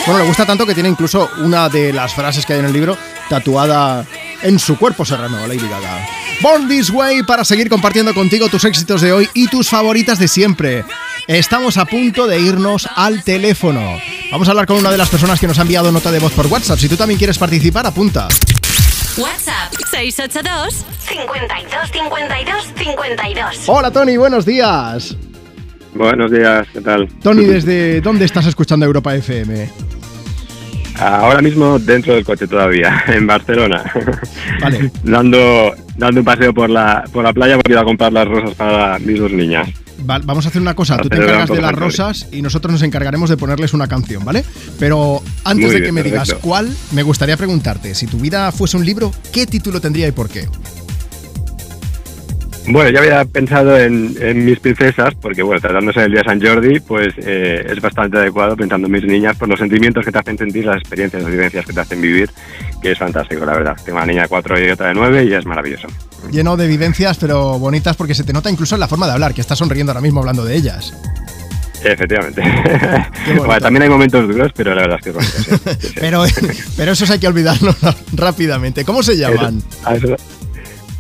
Bueno, 0.06 0.20
le 0.20 0.28
gusta 0.28 0.46
tanto 0.46 0.64
que 0.64 0.72
tiene 0.72 0.88
incluso 0.88 1.28
una 1.38 1.68
de 1.68 1.92
las 1.92 2.14
frases 2.14 2.46
que 2.46 2.52
hay 2.52 2.60
en 2.60 2.66
el 2.66 2.72
libro 2.72 2.96
tatuada 3.28 4.06
en 4.42 4.60
su 4.60 4.78
cuerpo 4.78 5.04
serrano, 5.04 5.44
Lady 5.48 5.68
Gaga. 5.68 6.06
Born 6.40 6.68
This 6.68 6.90
Way 6.90 7.24
para 7.24 7.44
seguir 7.44 7.68
compartiendo 7.68 8.14
contigo 8.14 8.48
tus 8.48 8.64
éxitos 8.64 9.00
de 9.00 9.12
hoy 9.12 9.28
y 9.34 9.48
tus 9.48 9.68
favoritas 9.68 10.20
de 10.20 10.28
siempre. 10.28 10.84
Estamos 11.26 11.76
a 11.78 11.84
punto 11.84 12.28
de 12.28 12.38
irnos 12.38 12.88
al 12.94 13.24
teléfono. 13.24 13.98
Vamos 14.30 14.46
a 14.46 14.52
hablar 14.52 14.66
con 14.66 14.76
una 14.76 14.92
de 14.92 14.98
las 14.98 15.08
personas 15.08 15.40
que 15.40 15.48
nos 15.48 15.58
ha 15.58 15.62
enviado 15.62 15.90
nota 15.90 16.12
de 16.12 16.20
voz 16.20 16.32
por 16.32 16.46
WhatsApp. 16.46 16.78
Si 16.78 16.88
tú 16.88 16.96
también 16.96 17.18
quieres 17.18 17.38
participar, 17.38 17.88
apunta. 17.88 18.28
WhatsApp 19.16 19.74
682 19.90 20.84
52 21.08 21.90
52 21.90 22.64
52. 22.76 23.62
Hola 23.66 23.90
Tony, 23.90 24.16
buenos 24.16 24.46
días. 24.46 25.16
Buenos 25.94 26.30
días, 26.30 26.66
¿qué 26.72 26.80
tal? 26.80 27.08
Tony, 27.22 27.44
¿desde 27.44 28.00
dónde 28.00 28.24
estás 28.24 28.46
escuchando 28.46 28.86
Europa 28.86 29.14
FM? 29.14 29.68
Ahora 30.98 31.40
mismo 31.40 31.78
dentro 31.78 32.14
del 32.14 32.24
coche 32.24 32.46
todavía, 32.46 33.04
en 33.08 33.26
Barcelona. 33.26 33.84
Vale. 34.60 34.90
dando, 35.04 35.72
dando 35.96 36.20
un 36.20 36.24
paseo 36.24 36.52
por 36.52 36.68
la, 36.70 37.04
por 37.12 37.24
la 37.24 37.32
playa 37.32 37.54
porque 37.56 37.72
iba 37.72 37.80
a 37.82 37.84
comprar 37.84 38.12
las 38.12 38.26
rosas 38.26 38.54
para 38.54 38.98
mis 38.98 39.18
dos 39.18 39.32
niñas. 39.32 39.68
Va- 40.08 40.20
vamos 40.20 40.44
a 40.46 40.48
hacer 40.48 40.60
una 40.62 40.74
cosa, 40.74 40.96
tú 40.98 41.08
te 41.08 41.16
encargas 41.16 41.48
de 41.50 41.60
las 41.60 41.72
rosas 41.74 42.26
y 42.30 42.42
nosotros 42.42 42.72
nos 42.72 42.82
encargaremos 42.82 43.30
de 43.30 43.36
ponerles 43.36 43.74
una 43.74 43.88
canción, 43.88 44.24
¿vale? 44.24 44.44
Pero 44.78 45.22
antes 45.44 45.66
Muy 45.66 45.74
de 45.74 45.76
que 45.78 45.82
bien, 45.82 45.94
me 45.94 46.02
digas 46.04 46.34
cuál, 46.40 46.68
me 46.92 47.02
gustaría 47.02 47.36
preguntarte, 47.36 47.94
si 47.94 48.06
tu 48.06 48.18
vida 48.18 48.52
fuese 48.52 48.76
un 48.76 48.84
libro, 48.84 49.12
¿qué 49.32 49.46
título 49.46 49.80
tendría 49.80 50.06
y 50.06 50.12
por 50.12 50.28
qué? 50.28 50.46
Bueno, 52.70 52.90
yo 52.90 52.98
había 52.98 53.24
pensado 53.24 53.78
en, 53.78 54.14
en 54.20 54.44
mis 54.44 54.60
princesas, 54.60 55.14
porque 55.20 55.42
bueno, 55.42 55.58
tratándose 55.60 56.00
del 56.00 56.10
día 56.12 56.20
de 56.20 56.24
San 56.28 56.40
Jordi, 56.42 56.80
pues 56.80 57.14
eh, 57.16 57.66
es 57.70 57.80
bastante 57.80 58.18
adecuado 58.18 58.56
pensando 58.56 58.86
en 58.88 58.92
mis 58.92 59.04
niñas 59.04 59.36
por 59.36 59.48
los 59.48 59.58
sentimientos 59.58 60.04
que 60.04 60.12
te 60.12 60.18
hacen 60.18 60.36
sentir, 60.36 60.66
las 60.66 60.76
experiencias, 60.78 61.22
las 61.22 61.32
vivencias 61.32 61.64
que 61.64 61.72
te 61.72 61.80
hacen 61.80 62.02
vivir, 62.02 62.30
que 62.82 62.92
es 62.92 62.98
fantástico, 62.98 63.46
la 63.46 63.52
verdad. 63.54 63.76
Tengo 63.84 63.96
una 63.96 64.06
niña 64.06 64.22
de 64.22 64.28
4 64.28 64.66
y 64.66 64.70
otra 64.70 64.88
de 64.88 64.94
9 64.94 65.24
y 65.24 65.32
es 65.32 65.46
maravilloso. 65.46 65.88
Lleno 66.30 66.56
de 66.58 66.66
vivencias, 66.66 67.16
pero 67.16 67.58
bonitas 67.58 67.96
porque 67.96 68.14
se 68.14 68.24
te 68.24 68.32
nota 68.34 68.50
incluso 68.50 68.74
en 68.74 68.80
la 68.80 68.88
forma 68.88 69.06
de 69.06 69.12
hablar, 69.12 69.32
que 69.32 69.40
estás 69.40 69.58
sonriendo 69.58 69.92
ahora 69.92 70.02
mismo 70.02 70.20
hablando 70.20 70.44
de 70.44 70.54
ellas. 70.54 70.92
Efectivamente. 71.82 72.42
bueno, 73.36 73.60
también 73.60 73.84
hay 73.84 73.88
momentos 73.88 74.26
duros, 74.28 74.50
pero 74.54 74.74
la 74.74 74.82
verdad 74.82 74.98
es 74.98 75.04
que 75.04 75.10
es 75.10 75.14
bonito. 75.14 75.32
sí, 75.38 75.72
sí, 75.80 75.86
sí. 75.88 75.94
Pero, 76.00 76.24
pero 76.76 76.92
esos 76.92 77.08
hay 77.10 77.18
que 77.18 77.28
olvidarlos 77.28 77.76
rápidamente. 78.12 78.84
¿Cómo 78.84 79.02
se 79.02 79.16
llaman? 79.16 79.62
Eso- 79.90 80.14
eso- 80.14 80.16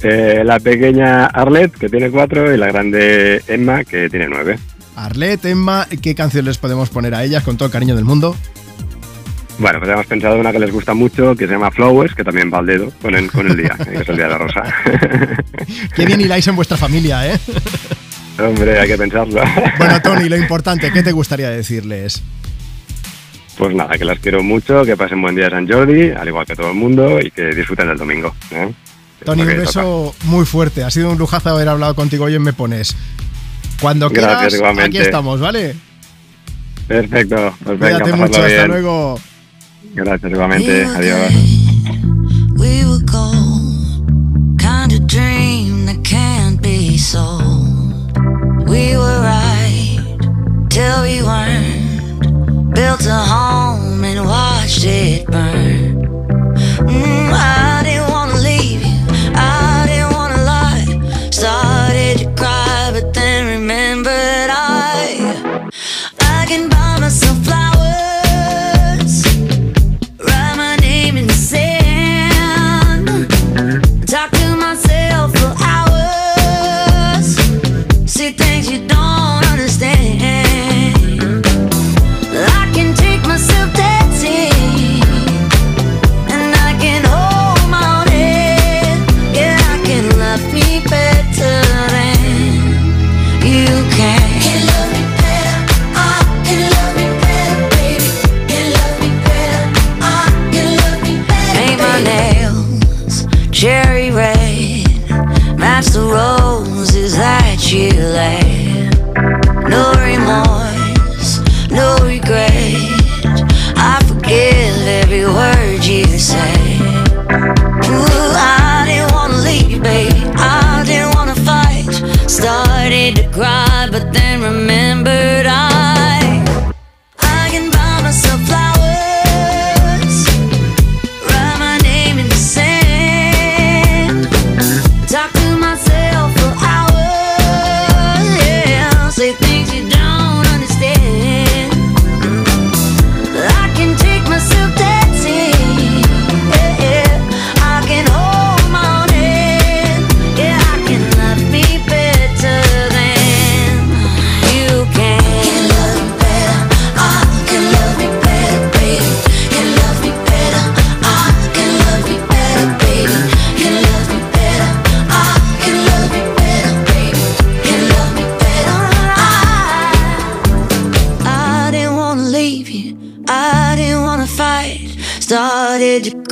eh, 0.02 0.42
la 0.44 0.60
pequeña 0.60 1.26
Arlette, 1.26 1.76
que 1.76 1.88
tiene 1.88 2.10
cuatro, 2.10 2.52
y 2.52 2.56
la 2.56 2.68
grande 2.68 3.42
Emma, 3.46 3.84
que 3.84 4.08
tiene 4.08 4.28
nueve. 4.28 4.58
Arlet, 4.96 5.44
Emma, 5.44 5.86
¿qué 6.02 6.14
canción 6.14 6.44
les 6.44 6.58
podemos 6.58 6.90
poner 6.90 7.14
a 7.14 7.22
ellas 7.22 7.44
con 7.44 7.56
todo 7.56 7.66
el 7.66 7.72
cariño 7.72 7.94
del 7.94 8.04
mundo? 8.04 8.36
Bueno, 9.58 9.78
pues 9.80 9.90
hemos 9.90 10.06
pensado 10.06 10.38
una 10.38 10.52
que 10.52 10.58
les 10.58 10.72
gusta 10.72 10.94
mucho, 10.94 11.34
que 11.34 11.46
se 11.46 11.52
llama 11.52 11.70
Flowers, 11.70 12.14
que 12.14 12.24
también 12.24 12.52
va 12.52 12.58
al 12.58 12.66
dedo 12.66 12.92
con 13.02 13.14
el, 13.14 13.30
con 13.30 13.48
el 13.48 13.56
día, 13.56 13.76
que 13.84 13.96
es 13.96 14.08
el 14.08 14.16
día 14.16 14.26
de 14.26 14.30
la 14.30 14.38
rosa. 14.38 14.62
Qué 15.94 16.06
bien 16.06 16.20
hiláis 16.20 16.46
en 16.48 16.56
vuestra 16.56 16.76
familia, 16.76 17.32
¿eh? 17.32 17.38
Hombre, 18.38 18.78
hay 18.78 18.88
que 18.88 18.96
pensarlo. 18.96 19.42
Bueno, 19.78 20.00
Tony, 20.00 20.28
lo 20.28 20.36
importante, 20.36 20.92
¿qué 20.92 21.02
te 21.02 21.10
gustaría 21.10 21.50
decirles? 21.50 22.22
Pues 23.56 23.74
nada, 23.74 23.98
que 23.98 24.04
las 24.04 24.20
quiero 24.20 24.44
mucho, 24.44 24.84
que 24.84 24.96
pasen 24.96 25.20
buen 25.20 25.34
día 25.34 25.46
de 25.46 25.50
San 25.50 25.68
Jordi, 25.68 26.10
al 26.10 26.28
igual 26.28 26.46
que 26.46 26.54
todo 26.54 26.70
el 26.70 26.76
mundo, 26.76 27.18
y 27.20 27.32
que 27.32 27.46
disfruten 27.46 27.88
del 27.88 27.98
domingo. 27.98 28.32
¿eh? 28.52 28.72
Tony, 29.24 29.42
un 29.42 29.48
beso 29.48 30.14
muy 30.24 30.44
fuerte. 30.46 30.84
Ha 30.84 30.90
sido 30.90 31.10
un 31.10 31.18
lujazo 31.18 31.50
haber 31.50 31.68
hablado 31.68 31.94
contigo 31.94 32.24
hoy 32.24 32.34
en 32.34 32.42
Me 32.42 32.52
Pones. 32.52 32.96
Cuando 33.80 34.08
Gracias, 34.10 34.36
quieras, 34.38 34.54
igualmente. 34.54 34.98
aquí 34.98 35.06
estamos, 35.06 35.40
¿vale? 35.40 35.76
Perfecto, 36.86 37.54
pues 37.64 37.78
venga, 37.78 38.00
Cuídate 38.00 38.16
mucho, 38.16 38.40
hasta 38.42 38.46
bien. 38.46 38.68
luego. 38.68 39.20
Gracias, 39.94 40.32
igualmente. 40.32 40.84
Adiós. 40.84 41.32
We 42.56 42.84
were 42.86 43.04
gold, 43.04 44.06
kind 44.58 44.92
of 44.92 45.06
dream 45.06 45.86
that 45.86 46.02
can't 46.02 46.60
be 46.62 46.96
sold. 46.98 48.18
We 48.68 48.96
were 48.96 49.20
right 49.22 50.00
till 50.70 51.02
we 51.02 51.22
weren't. 51.22 52.74
Built 52.74 53.06
a 53.06 53.16
home 53.24 54.04
and 54.04 54.26
watched 54.26 54.84
it 54.84 55.26
burn. 55.26 55.98
Mm, 56.86 57.32
I 57.32 57.67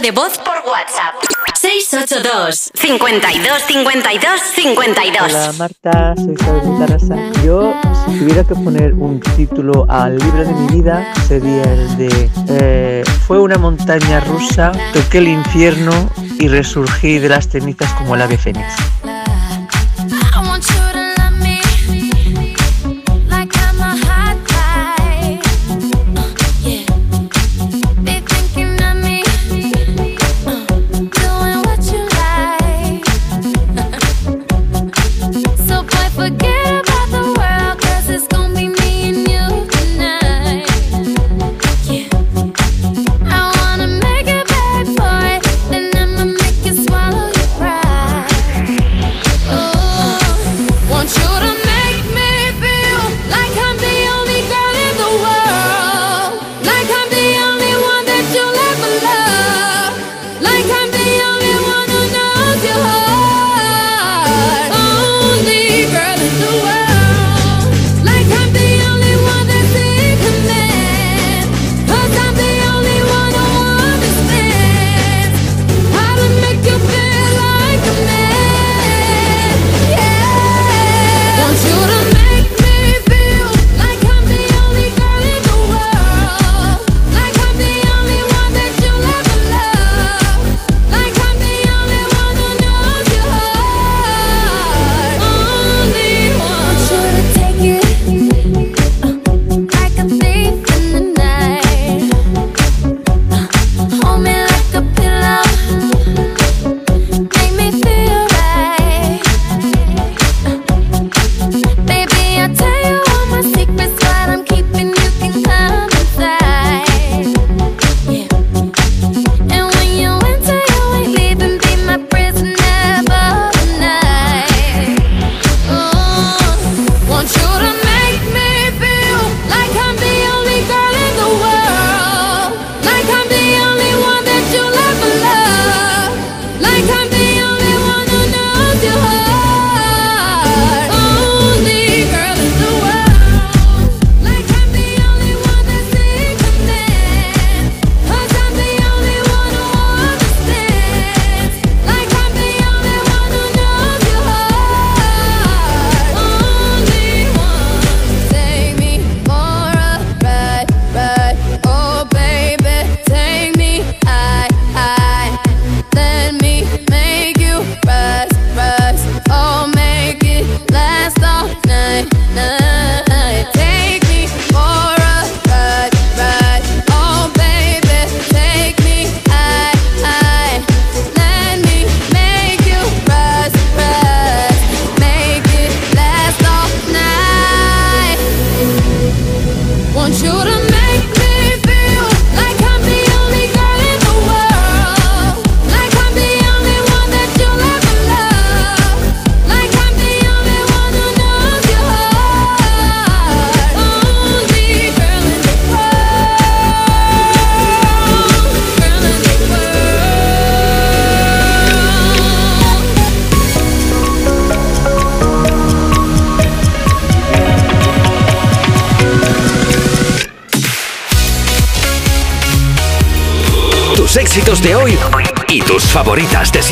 de 0.00 0.10
voz 0.10 0.38
por 0.38 0.54
WhatsApp. 0.70 1.14
682 1.60 2.70
52 2.74 3.62
52 3.68 4.40
52 4.40 5.22
Hola 5.22 5.52
Marta, 5.58 6.14
soy 6.16 6.32
Isabel 6.32 6.78
Tarasa. 6.78 7.16
Yo, 7.44 7.74
si 8.06 8.18
tuviera 8.18 8.42
que 8.42 8.54
poner 8.54 8.94
un 8.94 9.20
título 9.36 9.84
al 9.90 10.18
libro 10.18 10.44
de 10.46 10.54
mi 10.54 10.66
vida, 10.80 11.12
sería 11.28 11.62
el 11.64 11.96
de 11.98 12.30
eh, 12.48 13.04
Fue 13.26 13.38
una 13.38 13.58
montaña 13.58 14.20
rusa, 14.20 14.72
toqué 14.94 15.18
el 15.18 15.28
infierno 15.28 15.92
y 16.38 16.48
resurgí 16.48 17.18
de 17.18 17.28
las 17.28 17.48
cenizas 17.48 17.92
como 17.92 18.14
el 18.14 18.22
ave 18.22 18.38
fénix. 18.38 18.74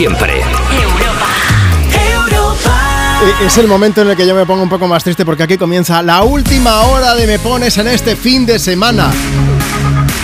Siempre. 0.01 0.41
Eh, 0.41 0.43
Es 3.45 3.59
el 3.59 3.69
momento 3.69 4.01
en 4.01 4.09
el 4.09 4.17
que 4.17 4.27
yo 4.27 4.35
me 4.35 4.47
pongo 4.47 4.63
un 4.63 4.69
poco 4.71 4.89
más 4.89 5.05
triste 5.05 5.27
porque 5.27 5.43
aquí 5.43 5.59
comienza 5.59 6.03
la 6.03 6.23
última 6.23 6.81
hora 6.87 7.15
de 7.15 7.27
Me 7.27 7.39
Pones 7.39 7.77
en 7.77 7.87
este 7.87 8.17
fin 8.17 8.47
de 8.47 8.59
semana. 8.59 9.11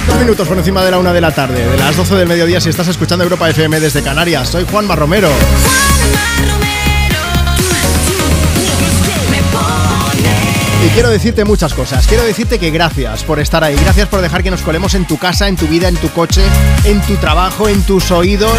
Dos 0.07 0.19
minutos 0.19 0.49
por 0.49 0.57
encima 0.57 0.83
de 0.83 0.93
la 0.93 0.99
una 0.99 1.13
de 1.13 1.21
la 1.21 1.31
tarde, 1.31 1.69
de 1.69 1.77
las 1.77 1.95
12 1.95 2.15
del 2.15 2.27
mediodía 2.27 2.59
si 2.59 2.71
estás 2.71 2.89
escuchando 2.89 3.23
Europa 3.25 3.51
FM 3.51 3.79
desde 3.79 4.03
Canarias. 4.03 4.49
Soy 4.49 4.65
Juan 4.65 4.89
Romero. 4.89 5.29
Y 10.87 10.89
quiero 10.95 11.11
decirte 11.11 11.45
muchas 11.45 11.75
cosas. 11.75 12.07
Quiero 12.07 12.25
decirte 12.25 12.59
que 12.59 12.71
gracias 12.71 13.25
por 13.25 13.41
estar 13.41 13.63
ahí. 13.63 13.77
Gracias 13.77 14.09
por 14.09 14.23
dejar 14.23 14.43
que 14.43 14.51
nos 14.51 14.63
colemos 14.63 14.95
en 14.95 15.07
tu 15.07 15.19
casa, 15.19 15.49
en 15.49 15.57
tu 15.57 15.67
vida, 15.67 15.87
en 15.89 15.97
tu 15.97 16.09
coche, 16.13 16.41
en 16.85 17.03
tu 17.03 17.17
trabajo, 17.17 17.69
en 17.69 17.83
tus 17.83 18.11
oídos. 18.11 18.57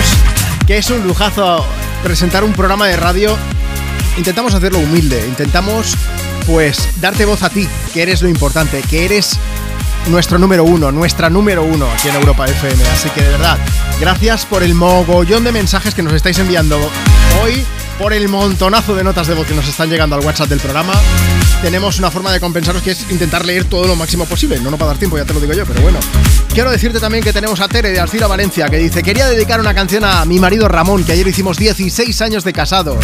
Que 0.67 0.77
es 0.77 0.89
un 0.89 1.07
lujazo 1.07 1.65
presentar 2.03 2.43
un 2.43 2.51
programa 2.51 2.87
de 2.87 2.97
radio. 2.97 3.37
Intentamos 4.17 4.53
hacerlo 4.53 4.79
humilde. 4.79 5.25
Intentamos, 5.25 5.95
pues, 6.45 6.89
darte 6.99 7.23
voz 7.23 7.41
a 7.41 7.49
ti, 7.49 7.69
que 7.93 8.01
eres 8.01 8.21
lo 8.21 8.27
importante, 8.27 8.81
que 8.81 9.05
eres 9.05 9.39
nuestro 10.07 10.37
número 10.37 10.65
uno, 10.65 10.91
nuestra 10.91 11.29
número 11.29 11.63
uno 11.63 11.89
aquí 11.89 12.09
en 12.09 12.15
Europa 12.15 12.45
FM. 12.45 12.83
Así 12.89 13.09
que 13.11 13.21
de 13.21 13.29
verdad, 13.29 13.57
gracias 14.01 14.45
por 14.45 14.61
el 14.61 14.73
mogollón 14.73 15.45
de 15.45 15.53
mensajes 15.53 15.95
que 15.95 16.03
nos 16.03 16.11
estáis 16.11 16.37
enviando 16.39 16.77
hoy, 17.41 17.63
por 17.97 18.11
el 18.11 18.27
montonazo 18.27 18.93
de 18.93 19.05
notas 19.05 19.27
de 19.27 19.35
voz 19.35 19.47
que 19.47 19.53
nos 19.53 19.69
están 19.69 19.89
llegando 19.89 20.17
al 20.17 20.25
WhatsApp 20.25 20.49
del 20.49 20.59
programa. 20.59 20.93
Tenemos 21.61 21.98
una 21.98 22.11
forma 22.11 22.32
de 22.32 22.40
compensaros 22.40 22.82
que 22.84 22.92
es 22.92 23.10
intentar 23.10 23.44
leer 23.44 23.66
todo 23.66 23.88
lo 23.88 23.95
máximo 23.95 24.26
posible. 24.26 24.60
No 24.60 24.69
nos 24.69 24.80
va 24.80 24.86
a 24.86 24.88
dar 24.90 24.98
tiempo, 24.98 25.18
ya 25.18 25.26
te 25.26 25.34
lo 25.34 25.40
digo 25.40 25.53
yo, 25.53 25.66
pero 25.66 25.82
bueno. 25.82 26.00
Quiero 26.53 26.72
decirte 26.72 27.00
también 27.00 27.24
que 27.24 27.34
tenemos 27.34 27.60
a 27.61 27.68
Tere 27.68 27.90
de 27.90 28.00
Alcira 28.00 28.27
Valencia 28.27 28.69
que 28.69 28.77
dice: 28.77 29.02
Quería 29.02 29.27
dedicar 29.27 29.60
una 29.60 29.74
canción 29.74 30.06
a 30.06 30.24
mi 30.26 30.40
marido 30.40 30.68
Ramón, 30.68 31.03
que 31.03 31.14
ayer 31.14 31.27
hicimos 31.27 31.58
16 31.58 32.22
años 32.22 32.44
de 32.44 32.53
casados. 32.53 33.03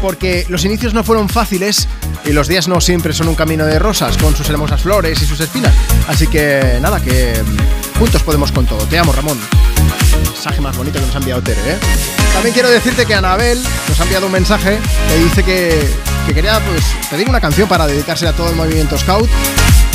Porque 0.00 0.46
los 0.48 0.64
inicios 0.64 0.94
no 0.94 1.04
fueron 1.04 1.28
fáciles 1.28 1.88
y 2.24 2.32
los 2.32 2.48
días 2.48 2.68
no 2.68 2.80
siempre 2.80 3.12
son 3.12 3.28
un 3.28 3.34
camino 3.34 3.66
de 3.66 3.78
rosas, 3.78 4.16
con 4.16 4.34
sus 4.34 4.48
hermosas 4.48 4.80
flores 4.80 5.20
y 5.20 5.26
sus 5.26 5.40
espinas. 5.40 5.74
Así 6.08 6.26
que 6.26 6.78
nada, 6.80 7.00
que 7.00 7.34
juntos 7.98 8.22
podemos 8.22 8.52
con 8.52 8.66
todo. 8.66 8.86
Te 8.86 8.98
amo, 8.98 9.12
Ramón. 9.12 9.38
Mensaje 10.40 10.62
más 10.62 10.74
bonito 10.74 10.98
que 10.98 11.04
nos 11.04 11.14
ha 11.14 11.18
enviado 11.18 11.42
Tere, 11.42 11.60
¿eh? 11.66 11.78
También 12.32 12.54
quiero 12.54 12.70
decirte 12.70 13.04
que 13.04 13.14
Anabel 13.14 13.62
nos 13.86 14.00
ha 14.00 14.04
enviado 14.04 14.24
un 14.24 14.32
mensaje 14.32 14.78
que 15.06 15.16
dice 15.22 15.44
que, 15.44 15.86
que 16.26 16.32
quería 16.32 16.58
pues, 16.60 16.82
pedir 17.10 17.28
una 17.28 17.42
canción 17.42 17.68
para 17.68 17.86
dedicársela 17.86 18.30
a 18.30 18.32
todo 18.32 18.48
el 18.48 18.56
movimiento 18.56 18.96
Scout. 18.96 19.28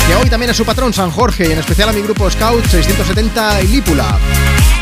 Que 0.06 0.14
hoy 0.14 0.30
también 0.30 0.50
es 0.50 0.56
su 0.56 0.64
patrón, 0.64 0.92
San 0.92 1.10
Jorge, 1.10 1.48
y 1.48 1.50
en 1.50 1.58
especial 1.58 1.88
a 1.88 1.92
mi 1.92 2.00
grupo 2.00 2.30
Scout 2.30 2.64
670 2.64 3.62
y 3.62 3.66
Lípula. 3.66 4.16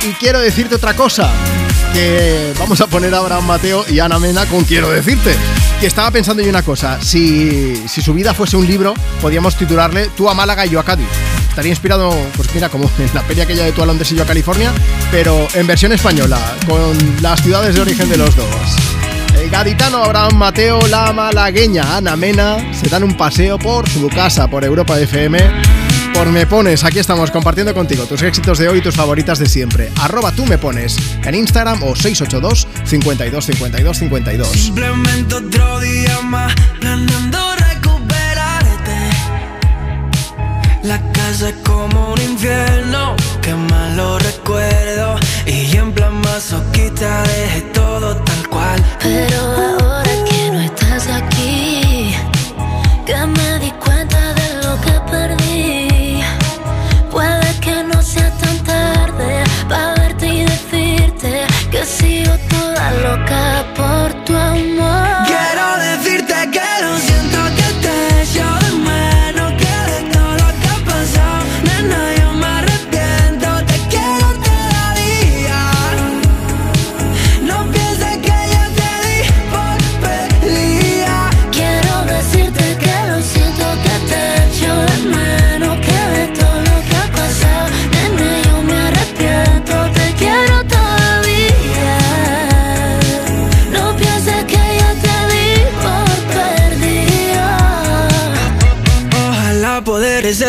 Y 0.07 0.12
quiero 0.12 0.39
decirte 0.39 0.75
otra 0.75 0.93
cosa, 0.93 1.31
que 1.94 2.52
vamos 2.59 2.83
a 2.83 2.86
poner 2.86 3.15
ahora 3.15 3.36
a 3.36 3.41
Mateo 3.41 3.86
y 3.89 4.01
Ana 4.01 4.18
Mena 4.18 4.44
con 4.44 4.65
Quiero 4.65 4.91
decirte. 4.91 5.34
Que 5.81 5.86
estaba 5.86 6.10
pensando 6.10 6.43
yo 6.43 6.51
una 6.51 6.62
cosa, 6.62 7.01
si, 7.01 7.75
si 7.89 8.02
su 8.02 8.12
vida 8.12 8.34
fuese 8.34 8.59
un 8.59 8.67
libro, 8.67 8.93
podríamos 9.23 9.57
titularle 9.57 10.10
Tú 10.15 10.28
a 10.28 10.34
Málaga 10.34 10.67
y 10.67 10.70
yo 10.70 10.81
a 10.81 10.84
Cádiz. 10.84 11.09
Estaría 11.55 11.70
inspirado, 11.70 12.12
pues 12.36 12.52
mira, 12.52 12.68
como 12.68 12.91
en 12.99 13.15
la 13.15 13.23
feria 13.23 13.44
aquella 13.44 13.65
de 13.65 13.70
tú 13.70 13.81
a 13.81 13.86
Londres 13.86 14.10
y 14.10 14.16
yo 14.16 14.24
a 14.24 14.26
California, 14.26 14.73
pero 15.12 15.47
en 15.55 15.68
versión 15.68 15.92
española, 15.92 16.36
con 16.66 16.99
las 17.23 17.44
ciudades 17.44 17.76
de 17.76 17.81
origen 17.81 18.08
de 18.08 18.16
los 18.16 18.34
dos. 18.34 18.49
El 19.41 19.50
gaditano 19.50 20.02
Abraham 20.02 20.34
Mateo, 20.34 20.84
la 20.89 21.12
malagueña 21.12 21.97
Ana 21.97 22.16
Mena 22.16 22.57
se 22.74 22.89
dan 22.89 23.05
un 23.05 23.16
paseo 23.16 23.57
por 23.57 23.89
su 23.89 24.08
casa, 24.08 24.49
por 24.49 24.65
Europa 24.65 24.99
FM. 24.99 25.39
Por 26.12 26.28
Me 26.31 26.44
Pones, 26.44 26.83
aquí 26.83 26.99
estamos 26.99 27.31
compartiendo 27.31 27.73
contigo 27.73 28.05
tus 28.07 28.23
éxitos 28.23 28.58
de 28.58 28.66
hoy 28.66 28.78
y 28.78 28.83
tus 28.83 28.97
favoritas 28.97 29.39
de 29.39 29.47
siempre. 29.47 29.92
Arroba 30.00 30.33
tú 30.33 30.44
me 30.47 30.58
pones 30.58 30.97
en 31.23 31.36
Instagram 31.36 31.84
o 31.84 31.94
682 31.94 32.66
52 32.84 33.44
52 33.47 33.97
52. 33.97 34.49
Simplemente 34.49 35.36
otro 35.36 35.78
día 35.78 36.20
más 36.23 36.52
planeando 36.81 37.39
recuperarte. 37.55 39.10
La 40.83 41.00
casa 41.24 41.48
es 41.48 41.54
como 41.64 42.12
un 42.12 42.20
infierno, 42.20 43.16
que 43.40 43.54
malo 43.54 44.18
recuerdo. 44.18 45.16
Y 45.46 45.76
en 45.76 45.92
plan 45.92 46.14
masoquista 46.20 47.22
dejé 47.22 47.62
todo 47.72 48.16
tal 48.16 48.48
cual. 48.48 48.78
Pero 49.02 49.38
ahora 49.68 50.14
que 50.28 50.50
no 50.52 50.60
estás 50.60 51.08
aquí, 51.08 52.14
que 53.06 53.16
me 53.36 53.58
di 53.58 53.70
cuenta 53.84 54.34
de 54.34 54.48
lo 54.64 54.72
que 54.84 54.94
perdí. 55.10 55.43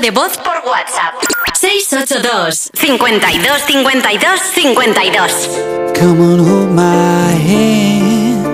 de 0.00 0.10
voz 0.10 0.36
por 0.38 0.62
WhatsApp. 0.64 1.14
682 1.54 2.70
52 2.74 3.62
52 3.62 4.40
52 4.54 5.48
Come 5.94 6.20
on, 6.20 6.38
hold 6.38 6.70
my 6.70 7.32
hand. 7.50 8.46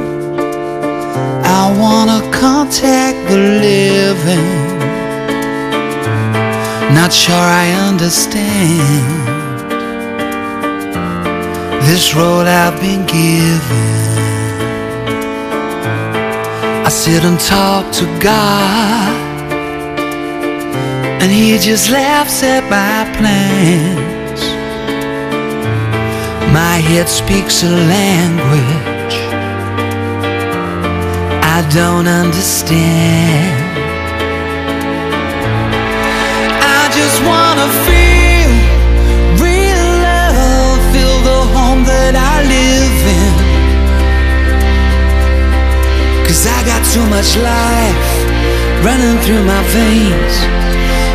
I 1.45 1.77
wanna 1.79 2.21
contact 2.31 3.29
the 3.29 3.37
living. 3.37 4.65
Not 6.95 7.13
sure 7.13 7.35
I 7.37 7.67
understand 7.89 9.25
this 11.83 12.15
road 12.15 12.47
I've 12.47 12.81
been 12.81 13.05
given. 13.07 13.85
I 16.87 16.89
sit 16.89 17.25
and 17.25 17.39
talk 17.41 17.91
to 17.93 18.05
God, 18.21 19.14
and 21.25 21.33
He 21.33 21.59
just 21.59 21.91
laughs 21.91 22.43
at 22.43 22.63
my 22.69 23.01
plans. 23.17 24.41
My 26.53 26.77
head 26.89 27.09
speaks 27.09 27.63
a 27.63 27.71
language 27.97 28.85
I 31.57 31.63
don't 31.73 32.09
understand. 32.09 33.57
I 36.77 36.83
just 36.99 37.19
wanna 37.31 37.69
feel 37.87 38.51
real 39.39 39.87
love, 40.09 40.79
feel 40.93 41.17
the 41.31 41.41
home 41.55 41.85
that 41.93 42.15
I 42.33 42.35
live 42.55 43.01
in. 43.23 43.35
Cause 46.27 46.43
I 46.45 46.59
got 46.67 46.83
too 46.93 47.07
much 47.07 47.31
life 47.39 48.15
running 48.85 49.17
through 49.25 49.45
my 49.47 49.63
veins, 49.71 50.37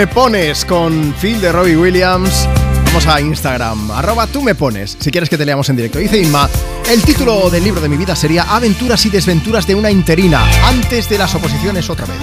Me 0.00 0.06
pones 0.06 0.64
con 0.64 1.14
Phil 1.20 1.42
de 1.42 1.52
Robbie 1.52 1.76
Williams. 1.76 2.48
Vamos 2.86 3.06
a 3.06 3.20
Instagram, 3.20 3.90
arroba 3.90 4.26
tú 4.26 4.40
me 4.40 4.54
pones, 4.54 4.96
si 4.98 5.10
quieres 5.10 5.28
que 5.28 5.36
te 5.36 5.44
leamos 5.44 5.68
en 5.68 5.76
directo. 5.76 5.98
Dice 5.98 6.18
Inma, 6.18 6.48
el 6.90 7.02
título 7.02 7.50
del 7.50 7.62
libro 7.62 7.82
de 7.82 7.88
mi 7.90 7.98
vida 7.98 8.16
sería 8.16 8.44
Aventuras 8.44 9.04
y 9.04 9.10
desventuras 9.10 9.66
de 9.66 9.74
una 9.74 9.90
interina, 9.90 10.42
antes 10.64 11.06
de 11.06 11.18
las 11.18 11.34
oposiciones 11.34 11.90
otra 11.90 12.06
vez. 12.06 12.16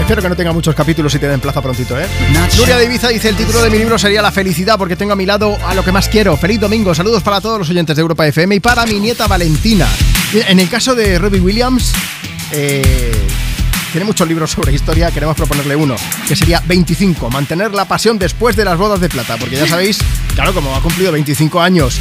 Espero 0.00 0.20
que 0.20 0.28
no 0.28 0.34
tenga 0.34 0.52
muchos 0.52 0.74
capítulos 0.74 1.14
y 1.14 1.20
te 1.20 1.28
den 1.28 1.38
plaza 1.38 1.62
prontito, 1.62 1.96
¿eh? 2.00 2.06
Nuria 2.56 2.76
de 2.76 2.86
Ibiza 2.86 3.06
dice, 3.06 3.28
el 3.28 3.36
título 3.36 3.62
de 3.62 3.70
mi 3.70 3.78
libro 3.78 3.96
sería 3.96 4.22
La 4.22 4.32
felicidad, 4.32 4.76
porque 4.76 4.96
tengo 4.96 5.12
a 5.12 5.16
mi 5.16 5.24
lado 5.24 5.56
a 5.64 5.72
lo 5.76 5.84
que 5.84 5.92
más 5.92 6.08
quiero. 6.08 6.36
Feliz 6.36 6.58
domingo, 6.58 6.96
saludos 6.96 7.22
para 7.22 7.40
todos 7.40 7.60
los 7.60 7.70
oyentes 7.70 7.94
de 7.94 8.02
Europa 8.02 8.26
FM 8.26 8.56
y 8.56 8.60
para 8.60 8.86
mi 8.86 8.98
nieta 8.98 9.28
Valentina. 9.28 9.86
En 10.48 10.58
el 10.58 10.68
caso 10.68 10.96
de 10.96 11.16
Robbie 11.16 11.40
Williams, 11.40 11.92
eh, 12.50 13.09
tiene 13.92 14.04
muchos 14.04 14.26
libros 14.28 14.50
sobre 14.52 14.72
historia, 14.72 15.10
queremos 15.10 15.36
proponerle 15.36 15.74
uno, 15.76 15.96
que 16.28 16.36
sería 16.36 16.62
25, 16.66 17.28
mantener 17.30 17.72
la 17.72 17.86
pasión 17.86 18.18
después 18.18 18.54
de 18.56 18.64
las 18.64 18.78
bodas 18.78 19.00
de 19.00 19.08
plata, 19.08 19.36
porque 19.38 19.56
ya 19.56 19.66
sabéis, 19.66 19.98
claro, 20.34 20.54
como 20.54 20.74
ha 20.74 20.80
cumplido 20.82 21.10
25 21.12 21.60
años 21.60 21.98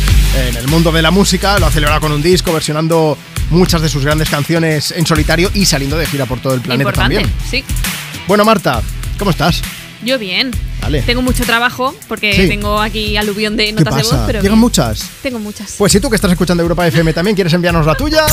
en 0.48 0.56
el 0.58 0.68
mundo 0.68 0.92
de 0.92 1.02
la 1.02 1.12
música, 1.12 1.58
lo 1.60 1.66
ha 1.66 1.72
celebrado 1.72 2.02
con 2.02 2.12
un 2.12 2.22
disco, 2.22 2.54
versionando 2.54 3.18
muchas 3.50 3.82
de 3.82 3.90
sus 3.90 4.06
grandes 4.06 4.30
canciones 4.30 4.92
en 4.92 5.06
solitario 5.08 5.50
y 5.54 5.66
saliendo 5.66 5.98
de 5.98 6.06
gira 6.06 6.26
por 6.28 6.40
todo 6.40 6.54
el 6.54 6.62
planeta 6.62 6.90
Importante, 6.90 7.16
también. 7.16 7.36
sí. 7.50 7.64
Bueno, 8.28 8.46
Marta, 8.46 8.82
¿cómo 9.18 9.32
estás? 9.32 9.62
Yo 10.04 10.18
bien. 10.20 10.52
Vale. 10.82 11.02
Tengo 11.02 11.22
mucho 11.22 11.44
trabajo 11.44 11.94
porque 12.08 12.34
Sí. 12.34 12.48
tengo 12.48 12.80
aquí 12.80 13.18
aluvión 13.18 13.58
de 13.58 13.66
¿Qué 13.66 13.74
notas 13.74 13.96
de 13.96 14.04
voz, 14.04 14.12
pero 14.28 14.40
¿Llegan 14.42 14.54
bien. 14.56 14.60
muchas? 14.60 15.10
Tengo 15.24 15.40
muchas. 15.40 15.74
Pues 15.78 15.92
si 15.92 16.00
tú 16.00 16.10
que 16.10 16.16
estás 16.16 16.32
escuchando 16.32 16.62
Europa 16.64 16.88
FM 16.88 17.12
también 17.14 17.36
quieres 17.36 17.52
enviarnos 17.54 17.86
la 17.86 17.96
tuya, 17.96 18.26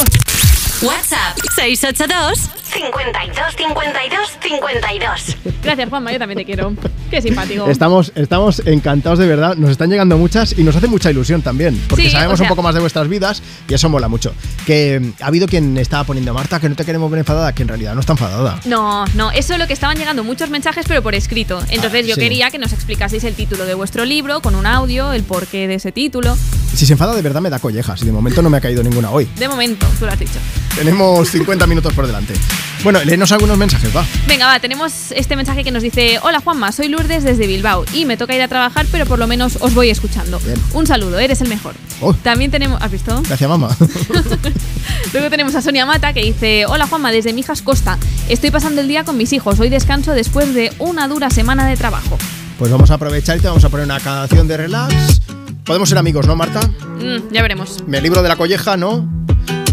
WhatsApp 0.82 1.38
682 1.54 2.50
52 2.66 3.56
52 3.56 4.38
52. 4.42 5.36
Gracias, 5.62 5.88
Juanma, 5.88 6.12
yo 6.12 6.18
también 6.18 6.36
te 6.38 6.44
quiero. 6.44 6.74
Qué 7.10 7.22
simpático. 7.22 7.66
estamos, 7.70 8.12
estamos 8.14 8.60
encantados 8.66 9.18
de 9.18 9.26
verdad. 9.26 9.56
Nos 9.56 9.70
están 9.70 9.88
llegando 9.88 10.18
muchas 10.18 10.58
y 10.58 10.62
nos 10.64 10.76
hace 10.76 10.86
mucha 10.86 11.10
ilusión 11.10 11.40
también, 11.40 11.80
porque 11.88 12.04
Sí, 12.04 12.10
sabemos 12.10 12.34
o 12.34 12.36
sea- 12.36 12.44
un 12.44 12.48
poco 12.50 12.62
más 12.62 12.74
de 12.74 12.80
vuestras 12.80 13.08
vidas 13.08 13.42
y 13.68 13.74
eso 13.74 13.88
mola 13.88 14.08
mucho. 14.08 14.34
Que 14.66 15.00
mm, 15.00 15.22
ha 15.22 15.26
habido 15.28 15.46
quien 15.48 15.78
estaba 15.78 16.04
poniendo 16.04 16.34
Marta 16.34 16.60
que 16.60 16.68
no 16.68 16.74
te 16.76 16.84
queremos 16.84 17.10
ver 17.10 17.20
enfadada, 17.20 17.54
que 17.54 17.62
en 17.62 17.68
realidad 17.68 17.94
no 17.94 18.00
está 18.00 18.12
enfadada. 18.12 18.60
No, 18.66 19.06
no, 19.14 19.30
eso 19.30 19.54
es 19.54 19.58
lo 19.58 19.66
que 19.66 19.72
estaban 19.72 19.96
llegando 19.96 20.24
muchos 20.24 20.50
mensajes, 20.50 20.84
pero 20.86 21.02
por 21.02 21.14
escrito. 21.14 21.60
Entonces 21.70 22.04
Ah, 22.04 22.08
yo 22.08 22.14
sí. 22.16 22.20
quería 22.20 22.50
que 22.50 22.58
nos 22.58 22.72
explicaseis 22.74 23.24
el 23.24 23.34
título 23.34 23.64
de 23.64 23.74
vuestro 23.74 24.04
libro 24.04 24.40
con 24.42 24.54
un 24.54 24.66
audio, 24.66 25.12
el 25.14 25.22
porqué 25.22 25.68
de 25.68 25.76
ese 25.76 25.90
título. 25.92 26.36
Si 26.76 26.84
se 26.84 26.92
enfada 26.92 27.14
de 27.14 27.22
verdad 27.22 27.40
me 27.40 27.48
da 27.48 27.58
collejas 27.58 28.02
y 28.02 28.04
de 28.04 28.12
momento 28.12 28.42
no 28.42 28.50
me 28.50 28.58
ha 28.58 28.60
caído 28.60 28.82
ninguna 28.82 29.10
hoy. 29.10 29.26
De 29.38 29.48
momento, 29.48 29.86
tú 29.98 30.04
lo 30.04 30.12
has 30.12 30.18
dicho. 30.18 30.38
Tenemos 30.76 31.26
50 31.30 31.66
minutos 31.66 31.94
por 31.94 32.06
delante. 32.06 32.34
Bueno, 32.84 33.02
léenos 33.02 33.32
algunos 33.32 33.56
mensajes, 33.56 33.96
va. 33.96 34.04
Venga, 34.28 34.46
va, 34.46 34.60
tenemos 34.60 35.10
este 35.12 35.36
mensaje 35.36 35.64
que 35.64 35.70
nos 35.70 35.82
dice: 35.82 36.18
Hola 36.22 36.40
Juanma, 36.40 36.72
soy 36.72 36.88
Lourdes 36.88 37.24
desde 37.24 37.46
Bilbao 37.46 37.86
y 37.94 38.04
me 38.04 38.18
toca 38.18 38.34
ir 38.34 38.42
a 38.42 38.48
trabajar, 38.48 38.84
pero 38.92 39.06
por 39.06 39.18
lo 39.18 39.26
menos 39.26 39.56
os 39.60 39.72
voy 39.72 39.88
escuchando. 39.88 40.38
Bien. 40.40 40.60
Un 40.74 40.86
saludo, 40.86 41.18
eres 41.18 41.40
el 41.40 41.48
mejor. 41.48 41.74
Oh. 42.02 42.12
También 42.12 42.50
tenemos. 42.50 42.78
¿Has 42.82 42.90
visto? 42.90 43.22
Gracias, 43.22 43.48
mamá. 43.48 43.74
Luego 45.14 45.30
tenemos 45.30 45.54
a 45.54 45.62
Sonia 45.62 45.86
Mata 45.86 46.12
que 46.12 46.22
dice: 46.22 46.66
Hola 46.66 46.86
Juanma, 46.86 47.10
desde 47.10 47.32
Mijas 47.32 47.62
Costa. 47.62 47.96
Estoy 48.28 48.50
pasando 48.50 48.82
el 48.82 48.88
día 48.88 49.02
con 49.02 49.16
mis 49.16 49.32
hijos. 49.32 49.58
Hoy 49.60 49.70
descanso 49.70 50.12
después 50.12 50.52
de 50.52 50.74
una 50.78 51.08
dura 51.08 51.30
semana 51.30 51.66
de 51.66 51.78
trabajo. 51.78 52.18
Pues 52.58 52.70
vamos 52.70 52.90
a 52.90 52.94
aprovechar 52.94 53.38
y 53.38 53.40
te 53.40 53.48
vamos 53.48 53.64
a 53.64 53.70
poner 53.70 53.86
una 53.86 53.98
canción 53.98 54.46
de 54.46 54.58
relax. 54.58 55.22
Podemos 55.66 55.88
ser 55.88 55.98
amigos, 55.98 56.26
¿no, 56.28 56.36
Marta? 56.36 56.60
Mm, 57.00 57.32
ya 57.32 57.42
veremos. 57.42 57.82
Me 57.88 58.00
libro 58.00 58.22
de 58.22 58.28
la 58.28 58.36
colleja, 58.36 58.76
¿no? 58.76 59.04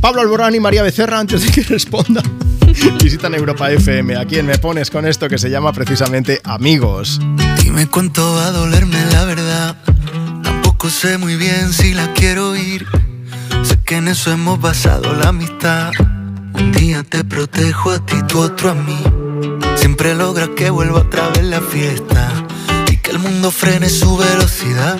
Pablo 0.02 0.22
Alborán 0.22 0.56
y 0.56 0.60
María 0.60 0.82
Becerra, 0.82 1.20
antes 1.20 1.44
de 1.44 1.52
que 1.52 1.62
responda, 1.70 2.24
visitan 3.04 3.36
Europa 3.36 3.72
FM. 3.72 4.16
¿A 4.16 4.26
quién 4.26 4.48
me 4.48 4.58
pones 4.58 4.90
con 4.90 5.06
esto 5.06 5.30
que 5.30 5.38
se 5.38 5.52
llama 5.52 5.72
precisamente 5.72 6.42
Amigos? 6.44 7.20
Dime 7.62 7.88
cuánto 7.88 8.34
va 8.34 8.48
a 8.48 8.52
dolerme 8.52 9.06
la 9.12 9.24
verdad. 9.26 9.78
Tampoco 10.42 10.90
sé 10.90 11.20
muy 11.20 11.36
bien 11.36 11.72
si 11.72 11.94
la 11.94 12.12
quiero 12.14 12.50
oír. 12.50 12.88
Sé 13.64 13.80
que 13.86 13.98
en 13.98 14.08
eso 14.08 14.32
hemos 14.32 14.60
basado 14.60 15.14
la 15.14 15.30
amistad. 15.30 15.92
Un 16.56 16.72
día 16.72 17.04
te 17.04 17.24
protejo 17.24 17.92
a 17.92 18.04
ti, 18.04 18.16
tú 18.28 18.40
otro 18.40 18.72
a 18.72 18.74
mí. 18.74 18.98
Siempre 19.76 20.16
logras 20.16 20.50
que 20.56 20.72
vuelva 20.72 21.02
otra 21.02 21.30
vez 21.30 21.44
la 21.44 21.62
fiesta 21.62 22.32
y 22.92 22.98
que 22.98 23.12
el 23.12 23.20
mundo 23.20 23.52
frene 23.52 23.90
su 23.90 24.18
velocidad 24.18 25.00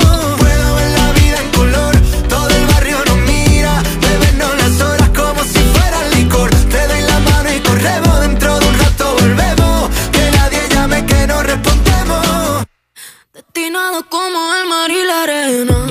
Tinado 13.53 14.05
como 14.07 14.39
el 14.55 14.69
mar 14.69 14.89
y 14.89 15.03
la 15.05 15.23
arena. 15.23 15.85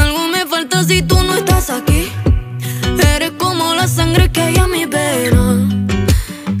Algo 0.00 0.28
me 0.28 0.46
falta 0.46 0.84
si 0.84 1.02
tú 1.02 1.20
no 1.22 1.34
estás 1.34 1.68
aquí. 1.70 2.12
Eres 3.14 3.32
como 3.32 3.74
la 3.74 3.88
sangre 3.88 4.30
que 4.30 4.40
hay 4.40 4.54
en 4.54 4.70
mi 4.70 4.86
vena. 4.86 5.68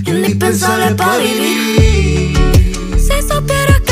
Indispensable 0.04 0.94
para 0.96 1.18
vivir. 1.18 2.36
Si 2.98 3.28
supieras 3.28 3.80
que 3.82 3.91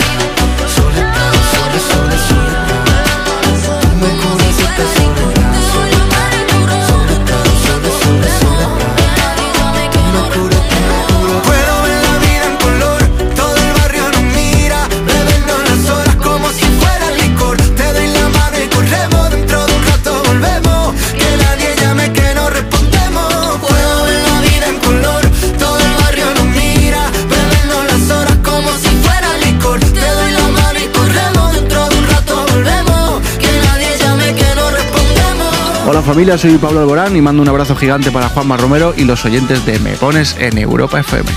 soledad, 1.71 1.79
sole, 1.79 2.10
Hola 36.01 36.13
familia, 36.13 36.35
soy 36.35 36.57
Pablo 36.57 36.79
Alborán 36.79 37.15
y 37.15 37.21
mando 37.21 37.43
un 37.43 37.49
abrazo 37.49 37.75
gigante 37.75 38.09
para 38.09 38.27
Juanma 38.27 38.57
Romero 38.57 38.91
y 38.97 39.03
los 39.03 39.23
oyentes 39.23 39.67
de 39.67 39.77
Me 39.77 39.91
Pones 39.91 40.35
en 40.39 40.57
Europa 40.57 40.99
FM. 40.99 41.29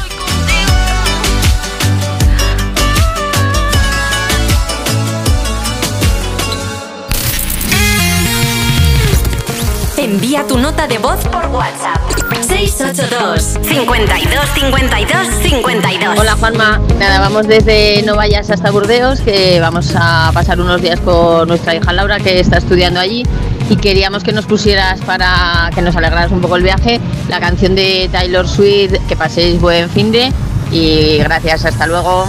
Envía 9.99 10.47
tu 10.47 10.57
nota 10.57 10.87
de 10.87 10.97
voz 10.97 11.23
por 11.29 11.47
WhatsApp. 11.49 12.01
682 12.41 13.59
52 13.63 14.49
52 14.55 15.27
52. 15.43 16.19
Hola 16.19 16.37
Juanma, 16.37 16.81
nada, 16.99 17.21
vamos 17.21 17.47
desde 17.47 18.03
No 18.03 18.17
Vayas 18.17 18.51
hasta 18.51 18.71
Burdeos, 18.71 19.21
que 19.21 19.61
vamos 19.61 19.93
a 19.95 20.31
pasar 20.33 20.61
unos 20.61 20.81
días 20.81 21.01
con 21.01 21.49
nuestra 21.49 21.75
hija 21.75 21.93
Laura, 21.93 22.19
que 22.19 22.41
está 22.41 22.59
estudiando 22.59 23.01
allí, 23.01 23.25
y 23.69 23.77
queríamos 23.77 24.23
que 24.23 24.33
nos 24.33 24.47
pusieras 24.47 25.01
para 25.01 25.71
que 25.75 25.83
nos 25.83 25.97
alegraras 25.97 26.33
un 26.33 26.41
poco 26.41 26.57
el 26.57 26.63
viaje, 26.63 27.01
la 27.29 27.41
canción 27.41 27.75
de 27.75 28.09
Taylor 28.13 28.49
Swift, 28.49 28.95
que 29.09 29.17
paséis 29.17 29.61
buen 29.61 29.89
fin 29.91 30.13
de, 30.13 30.33
y 30.71 31.19
gracias, 31.19 31.65
hasta 31.65 31.87
luego. 31.87 32.29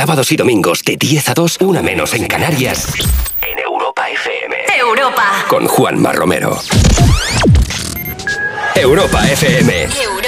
Sábados 0.00 0.32
y 0.32 0.36
domingos 0.36 0.82
de 0.82 0.96
10 0.96 1.28
a 1.28 1.34
2, 1.34 1.58
una 1.60 1.82
menos 1.82 2.14
en 2.14 2.26
Canarias. 2.26 2.88
En 3.42 3.58
Europa 3.58 4.08
FM. 4.08 4.56
Europa. 4.78 5.44
Con 5.46 5.66
Juanma 5.66 6.10
Romero. 6.12 6.58
Europa 8.76 9.28
FM. 9.28 9.82
Europa. 9.82 10.19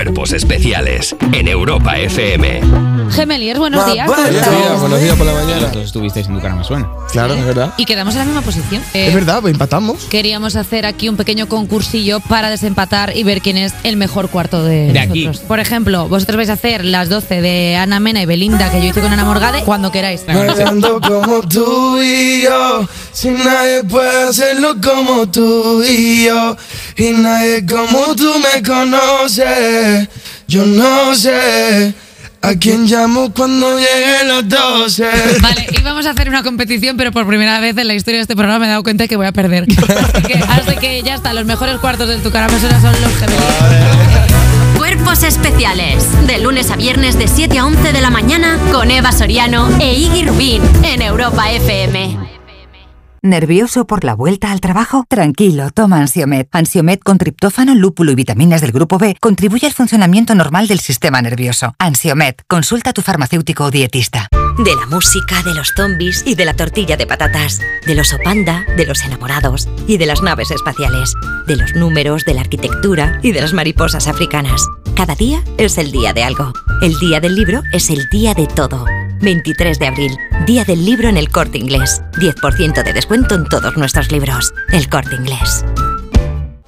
Cuerpos 0.00 0.32
especiales. 0.32 1.14
En 1.34 1.46
Europa 1.46 1.98
FM. 1.98 2.62
Gemeliers, 3.10 3.58
buenos 3.58 3.84
días. 3.92 4.06
¿cómo 4.06 4.18
Buenos 4.22 4.40
días, 4.50 4.80
buenos 4.80 5.02
días 5.02 5.16
por 5.16 5.26
la 5.26 5.34
mañana. 5.34 5.70
Todos 5.72 5.84
estuvisteis 5.84 6.26
en 6.26 6.36
tu 6.36 6.40
cara 6.40 6.54
me 6.54 6.64
suena. 6.64 6.88
Claro, 7.12 7.34
es 7.34 7.44
verdad. 7.44 7.74
Y 7.76 7.84
quedamos 7.84 8.14
en 8.14 8.20
la 8.20 8.24
misma 8.24 8.40
posición. 8.40 8.82
Eh, 8.94 9.08
Es 9.08 9.14
verdad, 9.14 9.42
pues 9.42 9.52
empatamos. 9.52 10.04
Queríamos 10.04 10.56
hacer 10.56 10.86
aquí 10.86 11.10
un 11.10 11.18
pequeño 11.18 11.48
concursillo 11.48 12.20
para 12.20 12.48
desempatar 12.48 13.14
y 13.14 13.24
ver 13.24 13.42
quién 13.42 13.58
es 13.58 13.74
el 13.82 13.98
mejor 13.98 14.30
cuarto 14.30 14.64
de, 14.64 14.90
De 14.90 15.00
aquí. 15.00 15.26
nosotros. 15.26 15.46
Por 15.46 15.60
ejemplo, 15.60 16.08
vosotros 16.08 16.38
vais 16.38 16.48
a 16.48 16.54
hacer 16.54 16.82
las 16.82 17.10
12 17.10 17.42
de 17.42 17.76
Ana 17.76 18.00
Mena 18.00 18.22
y 18.22 18.26
Belinda 18.26 18.70
que 18.70 18.80
yo 18.80 18.86
hice 18.86 19.02
con 19.02 19.12
Ana 19.12 19.24
Morgade 19.26 19.64
cuando 19.64 19.92
queráis. 19.92 20.24
Bailando 20.24 20.98
como 21.02 21.42
tú 21.42 22.00
y 22.00 22.42
yo, 22.44 22.88
si 23.12 23.28
nadie 23.30 23.84
puede 23.84 24.28
hacerlo 24.30 24.76
como 24.82 25.28
tú 25.28 25.82
y 25.82 26.24
yo, 26.24 26.56
y 26.96 27.10
nadie 27.10 27.66
como 27.66 28.14
tú 28.16 28.32
me 28.38 28.62
yo 30.48 30.64
no 30.66 31.14
sé 31.14 31.94
a 32.42 32.54
quién 32.54 32.86
llamo 32.86 33.32
cuando 33.34 33.78
lleguen 33.78 34.28
las 34.28 34.48
12. 34.48 35.04
Vale, 35.42 35.66
íbamos 35.78 36.06
a 36.06 36.10
hacer 36.10 36.28
una 36.28 36.42
competición, 36.42 36.96
pero 36.96 37.12
por 37.12 37.26
primera 37.26 37.60
vez 37.60 37.76
en 37.76 37.86
la 37.86 37.94
historia 37.94 38.18
de 38.18 38.22
este 38.22 38.34
programa 38.34 38.60
me 38.60 38.66
he 38.66 38.68
dado 38.70 38.82
cuenta 38.82 39.06
que 39.08 39.16
voy 39.16 39.26
a 39.26 39.32
perder. 39.32 39.66
Así 39.68 40.22
que, 40.22 40.34
así 40.34 40.76
que 40.80 41.02
ya 41.02 41.14
está, 41.14 41.32
los 41.34 41.44
mejores 41.44 41.76
cuartos 41.78 42.08
de 42.08 42.16
tu 42.18 42.30
cara 42.30 42.48
me 42.48 42.58
suena 42.58 42.80
son 42.80 42.92
los 43.00 43.12
Gemeliers. 43.12 44.32
Cuerpos 44.76 45.22
especiales. 45.22 46.04
De 46.26 46.38
lunes 46.38 46.70
a 46.70 46.76
viernes 46.76 47.18
de 47.18 47.28
7 47.28 47.58
a 47.58 47.66
11 47.66 47.92
de 47.92 48.00
la 48.00 48.10
mañana 48.10 48.58
con 48.72 48.90
Eva 48.90 49.12
Soriano 49.12 49.68
e 49.78 49.94
Iggy 49.94 50.24
Rubín 50.24 50.62
en 50.82 51.02
Europa 51.02 51.50
FM. 51.52 52.39
¿Nervioso 53.22 53.86
por 53.86 54.02
la 54.02 54.14
vuelta 54.14 54.50
al 54.50 54.62
trabajo? 54.62 55.04
Tranquilo, 55.06 55.70
toma 55.72 55.98
Ansiomed. 55.98 56.46
Ansiomed 56.52 57.00
con 57.00 57.18
triptófano, 57.18 57.74
lúpulo 57.74 58.12
y 58.12 58.14
vitaminas 58.14 58.62
del 58.62 58.72
grupo 58.72 58.96
B 58.96 59.14
contribuye 59.20 59.66
al 59.66 59.74
funcionamiento 59.74 60.34
normal 60.34 60.68
del 60.68 60.80
sistema 60.80 61.20
nervioso. 61.20 61.74
Ansiomed, 61.78 62.36
consulta 62.48 62.90
a 62.90 62.92
tu 62.94 63.02
farmacéutico 63.02 63.64
o 63.64 63.70
dietista. 63.70 64.28
De 64.56 64.74
la 64.74 64.86
música, 64.86 65.42
de 65.42 65.52
los 65.52 65.74
zombies 65.76 66.22
y 66.26 66.34
de 66.34 66.46
la 66.46 66.54
tortilla 66.54 66.96
de 66.96 67.06
patatas, 67.06 67.60
del 67.86 68.00
oso 68.00 68.16
panda, 68.24 68.64
de 68.78 68.86
los 68.86 69.04
enamorados 69.04 69.68
y 69.86 69.98
de 69.98 70.06
las 70.06 70.22
naves 70.22 70.50
espaciales, 70.50 71.12
de 71.46 71.56
los 71.56 71.74
números, 71.74 72.24
de 72.24 72.32
la 72.32 72.40
arquitectura 72.40 73.20
y 73.22 73.32
de 73.32 73.42
las 73.42 73.52
mariposas 73.52 74.08
africanas. 74.08 74.66
Cada 74.96 75.14
día 75.14 75.44
es 75.58 75.76
el 75.76 75.92
día 75.92 76.14
de 76.14 76.24
algo. 76.24 76.54
El 76.80 76.98
día 76.98 77.20
del 77.20 77.34
libro 77.34 77.60
es 77.74 77.90
el 77.90 78.08
día 78.08 78.32
de 78.32 78.46
todo. 78.46 78.86
23 79.20 79.78
de 79.78 79.86
abril, 79.86 80.16
Día 80.46 80.64
del 80.64 80.84
Libro 80.84 81.08
en 81.08 81.16
el 81.16 81.28
Corte 81.30 81.58
Inglés. 81.58 82.02
10% 82.14 82.82
de 82.82 82.92
descuento 82.92 83.34
en 83.34 83.44
todos 83.44 83.76
nuestros 83.76 84.10
libros. 84.10 84.52
El 84.72 84.88
Corte 84.88 85.14
Inglés. 85.16 85.64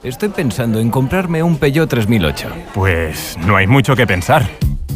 Estoy 0.02 0.30
pensando 0.30 0.80
en 0.80 0.90
comprarme 0.90 1.42
un 1.42 1.56
Peugeot 1.56 1.88
3008. 1.88 2.48
Pues 2.74 3.36
no 3.46 3.56
hay 3.56 3.66
mucho 3.66 3.94
que 3.96 4.06
pensar. 4.06 4.50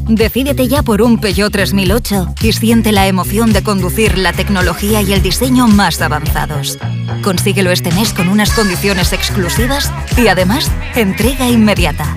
Decídete 0.09 0.69
ya 0.69 0.83
por 0.83 1.03
un 1.03 1.19
Peugeot 1.19 1.51
3008 1.51 2.35
y 2.43 2.53
siente 2.53 2.93
la 2.93 3.07
emoción 3.07 3.53
de 3.53 3.63
conducir 3.63 4.19
la 4.19 4.33
tecnología 4.33 5.03
y 5.03 5.13
el 5.13 5.23
diseño 5.23 5.67
más 5.67 6.01
avanzados. 6.01 6.79
Consíguelo 7.23 7.71
este 7.71 7.91
mes 7.93 8.13
con 8.13 8.29
unas 8.29 8.53
condiciones 8.53 9.13
exclusivas 9.13 9.93
y 10.17 10.29
además 10.29 10.71
entrega 10.95 11.49
inmediata. 11.49 12.17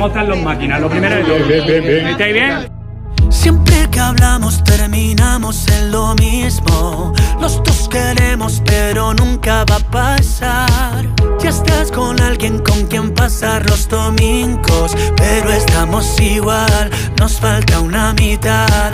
¿cómo 0.00 0.08
están 0.08 0.30
los 0.30 0.38
máquinas? 0.38 0.80
Lo 0.80 0.88
primero 0.88 1.14
de 1.14 1.24
todo. 1.24 2.08
¿Estáis 2.08 2.32
bien? 2.32 2.70
Siempre 3.28 3.86
que 3.90 4.00
hablamos 4.00 4.64
terminamos 4.64 5.68
en 5.68 5.90
lo 5.90 6.14
mismo. 6.14 7.12
Los 7.38 7.62
dos 7.62 7.86
queremos, 7.86 8.62
pero 8.64 9.12
nunca 9.12 9.66
va 9.70 9.76
a 9.76 9.90
pasar. 9.90 11.06
Ya 11.42 11.50
estás 11.50 11.92
con 11.92 12.18
alguien 12.18 12.60
con 12.60 12.86
quien 12.86 13.12
pasar 13.12 13.68
los 13.68 13.90
domingos, 13.90 14.96
pero 15.18 15.52
estamos 15.52 16.18
igual. 16.18 16.90
Nos 17.18 17.38
falta 17.38 17.80
una 17.80 18.14
mitad. 18.14 18.92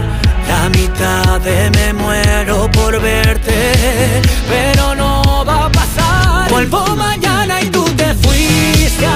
La 0.48 0.68
mitad 0.70 1.40
de 1.40 1.70
me 1.70 1.92
muero 1.92 2.68
por 2.72 3.00
verte, 3.00 4.22
pero 4.48 4.96
no 4.96 5.44
va 5.46 5.66
a 5.66 5.70
pasar. 5.70 6.50
Vuelvo 6.50 6.96
mañana 6.96 7.62
y 7.62 7.70
tú 7.70 7.84
te 7.96 8.12
fuiste 8.12 9.06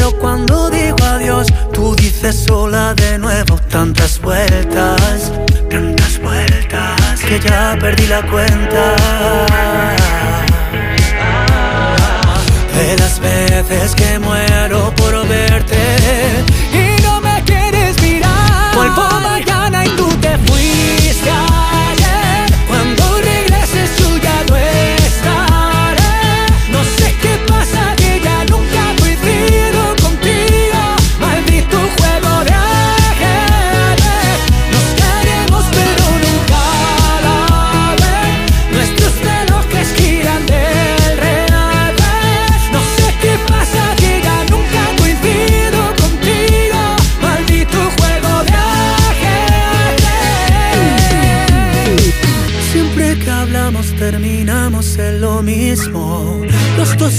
Pero 0.00 0.12
cuando 0.18 0.70
digo 0.70 0.96
adiós 1.04 1.46
tú 1.74 1.94
dices 1.94 2.44
sola 2.48 2.94
de 2.94 3.18
nuevo 3.18 3.56
Tantas 3.68 4.18
vueltas, 4.18 5.30
tantas 5.68 6.18
vueltas 6.22 7.20
Que 7.20 7.38
ya 7.38 7.76
perdí 7.78 8.06
la 8.06 8.22
cuenta. 8.22 8.96
De 12.74 12.96
las 12.96 13.20
veces 13.20 13.94
que 13.94 14.18
muero 14.18 14.90
por 14.96 15.28
verte 15.28 15.76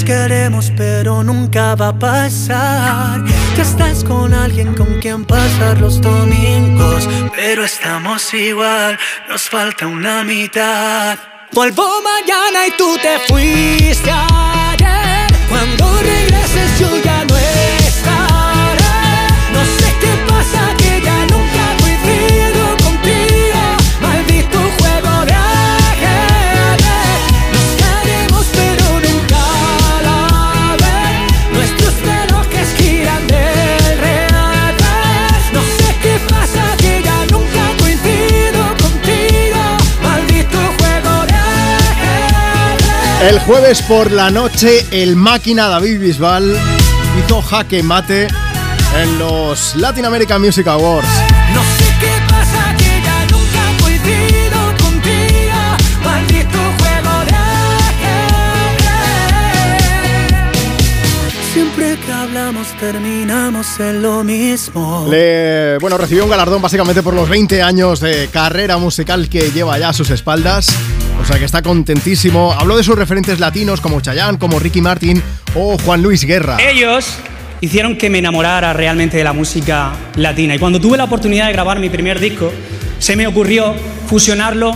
Queremos 0.03 0.71
pero 0.75 1.23
nunca 1.23 1.75
va 1.75 1.89
a 1.89 1.99
pasar. 1.99 3.23
Ya 3.55 3.61
estás 3.61 4.03
con 4.03 4.33
alguien 4.33 4.73
con 4.73 4.99
quien 4.99 5.25
pasar 5.25 5.79
los 5.79 6.01
domingos, 6.01 7.07
pero 7.35 7.63
estamos 7.65 8.33
igual. 8.33 8.97
Nos 9.29 9.49
falta 9.49 9.87
una 9.87 10.23
mitad. 10.23 11.17
Vuelvo 11.51 11.83
mañana 12.01 12.67
y 12.67 12.71
tú 12.77 12.97
te 13.01 13.19
fuiste 13.27 14.11
El 43.21 43.39
jueves 43.41 43.83
por 43.83 44.11
la 44.11 44.31
noche, 44.31 44.83
el 44.89 45.15
máquina 45.15 45.67
David 45.67 45.99
Bisbal 45.99 46.57
hizo 47.19 47.41
jaque 47.43 47.83
mate 47.83 48.27
en 48.99 49.19
los 49.19 49.75
Latin 49.75 50.05
American 50.05 50.41
Music 50.41 50.65
Awards. 50.67 51.07
No 51.53 51.61
sé 51.61 51.85
qué 51.99 52.11
pasa 52.27 52.75
que 52.77 52.99
ya 53.03 53.25
nunca 53.29 53.77
coincido 53.79 54.75
contigo. 54.81 55.53
Maldito 56.03 56.57
juego 56.79 57.25
de. 57.25 57.33
Siempre 61.53 61.97
que 62.03 62.11
hablamos 62.11 62.67
terminamos 62.79 63.79
en 63.79 64.01
lo 64.01 64.23
mismo. 64.23 65.05
Le, 65.07 65.77
bueno, 65.77 65.95
recibió 65.99 66.23
un 66.23 66.31
galardón 66.31 66.59
básicamente 66.59 67.03
por 67.03 67.13
los 67.13 67.29
20 67.29 67.61
años 67.61 67.99
de 67.99 68.29
carrera 68.29 68.79
musical 68.79 69.29
que 69.29 69.51
lleva 69.51 69.77
ya 69.77 69.89
a 69.89 69.93
sus 69.93 70.09
espaldas. 70.09 70.75
Que 71.37 71.45
está 71.45 71.63
contentísimo. 71.63 72.53
Habló 72.53 72.77
de 72.77 72.83
sus 72.83 72.95
referentes 72.95 73.39
latinos 73.39 73.81
como 73.81 73.99
Chayanne, 73.99 74.37
como 74.37 74.59
Ricky 74.59 74.79
Martin 74.79 75.23
o 75.55 75.75
Juan 75.79 76.03
Luis 76.03 76.23
Guerra. 76.23 76.57
Ellos 76.61 77.17
hicieron 77.61 77.97
que 77.97 78.11
me 78.11 78.19
enamorara 78.19 78.73
realmente 78.73 79.17
de 79.17 79.23
la 79.23 79.33
música 79.33 79.91
latina. 80.17 80.53
Y 80.53 80.59
cuando 80.59 80.79
tuve 80.79 80.97
la 80.97 81.05
oportunidad 81.05 81.47
de 81.47 81.53
grabar 81.53 81.79
mi 81.79 81.89
primer 81.89 82.19
disco, 82.19 82.51
se 82.99 83.15
me 83.15 83.25
ocurrió 83.25 83.73
fusionarlo 84.05 84.75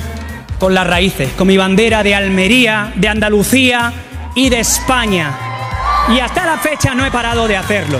con 0.58 0.74
las 0.74 0.88
raíces, 0.88 1.30
con 1.38 1.48
mi 1.48 1.56
bandera 1.56 2.02
de 2.02 2.16
Almería, 2.16 2.94
de 2.96 3.10
Andalucía 3.10 3.94
y 4.34 4.50
de 4.50 4.62
España. 4.62 5.38
Y 6.16 6.20
hasta 6.20 6.46
la 6.46 6.58
fecha 6.58 6.96
no 6.96 7.06
he 7.06 7.12
parado 7.12 7.48
de 7.48 7.58
hacerlo. 7.58 8.00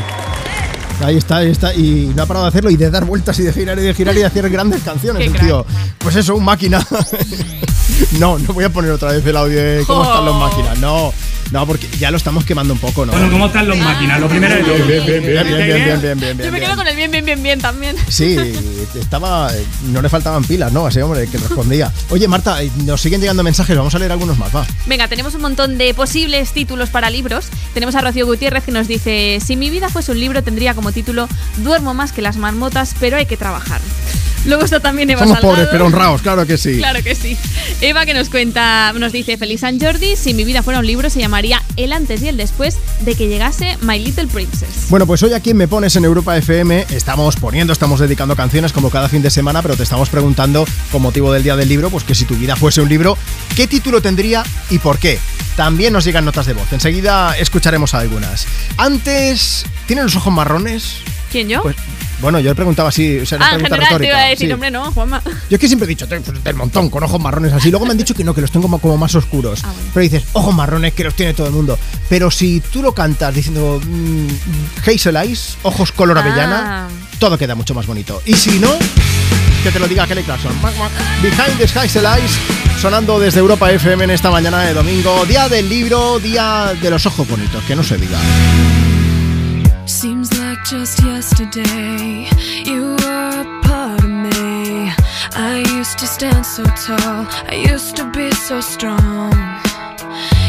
Ahí 1.02 1.18
está, 1.18 1.38
ahí 1.38 1.50
está. 1.50 1.74
Y 1.74 2.12
no 2.16 2.24
ha 2.24 2.26
parado 2.26 2.46
de 2.46 2.50
hacerlo 2.50 2.70
y 2.70 2.78
de 2.78 2.90
dar 2.90 3.06
vueltas 3.06 3.38
y 3.40 3.44
de 3.44 3.54
girar 3.54 3.78
y 3.78 3.82
de 3.82 3.94
girar 3.94 4.16
y 4.16 4.20
de 4.20 4.26
hacer 4.26 4.50
grandes 4.50 4.82
canciones, 4.84 5.28
el 5.28 5.40
tío. 5.40 5.66
Pues 6.00 6.16
eso, 6.16 6.36
un 6.36 6.44
máquina. 6.44 6.86
no, 8.20 8.40
no 8.40 8.54
voy 8.54 8.64
a 8.64 8.70
poner 8.70 8.92
otra 8.92 9.12
vez 9.12 9.26
el 9.26 9.38
audio 9.38 9.58
de 9.58 9.84
cómo 9.86 10.04
están 10.04 10.26
los 10.26 10.36
máquinas. 10.36 10.80
No, 10.80 11.14
no, 11.52 11.66
porque 11.66 11.88
ya 12.00 12.12
lo 12.12 12.18
estamos 12.18 12.46
quemando 12.46 12.74
un 12.74 12.80
poco, 12.80 13.06
¿no? 13.06 13.12
Bueno, 13.12 13.30
¿cómo 13.32 13.48
están 13.48 13.68
los 13.68 13.78
máquinas? 13.78 14.20
Lo 14.20 14.28
primero 14.28 14.56
todo. 14.66 14.76
Bien, 14.86 15.06
bien, 15.06 15.24
bien, 15.24 15.24
bien, 15.24 15.58
bien, 15.58 16.02
bien, 16.02 16.20
bien, 16.20 16.38
bien, 16.38 16.48
Yo 16.48 16.52
me 16.52 16.60
quedo 16.60 16.76
con 16.76 16.88
el 16.88 16.96
bien, 16.96 17.12
bien, 17.12 17.26
bien, 17.26 17.44
bien 17.44 17.60
también. 17.60 17.96
Sí, 18.08 18.38
estaba. 18.96 19.52
No 19.84 20.02
le 20.02 20.10
faltaban 20.10 20.44
pilas, 20.44 20.72
¿no? 20.72 20.86
A 20.86 20.90
ese 20.90 21.04
hombre 21.04 21.28
que 21.28 21.38
respondía. 21.38 21.92
Oye, 22.10 22.28
Marta, 22.28 22.62
eh, 22.64 22.72
nos 22.86 23.02
siguen 23.02 23.22
llegando 23.22 23.44
mensajes, 23.44 23.76
vamos 23.76 23.94
a 23.96 24.00
leer 24.00 24.12
algunos 24.12 24.38
más, 24.38 24.56
va. 24.56 24.66
Venga, 24.86 25.08
tenemos 25.08 25.36
un 25.36 25.42
montón 25.42 25.78
de 25.78 25.94
posibles 25.94 26.52
títulos 26.52 26.90
para 26.90 27.10
libros. 27.10 27.48
Tenemos 27.74 27.96
a 27.96 28.02
Rocío 28.02 28.26
Gutiérrez 28.26 28.64
que 28.64 28.72
nos 28.72 28.88
dice, 28.88 29.40
si 29.46 29.56
mi 29.56 29.70
vida 29.70 29.90
fuese 29.90 30.12
un 30.12 30.20
libro 30.20 30.44
tendría 30.44 30.74
como 30.74 30.92
título 30.92 31.28
Duermo 31.58 31.94
más 31.94 32.12
que 32.12 32.22
las 32.22 32.38
marmotas, 32.38 32.96
pero 33.00 33.18
hay 33.18 33.26
que 33.26 33.38
trabajar. 33.38 33.82
Luego 34.46 34.64
está 34.64 34.80
también 34.80 35.10
Eva 35.10 35.22
Somos 35.22 35.36
Salgado. 35.36 35.54
pobres, 35.56 35.70
pero 35.72 35.86
honrados, 35.88 36.22
claro 36.22 36.46
que 36.46 36.58
sí. 36.58 36.78
Claro 36.78 37.02
que 37.04 37.16
sí. 37.16 37.36
Eva 37.82 38.06
que 38.06 38.14
nos 38.14 38.30
cuenta, 38.30 38.94
nos 38.94 39.12
dice, 39.12 39.38
Feliz 39.38 39.62
San 39.62 39.80
Jordi, 39.80 40.16
si 40.16 40.34
mi 40.34 40.44
vida 40.44 40.62
fuera 40.62 40.80
un 40.80 40.86
libro 40.88 41.10
se 41.10 41.20
llamaría 41.20 41.64
El 41.78 41.92
antes 41.94 42.22
y 42.22 42.28
el 42.28 42.38
después 42.38 42.78
de 43.02 43.16
que 43.16 43.28
llegase 43.28 43.78
My 43.82 43.98
Little 44.00 44.28
Princess. 44.28 44.88
Bueno, 44.90 45.08
pues 45.08 45.24
hoy 45.24 45.34
aquí 45.34 45.52
en 45.52 45.58
Me 45.58 45.68
Pones 45.68 45.96
en 45.96 46.06
Europa 46.06 46.38
FM 46.38 46.86
estamos 46.92 47.36
poniendo, 47.38 47.74
estamos 47.74 48.00
dedicando 48.00 48.36
canciones 48.36 48.72
como 48.72 48.90
cada 48.90 49.10
fin 49.10 49.22
de 49.22 49.32
semana, 49.32 49.62
pero 49.62 49.76
te 49.76 49.84
estamos 49.84 50.10
preguntando, 50.10 50.66
con 50.92 51.02
motivo 51.02 51.34
del 51.34 51.44
Día 51.44 51.56
del 51.56 51.68
Libro, 51.70 51.90
pues 51.90 52.04
que 52.04 52.14
si 52.16 52.26
tu 52.26 52.36
vida 52.36 52.56
fuese 52.56 52.82
un 52.82 52.90
libro, 52.90 53.18
¿qué 53.56 53.68
título 53.68 54.02
tendría 54.02 54.44
y 54.70 54.78
por 54.80 55.00
qué? 55.00 55.20
También 55.56 55.94
nos 55.94 56.04
llegan 56.04 56.26
notas 56.26 56.46
de 56.46 56.54
voz. 56.54 56.72
Enseguida 56.72 57.36
escucharemos 57.38 57.94
algunas. 57.94 58.46
Antes, 58.78 59.66
¿tienen 59.88 60.06
los 60.06 60.16
ojos 60.16 60.34
marrones? 60.34 60.98
¿Quién, 61.36 61.50
yo? 61.50 61.62
Pues, 61.64 61.76
bueno, 62.22 62.40
yo 62.40 62.50
le 62.52 62.56
preguntaba 62.56 62.88
así, 62.90 63.20
o 63.20 63.26
sea, 63.26 63.38
ah, 63.42 63.56
en 63.56 63.60
general 63.66 63.70
te 63.70 63.76
iba 63.76 63.86
a 63.88 63.90
retórica, 64.00 64.20
decir, 64.30 64.48
sí. 64.48 64.54
hombre, 64.54 64.72
no, 64.72 64.90
Juanma. 64.94 65.22
Yo 65.50 65.56
es 65.56 65.60
que 65.60 65.68
siempre 65.68 65.84
he 65.86 65.90
dicho, 65.90 66.08
"Te- 66.08 66.20
del 66.22 66.56
montón, 66.56 66.90
con 66.90 67.04
ojos 67.04 67.20
marrones 67.20 67.52
así. 67.52 67.70
Luego 67.72 67.86
me 67.86 67.92
han 67.92 67.98
dicho 67.98 68.14
que 68.14 68.24
no, 68.24 68.34
que 68.34 68.40
los 68.40 68.52
tengo 68.52 68.64
como, 68.64 68.80
como 68.80 68.98
más 68.98 69.14
oscuros. 69.16 69.60
Ah, 69.66 69.74
Pero 69.94 70.02
dices, 70.02 70.24
ojos 70.32 70.56
marrones 70.56 70.94
que 70.94 71.04
los 71.04 71.14
tiene 71.14 71.34
todo 71.34 71.48
el 71.48 71.54
mundo. 71.54 71.78
Pero 72.08 72.32
si 72.32 72.62
tú 72.62 72.82
lo 72.82 72.94
cantas 72.94 73.34
diciendo 73.36 73.82
mm, 73.86 74.28
Hazel 74.90 75.18
Eyes, 75.18 75.58
ojos 75.64 75.92
color 75.92 76.18
avellana, 76.18 76.86
Ah. 76.86 76.90
todo 77.20 77.38
queda 77.38 77.54
mucho 77.54 77.74
más 77.74 77.86
bonito. 77.86 78.22
Y 78.26 78.34
si 78.36 78.60
no, 78.60 78.72
que 79.62 79.72
te 79.72 79.78
lo 79.80 79.88
diga 79.90 80.08
Kelly 80.08 80.24
Clarkson. 80.24 80.54
Behind 81.22 81.58
the 81.58 81.80
Hazel 81.80 82.06
Eyes, 82.06 82.32
sonando 82.82 83.20
desde 83.20 83.40
Europa 83.42 83.70
FM 83.72 84.06
en 84.06 84.12
esta 84.12 84.32
mañana 84.32 84.62
de 84.62 84.74
domingo. 84.74 85.26
Día 85.26 85.50
del 85.50 85.68
libro, 85.68 86.18
día 86.20 86.72
de 86.82 86.90
los 86.90 87.06
ojos 87.06 87.28
bonitos, 87.28 87.62
que 87.66 87.76
no 87.76 87.84
se 87.84 87.98
diga. 87.98 88.18
Seems 89.88 90.36
like 90.40 90.64
just 90.66 91.04
yesterday 91.04 92.28
you 92.66 92.96
were 93.04 93.42
a 93.42 93.62
part 93.62 94.04
of 94.04 94.10
me. 94.10 94.92
I 95.36 95.64
used 95.78 96.00
to 96.00 96.08
stand 96.08 96.44
so 96.44 96.64
tall, 96.64 97.28
I 97.48 97.64
used 97.72 97.96
to 97.98 98.12
be 98.12 98.32
so 98.32 98.62
strong. 98.62 99.32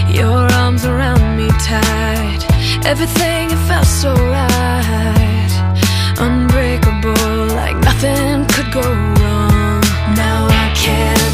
Your 0.08 0.50
arms 0.62 0.86
around 0.86 1.36
me 1.36 1.48
tight, 1.60 2.46
everything 2.86 3.50
it 3.50 3.60
felt 3.68 3.86
so 3.86 4.14
right. 4.14 5.52
Unbreakable, 6.18 7.46
like 7.54 7.76
nothing 7.76 8.46
could 8.46 8.72
go 8.72 8.80
wrong. 8.80 9.80
Now 10.16 10.48
I 10.48 10.72
can't 10.74 11.25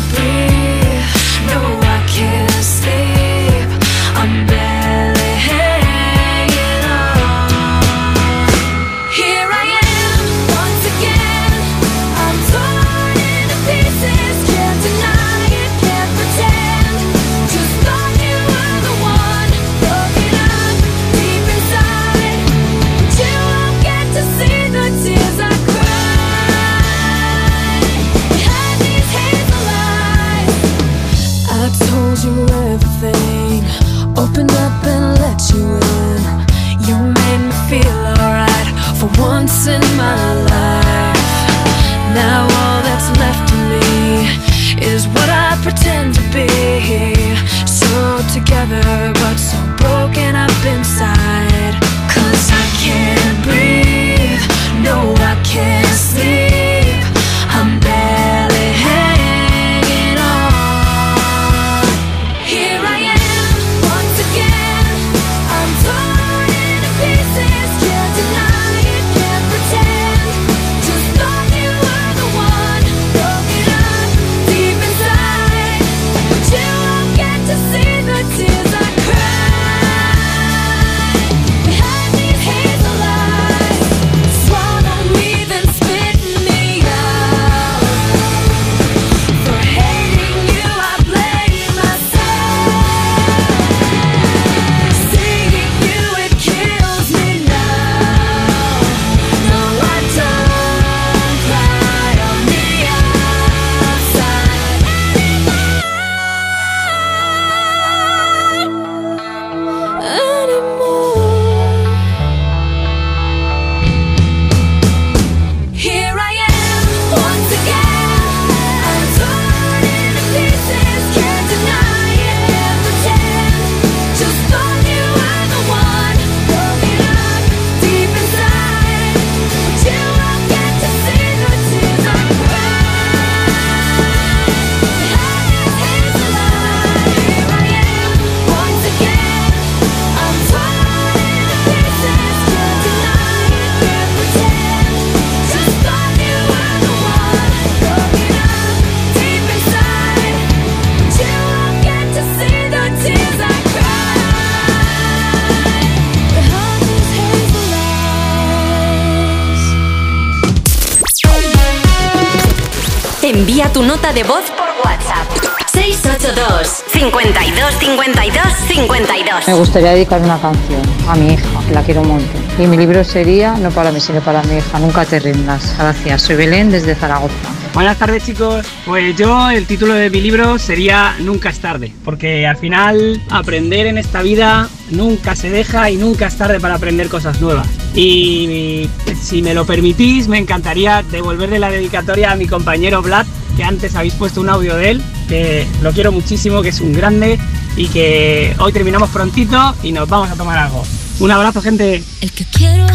tu 163.82 163.88
nota 163.88 164.12
de 164.12 164.22
voz 164.22 164.44
por 164.52 164.68
WhatsApp. 164.84 165.26
682 165.72 166.84
52 166.92 167.74
52 167.80 168.42
52 168.68 169.48
Me 169.48 169.54
gustaría 169.54 169.90
dedicar 169.90 170.20
una 170.20 170.40
canción 170.40 170.82
a 171.08 171.16
mi 171.16 171.32
hija, 171.32 171.48
que 171.66 171.74
la 171.74 171.82
quiero 171.82 172.02
un 172.02 172.08
montón. 172.08 172.42
Y 172.58 172.66
mi 172.68 172.76
libro 172.76 173.02
sería 173.02 173.54
No 173.54 173.70
para 173.70 173.90
mí, 173.90 173.98
sino 173.98 174.20
para 174.20 174.42
mi 174.44 174.58
hija. 174.58 174.78
Nunca 174.78 175.04
te 175.04 175.18
rindas. 175.18 175.74
Gracias. 175.76 176.22
Soy 176.22 176.36
Belén 176.36 176.70
desde 176.70 176.94
Zaragoza. 176.94 177.34
Buenas 177.74 177.98
tardes 177.98 178.26
chicos, 178.26 178.66
pues 178.84 179.16
yo 179.16 179.48
el 179.48 179.66
título 179.66 179.94
de 179.94 180.10
mi 180.10 180.20
libro 180.20 180.58
sería 180.58 181.16
Nunca 181.20 181.48
es 181.48 181.58
tarde, 181.58 181.90
porque 182.04 182.46
al 182.46 182.58
final 182.58 183.20
aprender 183.30 183.86
en 183.86 183.96
esta 183.96 184.20
vida 184.20 184.68
nunca 184.90 185.34
se 185.34 185.48
deja 185.48 185.88
y 185.88 185.96
nunca 185.96 186.26
es 186.26 186.36
tarde 186.36 186.60
para 186.60 186.74
aprender 186.74 187.08
cosas 187.08 187.40
nuevas. 187.40 187.66
Y 187.94 188.90
si 189.18 189.40
me 189.40 189.54
lo 189.54 189.64
permitís, 189.64 190.28
me 190.28 190.36
encantaría 190.36 191.02
devolverle 191.02 191.58
la 191.58 191.70
dedicatoria 191.70 192.32
a 192.32 192.36
mi 192.36 192.46
compañero 192.46 193.00
Vlad, 193.00 193.26
que 193.56 193.64
antes 193.64 193.94
habéis 193.94 194.14
puesto 194.14 194.40
un 194.40 194.48
audio 194.48 194.76
de 194.76 194.90
él, 194.90 195.02
que 195.28 195.66
lo 195.82 195.92
quiero 195.92 196.12
muchísimo, 196.12 196.62
que 196.62 196.70
es 196.70 196.80
un 196.80 196.92
grande 196.92 197.38
y 197.76 197.88
que 197.88 198.54
hoy 198.58 198.72
terminamos 198.72 199.10
prontito 199.10 199.74
y 199.82 199.92
nos 199.92 200.08
vamos 200.08 200.30
a 200.30 200.34
tomar 200.34 200.58
algo. 200.58 200.84
Un 201.20 201.30
abrazo 201.30 201.62
gente. 201.62 202.02
El 202.20 202.32
que 202.32 202.44
quiero 202.44 202.86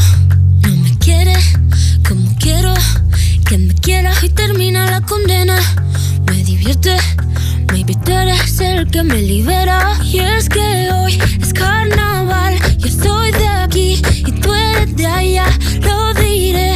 no 0.61 0.76
me 0.77 0.98
quiere 0.98 1.34
como 2.08 2.36
quiero 2.40 2.74
que 3.45 3.58
me 3.58 3.74
quiera 3.76 4.14
y 4.22 4.30
termina 4.30 4.90
la 4.90 5.02
condena. 5.02 5.58
Me 6.26 6.44
divierte, 6.44 6.98
maybe 7.72 7.95
tú 8.03 8.11
eres 8.11 8.60
el 8.60 8.90
que 8.90 9.03
me 9.03 9.22
libera. 9.22 9.98
Y 10.03 10.19
es 10.19 10.50
que 10.50 10.90
hoy 10.92 11.19
es 11.42 11.53
carnaval, 11.53 12.58
yo 12.77 12.88
estoy 12.88 13.32
de 13.32 13.48
aquí 13.48 14.02
y 14.26 14.32
tú 14.32 14.53
eres 14.53 14.95
de 14.95 15.06
allá. 15.06 15.45
Lo 15.82 16.14
diré 16.14 16.76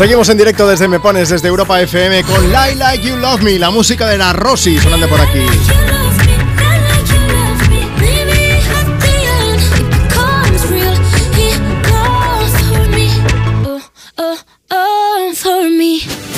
Seguimos 0.00 0.30
en 0.30 0.38
directo 0.38 0.66
desde 0.66 0.88
Me 0.88 0.98
Pones, 0.98 1.28
desde 1.28 1.48
Europa 1.48 1.78
FM 1.78 2.24
con 2.24 2.42
Lie 2.48 2.74
Like 2.74 3.06
You 3.06 3.18
Love 3.18 3.42
Me, 3.42 3.58
la 3.58 3.70
música 3.70 4.08
de 4.08 4.16
la 4.16 4.32
Rosy 4.32 4.78
sonando 4.78 5.06
por 5.10 5.20
aquí. 5.20 5.44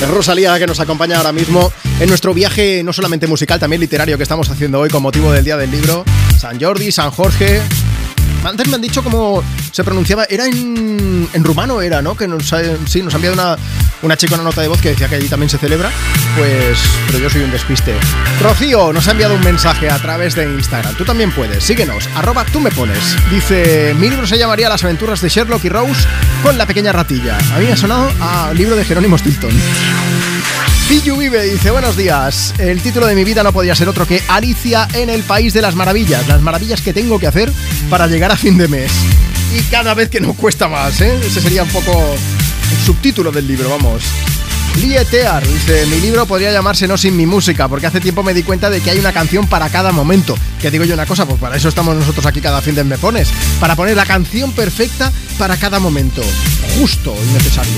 Es 0.03 0.09
Rosalía 0.09 0.59
que 0.59 0.67
nos 0.67 0.81
acompaña 0.81 1.19
ahora 1.19 1.31
mismo 1.31 1.73
en 2.01 2.09
nuestro 2.09 2.35
viaje 2.35 2.83
no 2.83 2.93
solamente 2.93 3.29
musical, 3.29 3.61
también 3.61 3.79
literario 3.79 4.17
que 4.17 4.25
estamos 4.25 4.51
haciendo 4.51 4.81
hoy 4.81 4.91
con 4.91 5.05
motivo 5.05 5.31
del 5.31 5.45
Día 5.45 5.57
del 5.57 5.71
Libro. 5.71 6.05
San 6.37 6.61
Jordi, 6.61 6.91
San 6.91 7.13
Jorge. 7.13 7.63
Antes 8.45 8.69
me 8.69 8.75
han 8.75 8.81
dicho 8.81 9.03
cómo 9.03 9.43
se 9.71 9.85
pronunciaba. 9.85 10.25
Era 10.29 10.47
en, 10.47 11.29
rumano, 11.45 11.81
era, 11.81 12.03
¿no? 12.03 12.17
Que 12.17 12.27
nos 12.29 12.53
ha, 12.53 12.61
sí, 12.87 13.03
nos 13.03 13.15
ha 13.15 13.17
enviado 13.17 13.35
una, 13.35 13.57
una 14.03 14.17
chica 14.17 14.35
una 14.35 14.45
nota 14.45 14.61
de 14.61 14.69
voz 14.69 14.81
que 14.81 14.91
decía 14.91 15.09
que 15.09 15.17
allí 15.17 15.29
también 15.29 15.49
se 15.49 15.59
celebra. 15.59 15.91
Pues, 16.37 16.79
pero 17.07 17.19
yo 17.19 17.31
soy 17.31 17.43
un 17.43 17.51
despiste. 17.51 17.95
Rocío 18.41 18.93
nos 18.93 19.07
ha 19.09 19.13
enviado 19.13 19.35
un 19.35 19.43
mensaje 19.43 19.91
a 19.91 19.99
través 19.99 20.35
de 20.35 20.45
Instagram. 20.45 20.95
Tú 20.95 21.05
también 21.05 21.31
puedes. 21.33 21.63
Síguenos. 21.65 22.09
Arroba 22.15 22.45
tú 22.45 22.61
me 22.61 22.71
pones. 22.71 23.17
Dice, 23.31 23.95
mi 23.99 24.11
libro 24.11 24.27
se 24.27 24.39
llamaría 24.39 24.69
Las 24.69 24.85
aventuras 24.85 25.21
de 25.21 25.29
Sherlock 25.29 25.65
y 25.65 25.69
Rose 25.69 26.07
con 26.43 26.59
la 26.59 26.67
pequeña 26.67 26.93
ratilla. 26.93 27.39
A 27.55 27.59
mí 27.59 27.67
me 27.67 27.73
ha 27.73 27.77
sonado 27.77 28.11
a 28.21 28.53
libro 28.55 28.77
de 28.77 28.85
Jerónimo 28.85 29.17
Stilton. 29.19 29.53
Pillu 30.89 31.17
Vive 31.17 31.45
dice, 31.45 31.71
buenos 31.71 31.97
días. 31.97 32.55
El 32.59 32.83
título 32.83 33.07
de 33.07 33.15
mi 33.15 33.25
vida 33.25 33.43
no 33.43 33.53
podía 33.53 33.75
ser 33.75 33.89
otro 33.89 34.07
que 34.07 34.23
Alicia 34.29 34.89
en 34.95 35.11
el 35.11 35.23
País 35.23 35.55
de 35.55 35.63
las 35.63 35.75
Maravillas. 35.75 36.29
Las 36.29 36.43
maravillas 36.43 36.83
que 36.83 36.93
tengo 36.93 37.19
que 37.19 37.27
hacer 37.27 37.53
para 37.89 38.07
llegar 38.07 38.31
a 38.31 38.37
fin 38.37 38.59
de 38.59 38.69
mes. 38.69 38.93
Y 39.57 39.63
cada 39.65 39.95
vez 39.95 40.09
que 40.09 40.21
no 40.21 40.35
cuesta 40.35 40.69
más, 40.69 41.01
¿eh? 41.01 41.19
Ese 41.25 41.41
sería 41.41 41.63
un 41.63 41.71
poco 41.71 41.93
el 41.93 42.85
subtítulo 42.85 43.33
del 43.33 43.47
libro, 43.47 43.71
vamos. 43.71 44.03
Lietear 44.81 45.47
dice, 45.47 45.87
mi 45.87 46.01
libro 46.01 46.27
podría 46.27 46.51
llamarse 46.51 46.89
No 46.89 46.97
sin 46.97 47.17
mi 47.17 47.27
música, 47.27 47.69
porque 47.69 47.87
hace 47.87 48.01
tiempo 48.01 48.23
me 48.23 48.33
di 48.33 48.43
cuenta 48.43 48.71
de 48.71 48.81
que 48.81 48.91
hay 48.91 48.99
una 48.99 49.13
canción 49.13 49.47
para 49.47 49.69
cada 49.69 49.93
momento. 49.93 50.37
Que 50.63 50.71
digo 50.71 50.85
yo 50.85 50.95
una 50.95 51.07
cosa, 51.07 51.27
pues 51.27 51.41
para 51.41 51.57
eso 51.57 51.69
estamos 51.69 51.97
nosotros 51.97 52.25
aquí 52.25 52.41
cada 52.41 52.63
fin 52.63 52.77
de 52.77 52.85
Me 52.85 52.97
Pones, 52.97 53.29
para 53.59 53.75
poner 53.75 53.97
la 53.97 54.07
canción 54.07 54.53
perfecta 54.53 55.13
para 55.37 55.57
cada 55.57 55.81
momento. 55.81 56.23
Justo 56.79 57.13
y 57.21 57.33
necesario. 57.33 57.73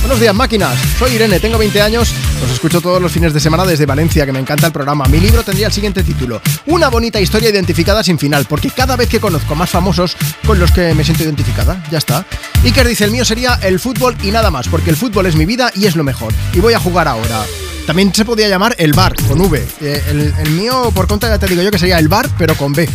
Buenos 0.00 0.18
días, 0.18 0.34
máquinas. 0.34 0.76
Soy 0.98 1.12
Irene, 1.12 1.38
tengo 1.38 1.58
20 1.58 1.80
años. 1.80 2.12
Los 2.42 2.50
escucho 2.50 2.80
todos 2.80 3.00
los 3.00 3.12
fines 3.12 3.32
de 3.32 3.38
semana 3.38 3.64
desde 3.64 3.86
Valencia, 3.86 4.26
que 4.26 4.32
me 4.32 4.40
encanta 4.40 4.66
el 4.66 4.72
programa. 4.72 5.04
Mi 5.04 5.20
libro 5.20 5.44
tendría 5.44 5.68
el 5.68 5.72
siguiente 5.72 6.02
título: 6.02 6.42
Una 6.66 6.88
bonita 6.88 7.20
historia 7.20 7.50
identificada 7.50 8.02
sin 8.02 8.18
final, 8.18 8.46
porque 8.48 8.70
cada 8.70 8.96
vez 8.96 9.08
que 9.08 9.20
conozco 9.20 9.54
más 9.54 9.70
famosos 9.70 10.16
con 10.44 10.58
los 10.58 10.72
que 10.72 10.92
me 10.94 11.04
siento 11.04 11.22
identificada, 11.22 11.84
ya 11.88 11.98
está. 11.98 12.26
Iker 12.64 12.88
dice: 12.88 13.04
El 13.04 13.12
mío 13.12 13.24
sería 13.24 13.60
el 13.62 13.78
fútbol 13.78 14.16
y 14.24 14.32
nada 14.32 14.50
más, 14.50 14.66
porque 14.66 14.90
el 14.90 14.96
fútbol 14.96 15.26
es 15.26 15.36
mi 15.36 15.46
vida 15.46 15.70
y 15.76 15.86
es 15.86 15.94
lo 15.94 16.02
mejor. 16.02 16.34
Y 16.52 16.58
voy 16.58 16.74
a 16.74 16.80
jugar 16.80 17.06
ahora. 17.06 17.44
También 17.88 18.14
se 18.14 18.26
podía 18.26 18.48
llamar 18.48 18.76
el 18.78 18.92
bar, 18.92 19.14
con 19.14 19.40
V. 19.40 19.66
Eh, 19.80 20.34
el, 20.44 20.50
mío, 20.50 20.92
por 20.94 21.06
contra, 21.06 21.30
ya 21.30 21.38
te 21.38 21.46
digo 21.46 21.62
yo 21.62 21.70
que 21.70 21.78
sería 21.78 21.98
el 21.98 22.06
bar, 22.06 22.28
pero 22.36 22.54
con 22.54 22.74
B. 22.74 22.86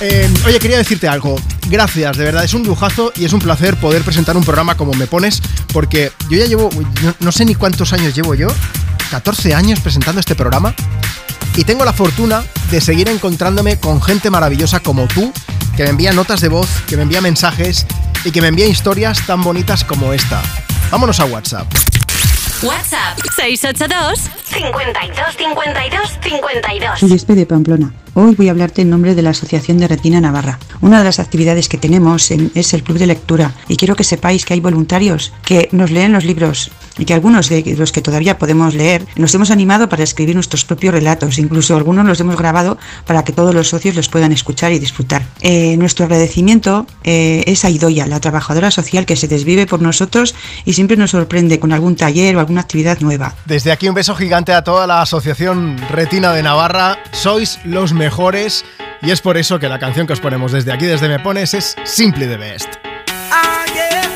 Eh, 0.00 0.30
oye, 0.46 0.60
quería 0.60 0.78
decirte 0.78 1.08
algo. 1.08 1.34
Gracias, 1.68 2.16
de 2.16 2.22
verdad, 2.22 2.44
es 2.44 2.54
un 2.54 2.62
lujazo 2.62 3.12
y 3.16 3.24
es 3.24 3.32
un 3.32 3.40
placer 3.40 3.76
poder 3.80 4.02
presentar 4.02 4.36
un 4.36 4.44
programa 4.44 4.76
como 4.76 4.92
Me 4.92 5.08
Pones, 5.08 5.42
porque 5.72 6.12
yo 6.30 6.38
ya 6.38 6.46
llevo, 6.46 6.70
no, 7.02 7.16
no 7.18 7.32
sé 7.32 7.44
ni 7.44 7.56
cuántos 7.56 7.92
años 7.92 8.14
llevo 8.14 8.36
yo, 8.36 8.46
14 9.10 9.56
años 9.56 9.80
presentando 9.80 10.20
este 10.20 10.36
programa, 10.36 10.72
y 11.56 11.64
tengo 11.64 11.84
la 11.84 11.92
fortuna 11.92 12.44
de 12.70 12.80
seguir 12.80 13.08
encontrándome 13.08 13.80
con 13.80 14.00
gente 14.00 14.30
maravillosa 14.30 14.78
como 14.78 15.08
tú, 15.08 15.32
que 15.76 15.82
me 15.82 15.90
envía 15.90 16.12
notas 16.12 16.40
de 16.40 16.46
voz, 16.46 16.68
que 16.86 16.96
me 16.96 17.02
envía 17.02 17.20
mensajes 17.20 17.86
y 18.24 18.30
que 18.30 18.40
me 18.40 18.46
envía 18.46 18.68
historias 18.68 19.26
tan 19.26 19.42
bonitas 19.42 19.82
como 19.82 20.12
esta. 20.12 20.40
Vámonos 20.92 21.18
a 21.18 21.24
WhatsApp. 21.24 21.66
WhatsApp 22.62 23.18
682 23.36 24.20
52 24.44 25.36
52 25.36 26.18
52. 26.22 26.98
Soy 27.00 27.12
Espe 27.12 27.34
de 27.34 27.44
Pamplona. 27.46 27.92
Hoy 28.14 28.34
voy 28.36 28.48
a 28.48 28.50
hablarte 28.52 28.82
en 28.82 28.90
nombre 28.90 29.14
de 29.14 29.22
la 29.22 29.30
Asociación 29.30 29.78
de 29.78 29.88
Retina 29.88 30.20
Navarra. 30.20 30.58
Una 30.80 30.98
de 30.98 31.04
las 31.04 31.18
actividades 31.18 31.68
que 31.68 31.78
tenemos 31.78 32.30
en- 32.30 32.52
es 32.54 32.72
el 32.74 32.82
Club 32.84 32.98
de 32.98 33.06
Lectura 33.06 33.52
y 33.68 33.76
quiero 33.76 33.96
que 33.96 34.04
sepáis 34.04 34.44
que 34.44 34.54
hay 34.54 34.60
voluntarios 34.60 35.32
que 35.44 35.68
nos 35.72 35.90
leen 35.90 36.12
los 36.12 36.24
libros 36.24 36.70
y 36.98 37.04
que 37.04 37.14
algunos 37.14 37.48
de 37.48 37.74
los 37.76 37.92
que 37.92 38.02
todavía 38.02 38.38
podemos 38.38 38.74
leer 38.74 39.06
nos 39.16 39.34
hemos 39.34 39.50
animado 39.50 39.88
para 39.88 40.04
escribir 40.04 40.34
nuestros 40.34 40.64
propios 40.64 40.94
relatos. 40.94 41.38
Incluso 41.38 41.76
algunos 41.76 42.06
los 42.06 42.20
hemos 42.20 42.36
grabado 42.36 42.78
para 43.06 43.24
que 43.24 43.32
todos 43.32 43.54
los 43.54 43.68
socios 43.68 43.94
los 43.94 44.08
puedan 44.08 44.32
escuchar 44.32 44.72
y 44.72 44.78
disfrutar. 44.78 45.22
Eh, 45.40 45.76
nuestro 45.76 46.04
agradecimiento 46.04 46.86
eh, 47.04 47.44
es 47.46 47.64
a 47.64 47.70
Idoya, 47.70 48.06
la 48.06 48.20
trabajadora 48.20 48.70
social 48.70 49.06
que 49.06 49.16
se 49.16 49.28
desvive 49.28 49.66
por 49.66 49.80
nosotros 49.80 50.34
y 50.64 50.74
siempre 50.74 50.96
nos 50.96 51.10
sorprende 51.10 51.58
con 51.58 51.72
algún 51.72 51.96
taller 51.96 52.36
o 52.36 52.40
alguna 52.40 52.60
actividad 52.60 53.00
nueva. 53.00 53.34
Desde 53.46 53.72
aquí 53.72 53.88
un 53.88 53.94
beso 53.94 54.14
gigante 54.14 54.52
a 54.52 54.64
toda 54.64 54.86
la 54.86 55.02
Asociación 55.02 55.76
Retina 55.90 56.32
de 56.32 56.42
Navarra. 56.42 56.98
Sois 57.12 57.58
los 57.64 57.92
mejores 57.92 58.64
y 59.02 59.10
es 59.10 59.20
por 59.20 59.36
eso 59.36 59.58
que 59.58 59.68
la 59.68 59.78
canción 59.78 60.06
que 60.06 60.12
os 60.12 60.20
ponemos 60.20 60.52
desde 60.52 60.72
aquí, 60.72 60.86
desde 60.86 61.08
Me 61.08 61.18
Pones, 61.18 61.54
es 61.54 61.76
Simply 61.84 62.26
the 62.26 62.36
Best. 62.36 62.91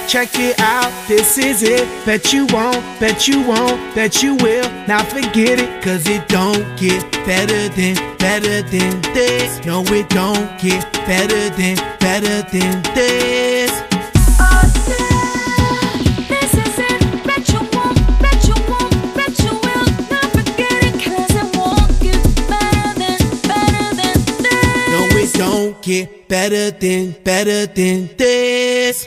Check 0.09 0.39
it 0.39 0.59
out, 0.61 0.91
this 1.09 1.37
is 1.37 1.63
it. 1.63 1.87
Bet 2.07 2.33
you 2.33 2.47
won't, 2.47 2.81
bet 3.01 3.27
you 3.29 3.43
won't, 3.43 3.95
bet 3.95 4.23
you 4.23 4.37
will. 4.37 4.71
Now 4.87 5.03
forget 5.03 5.59
it, 5.61 5.83
cause 5.83 6.09
it 6.09 6.27
don't 6.29 6.65
get 6.79 7.03
better 7.27 7.69
than, 7.71 7.97
better 8.17 8.63
than 8.63 9.03
this. 9.13 9.63
No, 9.67 9.83
it 9.89 10.09
don't 10.09 10.59
get 10.61 10.91
better 11.07 11.51
than, 11.51 11.77
better 11.99 12.43
than 12.51 12.83
this. 12.95 13.71
This 16.29 16.55
is 16.55 16.79
it. 16.79 17.25
Bet 17.27 17.49
you 17.51 17.61
won't, 17.75 17.99
bet 18.23 18.47
you 18.49 18.55
won't, 18.71 19.15
bet 19.17 19.39
you 19.41 19.53
will. 19.53 19.87
Not 20.09 20.31
forget 20.33 20.85
it, 20.87 20.95
'cause 21.03 21.35
it 21.35 21.57
won't 21.57 22.01
get 22.01 22.23
better 22.49 22.95
than, 23.01 23.19
better 23.43 23.87
than 24.01 24.19
this. 24.47 24.95
No, 24.95 25.01
it 25.19 25.33
don't 25.35 25.83
get 25.83 26.29
better 26.29 26.71
than, 26.71 27.17
better 27.25 27.67
than 27.67 28.09
this. 28.17 29.07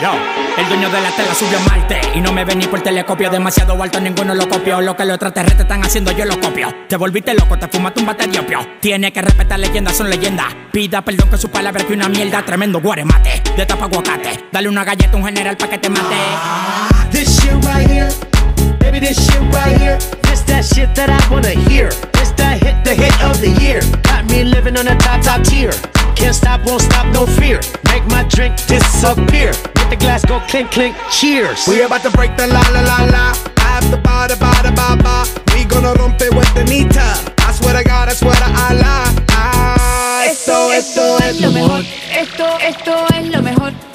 El 0.00 0.66
dueño 0.66 0.88
de 0.88 0.98
la 0.98 1.10
tela 1.10 1.34
subió 1.34 1.58
a 1.58 1.68
Marte 1.68 2.00
Y 2.14 2.22
no 2.22 2.32
me 2.32 2.42
vení 2.46 2.66
por 2.66 2.80
telescopio. 2.80 3.28
Demasiado 3.28 3.80
alto, 3.82 4.00
ninguno 4.00 4.34
lo 4.34 4.48
copió. 4.48 4.80
Lo 4.80 4.96
que 4.96 5.04
los 5.04 5.16
extraterrestres 5.16 5.60
están 5.60 5.84
haciendo, 5.84 6.10
yo 6.12 6.24
lo 6.24 6.40
copio. 6.40 6.74
Te 6.88 6.96
volviste 6.96 7.34
loco, 7.34 7.58
te 7.58 7.68
fumaste 7.68 8.00
un 8.00 8.06
batería 8.06 8.40
opio. 8.40 8.66
Tiene 8.80 9.12
que 9.12 9.20
respetar 9.20 9.58
leyendas, 9.58 9.98
son 9.98 10.08
leyendas. 10.08 10.46
Pida 10.72 11.02
perdón 11.02 11.28
que 11.28 11.36
su 11.36 11.50
palabra 11.50 11.84
que 11.84 11.92
una 11.92 12.08
mierda 12.08 12.42
Tremendo 12.42 12.80
guaremate, 12.80 13.42
de 13.54 13.66
tapa 13.66 13.84
aguacate. 13.84 14.46
Dale 14.50 14.68
una 14.70 14.84
galleta 14.84 15.12
a 15.12 15.16
un 15.16 15.24
general 15.26 15.56
pa' 15.58 15.68
que 15.68 15.76
te 15.76 15.90
mate. 15.90 16.16
This 17.10 17.38
shit 17.38 17.52
right 17.66 17.86
here, 17.86 18.08
baby, 18.78 19.00
this 19.00 19.18
shit 19.18 19.40
right 19.52 19.78
here. 19.78 19.98
This 20.22 20.42
that 20.46 20.64
shit 20.64 20.94
that 20.94 21.10
I 21.10 21.30
wanna 21.30 21.50
hear. 21.68 21.90
This 22.12 22.32
that 22.36 22.62
hit, 22.62 22.82
the 22.84 22.94
hit 22.94 23.22
of 23.22 23.38
the 23.42 23.50
year. 23.60 23.80
Got 24.02 24.24
me 24.30 24.44
living 24.44 24.78
on 24.78 24.88
a 24.88 24.96
top, 24.96 25.20
top 25.20 25.44
tier. 25.44 25.72
Can't 26.20 26.36
stop, 26.36 26.60
won't 26.66 26.82
stop, 26.82 27.06
no 27.14 27.24
fear. 27.24 27.60
Make 27.86 28.04
my 28.06 28.24
drink 28.28 28.54
disappear. 28.66 29.52
Let 29.76 29.88
the 29.88 29.96
glass 29.98 30.22
go 30.24 30.38
clink, 30.40 30.70
clink, 30.70 30.94
cheers. 31.10 31.66
We 31.66 31.80
about 31.82 32.02
to 32.02 32.10
break 32.10 32.36
the 32.36 32.46
la 32.46 32.60
la 32.74 32.82
la 32.82 32.98
la. 33.08 33.26
After 33.56 33.96
ba 33.96 34.28
da 34.28 34.36
ba 34.36 34.52
da 34.62 34.70
ba 34.70 35.02
ba. 35.02 35.24
We 35.54 35.64
gonna 35.64 35.94
rompe 35.94 36.28
with 36.36 36.52
the 36.54 36.64
nita. 36.64 37.08
I 37.38 37.52
swear 37.52 37.74
to 37.74 37.82
God, 37.88 38.08
I 38.10 38.12
swear 38.12 38.34
to 38.34 38.50
Allah. 38.66 39.02
Ah, 39.30 40.24
esto, 40.26 40.70
esto 40.70 41.16
es 41.24 41.40
lo 41.40 41.50
mejor. 41.50 41.80
Esto, 42.12 42.46
esto 42.60 43.06
es 43.14 43.26
lo 43.34 43.40
mejor. 43.42 43.89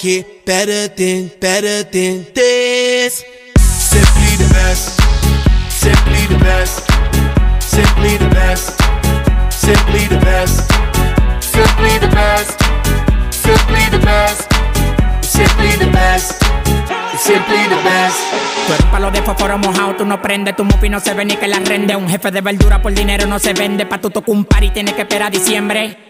get 0.00 0.46
better 0.46 0.88
than, 0.88 1.30
better 1.40 1.84
than 1.84 2.24
this. 2.32 3.22
Simply 3.58 4.32
the 4.40 4.48
best, 4.54 4.96
simply 5.68 6.24
the 6.26 6.38
best, 6.38 6.88
simply 7.60 8.16
the 8.16 8.28
best, 8.30 8.80
simply 9.52 10.08
the 10.08 10.18
best, 10.24 10.72
simply 11.42 11.98
the 11.98 12.08
best, 12.08 12.56
simply 13.30 13.84
the 13.90 13.98
best, 13.98 14.48
simply 15.20 15.76
the 15.76 15.90
best, 15.92 16.40
simply 17.18 17.62
the 17.68 17.80
best. 17.84 18.20
Tú 18.66 18.72
eres 18.72 18.86
palo 18.86 19.10
de 19.10 19.20
fósforo 19.20 19.58
mojado, 19.58 19.96
tú 19.96 20.06
no 20.06 20.22
prendes, 20.22 20.56
tu 20.56 20.64
mufi 20.64 20.88
no 20.88 21.00
se 21.00 21.12
ve 21.12 21.26
ni 21.26 21.36
que 21.36 21.46
la 21.46 21.58
rende. 21.58 21.94
Un 21.94 22.08
jefe 22.08 22.30
de 22.30 22.40
verdura 22.40 22.80
por 22.80 22.94
dinero 22.94 23.26
no 23.26 23.38
se 23.38 23.52
vende, 23.52 23.84
pa' 23.84 23.98
tu 23.98 24.08
tocar 24.08 24.34
un 24.34 24.46
par 24.46 24.64
y 24.64 24.70
tienes 24.70 24.94
que 24.94 25.02
esperar 25.02 25.28
a 25.28 25.30
diciembre. 25.30 26.09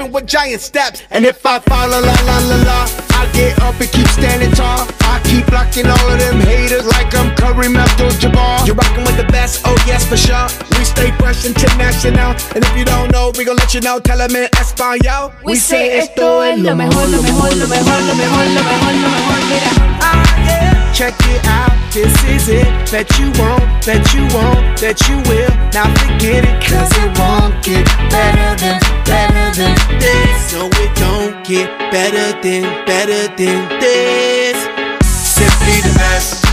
stepping 0.00 0.12
with 0.12 0.26
giant 0.26 0.60
steps. 0.60 1.02
And 1.10 1.24
if 1.24 1.44
I 1.44 1.58
fall, 1.60 1.88
la 1.88 1.98
la 1.98 2.14
la 2.24 2.38
la 2.48 2.56
la, 2.64 2.88
I 3.12 3.30
get 3.32 3.58
up 3.60 3.80
and 3.80 3.90
keep 3.90 4.06
standing 4.08 4.50
tall. 4.52 4.86
I 5.02 5.20
keep 5.24 5.46
blocking 5.46 5.86
all 5.86 6.10
of 6.10 6.18
them 6.18 6.40
haters 6.40 6.86
like 6.86 7.14
I'm 7.14 7.34
Kareem 7.36 7.76
Abdul-Jabbar. 7.76 8.66
You're 8.66 8.76
rocking 8.76 9.04
with 9.04 9.16
the 9.16 9.28
best, 9.32 9.62
oh 9.64 9.76
yes 9.86 10.06
for 10.06 10.16
sure. 10.16 10.48
We 10.78 10.84
stay 10.84 11.10
fresh 11.18 11.44
international, 11.44 12.34
and 12.54 12.64
if 12.64 12.76
you 12.76 12.84
don't 12.84 13.10
know, 13.12 13.32
we 13.36 13.44
gon' 13.44 13.56
let 13.56 13.74
you 13.74 13.80
know. 13.80 13.98
Tell 14.00 14.18
them 14.18 14.34
in 14.36 14.48
Espanol. 14.58 15.32
We 15.44 15.56
say 15.56 15.98
esto 15.98 16.40
es 16.40 16.58
lo 16.60 16.74
mejor, 16.74 17.06
lo 17.08 17.22
mejor, 17.22 17.50
lo 17.56 17.66
mejor, 17.66 18.00
lo 18.08 18.14
mejor, 18.14 18.44
lo 18.46 18.62
mejor, 18.64 18.92
lo 18.94 19.08
mejor. 19.08 19.40
Mira. 19.50 19.72
Ah, 20.00 20.22
yeah. 20.46 20.92
Check 20.92 21.14
it 21.20 21.44
out, 21.46 21.72
this 21.92 22.12
is 22.24 22.48
it. 22.48 22.66
Bet 22.90 23.08
you 23.18 23.30
won't, 23.38 23.64
bet 23.86 24.12
you 24.12 24.22
won't, 24.34 24.80
bet 24.80 25.00
you 25.08 25.16
will. 25.30 25.50
Now 25.72 25.88
forget 25.94 26.44
it, 26.44 26.62
cause 26.62 26.90
it 26.98 27.18
won't 27.18 27.54
get 27.64 27.86
better 28.10 28.56
than, 28.60 28.80
better 29.04 29.56
than 29.56 29.89
this. 29.98 30.52
No, 30.52 30.66
it 30.66 30.94
don't 30.96 31.44
get 31.46 31.68
better 31.90 32.32
than, 32.42 32.62
better 32.86 33.28
than 33.36 33.68
this. 33.80 34.56
Simply 35.02 35.80
the 35.80 35.94
best, 35.98 36.44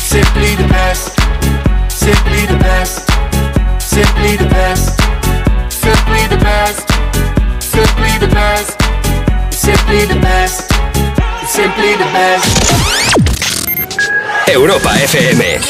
simply 0.00 0.54
the 0.56 0.66
best, 0.68 1.12
simply 1.90 2.46
the 2.46 2.58
best, 2.58 3.06
simply 3.80 4.36
the 4.36 4.48
best, 4.48 4.98
simply 5.70 6.26
the 6.28 6.38
best, 6.38 6.88
simply 7.60 8.18
the 8.18 8.28
best, 8.28 8.80
simply 9.52 10.06
the 10.06 10.18
best, 10.20 10.72
simply 11.46 11.92
the 11.96 12.08
best. 12.12 12.74
Europa 14.46 14.94
FM. 14.98 15.60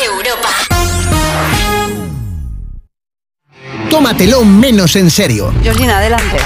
Tómatelo 3.89 4.45
menos 4.45 4.97
en 4.97 5.11
serio. 5.11 5.53
Georgina, 5.63 5.99
adelante. 5.99 6.37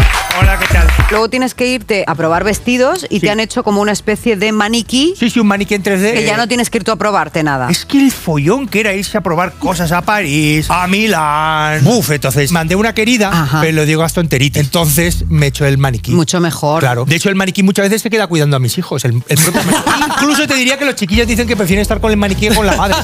Hola, 0.41 0.57
¿qué 0.57 0.67
tal? 0.73 0.86
Luego 1.10 1.28
tienes 1.28 1.55
que 1.55 1.67
irte 1.67 2.05
a 2.07 2.15
probar 2.15 2.44
vestidos 2.44 3.07
y 3.08 3.18
te 3.18 3.31
han 3.31 3.41
hecho 3.41 3.65
como 3.65 3.81
una 3.81 3.92
especie 3.92 4.36
de 4.36 4.52
maniquí. 4.52 5.15
Sí, 5.18 5.31
sí, 5.31 5.41
un 5.41 5.49
maniquí 5.49 5.75
en 5.75 5.83
3D. 5.83 6.12
Que 6.12 6.25
ya 6.25 6.36
no 6.36 6.47
tienes 6.47 6.70
que 6.70 6.78
ir 6.78 6.84
tú 6.84 6.92
a 6.92 6.97
probarte 6.97 7.42
nada. 7.42 7.68
Es 7.70 7.84
que 7.84 7.99
el 7.99 8.12
follón 8.12 8.68
que 8.68 8.81
era 8.81 8.94
irse 8.94 9.18
a 9.18 9.20
probar 9.20 9.55
cosas 9.55 9.91
a 9.91 10.02
París, 10.02 10.67
a 10.68 10.86
Milán. 10.86 11.83
Buf, 11.83 12.10
entonces 12.10 12.52
mandé 12.52 12.76
una 12.76 12.92
querida, 12.94 13.49
pero 13.60 13.73
lo 13.73 13.86
digo 13.86 14.02
hasta 14.02 14.20
enterita. 14.20 14.60
Entonces 14.60 15.25
me 15.28 15.47
echó 15.47 15.65
el 15.65 15.78
maniquí. 15.78 16.12
Mucho 16.12 16.41
mejor. 16.41 16.81
Claro. 16.81 17.05
De 17.05 17.17
hecho, 17.17 17.31
el 17.31 17.34
maniquí 17.34 17.62
muchas 17.65 17.86
veces 17.86 18.02
se 18.02 18.10
queda 18.10 18.26
cuidando 18.26 18.57
a 18.57 18.60
mis 18.60 18.76
hijos. 18.78 19.05
El, 19.05 19.15
el 19.28 19.39
propio. 19.39 19.62
Incluso 20.20 20.47
te 20.47 20.55
diría 20.55 20.78
que 20.78 20.84
los 20.84 20.94
chiquillos 20.94 21.26
dicen 21.26 21.49
que 21.49 21.57
prefieren 21.57 21.83
estar 21.83 22.00
con 22.00 22.10
el 22.12 22.17
maniquí 22.17 22.49
que 22.49 22.55
con 22.55 22.67
la 22.67 22.76
madre. 22.76 22.97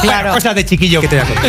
Claro. 0.00 0.34
Cosas 0.34 0.54
de 0.56 0.66
chiquillo 0.66 1.00
que 1.00 1.08
te 1.08 1.16
da 1.16 1.24
cuenta. 1.24 1.48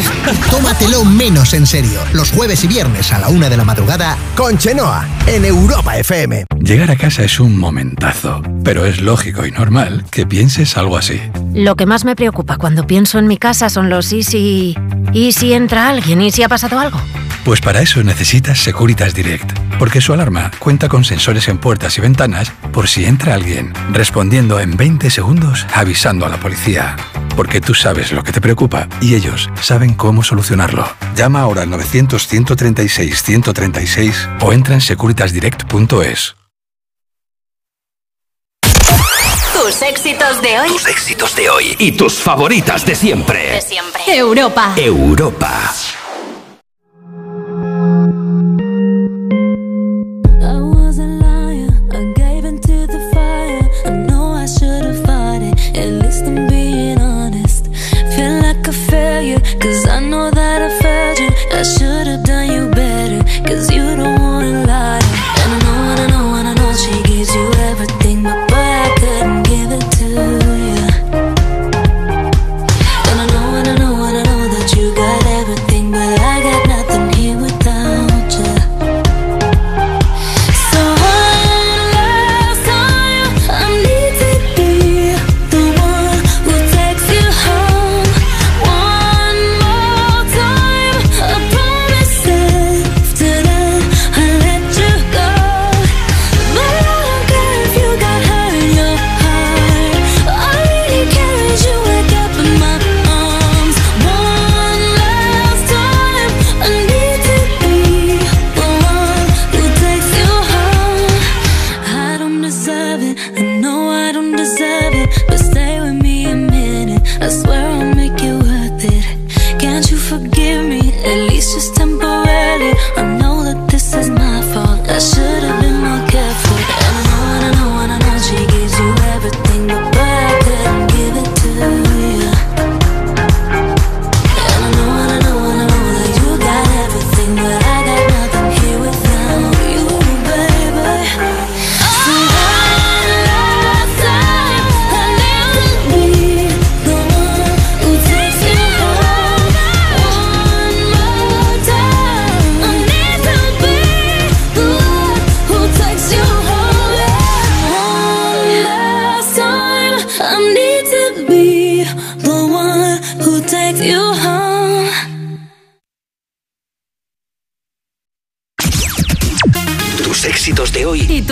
Tómatelo 0.50 1.04
menos 1.04 1.54
en 1.54 1.66
serio. 1.66 2.00
Los 2.14 2.32
jueves 2.32 2.64
y 2.64 2.68
viernes 2.68 3.12
a 3.12 3.20
la 3.20 3.30
una 3.30 3.50
de 3.50 3.58
la 3.58 3.66
madrugada 3.66 4.16
con 4.36 4.58
Chenoa 4.58 5.08
en 5.34 5.46
Europa 5.46 5.98
FM. 5.98 6.46
Llegar 6.60 6.92
a 6.92 6.96
casa 6.96 7.24
es 7.24 7.40
un 7.40 7.58
momentazo, 7.58 8.44
pero 8.64 8.86
es 8.86 9.02
lógico 9.02 9.46
y 9.48 9.52
normal 9.52 10.06
que 10.12 10.28
pienses 10.28 10.78
algo 10.78 10.96
así. 10.96 11.20
Lo 11.54 11.76
que 11.76 11.88
más 11.88 12.06
me 12.06 12.16
preocupa 12.16 12.58
cuando 12.58 12.86
pienso 12.86 13.18
en 13.18 13.28
mi 13.28 13.38
casa 13.38 13.70
son 13.70 13.90
los 13.90 14.14
y 14.14 14.22
si... 14.22 14.76
¿Y 15.12 15.32
si 15.32 15.54
entra 15.54 15.90
alguien? 15.90 16.22
¿Y 16.22 16.32
si 16.32 16.44
ha 16.44 16.50
pasado 16.50 16.78
algo? 16.78 17.00
Pues 17.44 17.60
para 17.60 17.82
eso 17.82 18.02
necesitas 18.04 18.60
Securitas 18.60 19.14
Direct, 19.14 19.52
porque 19.78 20.00
su 20.00 20.14
alarma 20.14 20.50
cuenta 20.60 20.88
con 20.88 21.04
sensores 21.04 21.50
en 21.50 21.58
puertas 21.58 21.98
y 21.98 22.02
ventanas 22.02 22.50
por 22.72 22.88
si 22.88 23.04
entra 23.04 23.34
alguien, 23.34 23.74
respondiendo 23.92 24.62
en 24.62 24.78
20 24.78 25.10
segundos 25.10 25.68
avisando 25.74 26.26
a 26.26 26.30
la 26.30 26.38
policía. 26.38 26.96
Porque 27.36 27.60
tú 27.60 27.74
sabes 27.74 28.14
lo 28.14 28.24
que 28.24 28.32
te 28.32 28.40
preocupa 28.40 28.88
y 29.02 29.16
ellos 29.16 29.50
saben 29.62 29.94
cómo 29.94 30.24
solucionarlo. 30.24 30.88
Llama 31.16 31.42
ahora 31.42 31.64
al 31.64 31.70
900-136-136 31.72 34.38
o 34.42 34.54
entra 34.54 34.76
en 34.76 34.82
securitasdirect.es. 34.82 36.36
Tus 39.54 39.82
éxitos 39.82 40.42
de 40.42 40.60
hoy. 40.60 40.70
Tus 40.70 40.88
éxitos 40.88 41.36
de 41.36 41.50
hoy 41.50 41.76
y 41.78 41.92
tus 41.92 42.20
favoritas 42.20 42.86
de 42.86 42.96
siempre. 42.96 43.52
De 43.52 43.60
siempre. 43.62 44.02
Europa. 44.08 44.76
Europa. 44.78 45.74
Should 61.64 62.03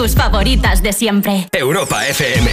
tus 0.01 0.15
favoritas 0.15 0.81
de 0.81 0.93
siempre. 0.93 1.47
Europa 1.51 2.07
FM. 2.07 2.49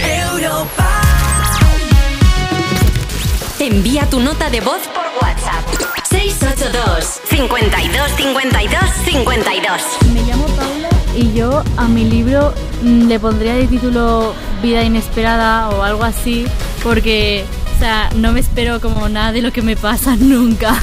Envía 3.57 4.05
tu 4.05 4.19
nota 4.19 4.51
de 4.51 4.61
voz 4.61 4.81
por 4.93 5.03
WhatsApp. 5.19 5.65
682 6.11 7.21
52 7.27 8.11
52 8.17 8.79
52. 9.03 9.81
Me 10.13 10.21
llamo 10.21 10.45
Paula 10.49 10.89
y 11.15 11.33
yo 11.33 11.63
a 11.77 11.87
mi 11.87 12.05
libro 12.05 12.53
mm, 12.83 13.07
le 13.07 13.19
pondría 13.19 13.55
de 13.55 13.65
título 13.65 14.35
Vida 14.61 14.83
inesperada 14.83 15.69
o 15.69 15.81
algo 15.81 16.03
así, 16.03 16.45
porque, 16.83 17.45
o 17.75 17.79
sea, 17.79 18.11
no 18.13 18.31
me 18.31 18.41
espero 18.41 18.79
como 18.79 19.09
nada 19.09 19.31
de 19.31 19.41
lo 19.41 19.51
que 19.51 19.63
me 19.63 19.75
pasa 19.75 20.15
nunca. 20.19 20.79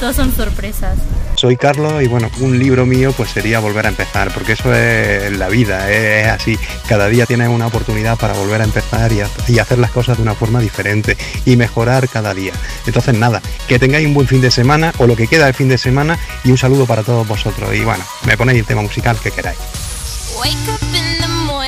Todos 0.00 0.16
son 0.16 0.34
sorpresas. 0.34 0.98
Soy 1.42 1.56
Carlos 1.56 2.00
y 2.00 2.06
bueno, 2.06 2.30
un 2.38 2.56
libro 2.56 2.86
mío 2.86 3.12
pues 3.16 3.30
sería 3.30 3.58
volver 3.58 3.86
a 3.86 3.88
empezar, 3.88 4.32
porque 4.32 4.52
eso 4.52 4.72
es 4.72 5.36
la 5.36 5.48
vida, 5.48 5.90
es 5.90 6.28
así. 6.28 6.56
Cada 6.88 7.08
día 7.08 7.26
tienes 7.26 7.48
una 7.48 7.66
oportunidad 7.66 8.16
para 8.16 8.32
volver 8.34 8.60
a 8.60 8.64
empezar 8.64 9.10
y, 9.10 9.22
ha- 9.22 9.28
y 9.48 9.58
hacer 9.58 9.78
las 9.78 9.90
cosas 9.90 10.18
de 10.18 10.22
una 10.22 10.36
forma 10.36 10.60
diferente 10.60 11.16
y 11.44 11.56
mejorar 11.56 12.08
cada 12.08 12.32
día. 12.32 12.52
Entonces 12.86 13.16
nada, 13.18 13.42
que 13.66 13.80
tengáis 13.80 14.06
un 14.06 14.14
buen 14.14 14.28
fin 14.28 14.40
de 14.40 14.52
semana 14.52 14.92
o 14.98 15.08
lo 15.08 15.16
que 15.16 15.26
queda 15.26 15.46
del 15.46 15.54
fin 15.54 15.68
de 15.68 15.78
semana 15.78 16.16
y 16.44 16.52
un 16.52 16.58
saludo 16.58 16.86
para 16.86 17.02
todos 17.02 17.26
vosotros. 17.26 17.74
Y 17.74 17.80
bueno, 17.80 18.04
me 18.24 18.36
ponéis 18.36 18.60
el 18.60 18.64
tema 18.66 18.82
musical 18.82 19.18
que 19.20 19.32
queráis. 19.32 19.58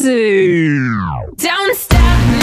Don't 0.00 1.76
stop, 1.76 2.37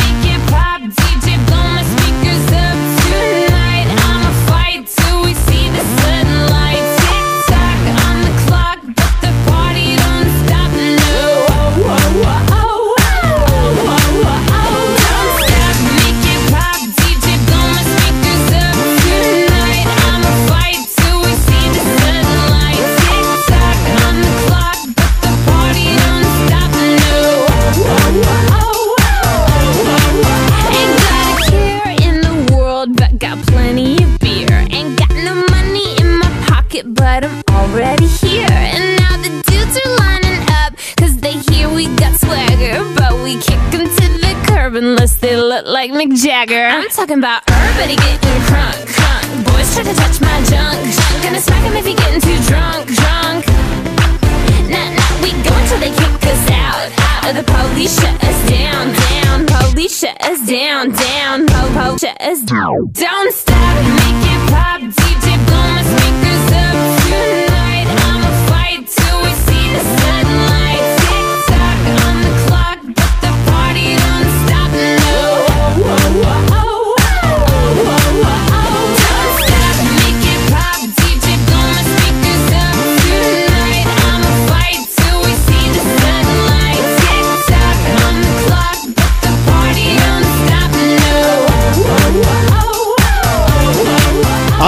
talking 47.05 47.19
about 47.19 47.54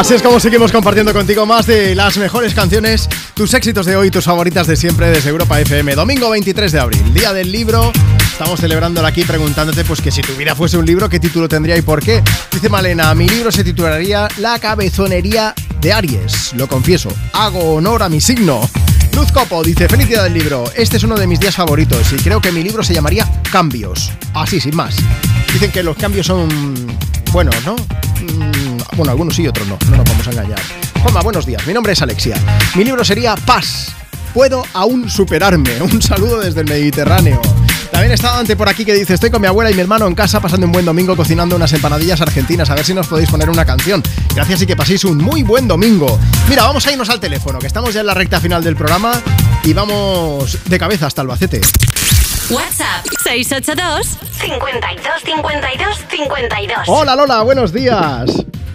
Así 0.08 0.16
es 0.16 0.22
como 0.22 0.40
seguimos 0.40 0.72
compartiendo 0.72 1.12
contigo 1.12 1.46
más 1.46 1.66
de 1.66 1.94
las 1.94 2.16
mejores 2.16 2.54
canciones, 2.54 3.10
tus 3.34 3.54
éxitos 3.54 3.86
de 3.86 3.98
hoy, 3.98 4.10
tus 4.10 4.24
favoritas 4.24 4.66
de 4.66 4.78
siempre 4.78 5.10
desde 5.10 5.30
Europa 5.30 5.60
FM. 5.60 5.96
Domingo 5.96 6.30
23 6.30 6.72
de 6.72 6.80
abril, 6.80 7.14
día 7.14 7.34
del 7.34 7.52
libro. 7.52 7.92
Estamos 8.32 8.62
celebrándolo 8.62 9.06
aquí 9.06 9.26
preguntándote 9.26 9.84
pues 9.84 10.00
que 10.00 10.10
si 10.10 10.22
tu 10.22 10.32
vida 10.36 10.56
fuese 10.56 10.78
un 10.78 10.86
libro, 10.86 11.10
¿qué 11.10 11.20
título 11.20 11.50
tendría 11.50 11.76
y 11.76 11.82
por 11.82 12.02
qué? 12.02 12.24
Dice 12.54 12.70
Malena, 12.70 13.14
mi 13.16 13.28
libro 13.28 13.52
se 13.52 13.66
titularía 13.66 14.30
La 14.38 14.58
cabezonería 14.60 15.54
de 15.82 15.92
Aries. 15.92 16.54
Lo 16.54 16.70
confieso, 16.70 17.10
hago 17.34 17.74
honor 17.74 18.02
a 18.02 18.08
mi 18.08 18.22
signo. 18.22 18.62
Luz 19.12 19.34
Copo 19.34 19.62
dice, 19.62 19.90
feliz 19.90 20.08
día 20.08 20.24
del 20.24 20.36
libro. 20.36 20.72
Este 20.74 20.96
es 20.96 21.04
uno 21.04 21.18
de 21.18 21.28
mis 21.28 21.42
días 21.42 21.58
favoritos 21.58 22.14
y 22.14 22.16
creo 22.16 22.40
que 22.40 22.54
mi 22.54 22.64
libro 22.64 22.82
se 22.82 22.94
llamaría 22.94 23.30
Cambios. 23.52 24.14
Así, 24.34 24.62
sin 24.62 24.74
más. 24.74 24.96
Dicen 25.52 25.70
que 25.70 25.84
los 25.84 25.98
cambios 25.98 26.28
son 26.28 26.48
buenos, 27.34 27.56
¿no? 27.66 27.76
Bueno, 28.98 29.12
algunos 29.12 29.36
sí, 29.36 29.48
otros 29.48 29.68
no. 29.68 29.78
No 29.92 29.98
nos 29.98 30.06
vamos 30.10 30.28
a 30.28 30.32
engañar. 30.32 30.60
Juanma, 31.04 31.22
buenos 31.22 31.46
días. 31.46 31.66
Mi 31.68 31.74
nombre 31.74 31.94
es 31.94 32.02
Alexia. 32.02 32.36
Mi 32.74 32.84
libro 32.84 33.06
sería 33.06 33.36
Paz. 33.36 33.90
Puedo 34.34 34.66
aún 34.74 35.08
superarme. 35.08 35.80
Un 35.82 36.02
saludo 36.02 36.40
desde 36.40 36.62
el 36.62 36.68
Mediterráneo. 36.68 37.40
También 37.92 38.12
está 38.12 38.32
Dante 38.34 38.56
por 38.56 38.68
aquí 38.68 38.86
que 38.86 38.94
dice, 38.94 39.14
estoy 39.14 39.30
con 39.30 39.40
mi 39.40 39.48
abuela 39.48 39.70
y 39.72 39.76
mi 39.76 39.82
hermano 39.82 40.08
en 40.08 40.16
casa 40.16 40.40
pasando 40.40 40.66
un 40.66 40.72
buen 40.72 40.84
domingo 40.84 41.16
cocinando 41.16 41.56
unas 41.56 41.72
empanadillas 41.74 42.20
argentinas. 42.22 42.70
A 42.70 42.76
ver 42.76 42.86
si 42.86 42.94
nos 42.94 43.08
podéis 43.08 43.30
poner 43.30 43.50
una 43.52 43.66
canción. 43.66 44.02
Gracias 44.36 44.64
y 44.64 44.66
que 44.66 44.76
paséis 44.76 45.06
un 45.06 45.20
muy 45.20 45.44
buen 45.44 45.68
domingo. 45.68 46.20
Mira, 46.50 46.64
vamos 46.64 46.86
a 46.88 46.92
irnos 46.92 47.10
al 47.10 47.20
teléfono, 47.20 47.60
que 47.60 47.68
estamos 47.68 47.94
ya 47.94 48.02
en 48.02 48.08
la 48.08 48.14
recta 48.16 48.40
final 48.40 48.64
del 48.64 48.76
programa 48.76 49.14
y 49.64 49.74
vamos 49.74 50.58
de 50.66 50.80
cabeza 50.80 51.06
hasta 51.06 51.22
Albacete. 51.22 51.62
WhatsApp 52.50 53.06
682 53.24 54.18
52 54.42 55.22
52 55.24 55.98
52. 56.10 56.80
Hola 56.88 57.16
Lola, 57.16 57.42
buenos 57.44 57.72
días. 57.72 58.32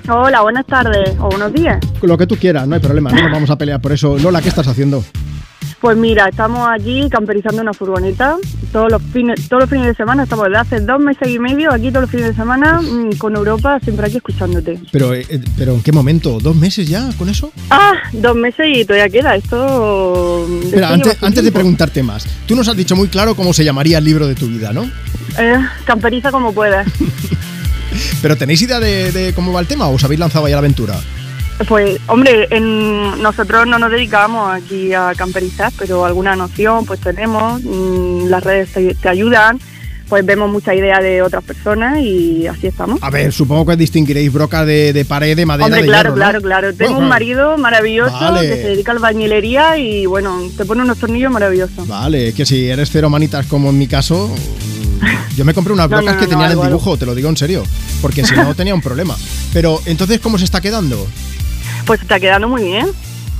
Hola, 0.08 0.42
buenas 0.42 0.66
tardes 0.66 1.10
o 1.20 1.28
buenos 1.28 1.52
días. 1.52 1.78
Lo 2.02 2.18
que 2.18 2.26
tú 2.26 2.36
quieras, 2.36 2.66
no 2.66 2.74
hay 2.74 2.80
problema, 2.80 3.10
no 3.10 3.22
nos 3.22 3.32
vamos 3.32 3.50
a 3.50 3.56
pelear 3.56 3.80
por 3.80 3.92
eso. 3.92 4.18
Lola, 4.18 4.42
¿qué 4.42 4.48
estás 4.48 4.66
haciendo? 4.66 5.04
Pues 5.80 5.96
mira, 5.96 6.28
estamos 6.28 6.68
allí 6.68 7.08
camperizando 7.10 7.60
una 7.60 7.72
furgoneta. 7.72 8.36
Todos 8.72 8.90
los 8.90 9.02
fines, 9.02 9.48
todos 9.48 9.64
los 9.64 9.70
fines 9.70 9.86
de 9.86 9.94
semana 9.94 10.22
estamos 10.22 10.46
desde 10.46 10.58
hace 10.58 10.80
dos 10.80 11.00
meses 11.00 11.28
y 11.28 11.38
medio 11.40 11.72
aquí 11.72 11.88
todos 11.90 12.02
los 12.02 12.10
fines 12.10 12.28
de 12.28 12.34
semana 12.34 12.80
mm, 12.80 13.16
con 13.18 13.34
Europa, 13.34 13.80
siempre 13.82 14.06
aquí 14.06 14.18
escuchándote. 14.18 14.78
Pero, 14.92 15.12
eh, 15.12 15.26
pero 15.58 15.74
¿en 15.74 15.82
qué 15.82 15.90
momento? 15.90 16.38
¿Dos 16.40 16.54
meses 16.54 16.88
ya 16.88 17.08
con 17.18 17.28
eso? 17.28 17.52
Ah, 17.70 17.94
dos 18.12 18.36
meses 18.36 18.66
y 18.72 18.84
todavía 18.84 19.08
queda. 19.08 19.34
Esto. 19.34 20.46
Esto 20.62 20.76
lleva 20.76 20.88
antes, 20.90 21.20
antes 21.20 21.44
de 21.44 21.50
preguntarte 21.50 22.02
más, 22.02 22.26
tú 22.46 22.54
nos 22.54 22.68
has 22.68 22.76
dicho 22.76 22.94
muy 22.94 23.08
claro 23.08 23.34
cómo 23.34 23.52
se 23.52 23.64
llamaría 23.64 23.98
el 23.98 24.04
libro 24.04 24.28
de 24.28 24.36
tu 24.36 24.46
vida, 24.46 24.72
¿no? 24.72 24.84
Eh, 25.38 25.58
camperiza 25.84 26.30
como 26.30 26.52
puedas. 26.52 26.86
Pero 28.20 28.36
¿tenéis 28.36 28.62
idea 28.62 28.80
de, 28.80 29.12
de 29.12 29.32
cómo 29.34 29.52
va 29.52 29.60
el 29.60 29.66
tema 29.66 29.88
o 29.88 29.94
os 29.94 30.04
habéis 30.04 30.20
lanzado 30.20 30.46
ya 30.48 30.54
a 30.54 30.56
la 30.56 30.58
aventura? 30.60 30.94
Pues, 31.68 31.98
hombre, 32.08 32.48
en- 32.50 33.22
nosotros 33.22 33.66
no 33.66 33.78
nos 33.78 33.90
dedicamos 33.90 34.52
aquí 34.52 34.92
a 34.94 35.12
camperizar, 35.16 35.72
pero 35.78 36.04
alguna 36.04 36.34
noción 36.34 36.84
pues 36.86 36.98
tenemos, 37.00 37.60
mm, 37.62 38.26
las 38.28 38.42
redes 38.42 38.72
te, 38.72 38.94
te 38.94 39.08
ayudan, 39.08 39.60
pues 40.08 40.26
vemos 40.26 40.50
mucha 40.50 40.74
idea 40.74 40.98
de 41.00 41.22
otras 41.22 41.44
personas 41.44 41.98
y 42.00 42.46
así 42.46 42.66
estamos. 42.66 42.98
A 43.02 43.10
ver, 43.10 43.32
supongo 43.32 43.64
que 43.66 43.76
distinguiréis 43.76 44.32
broca 44.32 44.64
de, 44.64 44.92
de 44.92 45.04
pared, 45.04 45.36
de 45.36 45.46
madera, 45.46 45.66
Hombre, 45.66 45.82
de 45.82 45.86
claro, 45.86 46.08
hierro, 46.10 46.10
¿no? 46.10 46.16
claro, 46.16 46.42
claro. 46.42 46.74
Tengo 46.74 46.92
Bueno, 46.94 47.04
un 47.04 47.08
marido 47.08 47.56
maravilloso 47.58 48.12
Vale. 48.18 48.48
que 48.48 48.56
se 48.56 48.68
dedica 48.68 48.90
a 48.90 48.94
la 48.94 49.00
bañilería 49.00 49.78
y 49.78 50.04
bueno, 50.06 50.38
te 50.56 50.64
pone 50.64 50.82
unos 50.82 50.98
tornillos 50.98 51.30
maravillosos. 51.30 51.86
Vale, 51.86 52.32
que 52.34 52.44
si 52.44 52.66
eres 52.68 52.90
cero 52.90 53.08
manitas 53.08 53.46
como 53.46 53.70
en 53.70 53.78
mi 53.78 53.86
caso, 53.86 54.34
yo 55.36 55.44
me 55.44 55.54
compré 55.54 55.72
unas 55.72 55.88
No, 55.90 55.96
brocas 55.96 56.14
no, 56.14 56.20
que 56.20 56.26
no, 56.26 56.30
tenían 56.30 56.50
el 56.50 56.58
algo. 56.58 56.66
dibujo, 56.66 56.96
te 56.96 57.06
lo 57.06 57.14
digo 57.14 57.28
en 57.28 57.36
serio, 57.36 57.62
porque 58.00 58.24
si 58.24 58.34
no 58.34 58.54
tenía 58.54 58.74
un 58.74 58.82
problema. 58.82 59.16
Pero 59.52 59.80
entonces, 59.86 60.20
¿cómo 60.20 60.38
se 60.38 60.44
está 60.44 60.60
quedando? 60.60 61.06
Pues 61.86 62.00
está 62.02 62.18
quedando 62.20 62.48
muy 62.48 62.62
bien. 62.64 62.86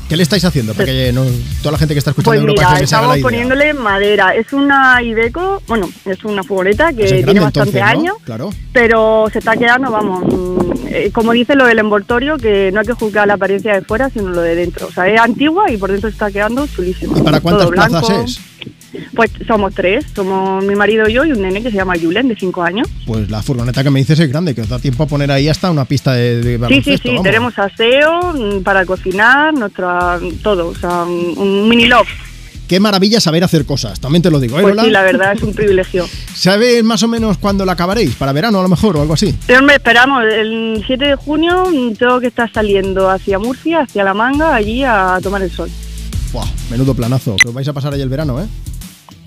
¿Qué 0.08 0.16
le 0.16 0.24
estáis 0.24 0.44
haciendo 0.44 0.74
para 0.74 0.84
que 0.86 1.10
no- 1.12 1.24
toda 1.62 1.72
la 1.72 1.78
gente 1.78 1.94
que 1.94 1.98
está 1.98 2.10
escuchando 2.10 2.32
Pues 2.32 2.40
Europa 2.40 2.60
mira, 2.62 2.72
FM 2.74 2.86
se 2.86 2.94
haga 2.96 3.06
la 3.06 3.14
estamos 3.16 3.16
idea? 3.16 3.46
poniéndole 3.46 3.72
madera. 3.74 4.34
Es 4.34 4.52
una 4.52 5.00
Ibeco, 5.02 5.62
bueno, 5.66 5.88
es 6.04 6.22
una 6.24 6.42
furgoneta 6.42 6.88
que 6.92 7.04
tiene 7.04 7.22
grande, 7.22 7.40
bastante 7.40 7.78
entonces, 7.78 7.94
¿no? 7.94 8.00
años, 8.00 8.16
Claro. 8.24 8.50
pero 8.74 9.28
se 9.32 9.38
está 9.38 9.56
quedando, 9.56 9.90
vamos, 9.90 10.24
mm, 10.26 10.86
eh, 10.88 11.10
como 11.14 11.32
dice 11.32 11.54
lo 11.54 11.64
del 11.64 11.78
envoltorio, 11.78 12.36
que 12.36 12.70
no 12.72 12.80
hay 12.80 12.86
que 12.86 12.92
juzgar 12.92 13.26
la 13.26 13.34
apariencia 13.34 13.72
de 13.72 13.82
fuera, 13.82 14.10
sino 14.10 14.28
lo 14.28 14.42
de 14.42 14.54
dentro. 14.54 14.88
O 14.88 14.92
sea, 14.92 15.08
es 15.08 15.18
antigua 15.18 15.70
y 15.70 15.78
por 15.78 15.90
dentro 15.90 16.10
se 16.10 16.14
está 16.14 16.30
quedando 16.30 16.66
chulísima. 16.66 17.18
¿Y 17.18 17.22
para 17.22 17.40
cuántas 17.40 17.68
plazas 17.70 18.10
es? 18.10 18.40
Pues 19.14 19.30
somos 19.46 19.74
tres, 19.74 20.04
somos 20.14 20.64
mi 20.64 20.74
marido 20.74 21.08
y 21.08 21.14
yo 21.14 21.24
y 21.24 21.32
un 21.32 21.42
nene 21.42 21.62
que 21.62 21.70
se 21.70 21.76
llama 21.76 21.94
Julen, 22.00 22.28
de 22.28 22.36
cinco 22.36 22.62
años. 22.62 22.88
Pues 23.06 23.30
la 23.30 23.42
furgoneta 23.42 23.82
que 23.82 23.90
me 23.90 24.00
dices 24.00 24.18
es 24.20 24.28
grande, 24.28 24.54
que 24.54 24.60
os 24.62 24.68
da 24.68 24.78
tiempo 24.78 25.04
a 25.04 25.06
poner 25.06 25.30
ahí 25.30 25.48
hasta 25.48 25.70
una 25.70 25.84
pista 25.84 26.12
de, 26.12 26.42
de 26.42 26.52
Sí, 26.52 26.58
baloncesto. 26.58 26.90
sí, 26.90 26.98
sí, 27.02 27.08
vamos. 27.08 27.22
tenemos 27.22 27.58
aseo 27.58 28.32
mm, 28.34 28.62
para 28.62 28.84
cocinar, 28.86 29.54
nuestra 29.54 30.18
todo, 30.42 30.68
o 30.68 30.74
sea, 30.74 31.04
un, 31.04 31.68
mini 31.68 31.86
loft. 31.86 32.10
Qué 32.68 32.80
maravilla 32.80 33.20
saber 33.20 33.44
hacer 33.44 33.66
cosas, 33.66 34.00
también 34.00 34.22
te 34.22 34.30
lo 34.30 34.40
digo, 34.40 34.58
¿eh, 34.58 34.62
Pues 34.62 34.76
sí, 34.82 34.90
la 34.90 35.02
verdad 35.02 35.32
es 35.34 35.42
un 35.42 35.52
privilegio. 35.52 36.06
¿Sabes 36.34 36.82
más 36.84 37.02
o 37.02 37.08
menos 37.08 37.36
cuándo 37.38 37.66
la 37.66 37.72
acabaréis? 37.72 38.14
¿Para 38.14 38.32
verano 38.32 38.60
a 38.60 38.62
lo 38.62 38.68
mejor 38.68 38.96
o 38.96 39.02
algo 39.02 39.12
así? 39.14 39.34
Esperamos, 39.74 40.24
el 40.32 40.82
7 40.86 41.04
de 41.04 41.16
junio 41.16 41.64
tengo 41.98 42.18
que 42.20 42.28
estar 42.28 42.50
saliendo 42.52 43.10
hacia 43.10 43.38
Murcia, 43.38 43.80
hacia 43.80 44.04
La 44.04 44.14
Manga, 44.14 44.54
allí 44.54 44.84
a 44.84 45.18
tomar 45.22 45.42
el 45.42 45.50
sol. 45.50 45.68
Buah, 46.32 46.46
menudo 46.70 46.94
planazo, 46.94 47.36
que 47.36 47.48
os 47.48 47.54
vais 47.54 47.68
a 47.68 47.74
pasar 47.74 47.92
ahí 47.92 48.00
el 48.00 48.08
verano, 48.08 48.40
¿eh? 48.40 48.46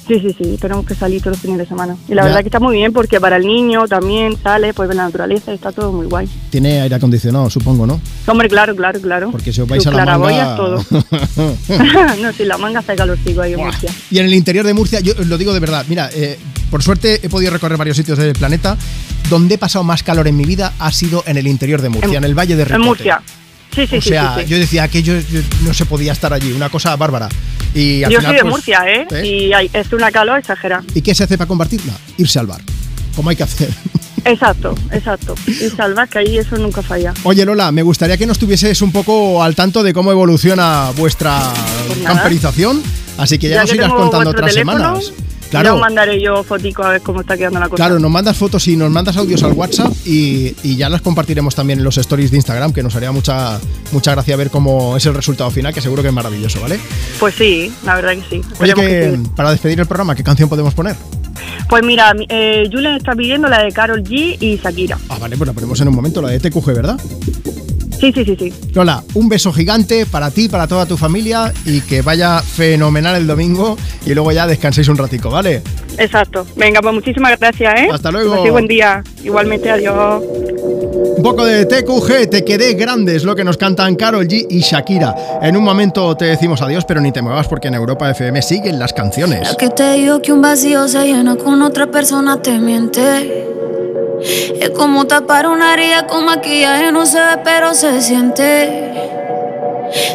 Sí, 0.07 0.19
sí, 0.19 0.35
sí, 0.37 0.57
tenemos 0.61 0.85
que 0.85 0.93
salir 0.93 1.19
todos 1.19 1.37
los 1.37 1.41
fines 1.41 1.57
de 1.57 1.65
semana. 1.65 1.97
Y 2.07 2.13
la 2.13 2.21
Ya. 2.21 2.25
verdad 2.27 2.39
que 2.41 2.47
está 2.49 2.59
muy 2.59 2.75
bien 2.75 2.93
porque 2.93 3.19
para 3.19 3.37
el 3.37 3.45
niño 3.47 3.87
también 3.87 4.37
sale, 4.41 4.73
pues 4.73 4.87
ve 4.87 4.93
la 4.93 5.05
naturaleza, 5.05 5.51
está 5.51 5.71
todo 5.71 5.91
muy 5.91 6.05
guay. 6.05 6.29
Tiene 6.51 6.81
aire 6.81 6.93
acondicionado, 6.95 7.49
supongo, 7.49 7.87
¿no? 7.87 7.99
Hombre, 8.27 8.47
claro, 8.47 8.75
claro, 8.75 9.01
claro. 9.01 9.31
Porque 9.31 9.51
si 9.51 9.61
os 9.61 9.67
vais 9.67 9.83
Sus 9.83 9.91
a 9.93 10.05
la 10.05 10.17
manga... 10.17 10.55
todo. 10.55 10.85
no, 12.21 12.33
sí, 12.33 12.45
La 12.45 12.57
Manga 12.57 12.79
hace 12.79 12.95
calorcico 12.95 13.41
ahí 13.41 13.53
en 13.53 13.59
Murcia. 13.61 13.91
Y 14.11 14.19
en 14.19 14.25
el 14.25 14.33
interior 14.33 14.65
de 14.65 14.73
Murcia, 14.73 14.99
yo 14.99 15.13
os 15.19 15.25
lo 15.25 15.37
digo 15.37 15.53
de 15.53 15.59
verdad, 15.59 15.85
mira, 15.89 16.09
eh, 16.13 16.37
por 16.69 16.83
suerte 16.83 17.19
he 17.23 17.29
podido 17.29 17.51
recorrer 17.51 17.77
varios 17.77 17.97
sitios 17.97 18.17
del 18.17 18.33
planeta. 18.33 18.77
Donde 19.29 19.55
he 19.55 19.57
pasado 19.57 19.83
más 19.83 20.03
calor 20.03 20.27
en 20.27 20.37
mi 20.37 20.43
vida 20.45 20.73
ha 20.77 20.91
sido 20.91 21.23
en 21.25 21.37
el 21.37 21.47
interior 21.47 21.81
de 21.81 21.89
Murcia, 21.89 22.19
en, 22.19 22.23
el 22.23 22.35
Valle 22.37 22.55
de 22.55 22.61
En 22.61 22.67
Ricote. 22.69 22.85
Murcia. 22.85 23.21
Sí, 23.75 23.85
sí, 23.87 23.97
o 23.97 24.01
sea, 24.01 24.35
sí, 24.35 24.41
sí. 24.43 24.47
yo 24.49 24.57
decía 24.57 24.87
que 24.87 25.03
yo, 25.03 25.13
no 25.63 25.73
se 25.73 25.85
podía 25.85 26.13
estar 26.13 26.31
allí, 26.33 26.51
una 26.53 26.69
cosa 26.69 26.95
bárbara. 26.95 27.27
Y 27.73 28.03
al 28.03 28.11
Yo 28.11 28.19
final, 28.19 28.31
soy 28.31 28.35
de 28.37 28.41
pues, 28.43 28.51
Murcia, 28.53 28.83
¿eh? 28.87 29.07
¿ves? 29.11 29.25
Y 29.25 29.53
hay- 29.53 29.69
es 29.73 29.91
una 29.91 30.11
calor 30.11 30.39
exagerada. 30.39 30.83
¿Y 30.93 31.01
qué 31.01 31.13
se 31.13 31.25
hace 31.25 31.37
para 31.37 31.47
combatirla? 31.47 31.93
Irse 32.17 32.39
al 32.39 32.47
bar, 32.47 32.61
como 33.15 33.29
hay 33.29 33.35
que 33.35 33.43
hacer. 33.43 33.69
Exacto, 34.25 34.73
exacto. 34.91 35.35
Y 35.45 35.69
salvar 35.69 36.09
que 36.09 36.17
ahí 36.17 36.39
eso 36.39 36.57
nunca 36.57 36.81
falla. 36.81 37.13
Oye 37.25 37.45
Lola, 37.45 37.71
me 37.71 37.83
gustaría 37.83 38.17
que 38.17 38.25
nos 38.25 38.39
tuvieses 38.39 38.81
un 38.81 38.91
poco 38.91 39.43
al 39.43 39.53
tanto 39.53 39.83
de 39.83 39.93
cómo 39.93 40.11
evoluciona 40.11 40.89
vuestra 40.97 41.53
Pues 41.85 41.99
camperización, 41.99 42.81
así 43.19 43.37
que 43.37 43.49
ya, 43.49 43.57
Ya 43.57 43.61
nos 43.61 43.69
que 43.69 43.77
irás 43.77 43.93
contando 43.93 44.31
otras 44.31 44.51
teléfono, 44.51 44.99
semanas. 44.99 45.13
Ya 45.55 45.61
Claro, 45.61 45.75
os 45.75 45.81
mandaré 45.81 46.21
yo 46.21 46.43
fotico 46.43 46.83
a 46.83 46.89
ver 46.89 47.01
cómo 47.01 47.21
está 47.21 47.37
quedando 47.37 47.59
la 47.59 47.69
cosa. 47.69 47.75
claro, 47.83 47.99
nos 47.99 48.11
mandas 48.11 48.35
fotos 48.37 48.67
y 48.67 48.75
nos 48.75 48.91
mandas 48.91 49.15
audios 49.17 49.41
al 49.43 49.53
WhatsApp 49.53 49.91
y, 50.05 50.55
y 50.63 50.75
ya 50.75 50.89
las 50.89 51.01
compartiremos 51.01 51.55
también 51.55 51.79
en 51.79 51.85
los 51.85 51.97
stories 51.97 52.31
de 52.31 52.37
Instagram, 52.37 52.73
que 52.73 52.83
nos 52.83 52.95
haría 52.95 53.11
mucha, 53.11 53.59
mucha 53.91 54.11
gracia 54.11 54.35
ver 54.35 54.49
cómo 54.49 54.97
es 54.97 55.05
el 55.05 55.13
resultado 55.13 55.49
final, 55.51 55.73
que 55.73 55.81
seguro 55.81 56.01
que 56.01 56.09
es 56.09 56.13
maravilloso, 56.13 56.59
¿vale? 56.61 56.79
Pues 57.19 57.35
sí, 57.35 57.71
la 57.85 57.95
verdad 57.95 58.13
que 58.15 58.23
sí. 58.29 58.41
Oye, 58.59 58.73
que 58.73 58.81
que 58.81 59.11
sí. 59.15 59.29
para 59.35 59.51
despedir 59.51 59.79
el 59.79 59.85
programa, 59.85 60.13
¿qué 60.15 60.23
canción 60.23 60.49
podemos 60.49 60.73
poner? 60.73 60.95
Pues 61.69 61.83
mira, 61.83 62.13
mi- 62.13 62.25
eh, 62.29 62.67
Julen 62.71 62.95
está 62.95 63.13
pidiendo 63.13 63.47
la 63.47 63.63
de 63.63 63.71
Carol 63.71 64.03
G 64.03 64.37
y 64.39 64.57
Shakira. 64.57 64.97
Ah, 65.09 65.17
vale, 65.19 65.35
pues 65.37 65.47
la 65.47 65.53
ponemos 65.53 65.79
en 65.81 65.87
un 65.87 65.95
momento, 65.95 66.21
la 66.21 66.29
de 66.29 66.39
TQG, 66.39 66.65
¿verdad? 66.73 66.99
Sí, 67.99 68.11
sí, 68.13 68.25
sí, 68.25 68.35
sí. 68.37 68.53
Lola, 68.73 69.03
un 69.13 69.29
beso 69.29 69.51
gigante 69.53 70.05
para 70.05 70.31
ti, 70.31 70.47
para 70.49 70.67
toda 70.67 70.85
tu 70.85 70.97
familia 70.97 71.53
y 71.65 71.81
que 71.81 72.01
vaya 72.01 72.41
fenomenal 72.41 73.15
el 73.15 73.27
domingo 73.27 73.77
y 74.05 74.13
luego 74.13 74.31
ya 74.31 74.47
descanséis 74.47 74.87
un 74.87 74.97
ratico, 74.97 75.29
¿vale? 75.29 75.61
Exacto. 75.97 76.45
Venga, 76.55 76.81
pues 76.81 76.93
muchísimas 76.93 77.39
gracias, 77.39 77.73
¿eh? 77.79 77.87
Hasta 77.91 78.11
luego. 78.11 78.31
Que 78.31 78.37
paséis 78.37 78.51
buen 78.51 78.67
día. 78.67 79.03
Igualmente, 79.23 79.69
adiós. 79.71 80.23
Un 81.17 81.23
poco 81.23 81.45
de 81.45 81.65
TQG, 81.65 82.29
te 82.29 82.43
quedé 82.43 82.73
grande, 82.73 83.15
es 83.15 83.23
lo 83.23 83.35
que 83.35 83.43
nos 83.43 83.57
cantan 83.57 83.95
Carol 83.95 84.27
G 84.27 84.45
y 84.49 84.59
Shakira. 84.59 85.15
En 85.41 85.55
un 85.55 85.63
momento 85.63 86.15
te 86.15 86.25
decimos 86.25 86.61
adiós, 86.61 86.83
pero 86.85 86.99
ni 86.99 87.11
te 87.11 87.21
muevas 87.21 87.47
porque 87.47 87.69
en 87.69 87.75
Europa 87.75 88.11
FM 88.11 88.41
siguen 88.41 88.77
las 88.79 88.93
canciones. 88.93 89.49
La 89.49 89.55
que 89.55 89.69
te 89.69 89.93
digo 89.93 90.21
que 90.21 90.33
un 90.33 90.41
vacío 90.41 90.87
se 90.87 91.05
llena 91.05 91.35
con 91.35 91.61
otra 91.61 91.87
persona 91.87 92.41
te 92.41 92.59
miente. 92.59 93.45
Es 94.21 94.69
como 94.71 95.05
tapar 95.05 95.47
una 95.47 95.73
herida 95.73 96.07
con 96.07 96.25
maquillaje, 96.25 96.91
no 96.91 97.05
se 97.05 97.19
ve, 97.19 97.37
pero 97.43 97.73
se 97.73 98.01
siente. 98.01 98.93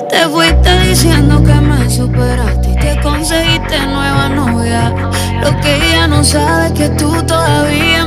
Te 0.08 0.18
fuiste 0.28 0.80
diciendo 0.80 1.42
que 1.42 1.54
me 1.54 1.88
superaste 1.88 2.70
y 2.70 2.76
te 2.76 3.00
conseguiste 3.02 3.78
nueva 3.86 4.28
novia. 4.28 4.92
Lo 5.42 5.60
que 5.60 5.76
ella 5.76 6.06
no 6.06 6.22
sabe 6.24 6.66
es 6.66 6.72
que 6.72 6.88
tú 6.90 7.10
todavía 7.22 8.06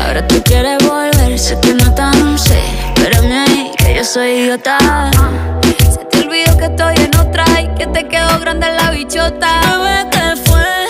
Ahora 0.00 0.26
tú 0.26 0.42
quieres 0.44 0.78
volver, 0.86 1.40
te 1.60 1.74
nota, 1.74 2.10
no 2.12 2.38
sé. 2.38 2.58
Espérame 2.96 3.32
ahí, 3.32 3.72
que 3.78 3.94
yo 3.96 4.04
soy 4.04 4.28
idiota. 4.30 4.78
Se 5.90 6.04
te 6.04 6.18
olvidó 6.18 6.56
que 6.56 6.64
estoy 6.66 6.94
en 6.96 7.16
otra 7.16 7.44
y 7.60 7.68
que 7.78 7.86
te 7.86 8.08
quedó 8.08 8.38
grande 8.40 8.66
la 8.70 8.90
bichota. 8.90 9.60
Bebé, 9.78 10.10
¿qué 10.10 10.50
fue? 10.50 10.86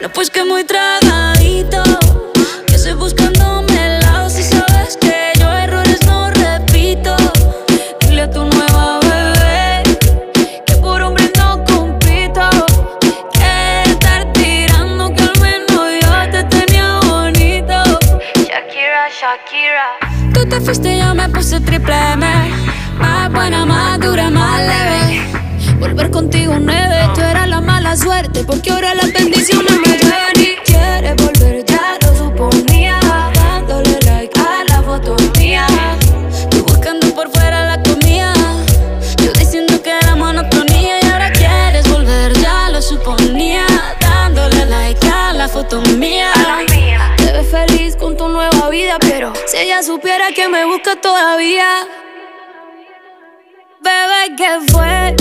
No, 0.00 0.08
pues 0.10 0.30
que 0.30 0.44
muy 0.44 0.64
tragadito. 0.64 1.82
Que 2.66 2.74
estoy 2.74 2.92
buscándome 2.94 3.53
suerte. 28.34 28.44
Porque 28.44 28.70
ahora 28.70 28.94
las 28.94 29.12
bendiciones 29.12 29.72
me 29.78 29.98
llueven 29.98 30.40
y 30.40 30.56
quieres 30.64 31.16
volver, 31.16 31.64
ya 31.64 31.98
lo 32.02 32.16
suponía. 32.16 32.98
Dándole 33.34 33.98
like 34.04 34.38
a 34.38 34.64
la 34.68 34.82
foto 34.82 35.16
mía. 35.38 35.66
Tú 36.50 36.64
buscando 36.64 37.14
por 37.14 37.30
fuera 37.30 37.64
la 37.76 37.82
comida. 37.82 38.32
Yo 39.22 39.32
diciendo 39.32 39.82
que 39.82 39.90
era 39.90 40.14
monotonía. 40.16 41.00
Y 41.02 41.06
ahora 41.06 41.32
quieres 41.32 41.88
volver, 41.90 42.32
ya 42.40 42.70
lo 42.70 42.82
suponía. 42.82 43.66
Dándole 44.00 44.66
like 44.66 45.06
a 45.06 45.32
la 45.32 45.48
foto 45.48 45.80
mía. 45.98 46.32
Te 47.16 47.32
ves 47.32 47.48
feliz 47.50 47.96
con 47.96 48.16
tu 48.16 48.28
nueva 48.28 48.68
vida, 48.68 48.98
pero 49.00 49.32
si 49.46 49.58
ella 49.58 49.82
supiera 49.82 50.32
que 50.32 50.48
me 50.48 50.64
busca 50.64 50.96
todavía. 51.00 51.66
Bebé, 53.82 54.34
¿qué 54.36 54.72
fue? 54.72 55.14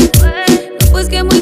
Pues 0.91 1.09
que 1.09 1.23
muy 1.23 1.41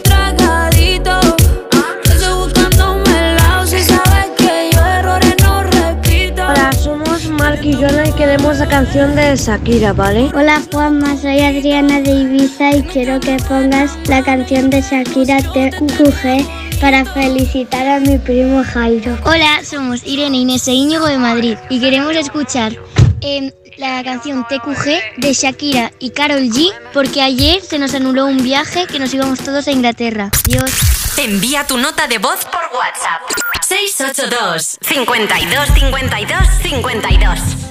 queremos 8.15 8.57
la 8.57 8.67
canción 8.67 9.15
de 9.15 9.35
Shakira, 9.35 9.93
¿vale? 9.93 10.31
Hola 10.33 10.61
Juanma, 10.71 11.17
soy 11.17 11.39
Adriana 11.39 11.99
de 11.99 12.11
Ibiza 12.11 12.71
y 12.71 12.83
quiero 12.83 13.19
que 13.19 13.37
pongas 13.47 13.97
la 14.07 14.23
canción 14.23 14.69
de 14.69 14.81
Shakira 14.81 15.37
TQG 15.39 16.79
para 16.79 17.05
felicitar 17.05 17.87
a 17.87 17.99
mi 17.99 18.17
primo 18.17 18.63
Jairo. 18.63 19.17
Hola, 19.23 19.61
somos 19.63 20.05
Irene, 20.05 20.37
Inés 20.37 20.67
e 20.67 20.71
Íñigo 20.71 21.05
de 21.05 21.17
Madrid 21.17 21.57
y 21.69 21.79
queremos 21.79 22.15
escuchar 22.15 22.73
em, 23.21 23.51
la 23.77 24.03
canción 24.03 24.45
TQG 24.47 25.17
de 25.17 25.33
Shakira 25.33 25.91
y 25.99 26.11
Carol 26.11 26.43
G 26.49 26.71
porque 26.93 27.21
ayer 27.21 27.61
se 27.61 27.79
nos 27.79 27.93
anuló 27.93 28.25
un 28.25 28.43
viaje 28.43 28.87
que 28.87 28.99
nos 28.99 29.13
íbamos 29.13 29.39
todos 29.39 29.67
a 29.67 29.71
Inglaterra. 29.71 30.29
Dios. 30.45 30.71
Envía 31.17 31.67
tu 31.67 31.77
nota 31.77 32.07
de 32.07 32.17
voz 32.17 32.45
por 32.45 32.61
WhatsApp. 32.77 33.21
682 33.67 34.77
52 34.81 35.67
52 35.73 36.47
52 36.61 37.70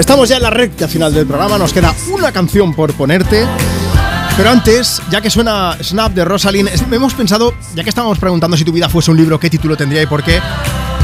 Estamos 0.00 0.30
ya 0.30 0.36
en 0.36 0.42
la 0.42 0.48
recta 0.48 0.88
final 0.88 1.12
del 1.12 1.26
programa, 1.26 1.58
nos 1.58 1.74
queda 1.74 1.94
una 2.10 2.32
canción 2.32 2.72
por 2.72 2.94
ponerte. 2.94 3.46
Pero 4.34 4.48
antes, 4.48 5.02
ya 5.10 5.20
que 5.20 5.28
suena 5.28 5.76
Snap 5.82 6.14
de 6.14 6.24
Rosalind, 6.24 6.70
hemos 6.90 7.12
pensado, 7.12 7.52
ya 7.74 7.84
que 7.84 7.90
estábamos 7.90 8.18
preguntando 8.18 8.56
si 8.56 8.64
tu 8.64 8.72
vida 8.72 8.88
fuese 8.88 9.10
un 9.10 9.18
libro, 9.18 9.38
qué 9.38 9.50
título 9.50 9.76
tendría 9.76 10.02
y 10.02 10.06
por 10.06 10.24
qué. 10.24 10.40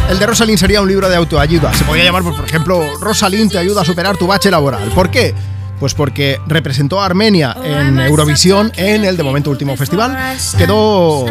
El 0.08 0.18
de 0.18 0.26
Rosalind 0.26 0.58
sería 0.58 0.80
un 0.80 0.88
libro 0.88 1.10
de 1.10 1.16
autoayuda. 1.16 1.74
Se 1.74 1.84
podría 1.84 2.04
llamar, 2.04 2.22
por 2.22 2.42
ejemplo, 2.42 2.80
Rosalind 2.98 3.52
te 3.52 3.58
ayuda 3.58 3.82
a 3.82 3.84
superar 3.84 4.16
tu 4.16 4.26
bache 4.26 4.50
laboral. 4.50 4.88
¿Por 4.88 5.10
qué? 5.10 5.34
Pues 5.78 5.94
porque 5.94 6.40
representó 6.46 7.00
a 7.00 7.06
Armenia 7.06 7.56
en 7.62 7.98
Eurovisión 8.00 8.72
en 8.76 9.04
el 9.04 9.16
de 9.16 9.22
momento 9.22 9.50
último 9.50 9.76
festival. 9.76 10.16
Quedó. 10.56 11.26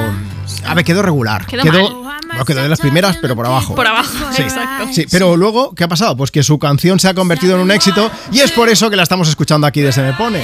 A 0.65 0.73
ver, 0.75 0.85
quedó 0.85 1.01
regular. 1.01 1.45
Quedó 1.47 1.63
bueno, 1.63 2.45
quedó 2.45 2.63
de 2.63 2.69
las 2.69 2.79
primeras, 2.79 3.17
pero 3.21 3.35
por 3.35 3.45
abajo. 3.45 3.75
Por 3.75 3.87
abajo, 3.87 4.09
Sí, 4.31 4.41
exacto. 4.41 4.87
Sí, 4.91 5.05
pero 5.09 5.37
luego, 5.37 5.73
¿qué 5.73 5.85
ha 5.85 5.87
pasado? 5.87 6.17
Pues 6.17 6.31
que 6.31 6.43
su 6.43 6.59
canción 6.59 6.99
se 6.99 7.07
ha 7.07 7.13
convertido 7.13 7.55
en 7.55 7.61
un 7.61 7.71
éxito 7.71 8.11
y 8.31 8.39
es 8.39 8.51
por 8.51 8.69
eso 8.69 8.89
que 8.89 8.95
la 8.95 9.03
estamos 9.03 9.29
escuchando 9.29 9.67
aquí 9.67 9.81
desde 9.81 10.01
Me 10.01 10.13
Pone. 10.13 10.41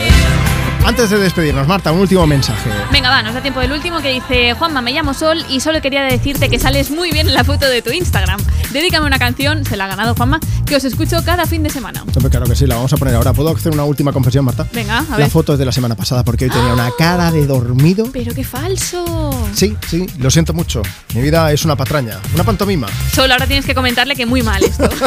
Antes 0.84 1.10
de 1.12 1.20
despedirnos, 1.20 1.68
Marta, 1.68 1.92
un 1.92 2.00
último 2.00 2.26
mensaje. 2.28 2.70
Venga, 2.92 3.10
va, 3.10 3.22
nos 3.22 3.34
da 3.34 3.42
tiempo 3.42 3.60
del 3.60 3.72
último 3.72 4.00
que 4.02 4.10
dice 4.10 4.54
Juanma, 4.56 4.82
me 4.82 4.92
llamo 4.92 5.14
Sol 5.14 5.46
y 5.48 5.60
solo 5.62 5.80
quería 5.82 6.02
decirte 6.04 6.50
que 6.50 6.60
sales 6.60 6.90
muy 6.90 7.12
bien 7.12 7.28
en 7.28 7.34
la 7.36 7.44
foto 7.44 7.68
de 7.68 7.82
tu 7.82 7.92
Instagram. 7.92 8.40
Dedícame 8.72 9.06
una 9.06 9.20
canción, 9.20 9.64
se 9.64 9.78
la 9.78 9.86
ha 9.86 9.88
ganado 9.88 10.16
Juanma, 10.16 10.40
que 10.66 10.76
os 10.76 10.84
escucho 10.84 11.24
cada 11.24 11.46
fin 11.46 11.62
de 11.64 11.70
semana. 11.70 12.04
Claro 12.30 12.46
que 12.46 12.56
sí, 12.56 12.66
la 12.66 12.76
vamos 12.76 12.92
a 12.94 12.98
poner 12.98 13.16
ahora. 13.16 13.32
¿Puedo 13.32 13.56
hacer 13.56 13.72
una 13.72 13.84
última 13.86 14.12
confesión, 14.12 14.44
Marta? 14.44 14.66
Venga, 14.74 15.00
a 15.00 15.12
La 15.12 15.18
ver. 15.18 15.30
foto 15.30 15.54
es 15.54 15.60
de 15.60 15.66
la 15.66 15.72
semana 15.72 15.96
pasada 15.96 16.24
porque 16.24 16.46
hoy 16.46 16.52
tenía 16.52 16.74
una 16.74 16.90
cara 16.98 17.32
de 17.32 17.46
dormido. 17.46 18.10
Pero 18.12 18.34
qué 18.34 18.44
falso. 18.44 19.30
Sí, 19.54 19.78
sí, 19.88 20.08
lo 20.18 20.30
siento 20.32 20.54
mucho. 20.54 20.82
Mi 21.14 21.22
vida 21.22 21.52
es 21.52 21.64
una 21.64 21.76
patraña, 21.76 22.20
una 22.34 22.44
pantomima. 22.44 22.88
Sol, 23.14 23.32
ahora 23.32 23.46
tienes 23.48 23.66
que 23.66 23.76
comentarle 23.76 24.16
que 24.16 24.26
muy 24.26 24.42
mal 24.42 24.62
esto. 24.64 24.90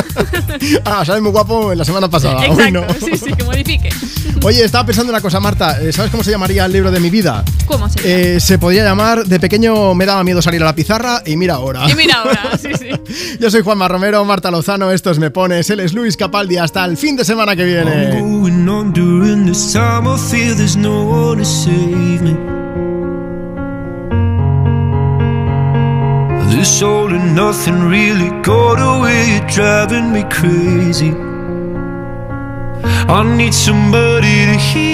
Ah, 0.84 1.04
sabes 1.04 1.20
muy 1.20 1.30
guapo 1.32 1.72
en 1.72 1.78
la 1.78 1.84
semana 1.84 2.08
pasada. 2.08 2.36
Hoy 2.38 2.46
Exacto, 2.46 2.70
no. 2.72 2.86
sí, 3.06 3.16
sí, 3.16 3.32
que 3.32 3.42
modifique. 3.44 3.88
Oye, 4.42 4.64
estaba 4.64 4.86
pensando 4.86 5.10
una 5.12 5.20
cosa, 5.20 5.40
Marta. 5.40 5.63
Eh, 5.72 5.92
¿Sabes 5.92 6.10
cómo 6.10 6.22
se 6.22 6.30
llamaría 6.30 6.64
el 6.64 6.72
libro 6.72 6.90
de 6.90 7.00
mi 7.00 7.10
vida? 7.10 7.44
¿Cómo 7.66 7.88
se 7.88 7.98
llama? 7.98 8.08
Eh, 8.08 8.40
se 8.40 8.58
podría 8.58 8.84
llamar 8.84 9.24
De 9.24 9.40
pequeño 9.40 9.94
me 9.94 10.06
daba 10.06 10.22
miedo 10.24 10.40
salir 10.42 10.62
a 10.62 10.66
la 10.66 10.74
pizarra 10.74 11.22
y 11.24 11.36
mira 11.36 11.54
ahora. 11.54 11.88
Y 11.90 11.94
mira 11.94 12.16
ahora, 12.16 12.58
sí, 12.60 12.70
sí. 12.78 12.90
Yo 13.40 13.50
soy 13.50 13.62
Juanma 13.62 13.88
Romero, 13.88 14.24
Marta 14.24 14.50
Lozano, 14.50 14.90
estos 14.90 15.18
me 15.18 15.30
pones, 15.30 15.68
él 15.70 15.80
es 15.80 15.92
Luis 15.92 16.16
Capaldi. 16.16 16.56
Hasta 16.58 16.84
el 16.84 16.96
fin 16.96 17.16
de 17.16 17.24
semana 17.24 17.56
que 17.56 17.64
viene. 17.64 18.20
going 18.20 18.68
on 18.68 18.92
during 18.92 19.46
this 19.46 19.72
time. 19.72 20.06
I 20.06 20.16
feel 20.18 20.54
there's 20.54 20.76
no 20.76 21.02
one 21.04 21.38
to 21.38 21.44
save 21.44 22.22
me. 22.22 22.36
This 26.50 26.82
all 26.82 27.08
and 27.12 27.34
nothing 27.34 27.88
really 27.88 28.30
got 28.42 28.78
away, 28.78 29.40
driving 29.48 30.12
me 30.12 30.22
crazy. 30.24 31.12
I 33.06 33.22
need 33.36 33.52
somebody 33.52 34.46
to 34.46 34.56
hear, 34.58 34.93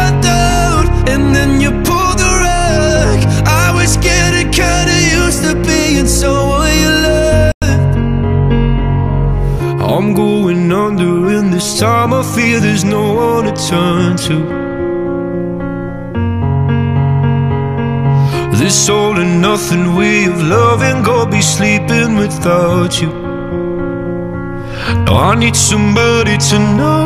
someone 6.07 6.73
you 6.83 6.91
loved. 7.05 7.55
I'm 9.81 10.13
going 10.13 10.71
under, 10.71 11.27
and 11.37 11.53
this 11.53 11.79
time 11.79 12.13
I 12.13 12.23
fear 12.23 12.59
there's 12.59 12.83
no 12.83 13.13
one 13.13 13.45
to 13.45 13.53
turn 13.69 14.17
to. 14.27 14.61
This 18.61 18.89
all 18.89 19.17
and 19.17 19.41
nothing 19.41 19.95
way 19.95 20.25
of 20.25 20.39
loving, 20.41 21.03
go 21.03 21.25
be 21.25 21.41
sleeping 21.41 22.15
without 22.15 23.01
you. 23.01 23.09
Now 25.05 25.31
I 25.31 25.35
need 25.35 25.55
somebody 25.55 26.37
to 26.37 26.59
know, 26.77 27.05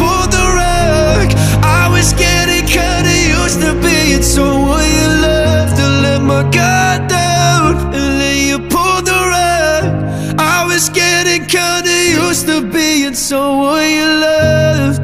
to 4.21 4.27
being 4.27 4.35
someone 4.35 4.83
you 4.83 5.07
loved. 5.21 5.77
To 5.77 5.87
let 6.03 6.21
my 6.21 6.43
guard 6.51 7.07
down, 7.07 7.75
and 7.93 8.21
then 8.21 8.47
you 8.47 8.59
pulled 8.69 9.05
the 9.05 9.19
rug. 9.33 10.39
I 10.39 10.65
was 10.65 10.89
getting 10.89 11.45
kinda 11.45 11.91
used 12.27 12.45
to 12.47 12.61
being 12.61 13.15
someone 13.15 13.89
you 13.89 14.05
loved. 14.25 15.01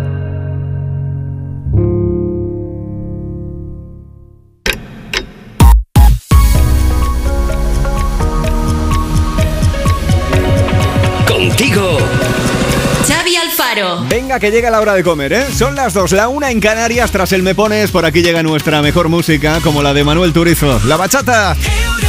Venga, 14.09 14.39
que 14.39 14.49
llega 14.49 14.69
la 14.69 14.79
hora 14.79 14.93
de 14.93 15.03
comer, 15.03 15.33
¿eh? 15.33 15.45
Son 15.53 15.75
las 15.75 15.93
dos, 15.93 16.11
la 16.11 16.29
una 16.29 16.51
en 16.51 16.59
Canarias. 16.59 17.11
Tras 17.11 17.31
el 17.33 17.43
Me 17.43 17.53
Pones, 17.53 17.91
por 17.91 18.05
aquí 18.05 18.21
llega 18.21 18.41
nuestra 18.43 18.81
mejor 18.81 19.09
música, 19.09 19.59
como 19.61 19.83
la 19.83 19.93
de 19.93 20.03
Manuel 20.03 20.31
Turizo. 20.33 20.79
La 20.85 20.95
bachata. 20.95 21.55
Europa. 21.55 22.07